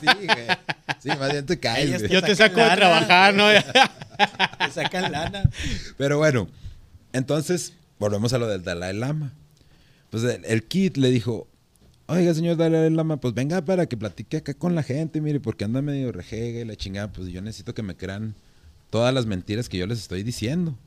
Sí, 0.01 0.07
güey. 0.27 0.47
Sí, 1.03 1.09
más 1.19 1.33
bien 1.33 1.47
te 1.47 1.59
caes, 1.59 1.99
güey. 2.01 2.13
Yo 2.13 2.23
te 2.23 2.37
saco 2.37 2.57
de 2.61 2.67
lana. 2.67 2.77
trabajar, 2.77 3.35
¿no? 3.35 3.49
Te 4.67 4.71
sacan 4.73 5.11
lana. 5.11 5.51
Pero 5.99 6.19
bueno, 6.19 6.49
entonces 7.13 7.73
volvemos 7.99 8.33
a 8.35 8.39
lo 8.39 8.47
del 8.49 8.63
Dalai 8.63 8.95
Lama. 8.95 9.33
Pues 10.11 10.23
el, 10.25 10.45
el 10.45 10.63
Kid 10.65 10.97
le 10.97 11.11
dijo, 11.11 11.49
oiga, 12.07 12.33
señor 12.35 12.57
Dalai 12.57 12.91
Lama, 12.91 13.17
pues 13.19 13.33
venga 13.35 13.63
para 13.65 13.87
que 13.87 13.97
platique 13.97 14.37
acá 14.39 14.55
con 14.55 14.75
la 14.75 14.83
gente, 14.83 15.21
mire, 15.21 15.41
porque 15.41 15.65
anda 15.65 15.83
medio 15.83 16.13
rejega 16.13 16.61
y 16.61 16.65
la 16.65 16.77
chingada, 16.77 17.11
pues 17.13 17.29
yo 17.29 17.41
necesito 17.43 17.75
que 17.75 17.83
me 17.83 17.97
crean 17.97 18.35
todas 18.91 19.13
las 19.13 19.27
mentiras 19.27 19.69
que 19.69 19.79
yo 19.79 19.87
les 19.87 19.99
estoy 19.99 20.23
diciendo. 20.23 20.79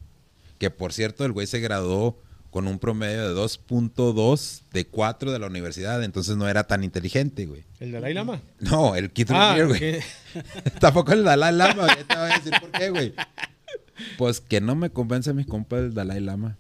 Que 0.58 0.70
por 0.70 0.93
cierto, 0.93 1.26
el 1.26 1.32
güey 1.32 1.47
se 1.47 1.60
graduó 1.60 2.22
con 2.50 2.68
un 2.68 2.80
promedio 2.80 3.34
de 3.34 3.39
2.2 3.39 4.62
de 4.74 4.88
4 4.88 5.32
de 5.32 5.39
la 5.39 5.47
universidad, 5.47 6.04
entonces 6.04 6.36
no 6.36 6.47
era 6.50 6.66
tan 6.66 6.84
inteligente, 6.84 7.45
güey. 7.45 7.64
¿El 7.80 7.91
Dalai 7.91 8.14
Lama? 8.14 8.41
No, 8.60 8.95
el 8.95 9.12
Kid 9.12 9.28
Ah, 9.32 9.56
güey. 9.66 10.00
Tampoco 10.80 11.14
el 11.14 11.24
Dalai 11.24 11.54
Lama, 11.54 11.86
güey. 11.86 12.04
Te 12.08 12.16
voy 12.16 12.32
a 12.32 12.36
decir 12.39 12.54
por 12.60 12.72
qué, 12.72 12.89
güey. 12.89 13.14
Pues 14.18 14.41
que 14.41 14.62
no 14.62 14.76
me 14.76 14.89
convence 14.89 15.34
mi 15.34 15.45
compa 15.45 15.78
el 15.78 15.93
Dalai 15.93 16.22
Lama. 16.22 16.58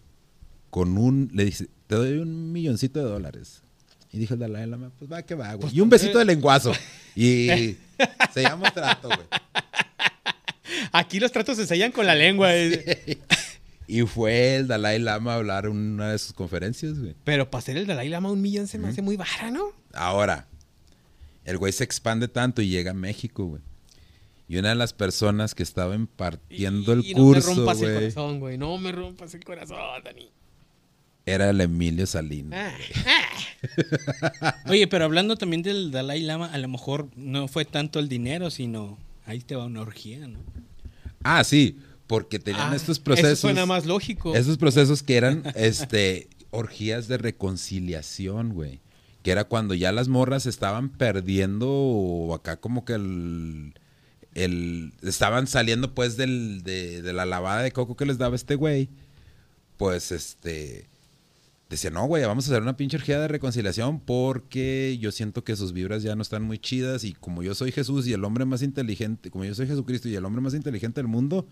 Con 0.69 0.97
un, 0.97 1.31
le 1.33 1.45
dice, 1.45 1.67
te 1.87 1.95
doy 1.95 2.19
un 2.19 2.51
milloncito 2.51 2.99
de 2.99 3.05
dólares. 3.05 3.63
Y 4.11 4.19
dijo 4.19 4.35
el 4.35 4.39
Dalai 4.39 4.67
Lama, 4.67 4.91
pues 4.97 5.11
va 5.11 5.23
que 5.23 5.35
va, 5.35 5.53
güey. 5.55 5.75
Y 5.75 5.81
un 5.81 5.89
besito 5.89 6.19
de 6.19 6.25
lenguazo. 6.25 6.71
Y 7.15 7.47
se 8.33 8.43
llama 8.43 8.71
trato, 8.71 9.07
güey. 9.07 9.27
Aquí 10.91 11.19
los 11.19 11.31
tratos 11.31 11.57
se 11.57 11.67
sellan 11.67 11.91
con 11.91 12.05
la 12.05 12.15
lengua. 12.15 12.55
eh. 12.55 13.17
Y 13.91 14.01
fue 14.03 14.57
el 14.57 14.67
Dalai 14.67 14.99
Lama 14.99 15.33
a 15.33 15.35
hablar 15.37 15.65
en 15.65 15.71
una 15.71 16.11
de 16.11 16.19
sus 16.19 16.31
conferencias, 16.31 16.99
güey. 16.99 17.15
Pero 17.23 17.49
para 17.49 17.63
ser 17.63 17.75
el 17.75 17.87
Dalai 17.87 18.07
Lama 18.07 18.31
un 18.31 18.39
millón 18.39 18.67
se 18.67 18.77
me 18.77 18.87
hace 18.87 19.01
muy 19.01 19.17
vara, 19.17 19.49
¿no? 19.49 19.63
Ahora, 19.93 20.47
el 21.43 21.57
güey 21.57 21.73
se 21.73 21.85
expande 21.85 22.27
tanto 22.27 22.61
y 22.61 22.69
llega 22.69 22.91
a 22.91 22.93
México, 22.93 23.45
güey. 23.45 23.63
Y 24.47 24.57
una 24.57 24.69
de 24.69 24.75
las 24.75 24.93
personas 24.93 25.55
que 25.55 25.63
estaba 25.63 25.95
impartiendo 25.95 26.93
el 26.93 27.03
Y 27.03 27.13
curso, 27.13 27.49
No 27.49 27.55
me 27.55 27.57
rompas 27.65 27.81
el 27.81 27.83
güey, 27.87 27.99
corazón, 27.99 28.39
güey. 28.39 28.57
No 28.59 28.77
me 28.77 28.91
rompas 28.91 29.33
el 29.33 29.43
corazón, 29.43 29.77
Dani. 30.03 30.29
era 31.25 31.49
el 31.49 31.59
Emilio 31.59 32.05
Salinas. 32.05 32.73
Ah, 33.07 34.53
Oye, 34.69 34.87
pero 34.87 35.05
hablando 35.05 35.35
también 35.35 35.63
del 35.63 35.89
Dalai 35.89 36.21
Lama, 36.21 36.45
a 36.53 36.57
lo 36.59 36.67
mejor 36.67 37.09
no 37.15 37.47
fue 37.47 37.65
tanto 37.65 37.97
el 37.99 38.07
dinero, 38.07 38.51
sino 38.51 38.99
ahí 39.25 39.39
te 39.39 39.55
va 39.55 39.65
una 39.65 39.81
orgía, 39.81 40.27
¿no? 40.27 40.39
Ah, 41.23 41.43
sí, 41.43 41.77
porque 42.07 42.39
tenían 42.39 42.73
ah, 42.73 42.75
estos 42.75 42.99
procesos. 42.99 43.31
Eso 43.31 43.41
suena 43.41 43.65
más 43.65 43.85
lógico. 43.85 44.35
Esos 44.35 44.57
procesos 44.57 45.03
que 45.03 45.15
eran 45.15 45.43
este 45.55 46.27
orgías 46.51 47.07
de 47.07 47.17
reconciliación, 47.17 48.53
güey. 48.53 48.81
Que 49.21 49.31
era 49.31 49.43
cuando 49.43 49.73
ya 49.73 49.91
las 49.91 50.07
morras 50.07 50.45
estaban 50.45 50.89
perdiendo 50.89 51.69
o 51.69 52.33
acá 52.33 52.57
como 52.57 52.85
que 52.85 52.93
el, 52.93 53.73
el 54.33 54.93
estaban 55.03 55.47
saliendo 55.47 55.93
pues 55.93 56.17
del, 56.17 56.63
de, 56.63 57.01
de 57.01 57.13
la 57.13 57.25
lavada 57.25 57.61
de 57.61 57.71
coco 57.71 57.95
que 57.95 58.05
les 58.05 58.17
daba 58.17 58.35
este 58.35 58.55
güey. 58.55 58.89
Pues 59.77 60.11
este 60.11 60.88
decía, 61.69 61.91
no, 61.91 62.05
güey, 62.05 62.23
vamos 62.23 62.47
a 62.47 62.51
hacer 62.51 62.61
una 62.61 62.75
pinche 62.75 62.97
orgía 62.97 63.19
de 63.19 63.27
reconciliación 63.27 63.99
porque 63.99 64.97
yo 64.99 65.11
siento 65.11 65.43
que 65.43 65.55
sus 65.55 65.71
vibras 65.71 66.01
ya 66.01 66.15
no 66.15 66.21
están 66.21 66.43
muy 66.43 66.57
chidas 66.57 67.03
y 67.03 67.13
como 67.13 67.43
yo 67.43 67.53
soy 67.53 67.71
Jesús 67.71 68.07
y 68.07 68.13
el 68.13 68.23
hombre 68.23 68.45
más 68.45 68.63
inteligente, 68.63 69.29
como 69.29 69.45
yo 69.45 69.53
soy 69.53 69.67
Jesucristo 69.67 70.09
y 70.09 70.15
el 70.15 70.25
hombre 70.25 70.41
más 70.41 70.55
inteligente 70.55 70.99
del 70.99 71.07
mundo, 71.07 71.47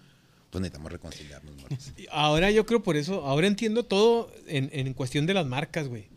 pues 0.49 0.61
necesitamos 0.61 0.91
reconciliarnos, 0.91 1.55
morras. 1.55 1.93
Ahora 2.11 2.49
yo 2.49 2.65
creo 2.65 2.81
por 2.81 2.97
eso, 2.97 3.25
ahora 3.25 3.47
entiendo 3.47 3.85
todo 3.85 4.31
en, 4.47 4.69
en 4.73 4.93
cuestión 4.93 5.25
de 5.27 5.33
las 5.33 5.45
marcas, 5.45 5.87
güey. 5.87 6.09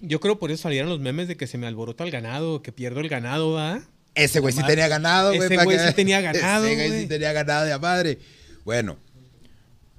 Yo 0.00 0.20
creo 0.20 0.38
por 0.38 0.50
eso 0.50 0.62
salieron 0.62 0.90
los 0.90 1.00
memes 1.00 1.26
de 1.26 1.36
que 1.36 1.46
se 1.46 1.58
me 1.58 1.66
alborota 1.66 2.04
el 2.04 2.10
ganado, 2.10 2.62
que 2.62 2.70
pierdo 2.70 3.00
el 3.00 3.08
ganado, 3.08 3.52
¿va? 3.52 3.82
Ese 4.14 4.40
güey 4.40 4.52
sí 4.52 4.62
tenía 4.66 4.88
ganado, 4.88 5.34
güey. 5.34 5.46
Ese 5.46 5.56
güey 5.64 5.78
sí 5.78 5.94
tenía 5.94 6.20
ganado, 6.20 6.66
Ese 6.66 6.74
güey 6.88 7.00
sí 7.02 7.06
tenía 7.08 7.32
ganado 7.32 7.64
de 7.64 7.72
a 7.72 7.78
madre. 7.78 8.18
Bueno, 8.64 8.98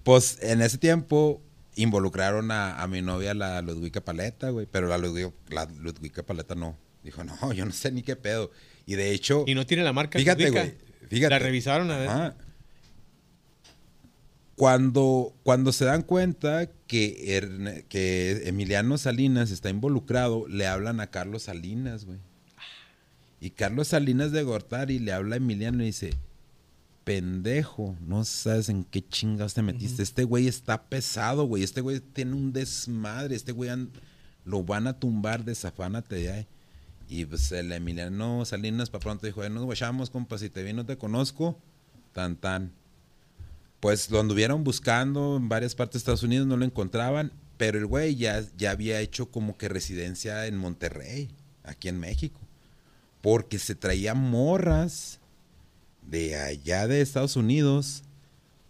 pues 0.04 0.38
en 0.42 0.62
ese 0.62 0.78
tiempo 0.78 1.42
involucraron 1.76 2.52
a, 2.52 2.82
a 2.82 2.88
mi 2.88 3.02
novia, 3.02 3.34
la 3.34 3.62
Ludwika 3.62 4.02
Paleta, 4.02 4.50
güey. 4.50 4.68
Pero 4.70 4.88
la 4.88 4.98
Ludwika, 4.98 5.32
la 5.50 5.66
Ludwika 5.66 6.24
Paleta 6.24 6.56
no. 6.56 6.78
Dijo, 7.04 7.24
no, 7.24 7.54
yo 7.54 7.66
no 7.66 7.72
sé 7.72 7.92
ni 7.92 8.04
qué 8.04 8.16
pedo. 8.16 8.52
Y 8.86 8.96
de 8.96 9.12
hecho, 9.12 9.44
Y 9.48 9.56
no 9.56 9.66
tiene 9.66 9.84
la 9.84 9.94
marca. 9.94 10.20
fíjate, 10.20 10.50
güey. 10.50 10.74
Fíjate. 11.10 11.30
La 11.30 11.40
revisaron 11.40 11.92
a 11.92 11.98
ver. 11.98 12.10
Ajá. 12.10 12.36
Cuando, 14.56 15.34
cuando 15.44 15.72
se 15.72 15.86
dan 15.86 16.04
cuenta 16.04 16.70
que, 16.88 17.40
Erne- 17.40 17.84
que 17.88 18.44
Emiliano 18.48 18.98
Salinas 18.98 19.50
está 19.50 19.70
involucrado, 19.70 20.48
le 20.48 20.68
hablan 20.68 21.00
a 21.00 21.08
Carlos 21.08 21.44
Salinas, 21.44 22.06
güey. 22.06 22.20
Y 23.40 23.52
Carlos 23.52 23.88
Salinas 23.88 24.32
de 24.32 24.44
Gortari 24.44 25.00
le 25.00 25.14
habla 25.14 25.36
a 25.36 25.38
Emiliano 25.38 25.82
y 25.82 25.88
dice, 25.88 26.12
pendejo, 27.04 27.96
no 28.06 28.24
sabes 28.24 28.70
en 28.70 28.84
qué 28.84 29.08
chingas 29.08 29.54
te 29.54 29.62
metiste. 29.62 30.04
Este 30.04 30.24
güey 30.24 30.48
está 30.48 30.84
pesado, 30.84 31.46
güey. 31.46 31.64
Este 31.64 31.82
güey 31.82 32.00
tiene 32.00 32.34
un 32.34 32.54
desmadre. 32.54 33.36
Este 33.36 33.52
güey 33.52 33.70
lo 34.46 34.64
van 34.64 34.88
a 34.88 35.00
tumbar, 35.00 35.44
desafánate 35.44 36.16
de 36.16 36.32
ahí. 36.32 36.48
Y 37.10 37.26
pues 37.26 37.52
el 37.52 37.72
Emiliano 37.72 38.46
Salinas 38.46 38.90
para 38.90 39.02
pronto 39.02 39.26
dijo, 39.26 39.42
"Ay, 39.42 39.50
nos 39.50 39.64
guachamos, 39.64 40.10
compa, 40.10 40.38
si 40.38 40.50
te 40.50 40.64
vi 40.64 40.74
no 40.74 40.86
te 40.86 40.98
conozco, 40.98 41.60
tan 42.14 42.36
tan. 42.36 42.72
Pues 43.80 44.10
lo 44.12 44.20
anduvieron 44.20 44.64
buscando 44.64 45.38
en 45.38 45.50
varias 45.50 45.76
partes 45.76 45.94
de 45.94 45.98
Estados 46.00 46.24
Unidos, 46.24 46.48
no 46.48 46.56
lo 46.56 46.66
encontraban, 46.66 47.34
pero 47.58 47.80
el 47.80 47.86
güey 47.88 48.16
ya, 48.16 48.44
ya 48.58 48.72
había 48.72 49.02
hecho 49.02 49.32
como 49.32 49.58
que 49.58 49.68
residencia 49.70 50.46
en 50.46 50.56
Monterrey, 50.56 51.30
aquí 51.64 51.90
en 51.90 52.00
México, 52.00 52.40
porque 53.22 53.60
se 53.60 53.76
traía 53.76 54.14
morras 54.14 55.20
de 56.08 56.36
allá 56.36 56.88
de 56.88 57.02
Estados 57.02 57.36
Unidos 57.36 58.04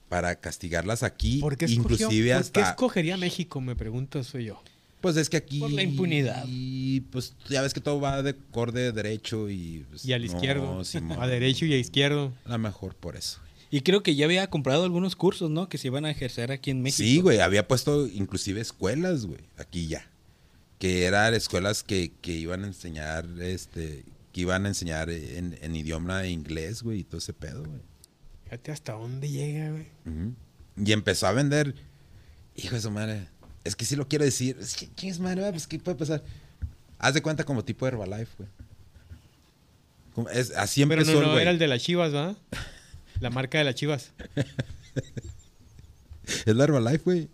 para 0.09 0.35
castigarlas 0.35 1.03
aquí, 1.03 1.39
¿Por 1.39 1.57
qué, 1.57 1.65
escogió- 1.65 1.79
inclusive 1.79 2.07
¿Por 2.33 2.51
qué 2.51 2.59
hasta... 2.59 2.69
escogería 2.71 3.17
México? 3.17 3.61
Me 3.61 3.75
pregunto, 3.75 4.23
soy 4.23 4.45
yo. 4.45 4.61
Pues 4.99 5.17
es 5.17 5.29
que 5.29 5.37
aquí... 5.37 5.59
Por 5.59 5.71
la 5.71 5.81
impunidad. 5.81 6.43
Y 6.47 7.01
pues 7.11 7.33
ya 7.49 7.61
ves 7.61 7.73
que 7.73 7.79
todo 7.81 7.99
va 7.99 8.21
de 8.21 8.31
acorde 8.31 8.91
derecho 8.91 9.49
y... 9.49 9.85
pues, 9.89 10.05
Y 10.05 10.13
al 10.13 10.21
no, 10.21 10.27
izquierdo. 10.27 10.81
A 11.19 11.27
derecho 11.27 11.65
y 11.65 11.73
a 11.73 11.77
izquierdo. 11.77 12.33
A 12.45 12.51
lo 12.51 12.57
mejor 12.59 12.93
por 12.95 13.15
eso. 13.15 13.39
Y 13.71 13.81
creo 13.81 14.03
que 14.03 14.13
ya 14.15 14.25
había 14.25 14.47
comprado 14.49 14.83
algunos 14.83 15.15
cursos, 15.15 15.49
¿no? 15.49 15.69
Que 15.69 15.77
se 15.79 15.87
iban 15.87 16.03
a 16.05 16.11
ejercer 16.11 16.51
aquí 16.51 16.69
en 16.71 16.81
México. 16.83 16.97
Sí, 17.03 17.19
güey, 17.21 17.39
había 17.39 17.67
puesto 17.67 18.05
inclusive 18.05 18.59
escuelas, 18.61 19.25
güey, 19.25 19.39
aquí 19.57 19.87
ya. 19.87 20.05
Que 20.77 21.05
eran 21.05 21.33
escuelas 21.33 21.81
que, 21.81 22.11
que 22.21 22.33
iban 22.33 22.63
a 22.65 22.67
enseñar, 22.67 23.25
este, 23.39 24.03
que 24.31 24.41
iban 24.41 24.65
a 24.65 24.69
enseñar 24.69 25.09
en, 25.09 25.57
en 25.61 25.75
idioma 25.75 26.25
inglés, 26.27 26.83
güey, 26.83 26.99
y 26.99 27.03
todo 27.03 27.17
ese 27.17 27.33
pedo, 27.33 27.63
güey. 27.63 27.81
Fíjate 28.45 28.71
hasta 28.71 28.93
dónde 28.93 29.29
llega, 29.29 29.71
güey. 29.71 29.87
Y 30.77 30.91
empezó 30.91 31.27
a 31.27 31.31
vender. 31.31 31.75
Hijo 32.55 32.75
de 32.75 32.81
su 32.81 32.91
madre. 32.91 33.27
Es 33.63 33.75
que 33.75 33.85
sí 33.85 33.95
lo 33.95 34.07
quiero 34.07 34.25
decir. 34.25 34.57
Es 34.59 34.75
que, 34.75 34.89
chingues 34.95 35.19
madre, 35.19 35.49
pues 35.51 35.67
¿qué 35.67 35.79
puede 35.79 35.97
pasar? 35.97 36.23
Haz 36.99 37.13
de 37.13 37.21
cuenta 37.21 37.43
como 37.43 37.63
tipo 37.63 37.87
Herbalife, 37.87 38.31
güey. 38.37 38.49
Como- 40.13 40.29
es- 40.29 40.51
así 40.51 40.85
Pero 40.85 41.01
empezó 41.01 41.13
no, 41.19 41.25
el 41.27 41.31
no, 41.33 41.39
era 41.39 41.51
el 41.51 41.59
de 41.59 41.67
las 41.67 41.81
chivas, 41.81 42.13
¿va? 42.13 42.35
La 43.21 43.29
marca 43.29 43.57
de 43.59 43.63
las 43.65 43.75
chivas. 43.75 44.11
Es 46.45 46.55
la 46.55 46.63
Herbalife, 46.63 47.03
güey. 47.03 47.29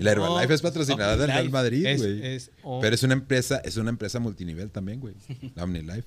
Y 0.00 0.02
la 0.02 0.14
No, 0.14 0.24
Herbalife 0.24 0.54
es 0.54 0.62
patrocinada 0.62 1.14
del 1.18 1.26
Real. 1.26 1.50
Madrid, 1.50 1.86
güey. 1.98 2.26
es, 2.26 2.50
Pero 2.80 2.94
es 2.94 3.02
una 3.02 3.12
empresa, 3.12 3.58
es 3.58 3.76
una 3.76 3.90
empresa 3.90 4.18
multinivel 4.18 4.70
también, 4.70 4.98
güey. 4.98 5.14
La 5.54 5.64
OmniLife. 5.64 6.06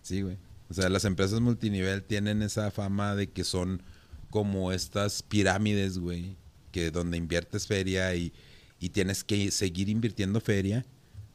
Sí, 0.00 0.22
güey. 0.22 0.38
O 0.70 0.74
sea, 0.74 0.88
las 0.88 1.04
empresas 1.04 1.38
multinivel 1.40 2.02
tienen 2.02 2.40
esa 2.40 2.70
fama 2.70 3.14
de 3.14 3.28
que 3.28 3.44
son 3.44 3.82
como 4.30 4.72
estas 4.72 5.22
pirámides, 5.22 5.98
güey, 5.98 6.36
que 6.72 6.90
donde 6.90 7.18
inviertes 7.18 7.66
feria 7.66 8.14
y, 8.14 8.32
y 8.78 8.88
tienes 8.88 9.22
que 9.22 9.50
seguir 9.50 9.90
invirtiendo 9.90 10.40
feria 10.40 10.86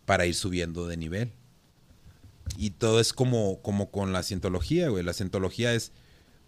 para 0.05 0.25
ir 0.25 0.33
subiendo 0.33 0.87
de 0.87 0.97
nivel. 0.97 1.33
Y 2.57 2.71
todo 2.71 2.99
es 2.99 3.13
como, 3.13 3.61
como 3.61 3.91
con 3.91 4.11
la 4.11 4.23
cientología, 4.23 4.89
güey. 4.89 5.03
La 5.03 5.13
cientología 5.13 5.75
es, 5.75 5.91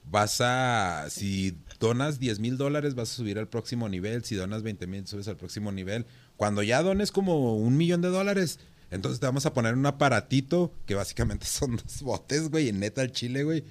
vas 0.09 0.41
a, 0.41 1.07
si 1.09 1.57
donas 1.79 2.19
10 2.19 2.39
mil 2.39 2.57
dólares, 2.57 2.95
vas 2.95 3.11
a 3.11 3.15
subir 3.15 3.37
al 3.37 3.47
próximo 3.47 3.89
nivel. 3.89 4.23
Si 4.23 4.35
donas 4.35 4.63
20 4.63 4.87
mil, 4.87 5.07
subes 5.07 5.27
al 5.27 5.37
próximo 5.37 5.71
nivel. 5.71 6.05
Cuando 6.35 6.63
ya 6.63 6.81
dones 6.81 7.11
como 7.11 7.55
un 7.55 7.77
millón 7.77 8.01
de 8.01 8.09
dólares, 8.09 8.59
entonces 8.89 9.19
te 9.19 9.25
vamos 9.25 9.45
a 9.45 9.53
poner 9.53 9.73
un 9.73 9.85
aparatito 9.85 10.73
que 10.85 10.95
básicamente 10.95 11.45
son 11.47 11.77
dos 11.77 12.01
botes, 12.01 12.49
güey, 12.49 12.69
en 12.69 12.79
neta 12.79 13.01
al 13.01 13.11
chile, 13.11 13.43
güey. 13.43 13.63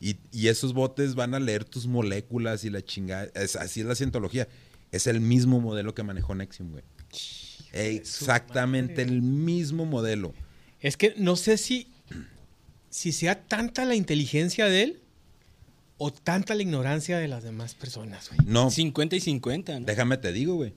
Y, 0.00 0.16
y 0.30 0.46
esos 0.46 0.74
botes 0.74 1.16
van 1.16 1.34
a 1.34 1.40
leer 1.40 1.64
tus 1.64 1.86
moléculas 1.86 2.64
y 2.64 2.70
la 2.70 2.82
chingada. 2.82 3.28
Es, 3.34 3.56
así 3.56 3.80
es 3.80 3.86
la 3.86 3.96
cientología. 3.96 4.46
Es 4.92 5.06
el 5.06 5.20
mismo 5.20 5.60
modelo 5.60 5.94
que 5.94 6.02
manejó 6.02 6.34
Nexium, 6.34 6.70
güey. 6.70 6.84
Exactamente 7.72 9.02
el 9.02 9.22
mismo 9.22 9.84
modelo. 9.84 10.34
Es 10.80 10.96
que 10.96 11.14
no 11.16 11.36
sé 11.36 11.58
si, 11.58 11.88
si 12.88 13.12
sea 13.12 13.42
tanta 13.44 13.84
la 13.84 13.96
inteligencia 13.96 14.66
de 14.66 14.82
él 14.84 15.02
o 15.98 16.12
tanta 16.12 16.54
la 16.54 16.62
ignorancia 16.62 17.18
de 17.18 17.28
las 17.28 17.42
demás 17.42 17.74
personas, 17.74 18.28
güey. 18.28 18.40
No, 18.46 18.70
50 18.70 19.16
y 19.16 19.20
50, 19.20 19.80
¿no? 19.80 19.86
Déjame 19.86 20.16
te 20.16 20.32
digo, 20.32 20.54
güey. 20.54 20.72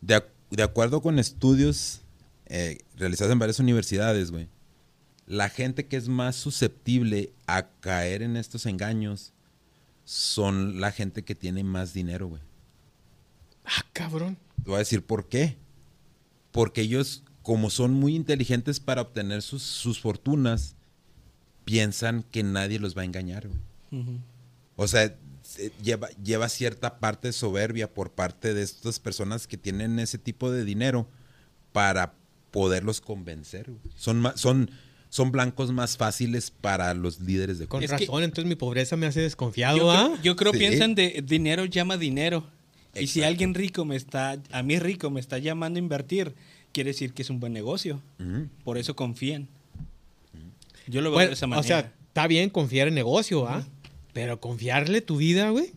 De, 0.00 0.16
ac- 0.16 0.28
de 0.50 0.62
acuerdo 0.62 1.00
con 1.02 1.18
estudios 1.18 2.00
eh, 2.46 2.78
realizados 2.96 3.32
en 3.32 3.38
varias 3.38 3.58
universidades, 3.60 4.30
güey, 4.30 4.48
la 5.26 5.48
gente 5.48 5.86
que 5.86 5.96
es 5.96 6.08
más 6.08 6.36
susceptible 6.36 7.32
a 7.46 7.68
caer 7.80 8.22
en 8.22 8.36
estos 8.36 8.66
engaños 8.66 9.32
son 10.04 10.80
la 10.80 10.90
gente 10.90 11.22
que 11.24 11.34
tiene 11.34 11.62
más 11.64 11.92
dinero, 11.92 12.28
güey. 12.28 12.42
Ah, 13.64 13.84
cabrón. 13.92 14.38
Te 14.64 14.70
voy 14.70 14.76
a 14.76 14.78
decir 14.78 15.04
por 15.04 15.28
qué. 15.28 15.56
Porque 16.50 16.80
ellos, 16.80 17.22
como 17.42 17.68
son 17.68 17.92
muy 17.92 18.16
inteligentes 18.16 18.80
para 18.80 19.02
obtener 19.02 19.42
sus, 19.42 19.62
sus 19.62 20.00
fortunas, 20.00 20.76
piensan 21.66 22.22
que 22.22 22.42
nadie 22.42 22.78
los 22.78 22.96
va 22.96 23.02
a 23.02 23.04
engañar, 23.04 23.46
güey. 23.48 23.60
O 24.76 24.86
sea, 24.88 25.14
se- 25.42 25.72
lleva, 25.82 26.08
lleva 26.22 26.48
cierta 26.48 26.98
parte 26.98 27.28
de 27.28 27.32
soberbia 27.32 27.92
por 27.92 28.10
parte 28.12 28.54
de 28.54 28.62
estas 28.62 28.98
personas 29.00 29.46
que 29.46 29.56
tienen 29.56 29.98
ese 29.98 30.18
tipo 30.18 30.50
de 30.50 30.64
dinero 30.64 31.08
para 31.72 32.14
poderlos 32.50 33.00
convencer. 33.00 33.70
Son, 33.96 34.22
son, 34.36 34.70
son 35.10 35.32
blancos 35.32 35.72
más 35.72 35.96
fáciles 35.96 36.50
para 36.50 36.94
los 36.94 37.20
líderes 37.20 37.58
de 37.58 37.66
Con 37.66 37.82
Es 37.82 37.90
que- 37.90 37.98
razón, 37.98 38.22
entonces 38.22 38.48
mi 38.48 38.54
pobreza 38.56 38.96
me 38.96 39.06
hace 39.06 39.20
desconfiado, 39.20 39.76
Yo, 39.76 39.90
¿ah? 39.90 40.10
creo, 40.12 40.22
yo 40.22 40.36
creo 40.36 40.52
Sí. 40.52 40.58
piensan 40.58 40.94
de 40.94 41.22
dinero 41.26 41.64
llama 41.64 41.96
dinero. 41.96 42.44
Y 42.94 43.06
si 43.06 43.22
alguien 43.22 43.54
rico 43.54 43.84
me 43.84 43.96
está, 43.96 44.38
a 44.50 44.62
mí 44.62 44.78
rico 44.78 45.08
me 45.10 45.20
está 45.20 45.38
llamando 45.38 45.78
a 45.78 45.82
invertir, 45.82 46.34
quiere 46.72 46.90
decir 46.90 47.12
que 47.12 47.22
es 47.22 47.30
un 47.30 47.38
buen 47.38 47.52
negocio. 47.52 48.00
Por 48.64 48.76
eso 48.78 48.96
confían. 48.96 49.46
Yo 50.88 51.00
lo 51.02 51.10
veo 51.10 51.14
Bueno, 51.16 51.28
de 51.28 51.34
esa 51.34 51.46
o 51.46 51.48
manera. 51.50 51.66
sea, 51.66 51.92
está 52.08 52.26
bien 52.26 52.50
confiar 52.50 52.88
en 52.88 52.94
negocio, 52.94 53.46
¿ah? 53.46 53.64
Pero 54.12 54.40
confiarle 54.40 55.00
tu 55.00 55.16
vida, 55.16 55.50
güey. 55.50 55.72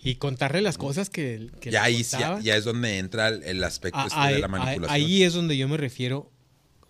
Y 0.00 0.16
contarle 0.16 0.60
las 0.60 0.78
cosas 0.78 1.10
que, 1.10 1.50
que 1.60 1.70
Ya 1.70 1.82
ahí 1.82 2.02
ya, 2.04 2.56
es 2.56 2.64
donde 2.64 2.98
entra 2.98 3.28
el, 3.28 3.42
el 3.42 3.64
aspecto 3.64 3.98
este 4.06 4.34
de 4.34 4.38
la 4.38 4.48
manipulación. 4.48 4.90
ahí 4.90 5.22
es 5.24 5.34
donde 5.34 5.56
yo 5.56 5.68
me 5.68 5.76
refiero. 5.76 6.30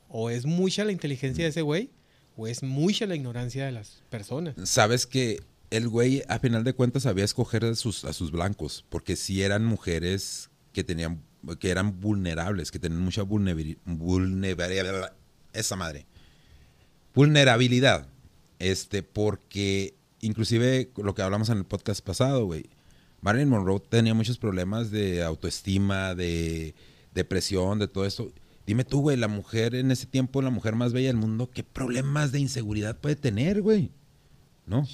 O 0.08 0.30
es 0.30 0.46
mucha 0.46 0.84
la 0.84 0.92
inteligencia 0.92 1.44
de 1.44 1.50
ese 1.50 1.62
güey, 1.62 1.90
o 2.36 2.46
es 2.46 2.62
mucha 2.62 3.06
la 3.06 3.14
ignorancia 3.14 3.66
de 3.66 3.72
las 3.72 4.02
personas. 4.08 4.54
Sabes 4.64 5.06
que 5.06 5.42
el 5.70 5.88
güey, 5.88 6.22
a 6.28 6.38
final 6.38 6.64
de 6.64 6.72
cuentas, 6.72 7.02
sabía 7.02 7.24
escoger 7.24 7.64
a 7.64 7.74
sus, 7.74 8.04
a 8.04 8.12
sus 8.12 8.30
blancos, 8.30 8.84
porque 8.88 9.16
sí 9.16 9.42
eran 9.42 9.64
mujeres 9.64 10.48
que 10.72 10.84
tenían, 10.84 11.22
que 11.58 11.70
eran 11.70 12.00
vulnerables, 12.00 12.70
que 12.70 12.78
tenían 12.78 13.02
mucha 13.02 13.22
vulnerabilidad, 13.22 13.80
vulnerabilidad, 13.84 15.12
esa 15.52 15.76
madre, 15.76 16.06
vulnerabilidad, 17.14 18.08
este, 18.58 19.02
porque 19.02 19.94
inclusive 20.20 20.90
lo 20.96 21.14
que 21.14 21.22
hablamos 21.22 21.48
en 21.48 21.58
el 21.58 21.64
podcast 21.64 22.04
pasado, 22.04 22.44
güey, 22.46 22.66
Marilyn 23.20 23.48
Monroe 23.48 23.80
tenía 23.80 24.14
muchos 24.14 24.38
problemas 24.38 24.90
de 24.90 25.22
autoestima, 25.24 26.14
de 26.14 26.74
depresión, 27.14 27.78
de 27.78 27.88
todo 27.88 28.04
esto. 28.04 28.30
Dime 28.66 28.84
tú, 28.84 29.00
güey, 29.00 29.16
la 29.16 29.28
mujer 29.28 29.74
en 29.74 29.90
ese 29.90 30.06
tiempo, 30.06 30.42
la 30.42 30.50
mujer 30.50 30.74
más 30.74 30.92
bella 30.92 31.08
del 31.08 31.16
mundo, 31.16 31.50
¿qué 31.50 31.64
problemas 31.64 32.32
de 32.32 32.40
inseguridad 32.40 32.96
puede 32.98 33.16
tener, 33.16 33.62
güey? 33.62 33.90
¿No? 34.66 34.86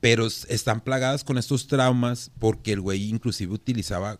Pero 0.00 0.26
están 0.26 0.80
plagadas 0.80 1.24
con 1.24 1.36
estos 1.38 1.66
traumas 1.66 2.30
porque 2.38 2.72
el 2.72 2.80
güey 2.80 3.08
inclusive 3.08 3.52
utilizaba, 3.52 4.18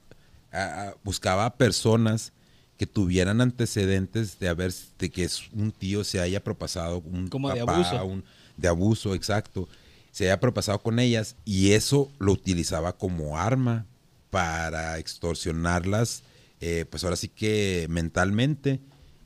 a- 0.52 0.88
a- 0.88 0.94
buscaba 1.04 1.46
a 1.46 1.56
personas 1.56 2.32
que 2.76 2.86
tuvieran 2.86 3.40
antecedentes 3.40 4.38
de 4.40 4.48
haber, 4.48 4.72
de 4.98 5.10
que 5.10 5.28
un 5.52 5.70
tío 5.72 6.02
se 6.04 6.20
haya 6.20 6.42
propasado, 6.42 6.98
un 6.98 7.28
Como 7.28 7.50
de 7.52 7.60
papá, 7.60 7.74
abuso. 7.76 8.04
un- 8.04 8.24
de 8.56 8.68
abuso, 8.68 9.14
exacto, 9.14 9.68
se 10.12 10.26
haya 10.26 10.38
propasado 10.38 10.78
con 10.80 10.98
ellas 11.00 11.34
y 11.44 11.72
eso 11.72 12.12
lo 12.20 12.30
utilizaba 12.32 12.96
como 12.96 13.36
arma 13.38 13.86
para 14.30 14.98
extorsionarlas, 14.98 16.22
eh, 16.60 16.84
pues 16.88 17.02
ahora 17.04 17.16
sí 17.16 17.28
que 17.28 17.86
mentalmente 17.90 18.80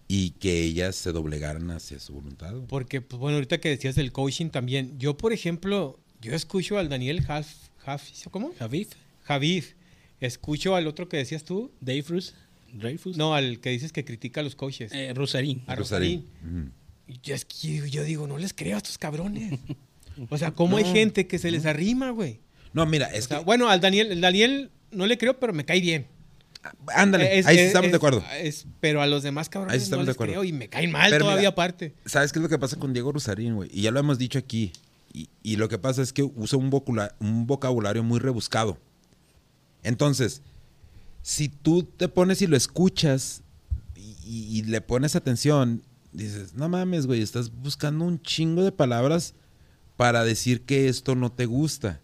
y 0.08 0.30
que 0.30 0.62
ellas 0.62 0.96
se 0.96 1.12
doblegaran 1.12 1.70
hacia 1.70 1.98
su 2.00 2.14
voluntad. 2.14 2.54
Porque, 2.68 3.00
pues 3.00 3.18
bueno, 3.20 3.36
ahorita 3.36 3.58
que 3.58 3.68
decías 3.68 3.94
del 3.96 4.12
coaching 4.12 4.50
también, 4.50 4.98
yo, 4.98 5.16
por 5.16 5.32
ejemplo, 5.32 5.98
yo 6.22 6.32
escucho 6.34 6.78
al 6.78 6.88
Daniel 6.88 7.24
Haf, 7.28 7.48
Haf- 7.84 8.30
¿cómo? 8.30 8.52
Javid, 8.58 8.88
Javid. 9.24 9.64
Escucho 10.20 10.74
al 10.76 10.86
otro 10.86 11.08
que 11.08 11.18
decías 11.18 11.44
tú. 11.44 11.70
Dreyfus, 11.80 12.34
Dreyfus, 12.72 13.16
No, 13.18 13.34
al 13.34 13.60
que 13.60 13.70
dices 13.70 13.92
que 13.92 14.04
critica 14.04 14.40
a 14.40 14.44
los 14.44 14.54
coaches. 14.56 14.90
eh, 14.94 15.12
Rosarín. 15.14 15.62
a 15.66 15.74
Rosarín. 15.74 16.26
Rosarín. 16.42 16.60
Ujú. 16.62 16.72
Y 17.08 17.20
yo, 17.22 17.34
es 17.34 17.44
que 17.44 17.88
yo 17.90 18.02
digo, 18.02 18.26
no 18.26 18.38
les 18.38 18.52
creo 18.54 18.76
a 18.76 18.78
estos 18.78 18.96
cabrones. 18.98 19.60
O 20.30 20.38
sea, 20.38 20.50
¿cómo 20.52 20.76
hay 20.78 20.84
gente 20.84 21.26
que 21.26 21.38
se 21.38 21.50
les 21.50 21.66
arrima, 21.66 22.10
güey? 22.10 22.40
No, 22.72 22.84
mira, 22.86 23.08
O 23.12 23.16
es 23.16 23.24
sea, 23.26 23.38
que... 23.38 23.44
bueno, 23.44 23.68
al 23.68 23.80
Daniel, 23.80 24.10
el 24.12 24.20
Daniel 24.20 24.70
no 24.90 25.06
le 25.06 25.18
creo, 25.18 25.38
pero 25.38 25.52
me 25.52 25.64
cae 25.64 25.80
bien. 25.80 26.06
Ándale, 26.94 27.38
Es- 27.38 27.46
ahí 27.46 27.54
sí 27.56 27.60
es- 27.62 27.66
estamos 27.68 27.90
de 27.90 27.96
acuerdo. 27.96 28.24
pero 28.80 29.00
a 29.02 29.06
los 29.06 29.22
demás 29.22 29.48
cabrones 29.48 29.74
Ahí 29.74 29.82
estamos 29.82 30.02
no 30.02 30.06
de 30.06 30.10
les 30.12 30.16
acuerdo. 30.16 30.32
creo 30.32 30.44
y 30.44 30.52
me 30.52 30.68
caen 30.68 30.90
mal 30.90 31.10
Pero 31.10 31.24
todavía 31.24 31.42
mira, 31.42 31.50
aparte. 31.50 31.94
¿Sabes 32.06 32.32
qué 32.32 32.38
es 32.40 32.42
lo 32.42 32.48
que 32.48 32.58
pasa 32.58 32.76
con 32.76 32.92
Diego 32.92 33.12
Rosarín, 33.12 33.54
güey? 33.54 33.70
Y 33.72 33.82
ya 33.82 33.90
lo 33.92 34.00
hemos 34.00 34.18
dicho 34.18 34.38
aquí. 34.38 34.72
Y, 35.12 35.28
y 35.42 35.56
lo 35.56 35.68
que 35.68 35.78
pasa 35.78 36.02
es 36.02 36.12
que 36.12 36.22
usa 36.24 36.58
un, 36.58 36.70
vocula- 36.70 37.14
un 37.20 37.46
vocabulario 37.46 38.02
muy 38.02 38.18
rebuscado. 38.18 38.78
Entonces, 39.82 40.42
si 41.22 41.48
tú 41.48 41.84
te 41.84 42.08
pones 42.08 42.42
y 42.42 42.46
lo 42.46 42.56
escuchas 42.56 43.42
y, 43.94 44.16
y- 44.24 44.58
y 44.58 44.62
le 44.64 44.80
pones 44.80 45.14
atención, 45.16 45.82
dices, 46.12 46.54
no 46.54 46.68
mames, 46.68 47.06
güey, 47.06 47.22
estás 47.22 47.50
buscando 47.50 48.04
un 48.04 48.20
chingo 48.20 48.64
de 48.64 48.72
palabras 48.72 49.34
para 49.96 50.24
decir 50.24 50.62
que 50.62 50.88
esto 50.88 51.14
no 51.14 51.30
te 51.32 51.46
gusta. 51.46 52.00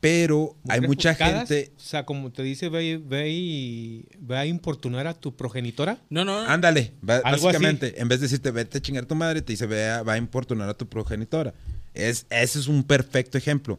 Pero 0.00 0.56
hay 0.66 0.80
mucha 0.80 1.14
gente... 1.14 1.72
O 1.76 1.80
sea, 1.80 2.06
como 2.06 2.32
te 2.32 2.42
dice, 2.42 2.70
ve, 2.70 2.98
ve, 3.04 3.28
y, 3.30 4.06
ve 4.18 4.38
a 4.38 4.46
importunar 4.46 5.06
a 5.06 5.12
tu 5.12 5.36
progenitora. 5.36 5.98
No, 6.08 6.24
no, 6.24 6.42
no. 6.42 6.48
Ándale, 6.48 6.94
básicamente, 7.02 8.00
en 8.00 8.08
vez 8.08 8.20
de 8.20 8.24
decirte 8.24 8.50
vete 8.50 8.78
a 8.78 8.80
chingar 8.80 9.04
a 9.04 9.08
tu 9.08 9.14
madre, 9.14 9.42
te 9.42 9.52
dice 9.52 9.66
ve 9.66 9.90
a- 9.90 10.02
va 10.02 10.14
a 10.14 10.18
importunar 10.18 10.70
a 10.70 10.74
tu 10.74 10.88
progenitora. 10.88 11.52
Es, 11.92 12.24
ese 12.30 12.58
es 12.60 12.66
un 12.66 12.82
perfecto 12.82 13.36
ejemplo. 13.36 13.78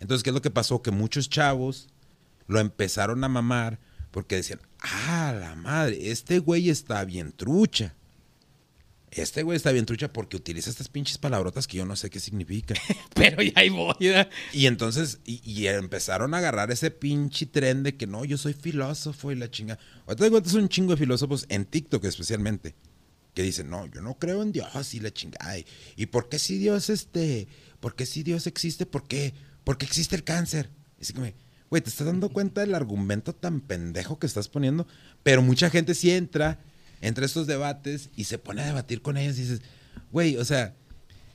Entonces, 0.00 0.22
¿qué 0.22 0.30
es 0.30 0.34
lo 0.34 0.40
que 0.40 0.50
pasó? 0.50 0.80
Que 0.80 0.90
muchos 0.90 1.28
chavos 1.28 1.88
lo 2.46 2.60
empezaron 2.60 3.22
a 3.24 3.28
mamar 3.28 3.78
porque 4.10 4.36
decían, 4.36 4.60
ah, 4.80 5.34
la 5.38 5.54
madre, 5.54 6.10
este 6.10 6.38
güey 6.38 6.70
está 6.70 7.04
bien 7.04 7.30
trucha. 7.32 7.94
Este 9.10 9.42
güey 9.42 9.56
está 9.56 9.72
bien 9.72 9.86
trucha 9.86 10.12
porque 10.12 10.36
utiliza 10.36 10.70
estas 10.70 10.88
pinches 10.88 11.18
palabrotas 11.18 11.66
que 11.66 11.78
yo 11.78 11.86
no 11.86 11.96
sé 11.96 12.10
qué 12.10 12.20
significan. 12.20 12.76
Pero 13.14 13.42
ya 13.42 13.52
ahí 13.56 13.68
voy. 13.70 13.94
Y 14.52 14.66
entonces, 14.66 15.20
y, 15.24 15.40
y 15.50 15.66
empezaron 15.66 16.34
a 16.34 16.38
agarrar 16.38 16.70
ese 16.70 16.90
pinche 16.90 17.46
tren 17.46 17.82
de 17.82 17.96
que 17.96 18.06
no, 18.06 18.24
yo 18.24 18.36
soy 18.38 18.52
filósofo 18.52 19.32
y 19.32 19.36
la 19.36 19.50
chinga. 19.50 19.78
Ahorita 20.06 20.24
te 20.24 20.26
encuentras 20.26 20.54
un 20.54 20.68
chingo 20.68 20.92
de 20.92 20.98
filósofos 20.98 21.46
en 21.48 21.64
TikTok 21.64 22.04
especialmente, 22.04 22.74
que 23.34 23.42
dicen, 23.42 23.70
no, 23.70 23.86
yo 23.86 24.00
no 24.02 24.18
creo 24.18 24.42
en 24.42 24.52
Dios 24.52 24.94
y 24.94 25.00
la 25.00 25.12
chingada. 25.12 25.58
¿Y, 25.58 25.66
¿y 25.96 26.06
por 26.06 26.28
qué 26.28 26.38
si 26.38 26.58
Dios 26.58 26.90
este, 26.90 27.48
por 27.80 27.94
qué 27.94 28.06
si 28.06 28.22
Dios 28.22 28.46
existe? 28.46 28.86
¿Por 28.86 29.06
qué? 29.06 29.32
porque 29.68 29.84
existe 29.84 30.16
el 30.16 30.24
cáncer. 30.24 30.70
Y 30.98 31.02
así 31.02 31.12
como, 31.12 31.30
güey, 31.68 31.82
¿te 31.82 31.90
estás 31.90 32.06
dando 32.06 32.30
cuenta 32.30 32.62
del 32.62 32.74
argumento 32.74 33.34
tan 33.34 33.60
pendejo 33.60 34.18
que 34.18 34.26
estás 34.26 34.48
poniendo? 34.48 34.86
Pero 35.22 35.42
mucha 35.42 35.68
gente 35.68 35.94
sí 35.94 36.10
entra 36.10 36.58
entre 37.00 37.26
estos 37.26 37.46
debates 37.46 38.10
y 38.16 38.24
se 38.24 38.38
pone 38.38 38.62
a 38.62 38.66
debatir 38.66 39.02
con 39.02 39.16
ellos 39.16 39.38
y 39.38 39.42
dices, 39.42 39.62
güey, 40.10 40.36
o 40.36 40.44
sea, 40.44 40.74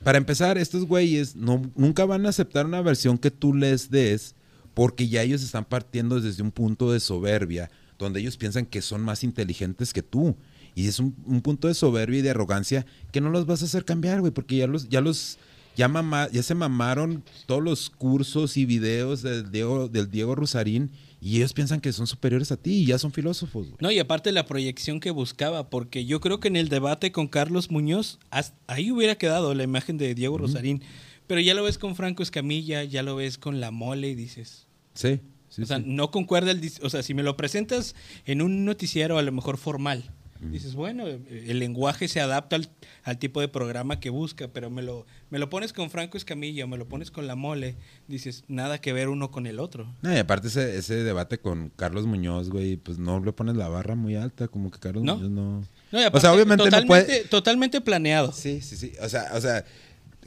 para 0.02 0.18
empezar, 0.18 0.58
estos 0.58 0.84
güeyes 0.84 1.34
no, 1.34 1.70
nunca 1.76 2.04
van 2.04 2.26
a 2.26 2.28
aceptar 2.28 2.66
una 2.66 2.82
versión 2.82 3.16
que 3.16 3.30
tú 3.30 3.54
les 3.54 3.90
des 3.90 4.34
porque 4.74 5.08
ya 5.08 5.22
ellos 5.22 5.42
están 5.42 5.64
partiendo 5.64 6.20
desde 6.20 6.42
un 6.42 6.50
punto 6.50 6.92
de 6.92 7.00
soberbia, 7.00 7.70
donde 7.98 8.20
ellos 8.20 8.36
piensan 8.36 8.66
que 8.66 8.82
son 8.82 9.00
más 9.00 9.24
inteligentes 9.24 9.92
que 9.92 10.02
tú. 10.02 10.36
Y 10.74 10.88
es 10.88 10.98
un, 10.98 11.12
punto 11.40 11.68
de 11.68 11.74
soberbia 11.74 12.18
y 12.18 12.22
de 12.22 12.30
arrogancia 12.30 12.84
que 13.12 13.20
no 13.20 13.30
los 13.30 13.46
vas 13.46 13.62
a 13.62 13.66
hacer 13.66 13.84
cambiar, 13.84 14.20
güey, 14.20 14.32
porque 14.32 14.56
ya 14.56 14.66
los, 14.66 14.88
ya 14.88 15.00
los, 15.00 15.38
ya, 15.76 15.88
ya 16.32 16.42
se 16.42 16.54
mamaron 16.54 17.22
todos 17.46 17.62
los 17.62 17.88
cursos 17.88 18.56
y 18.56 18.66
videos 18.66 19.22
del 19.22 19.52
Diego, 19.52 19.88
del 19.88 20.10
Diego 20.10 20.34
Rosarín 20.34 20.90
y 21.24 21.38
ellos 21.38 21.54
piensan 21.54 21.80
que 21.80 21.90
son 21.90 22.06
superiores 22.06 22.52
a 22.52 22.58
ti 22.58 22.82
y 22.82 22.84
ya 22.84 22.98
son 22.98 23.10
filósofos. 23.10 23.68
No, 23.80 23.90
y 23.90 23.98
aparte 23.98 24.30
la 24.30 24.44
proyección 24.44 25.00
que 25.00 25.10
buscaba, 25.10 25.70
porque 25.70 26.04
yo 26.04 26.20
creo 26.20 26.38
que 26.38 26.48
en 26.48 26.56
el 26.56 26.68
debate 26.68 27.12
con 27.12 27.28
Carlos 27.28 27.70
Muñoz, 27.70 28.18
ahí 28.66 28.90
hubiera 28.90 29.14
quedado 29.14 29.54
la 29.54 29.62
imagen 29.62 29.96
de 29.96 30.14
Diego 30.14 30.36
Rosarín. 30.36 30.82
Pero 31.26 31.40
ya 31.40 31.54
lo 31.54 31.64
ves 31.64 31.78
con 31.78 31.96
Franco 31.96 32.22
Escamilla, 32.22 32.84
ya 32.84 33.02
lo 33.02 33.16
ves 33.16 33.38
con 33.38 33.58
La 33.58 33.70
Mole 33.70 34.10
y 34.10 34.14
dices. 34.14 34.66
Sí. 34.92 35.20
sí 35.48 35.62
o 35.62 35.66
sea, 35.66 35.78
no 35.78 36.10
concuerda 36.10 36.50
el. 36.50 36.60
O 36.82 36.90
sea, 36.90 37.02
si 37.02 37.14
me 37.14 37.22
lo 37.22 37.38
presentas 37.38 37.94
en 38.26 38.42
un 38.42 38.66
noticiero 38.66 39.16
a 39.16 39.22
lo 39.22 39.32
mejor 39.32 39.56
formal, 39.56 40.10
Dices, 40.40 40.74
bueno, 40.74 41.06
el 41.06 41.58
lenguaje 41.58 42.06
se 42.08 42.20
adapta 42.20 42.58
al, 43.04 43.18
tipo 43.18 43.40
de 43.40 43.48
programa 43.48 44.00
que 44.00 44.10
busca, 44.10 44.48
pero 44.48 44.68
me 44.68 44.82
lo, 44.82 45.06
me 45.30 45.38
lo 45.38 45.48
pones 45.48 45.72
con 45.72 45.90
Franco 45.90 46.18
Escamilla, 46.18 46.66
me 46.66 46.76
lo 46.76 46.86
pones 46.86 47.10
con 47.10 47.26
La 47.26 47.34
Mole, 47.34 47.76
dices, 48.08 48.44
nada 48.48 48.78
que 48.78 48.92
ver 48.92 49.08
uno 49.08 49.30
con 49.30 49.46
el 49.46 49.58
otro. 49.58 49.94
No, 50.02 50.12
y 50.12 50.18
aparte 50.18 50.48
ese, 50.48 50.76
ese 50.76 51.02
debate 51.02 51.38
con 51.38 51.70
Carlos 51.76 52.06
Muñoz, 52.06 52.50
güey, 52.50 52.76
pues 52.76 52.98
no 52.98 53.20
le 53.20 53.32
pones 53.32 53.56
la 53.56 53.68
barra 53.68 53.94
muy 53.94 54.16
alta, 54.16 54.48
como 54.48 54.70
que 54.70 54.78
Carlos 54.78 55.04
Muñoz 55.04 55.30
no... 55.30 55.64
o 56.12 56.20
sea, 56.20 56.32
obviamente 56.32 56.64
totalmente, 56.64 56.80
no 56.80 56.86
puede... 56.86 57.24
Totalmente 57.24 57.80
planeado. 57.80 58.32
Sí, 58.32 58.60
sí, 58.60 58.76
sí. 58.76 58.92
O 59.00 59.08
sea, 59.08 59.30
o 59.34 59.40
sea, 59.40 59.64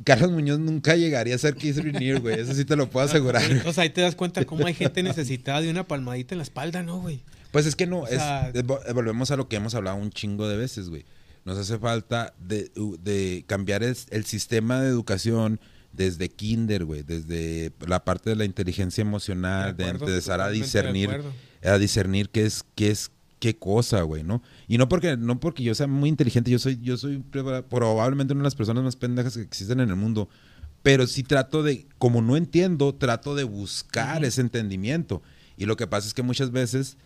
Carlos 0.03 0.31
Muñoz 0.31 0.59
nunca 0.59 0.95
llegaría 0.95 1.35
a 1.35 1.37
ser 1.37 1.55
Keith 1.55 1.77
Renier, 1.77 2.19
güey. 2.19 2.39
Eso 2.39 2.53
sí 2.53 2.65
te 2.65 2.75
lo 2.75 2.89
puedo 2.89 3.05
asegurar. 3.05 3.43
O 3.65 3.73
sea, 3.73 3.83
ahí 3.83 3.89
te 3.89 4.01
das 4.01 4.15
cuenta 4.15 4.45
cómo 4.45 4.65
hay 4.65 4.73
gente 4.73 5.03
necesitada 5.03 5.61
de 5.61 5.69
una 5.69 5.87
palmadita 5.87 6.33
en 6.35 6.39
la 6.39 6.43
espalda, 6.43 6.83
¿no, 6.83 7.01
güey? 7.01 7.21
Pues 7.51 7.65
es 7.65 7.75
que 7.75 7.87
no, 7.87 8.05
es, 8.07 8.21
volvemos 8.93 9.31
a 9.31 9.35
lo 9.35 9.47
que 9.47 9.55
hemos 9.55 9.75
hablado 9.75 9.97
un 9.97 10.11
chingo 10.11 10.47
de 10.47 10.57
veces, 10.57 10.89
güey. 10.89 11.05
Nos 11.45 11.57
hace 11.57 11.77
falta 11.79 12.33
de, 12.39 13.45
cambiar 13.47 13.83
el, 13.83 14.25
sistema 14.25 14.81
de 14.81 14.89
educación 14.89 15.61
desde 15.93 16.29
kinder, 16.29 16.83
güey, 16.83 17.03
desde 17.03 17.71
la 17.87 18.03
parte 18.03 18.29
de 18.29 18.35
la 18.35 18.43
inteligencia 18.43 19.01
emocional, 19.01 19.75
de, 19.77 19.87
empezar 19.87 20.41
a 20.41 20.49
discernir, 20.49 21.23
a 21.63 21.77
discernir 21.77 22.29
qué 22.29 22.45
es, 22.45 22.65
qué 22.75 22.91
es, 22.91 23.11
qué 23.39 23.55
cosa, 23.55 24.01
güey, 24.01 24.23
¿no? 24.23 24.43
Y 24.67 24.77
no 24.77 24.89
porque, 24.89 25.15
no 25.15 25.39
porque 25.39 25.63
yo 25.63 25.73
sea 25.73 25.87
muy 25.87 26.09
inteligente, 26.09 26.51
yo 26.51 26.59
soy, 26.59 26.79
yo 26.81 26.97
soy 26.97 27.19
probablemente 27.19 28.33
una 28.33 28.41
de 28.41 28.47
las 28.47 28.55
personas 28.55 28.83
más 28.83 28.97
pendejas 28.97 29.35
que 29.35 29.43
existen 29.43 29.79
en 29.79 29.89
el 29.89 29.95
mundo. 29.95 30.27
Pero 30.83 31.07
sí 31.07 31.23
trato 31.23 31.63
de, 31.63 31.87
como 31.97 32.21
no 32.21 32.37
entiendo, 32.37 32.93
trato 32.93 33.35
de 33.35 33.45
buscar 33.45 34.25
ese 34.25 34.41
entendimiento. 34.41 35.21
Y 35.55 35.65
lo 35.65 35.77
que 35.77 35.87
pasa 35.87 36.07
es 36.07 36.13
que 36.13 36.23
muchas 36.23 36.51
veces 36.51 36.97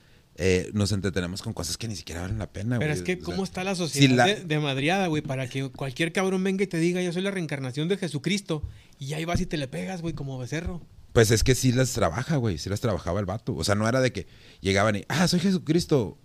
eh, 0.43 0.71
nos 0.73 0.91
entretenemos 0.91 1.43
con 1.43 1.53
cosas 1.53 1.77
que 1.77 1.87
ni 1.87 1.95
siquiera 1.95 2.21
valen 2.21 2.39
la 2.39 2.51
pena, 2.51 2.79
Pero 2.79 2.91
es 2.91 3.03
que, 3.03 3.19
¿cómo 3.19 3.43
está 3.43 3.63
la 3.63 3.75
sociedad 3.75 4.25
De, 4.39 4.57
madriada, 4.57 5.05
güey? 5.05 5.21
Para 5.21 5.47
que 5.47 5.69
cualquier 5.69 6.11
cabrón 6.11 6.43
venga 6.43 6.63
y 6.63 6.67
te 6.67 6.79
diga, 6.79 6.99
yo 6.99 7.13
soy 7.13 7.21
la 7.21 7.29
reencarnación 7.29 7.87
de 7.87 7.97
Jesucristo. 7.97 8.63
Y 8.97 9.13
ahí 9.13 9.23
vas 9.23 9.39
y 9.39 9.45
te 9.45 9.57
le 9.57 9.67
pegas, 9.67 10.01
güey, 10.01 10.15
como 10.15 10.39
becerro. 10.39 10.81
Pues 11.13 11.29
es 11.29 11.43
que 11.43 11.53
sí 11.53 11.71
las 11.71 11.93
trabaja, 11.93 12.37
güey. 12.37 12.57
Sí 12.57 12.71
las 12.71 12.81
trabajaba 12.81 13.19
el 13.19 13.27
vato. 13.27 13.55
O 13.55 13.63
sea, 13.63 13.75
no 13.75 13.87
era 13.87 14.01
de 14.01 14.11
que 14.11 14.25
llegaban 14.61 14.95
y, 14.95 15.05
ah, 15.09 15.27
soy 15.27 15.41
Jesucristo. 15.41 16.17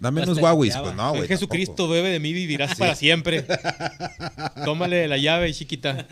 Dame 0.00 0.22
unos 0.22 0.38
guauis. 0.38 0.76
Pues 0.76 0.94
no, 0.94 1.14
güey. 1.14 1.26
Jesucristo, 1.26 1.88
bebe 1.88 2.10
de 2.10 2.20
mí, 2.20 2.34
vivirás 2.34 2.74
para 2.74 2.94
siempre. 2.94 3.46
Tómale 4.66 5.08
la 5.08 5.16
llave, 5.16 5.54
chiquita. 5.54 6.06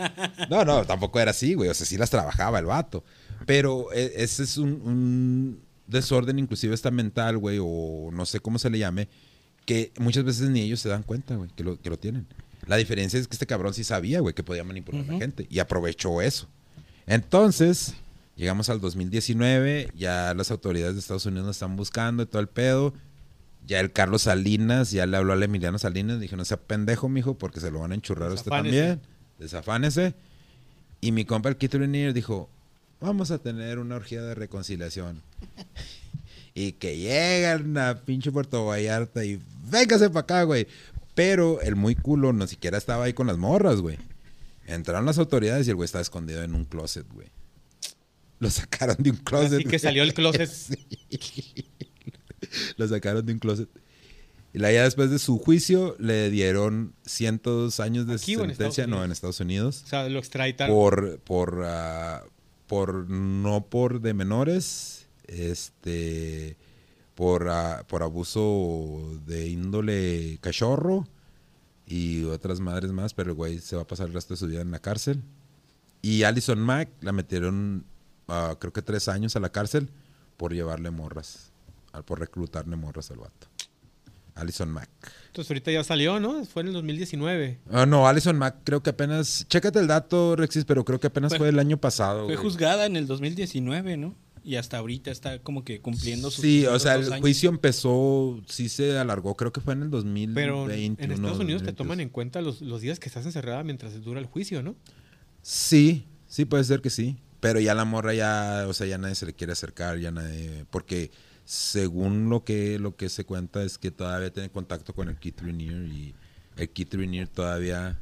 No, 0.48 0.64
no, 0.64 0.86
tampoco 0.86 1.20
era 1.20 1.32
así, 1.32 1.52
güey. 1.52 1.68
O 1.68 1.74
sea, 1.74 1.84
sí 1.84 1.98
las 1.98 2.08
trabajaba 2.08 2.58
el 2.58 2.64
vato. 2.64 3.04
Pero 3.44 3.92
e, 3.92 4.14
ese 4.16 4.44
es 4.44 4.56
un 4.56 5.63
desorden, 5.86 6.38
inclusive 6.38 6.74
está 6.74 6.90
mental, 6.90 7.38
güey, 7.38 7.58
o 7.60 8.10
no 8.12 8.26
sé 8.26 8.40
cómo 8.40 8.58
se 8.58 8.70
le 8.70 8.78
llame, 8.78 9.08
que 9.64 9.92
muchas 9.98 10.24
veces 10.24 10.50
ni 10.50 10.60
ellos 10.60 10.80
se 10.80 10.88
dan 10.88 11.02
cuenta, 11.02 11.36
güey, 11.36 11.50
que 11.54 11.64
lo, 11.64 11.80
que 11.80 11.90
lo 11.90 11.98
tienen. 11.98 12.26
La 12.66 12.76
diferencia 12.76 13.18
es 13.18 13.28
que 13.28 13.34
este 13.34 13.46
cabrón 13.46 13.74
sí 13.74 13.84
sabía, 13.84 14.20
güey, 14.20 14.34
que 14.34 14.42
podía 14.42 14.64
manipular 14.64 15.04
a 15.08 15.12
la 15.12 15.18
gente 15.18 15.46
y 15.50 15.58
aprovechó 15.58 16.22
eso. 16.22 16.48
Entonces, 17.06 17.94
llegamos 18.36 18.70
al 18.70 18.80
2019, 18.80 19.90
ya 19.94 20.32
las 20.34 20.50
autoridades 20.50 20.94
de 20.94 21.00
Estados 21.00 21.26
Unidos 21.26 21.46
nos 21.46 21.56
están 21.56 21.76
buscando 21.76 22.22
y 22.22 22.26
todo 22.26 22.40
el 22.40 22.48
pedo. 22.48 22.94
Ya 23.66 23.80
el 23.80 23.92
Carlos 23.92 24.22
Salinas, 24.22 24.90
ya 24.90 25.06
le 25.06 25.16
habló 25.16 25.32
al 25.32 25.42
Emiliano 25.42 25.78
Salinas, 25.78 26.20
dijo, 26.20 26.36
no 26.36 26.44
sea 26.44 26.58
pendejo, 26.58 27.08
mijo, 27.08 27.34
porque 27.38 27.60
se 27.60 27.70
lo 27.70 27.80
van 27.80 27.92
a 27.92 27.94
enchurrar 27.94 28.30
a 28.30 28.34
usted 28.34 28.50
también. 28.50 29.00
Desafánese. 29.38 30.14
Y 31.00 31.12
mi 31.12 31.24
compa 31.24 31.48
el 31.48 31.56
Kit 31.56 31.74
dijo, 31.74 32.50
vamos 33.00 33.30
a 33.30 33.38
tener 33.38 33.78
una 33.78 33.96
orgía 33.96 34.22
de 34.22 34.34
reconciliación. 34.34 35.22
y 36.54 36.72
que 36.72 36.96
llegan 36.96 37.76
a 37.78 38.04
pinche 38.04 38.30
Puerto 38.30 38.66
Vallarta 38.66 39.24
y 39.24 39.40
véngase 39.70 40.08
para 40.08 40.20
acá, 40.20 40.42
güey. 40.44 40.66
Pero 41.14 41.60
el 41.60 41.76
muy 41.76 41.94
culo 41.94 42.32
no 42.32 42.46
siquiera 42.46 42.78
estaba 42.78 43.04
ahí 43.04 43.12
con 43.12 43.26
las 43.26 43.38
morras, 43.38 43.80
güey. 43.80 43.98
Entraron 44.66 45.06
las 45.06 45.18
autoridades 45.18 45.66
y 45.66 45.70
el 45.70 45.76
güey 45.76 45.84
estaba 45.84 46.02
escondido 46.02 46.42
en 46.42 46.54
un 46.54 46.64
closet, 46.64 47.06
güey. 47.12 47.28
Lo 48.38 48.50
sacaron 48.50 48.96
de 48.98 49.10
un 49.10 49.16
closet. 49.16 49.60
Así 49.60 49.64
que 49.64 49.78
salió 49.78 50.02
el 50.02 50.14
closet. 50.14 50.50
Lo 52.76 52.88
sacaron 52.88 53.24
de 53.24 53.32
un 53.32 53.38
closet. 53.38 53.68
Y 54.52 54.58
la 54.58 54.70
ya 54.70 54.84
después 54.84 55.10
de 55.10 55.18
su 55.18 55.38
juicio 55.38 55.96
le 55.98 56.30
dieron 56.30 56.94
cientos 57.04 57.80
años 57.80 58.06
de 58.06 58.18
sentencia, 58.18 58.86
no, 58.86 59.04
en 59.04 59.10
Estados 59.10 59.40
Unidos. 59.40 59.82
O 59.84 59.88
sea, 59.88 60.08
lo 60.08 60.20
extraditaron. 60.20 60.74
Por, 60.74 61.18
por, 61.20 61.62
ah, 61.64 62.22
por 62.66 63.08
no 63.08 63.66
por 63.66 64.00
de 64.00 64.14
menores, 64.14 65.06
este 65.26 66.56
por, 67.14 67.48
ah, 67.48 67.84
por 67.88 68.02
abuso 68.02 69.20
de 69.26 69.48
índole 69.48 70.38
cachorro 70.40 71.06
y 71.86 72.24
otras 72.24 72.60
madres 72.60 72.90
más, 72.92 73.14
pero 73.14 73.30
el 73.30 73.36
güey 73.36 73.58
se 73.60 73.76
va 73.76 73.82
a 73.82 73.86
pasar 73.86 74.08
el 74.08 74.14
resto 74.14 74.34
de 74.34 74.38
su 74.38 74.46
vida 74.46 74.62
en 74.62 74.70
la 74.70 74.80
cárcel. 74.80 75.22
Y 76.02 76.24
Alison 76.24 76.58
Mack 76.58 76.90
la 77.00 77.12
metieron 77.12 77.84
uh, 78.28 78.56
creo 78.58 78.72
que 78.72 78.82
tres 78.82 79.08
años 79.08 79.36
a 79.36 79.40
la 79.40 79.50
cárcel 79.50 79.88
por 80.36 80.52
llevarle 80.52 80.90
morras, 80.90 81.52
por 82.04 82.18
reclutarle 82.20 82.76
morras 82.76 83.10
al 83.10 83.18
vato. 83.18 83.46
Alison 84.34 84.70
Mack. 84.70 84.90
Entonces 85.34 85.50
ahorita 85.50 85.72
ya 85.72 85.82
salió, 85.82 86.20
¿no? 86.20 86.44
Fue 86.44 86.62
en 86.62 86.68
el 86.68 86.74
2019. 86.74 87.58
Ah, 87.68 87.86
no, 87.86 88.06
Alison 88.06 88.38
Mack 88.38 88.58
creo 88.62 88.84
que 88.84 88.90
apenas... 88.90 89.44
Chécate 89.48 89.80
el 89.80 89.88
dato, 89.88 90.36
Rexis, 90.36 90.64
pero 90.64 90.84
creo 90.84 91.00
que 91.00 91.08
apenas 91.08 91.36
fue, 91.36 91.48
el 91.48 91.58
año 91.58 91.76
pasado. 91.76 92.26
Fue 92.26 92.36
juzgada 92.36 92.86
en 92.86 92.94
el 92.94 93.08
2019, 93.08 93.96
¿no? 93.96 94.14
Y 94.44 94.54
hasta 94.54 94.78
ahorita 94.78 95.10
está 95.10 95.40
como 95.40 95.64
que 95.64 95.80
cumpliendo 95.80 96.30
sus... 96.30 96.40
Sí, 96.40 96.64
o 96.66 96.78
sea, 96.78 96.94
el 96.94 97.18
juicio 97.18 97.50
empezó, 97.50 98.40
sí 98.46 98.68
se 98.68 98.96
alargó, 98.96 99.34
creo 99.34 99.52
que 99.52 99.60
fue 99.60 99.74
en 99.74 99.82
el 99.82 99.90
2020. 99.90 100.40
Pero 100.40 100.70
en 100.70 101.10
Estados 101.10 101.40
Unidos 101.40 101.64
te 101.64 101.72
toman 101.72 101.98
en 101.98 102.10
cuenta 102.10 102.40
los, 102.40 102.62
los 102.62 102.80
días 102.80 103.00
que 103.00 103.08
estás 103.08 103.26
encerrada 103.26 103.64
mientras 103.64 104.00
dura 104.04 104.20
el 104.20 104.26
juicio, 104.26 104.62
¿no? 104.62 104.76
Sí, 105.42 106.06
sí 106.28 106.44
puede 106.44 106.62
ser 106.62 106.80
que 106.80 106.90
sí. 106.90 107.16
Pero 107.40 107.58
ya 107.58 107.74
la 107.74 107.84
morra 107.84 108.14
ya, 108.14 108.66
o 108.68 108.72
sea, 108.72 108.86
ya 108.86 108.98
nadie 108.98 109.16
se 109.16 109.26
le 109.26 109.32
quiere 109.32 109.52
acercar, 109.52 109.98
ya 109.98 110.12
nadie... 110.12 110.64
Porque 110.70 111.10
según 111.44 112.30
lo 112.30 112.44
que, 112.44 112.78
lo 112.78 112.96
que 112.96 113.08
se 113.08 113.24
cuenta 113.24 113.62
es 113.62 113.78
que 113.78 113.90
todavía 113.90 114.32
tiene 114.32 114.50
contacto 114.50 114.94
con 114.94 115.08
el 115.08 115.16
Keith 115.16 115.40
Rainier 115.40 115.84
y 115.84 116.14
el 116.56 116.70
Keith 116.70 116.94
Rainier 116.94 117.28
todavía... 117.28 118.00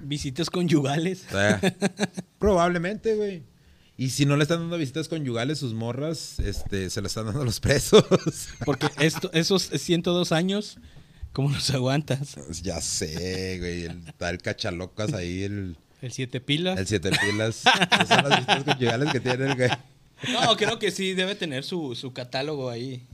Visitas 0.00 0.50
conyugales. 0.50 1.26
probablemente, 2.38 3.14
güey. 3.14 3.44
Y 3.96 4.10
si 4.10 4.26
no 4.26 4.36
le 4.36 4.42
están 4.42 4.58
dando 4.58 4.78
visitas 4.78 5.08
conyugales, 5.08 5.58
sus 5.58 5.74
morras 5.74 6.38
este, 6.40 6.90
se 6.90 7.00
las 7.02 7.12
están 7.12 7.26
dando 7.26 7.44
los 7.44 7.60
presos. 7.60 8.04
Porque 8.64 8.88
esto, 8.98 9.30
esos 9.32 9.62
102 9.62 10.32
años, 10.32 10.78
¿cómo 11.32 11.50
los 11.50 11.70
aguantas? 11.70 12.36
Ya 12.62 12.80
sé, 12.80 13.58
güey. 13.58 13.84
El 13.84 14.12
tal 14.14 14.38
cachalocas 14.38 15.12
ahí, 15.14 15.44
el... 15.44 15.76
El 16.00 16.10
siete 16.10 16.40
pilas. 16.40 16.80
El 16.80 16.86
siete 16.88 17.10
pilas. 17.10 17.62
son 18.08 18.28
las 18.28 18.38
visitas 18.40 18.64
conyugales 18.64 19.12
que 19.12 19.20
tiene 19.20 19.46
el 19.46 19.54
güey. 19.54 19.70
No, 20.30 20.56
creo 20.56 20.78
que 20.78 20.90
sí, 20.90 21.14
debe 21.14 21.34
tener 21.34 21.64
su, 21.64 21.94
su 21.94 22.12
catálogo 22.12 22.70
ahí. 22.70 23.06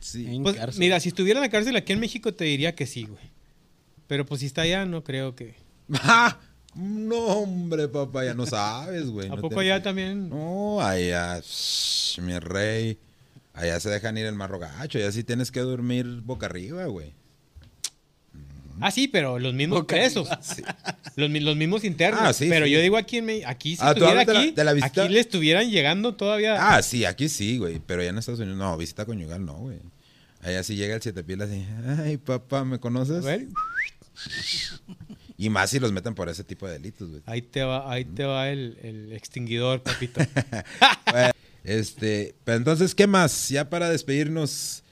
Sí. 0.00 0.40
Pues, 0.42 0.78
mira, 0.78 1.00
si 1.00 1.08
estuviera 1.08 1.40
en 1.40 1.44
la 1.44 1.50
cárcel 1.50 1.76
aquí 1.76 1.92
en 1.92 2.00
México 2.00 2.32
te 2.32 2.44
diría 2.44 2.74
que 2.74 2.86
sí, 2.86 3.04
güey. 3.04 3.24
Pero 4.06 4.24
pues 4.24 4.40
si 4.40 4.46
está 4.46 4.62
allá, 4.62 4.84
no 4.84 5.02
creo 5.02 5.34
que. 5.34 5.54
No, 6.76 7.16
hombre, 7.16 7.88
papá, 7.88 8.26
ya 8.26 8.34
no 8.34 8.44
sabes, 8.44 9.06
güey. 9.06 9.30
¿A 9.30 9.36
poco 9.36 9.60
allá 9.60 9.82
también? 9.82 10.28
No, 10.28 10.78
allá, 10.82 11.40
mi 12.20 12.38
rey. 12.38 12.98
Allá 13.54 13.80
se 13.80 13.88
dejan 13.88 14.18
ir 14.18 14.26
el 14.26 14.34
marro 14.34 14.58
gacho. 14.58 14.98
Allá 14.98 15.10
sí 15.10 15.24
tienes 15.24 15.50
que 15.50 15.60
dormir 15.60 16.04
boca 16.22 16.44
arriba, 16.44 16.84
güey. 16.84 17.14
Ah, 18.80 18.90
sí, 18.90 19.08
pero 19.08 19.38
los 19.38 19.54
mismos 19.54 19.84
presos. 19.86 20.28
Los, 21.16 21.30
los 21.30 21.56
mismos 21.56 21.82
internos. 21.84 22.20
Ah, 22.22 22.32
sí, 22.34 22.46
pero 22.50 22.66
sí. 22.66 22.72
yo 22.72 22.80
digo 22.80 22.98
aquí 22.98 23.16
en 23.16 23.30
aquí 23.46 23.74
si 23.76 23.80
Ah, 23.82 23.94
¿tú 23.94 24.04
estuviera 24.04 24.24
de 24.26 24.34
la- 24.34 24.40
aquí, 24.40 24.50
de 24.50 24.64
la 24.64 24.72
visita? 24.74 25.02
aquí 25.04 25.12
le 25.14 25.20
estuvieran 25.20 25.70
llegando 25.70 26.14
todavía. 26.14 26.74
Ah, 26.76 26.82
sí, 26.82 27.06
aquí 27.06 27.30
sí, 27.30 27.56
güey. 27.56 27.80
Pero 27.86 28.02
ya 28.02 28.10
en 28.10 28.18
Estados 28.18 28.38
Unidos, 28.40 28.58
no, 28.58 28.76
visita 28.76 29.06
conyugal, 29.06 29.42
no, 29.46 29.54
güey. 29.54 29.78
Allá 30.42 30.62
sí 30.62 30.76
llega 30.76 30.94
el 30.94 31.00
siete 31.00 31.24
pilas 31.24 31.48
y, 31.50 31.64
ay, 32.02 32.18
papá, 32.18 32.66
¿me 32.66 32.78
conoces? 32.78 33.24
Y 35.38 35.48
más 35.50 35.70
si 35.70 35.78
los 35.80 35.90
meten 35.92 36.14
por 36.14 36.28
ese 36.28 36.44
tipo 36.44 36.66
de 36.66 36.74
delitos, 36.74 37.08
güey. 37.08 37.22
ahí 37.26 37.40
te 37.42 37.62
va, 37.62 37.90
ahí 37.90 38.04
te 38.04 38.24
va 38.24 38.50
el, 38.50 38.78
el 38.82 39.12
extinguidor, 39.14 39.82
papito. 39.82 40.20
Este, 41.64 42.34
pero 42.44 42.58
entonces, 42.58 42.94
¿qué 42.94 43.06
más? 43.08 43.48
Ya 43.48 43.68
para 43.68 43.88
despedirnos. 43.90 44.84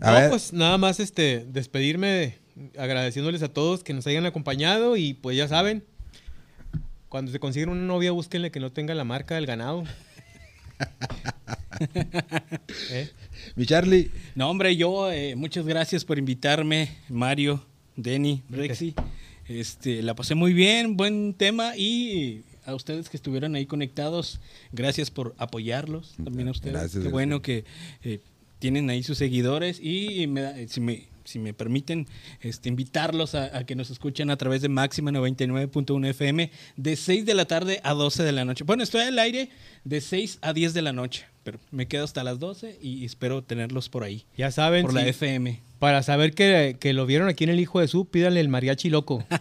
A 0.00 0.12
no, 0.12 0.16
ver, 0.16 0.30
pues 0.30 0.52
nada 0.52 0.78
más 0.78 0.98
este 0.98 1.44
despedirme 1.46 2.38
agradeciéndoles 2.78 3.42
a 3.42 3.48
todos 3.48 3.82
que 3.84 3.92
nos 3.94 4.06
hayan 4.06 4.26
acompañado 4.26 4.96
y 4.96 5.14
pues 5.14 5.36
ya 5.36 5.48
saben, 5.48 5.84
cuando 7.08 7.30
se 7.32 7.38
consiguen 7.38 7.68
una 7.68 7.82
novia, 7.82 8.12
búsquenle 8.12 8.50
que 8.50 8.60
no 8.60 8.70
tenga 8.72 8.94
la 8.94 9.04
marca 9.04 9.34
del 9.36 9.46
ganado. 9.46 9.84
¿Eh? 12.90 13.10
mi 13.54 13.66
Charlie. 13.66 14.10
No, 14.34 14.50
hombre, 14.50 14.76
yo, 14.76 15.10
eh, 15.12 15.36
muchas 15.36 15.66
gracias 15.66 16.04
por 16.04 16.18
invitarme, 16.18 16.90
Mario, 17.08 17.64
Denny, 17.96 18.42
Rexy. 18.50 18.94
Este, 19.48 20.02
la 20.02 20.14
pasé 20.14 20.34
muy 20.34 20.52
bien, 20.52 20.96
buen 20.96 21.34
tema 21.34 21.76
y 21.76 22.42
a 22.64 22.74
ustedes 22.74 23.08
que 23.08 23.16
estuvieron 23.16 23.54
ahí 23.54 23.66
conectados, 23.66 24.40
gracias 24.72 25.10
por 25.10 25.34
apoyarlos, 25.38 26.14
también 26.24 26.48
a 26.48 26.50
ustedes. 26.50 26.72
Gracias, 26.72 26.92
Qué 26.92 26.98
gracias. 26.98 27.12
bueno 27.12 27.42
que 27.42 27.64
eh, 28.02 28.20
tienen 28.58 28.90
ahí 28.90 29.02
sus 29.04 29.18
seguidores 29.18 29.78
y 29.80 30.26
me 30.26 30.40
da- 30.40 30.54
si 30.66 30.80
me 30.80 31.04
si 31.26 31.38
me 31.38 31.52
permiten 31.52 32.06
este, 32.40 32.68
invitarlos 32.68 33.34
a, 33.34 33.56
a 33.56 33.64
que 33.64 33.74
nos 33.74 33.90
escuchen 33.90 34.30
a 34.30 34.36
través 34.36 34.62
de 34.62 34.68
Máxima 34.68 35.10
99.1 35.10 36.06
FM 36.08 36.50
de 36.76 36.96
6 36.96 37.26
de 37.26 37.34
la 37.34 37.44
tarde 37.44 37.80
a 37.82 37.92
12 37.92 38.22
de 38.22 38.32
la 38.32 38.44
noche. 38.44 38.64
Bueno, 38.64 38.82
estoy 38.82 39.02
al 39.02 39.18
aire 39.18 39.50
de 39.86 40.00
6 40.00 40.38
a 40.42 40.52
10 40.52 40.74
de 40.74 40.82
la 40.82 40.92
noche, 40.92 41.26
pero 41.44 41.60
me 41.70 41.86
quedo 41.86 42.02
hasta 42.04 42.24
las 42.24 42.40
12 42.40 42.78
y 42.82 43.04
espero 43.04 43.42
tenerlos 43.42 43.88
por 43.88 44.02
ahí. 44.02 44.24
Ya 44.36 44.50
saben, 44.50 44.82
Por 44.84 44.94
la 44.94 45.06
FM. 45.06 45.60
para 45.78 46.02
saber 46.02 46.34
que, 46.34 46.76
que 46.80 46.92
lo 46.92 47.06
vieron 47.06 47.28
aquí 47.28 47.44
en 47.44 47.50
el 47.50 47.60
Hijo 47.60 47.78
de 47.80 47.86
Su, 47.86 48.06
pídanle 48.08 48.40
el 48.40 48.48
mariachi 48.48 48.90
loco. 48.90 49.24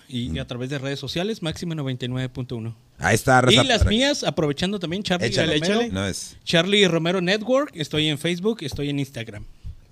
y 0.08 0.38
a 0.40 0.46
través 0.48 0.70
de 0.70 0.78
redes 0.80 1.00
sociales 1.00 1.42
Máxima99.1. 1.42 2.74
Ahí 3.00 3.16
está, 3.16 3.44
Y 3.50 3.56
las 3.64 3.86
mías, 3.86 4.24
aprovechando 4.24 4.80
también 4.80 5.02
Charlie 5.04 5.28
Échale, 5.28 5.54
Romero. 5.56 5.74
échale. 5.82 5.90
No 5.92 6.06
es. 6.06 6.38
Charlie 6.44 6.88
Romero 6.88 7.20
Network, 7.22 7.72
estoy 7.76 8.08
en 8.08 8.18
Facebook, 8.20 8.60
estoy 8.62 8.90
en 8.90 9.00
Instagram. 9.00 9.44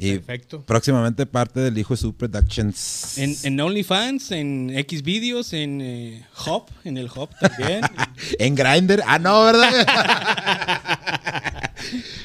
Y 0.02 0.14
Perfecto. 0.14 0.62
próximamente 0.66 1.26
parte 1.26 1.60
del 1.60 1.78
Hijo 1.78 1.94
de 1.94 1.98
Su 2.00 2.14
Productions. 2.14 3.18
En, 3.18 3.36
en 3.44 3.60
OnlyFans, 3.60 4.32
en 4.32 4.70
Xvideos, 4.88 5.52
en 5.52 5.82
eh, 5.82 6.26
Hop, 6.46 6.70
en 6.86 6.98
el 6.98 7.10
Hop 7.14 7.32
también. 7.40 7.82
En 8.40 8.56
Grindr. 8.56 9.02
Ah, 9.06 9.20
no, 9.20 9.44
¿verdad? 9.44 9.72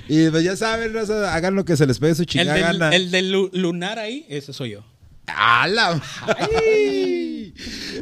y 0.09 0.29
pues 0.31 0.45
ya 0.45 0.57
saben, 0.57 0.93
raza, 0.93 1.35
hagan 1.35 1.55
lo 1.55 1.65
que 1.65 1.77
se 1.77 1.87
les 1.87 1.99
pegue 1.99 2.15
su 2.15 2.23
el, 2.23 2.27
chingada 2.27 2.55
del, 2.55 2.79
gana. 2.79 2.91
el 2.95 3.11
del 3.11 3.33
lu- 3.33 3.51
lunar 3.53 3.99
ahí, 3.99 4.25
ese 4.29 4.53
soy 4.53 4.71
yo. 4.71 4.85
¡A 5.27 5.67
la 5.69 6.03
¡Ay! 6.39 7.55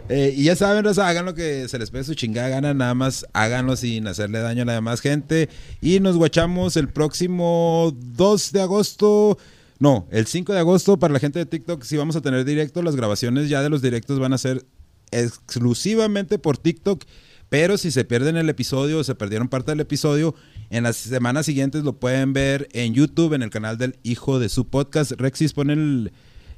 Eh, 0.08 0.34
y 0.36 0.44
ya 0.44 0.56
saben, 0.56 0.84
raza, 0.84 1.08
hagan 1.08 1.26
lo 1.26 1.34
que 1.34 1.68
se 1.68 1.78
les 1.78 1.90
pegue 1.90 2.04
su 2.04 2.14
chingada 2.14 2.48
gana, 2.48 2.74
nada 2.74 2.94
más 2.94 3.26
háganlo 3.32 3.76
sin 3.76 4.06
hacerle 4.06 4.40
daño 4.40 4.62
a 4.62 4.66
la 4.66 4.72
demás 4.74 5.00
gente. 5.00 5.48
Y 5.80 6.00
nos 6.00 6.16
guachamos 6.16 6.76
el 6.76 6.88
próximo 6.88 7.94
2 7.94 8.52
de 8.52 8.62
agosto. 8.62 9.38
No, 9.78 10.06
el 10.10 10.26
5 10.26 10.52
de 10.52 10.58
agosto 10.58 10.98
para 10.98 11.12
la 11.12 11.20
gente 11.20 11.38
de 11.38 11.46
TikTok 11.46 11.82
sí 11.82 11.96
vamos 11.96 12.16
a 12.16 12.20
tener 12.20 12.44
directo. 12.44 12.82
Las 12.82 12.96
grabaciones 12.96 13.48
ya 13.48 13.62
de 13.62 13.68
los 13.68 13.82
directos 13.82 14.18
van 14.18 14.32
a 14.32 14.38
ser 14.38 14.64
exclusivamente 15.10 16.38
por 16.38 16.56
TikTok. 16.58 17.04
Pero 17.48 17.76
si 17.76 17.90
se 17.90 18.06
pierden 18.06 18.38
el 18.38 18.48
episodio 18.48 18.98
o 18.98 19.04
se 19.04 19.14
perdieron 19.14 19.48
parte 19.48 19.72
del 19.72 19.80
episodio, 19.80 20.34
en 20.70 20.84
las 20.84 20.96
semanas 20.96 21.44
siguientes 21.44 21.84
lo 21.84 21.92
pueden 21.92 22.32
ver 22.32 22.66
en 22.72 22.94
YouTube, 22.94 23.34
en 23.34 23.42
el 23.42 23.50
canal 23.50 23.76
del 23.76 23.98
Hijo 24.02 24.38
de 24.38 24.48
su 24.48 24.68
podcast. 24.68 25.12
Rexis 25.12 25.52
pone 25.52 25.74
el, 25.74 26.12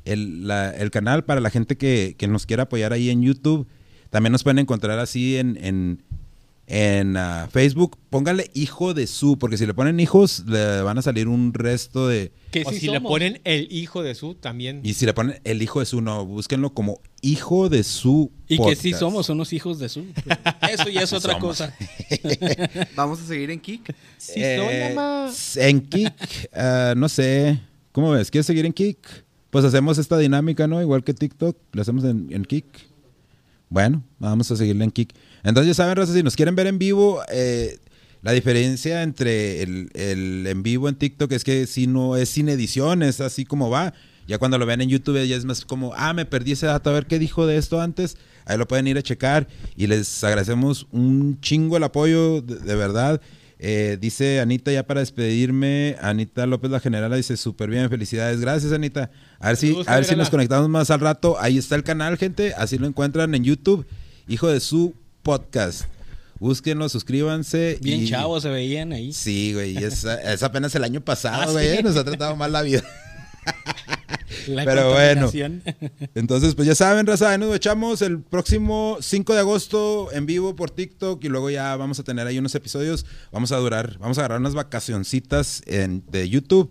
el, 0.04 0.46
la- 0.46 0.70
el 0.70 0.90
canal 0.90 1.24
para 1.24 1.40
la 1.40 1.50
gente 1.50 1.76
que, 1.76 2.14
que 2.18 2.28
nos 2.28 2.46
quiera 2.46 2.64
apoyar 2.64 2.92
ahí 2.92 3.10
en 3.10 3.22
YouTube. 3.22 3.66
También 4.10 4.32
nos 4.32 4.42
pueden 4.44 4.58
encontrar 4.60 4.98
así 5.00 5.36
en, 5.38 5.58
en, 5.60 6.02
en 6.66 7.16
ah, 7.16 7.48
Facebook. 7.52 7.98
Póngale 8.10 8.50
hijo 8.54 8.94
de 8.94 9.06
su, 9.08 9.38
porque 9.38 9.56
si 9.58 9.66
le 9.66 9.74
ponen 9.74 9.98
hijos, 10.00 10.44
le 10.46 10.82
van 10.82 10.98
a 10.98 11.02
salir 11.02 11.26
un 11.28 11.52
resto 11.52 12.06
de. 12.08 12.32
Que 12.52 12.62
o 12.64 12.70
si 12.72 12.86
le 12.88 13.00
ponen 13.00 13.40
el 13.42 13.66
Hijo 13.72 14.04
de 14.04 14.14
Su, 14.14 14.34
también. 14.36 14.80
Y 14.84 14.94
si 14.94 15.04
le 15.06 15.12
ponen 15.12 15.40
el 15.42 15.60
hijo 15.60 15.80
de 15.80 15.86
su, 15.86 16.00
no, 16.00 16.24
búsquenlo 16.24 16.72
como 16.72 17.00
hijo 17.20 17.68
de 17.68 17.82
su. 17.82 18.30
Y 18.46 18.58
que 18.58 18.76
sí 18.76 18.92
somos 18.92 19.28
unos 19.28 19.52
hijos 19.52 19.80
de 19.80 19.88
su. 19.88 20.04
Eso 20.72 20.88
ya 20.88 21.00
es 21.02 21.12
otra 21.12 21.32
Somos. 21.32 21.48
cosa. 21.58 21.74
Vamos 22.96 23.20
a 23.20 23.26
seguir 23.26 23.50
en 23.50 23.58
Kik. 23.58 23.92
Sí, 24.16 24.34
soy, 24.34 24.42
Eh, 24.44 24.92
mamá. 24.94 25.32
En 25.56 25.80
Kik, 25.80 26.48
ah, 26.52 26.94
no 26.96 27.08
sé. 27.08 27.58
¿Cómo 27.90 28.10
ves? 28.12 28.30
¿Quieres 28.30 28.46
seguir 28.46 28.64
en 28.66 28.72
Kik? 28.72 29.23
Pues 29.54 29.64
hacemos 29.64 29.98
esta 29.98 30.18
dinámica, 30.18 30.66
¿no? 30.66 30.82
Igual 30.82 31.04
que 31.04 31.14
TikTok, 31.14 31.56
lo 31.70 31.80
hacemos 31.80 32.02
en, 32.02 32.26
en 32.30 32.44
Kik. 32.44 32.66
Bueno, 33.68 34.02
vamos 34.18 34.50
a 34.50 34.56
seguirle 34.56 34.82
en 34.82 34.90
Kik. 34.90 35.14
Entonces, 35.44 35.68
ya 35.68 35.74
saben, 35.74 35.94
Raza, 35.94 36.12
si 36.12 36.24
nos 36.24 36.34
quieren 36.34 36.56
ver 36.56 36.66
en 36.66 36.76
vivo, 36.80 37.22
eh, 37.32 37.78
la 38.22 38.32
diferencia 38.32 39.04
entre 39.04 39.62
el, 39.62 39.90
en 39.94 40.62
vivo 40.64 40.88
en 40.88 40.96
TikTok 40.96 41.30
es 41.30 41.44
que 41.44 41.68
si 41.68 41.86
no 41.86 42.16
es 42.16 42.30
sin 42.30 42.48
edición, 42.48 43.04
es 43.04 43.20
así 43.20 43.44
como 43.44 43.70
va. 43.70 43.94
Ya 44.26 44.38
cuando 44.38 44.58
lo 44.58 44.66
ven 44.66 44.80
en 44.80 44.88
YouTube 44.88 45.24
ya 45.24 45.36
es 45.36 45.44
más 45.44 45.64
como, 45.64 45.92
ah, 45.94 46.12
me 46.14 46.26
perdí 46.26 46.50
ese 46.50 46.66
dato, 46.66 46.90
a 46.90 46.94
ver 46.94 47.06
qué 47.06 47.20
dijo 47.20 47.46
de 47.46 47.56
esto 47.56 47.80
antes. 47.80 48.16
Ahí 48.46 48.58
lo 48.58 48.66
pueden 48.66 48.88
ir 48.88 48.98
a 48.98 49.02
checar 49.02 49.46
y 49.76 49.86
les 49.86 50.24
agradecemos 50.24 50.88
un 50.90 51.38
chingo 51.40 51.76
el 51.76 51.84
apoyo, 51.84 52.42
de 52.42 52.74
verdad. 52.74 53.20
Eh, 53.66 53.96
dice 53.98 54.40
Anita, 54.40 54.70
ya 54.70 54.86
para 54.86 55.00
despedirme, 55.00 55.96
Anita 56.02 56.44
López 56.44 56.70
la 56.70 56.80
Generala 56.80 57.16
dice, 57.16 57.38
súper 57.38 57.70
bien, 57.70 57.88
felicidades. 57.88 58.38
Gracias, 58.38 58.72
Anita. 58.74 59.10
A 59.40 59.48
ver 59.48 59.56
si, 59.56 59.74
a 59.86 59.94
ver 59.94 60.04
si 60.04 60.14
nos 60.16 60.28
conectamos 60.28 60.68
más 60.68 60.90
al 60.90 61.00
rato. 61.00 61.36
Ahí 61.40 61.56
está 61.56 61.74
el 61.74 61.82
canal, 61.82 62.18
gente. 62.18 62.52
Así 62.58 62.76
lo 62.76 62.86
encuentran 62.86 63.34
en 63.34 63.42
YouTube. 63.42 63.86
Hijo 64.28 64.48
de 64.48 64.60
su 64.60 64.94
podcast. 65.22 65.84
Búsquenlo, 66.40 66.90
suscríbanse. 66.90 67.78
Bien 67.80 68.02
y- 68.02 68.08
chavos 68.10 68.42
se 68.42 68.50
veían 68.50 68.92
ahí. 68.92 69.14
Sí, 69.14 69.54
güey. 69.54 69.78
Es, 69.78 70.04
es 70.04 70.42
apenas 70.42 70.74
el 70.74 70.84
año 70.84 71.00
pasado, 71.00 71.42
Ah, 71.48 71.52
güey. 71.52 71.78
¿sí? 71.78 71.82
Nos 71.82 71.96
ha 71.96 72.04
tratado 72.04 72.36
mal 72.36 72.52
la 72.52 72.60
vida. 72.60 72.82
La 74.48 74.64
Pero 74.64 74.92
bueno. 74.92 75.30
Entonces, 76.14 76.54
pues 76.54 76.66
ya 76.68 76.74
saben, 76.74 77.06
raza, 77.06 77.30
ahí 77.30 77.38
nos 77.38 77.54
echamos 77.54 78.02
el 78.02 78.20
próximo 78.20 78.98
5 79.00 79.32
de 79.32 79.40
agosto 79.40 80.10
en 80.12 80.26
vivo 80.26 80.54
por 80.54 80.70
TikTok 80.70 81.22
y 81.24 81.28
luego 81.28 81.48
ya 81.50 81.74
vamos 81.76 81.98
a 81.98 82.02
tener 82.02 82.26
ahí 82.26 82.38
unos 82.38 82.54
episodios. 82.54 83.06
Vamos 83.32 83.52
a 83.52 83.56
durar, 83.56 83.96
vamos 83.98 84.18
a 84.18 84.22
agarrar 84.22 84.40
unas 84.40 84.54
vacacioncitas 84.54 85.62
en- 85.66 86.02
de 86.10 86.28
YouTube 86.28 86.70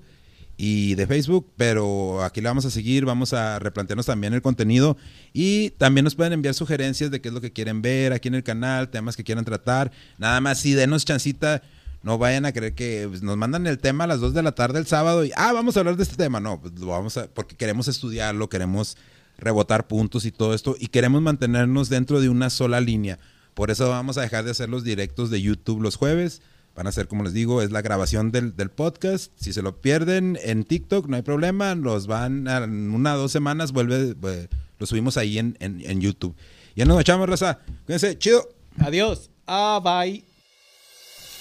y 0.56 0.94
de 0.96 1.08
Facebook, 1.08 1.52
pero 1.58 2.24
aquí 2.24 2.40
la 2.42 2.52
vamos 2.52 2.66
a 2.66 2.70
seguir, 2.70 3.06
vamos 3.06 3.34
a 3.34 3.58
replantearnos 3.58 4.06
también 4.06 4.34
el 4.36 4.44
contenido 4.44 4.96
y 5.34 5.72
también 5.72 6.04
nos 6.04 6.14
pueden 6.14 6.34
enviar 6.34 6.54
sugerencias 6.54 7.10
de 7.10 7.22
qué 7.22 7.30
es 7.30 7.34
lo 7.34 7.42
que 7.42 7.52
quieren 7.52 7.82
ver 7.82 8.14
aquí 8.14 8.28
en 8.28 8.36
el 8.36 8.44
canal, 8.44 8.90
temas 8.90 9.16
que 9.18 9.24
quieran 9.24 9.46
tratar. 9.46 9.92
Nada 10.20 10.40
más, 10.42 10.60
sí, 10.60 10.74
denos 10.74 11.06
chancita. 11.06 11.64
No 12.04 12.18
vayan 12.18 12.46
a 12.46 12.52
creer 12.52 12.76
que 12.76 13.06
pues, 13.10 13.24
nos 13.24 13.38
mandan 13.38 13.66
el 13.66 13.80
tema 13.80 14.04
a 14.04 14.08
las 14.08 14.20
2 14.20 14.34
de 14.34 14.44
la 14.44 14.52
tarde 14.54 14.80
el 14.80 14.86
sábado 14.86 15.24
y, 15.26 15.32
ah, 15.36 15.54
vamos 15.54 15.76
a 15.76 15.80
hablar 15.80 15.96
de 15.96 16.04
este 16.04 16.16
tema. 16.18 16.40
No, 16.40 16.60
pues 16.62 16.74
lo 16.80 16.88
vamos 16.88 17.18
a, 17.18 17.28
porque 17.28 17.56
queremos 17.56 17.88
estudiarlo, 17.88 18.50
queremos 18.50 18.98
rebotar 19.38 19.88
puntos 19.88 20.26
y 20.26 20.32
todo 20.32 20.54
esto 20.54 20.76
y 20.80 20.88
queremos 20.88 21.22
mantenernos 21.22 21.90
dentro 21.90 22.20
de 22.22 22.30
una 22.30 22.50
sola 22.50 22.82
línea. 22.82 23.20
Por 23.54 23.72
eso 23.72 23.88
vamos 23.90 24.18
a 24.18 24.22
dejar 24.22 24.44
de 24.46 24.52
hacer 24.52 24.68
los 24.70 24.84
directos 24.84 25.30
de 25.30 25.42
YouTube 25.42 25.82
los 25.82 25.96
jueves. 25.96 26.42
Van 26.76 26.88
a 26.88 26.92
ser, 26.92 27.08
como 27.08 27.24
les 27.24 27.34
digo, 27.34 27.62
es 27.62 27.72
la 27.72 27.82
grabación 27.84 28.32
del, 28.32 28.56
del 28.56 28.70
podcast. 28.72 29.32
Si 29.36 29.54
se 29.54 29.62
lo 29.62 29.80
pierden 29.80 30.40
en 30.44 30.64
TikTok, 30.64 31.08
no 31.08 31.16
hay 31.16 31.22
problema. 31.22 31.76
Los 31.76 32.08
van 32.08 32.48
a- 32.48 32.64
en 32.64 32.92
una 32.92 33.14
o 33.14 33.18
dos 33.20 33.32
semanas, 33.32 33.72
vuelve, 33.72 34.16
eh, 34.24 34.48
lo 34.80 34.86
subimos 34.88 35.16
ahí 35.18 35.38
en, 35.38 35.56
en, 35.60 35.82
en 35.82 36.02
YouTube. 36.02 36.36
Ya 36.76 36.86
nos 36.86 37.00
echamos, 37.00 37.30
raza. 37.30 37.60
Cuídense, 37.86 38.18
chido. 38.18 38.50
Adiós. 38.80 39.30
Ah, 39.46 39.80
bye. 39.84 40.24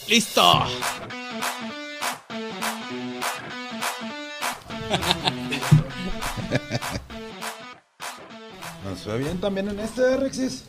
¡Listo! 0.09 0.43
Nos 8.85 9.01
fue 9.01 9.19
bien 9.19 9.41
también 9.41 9.69
en 9.69 9.79
este, 9.81 10.16
Rexis. 10.16 10.65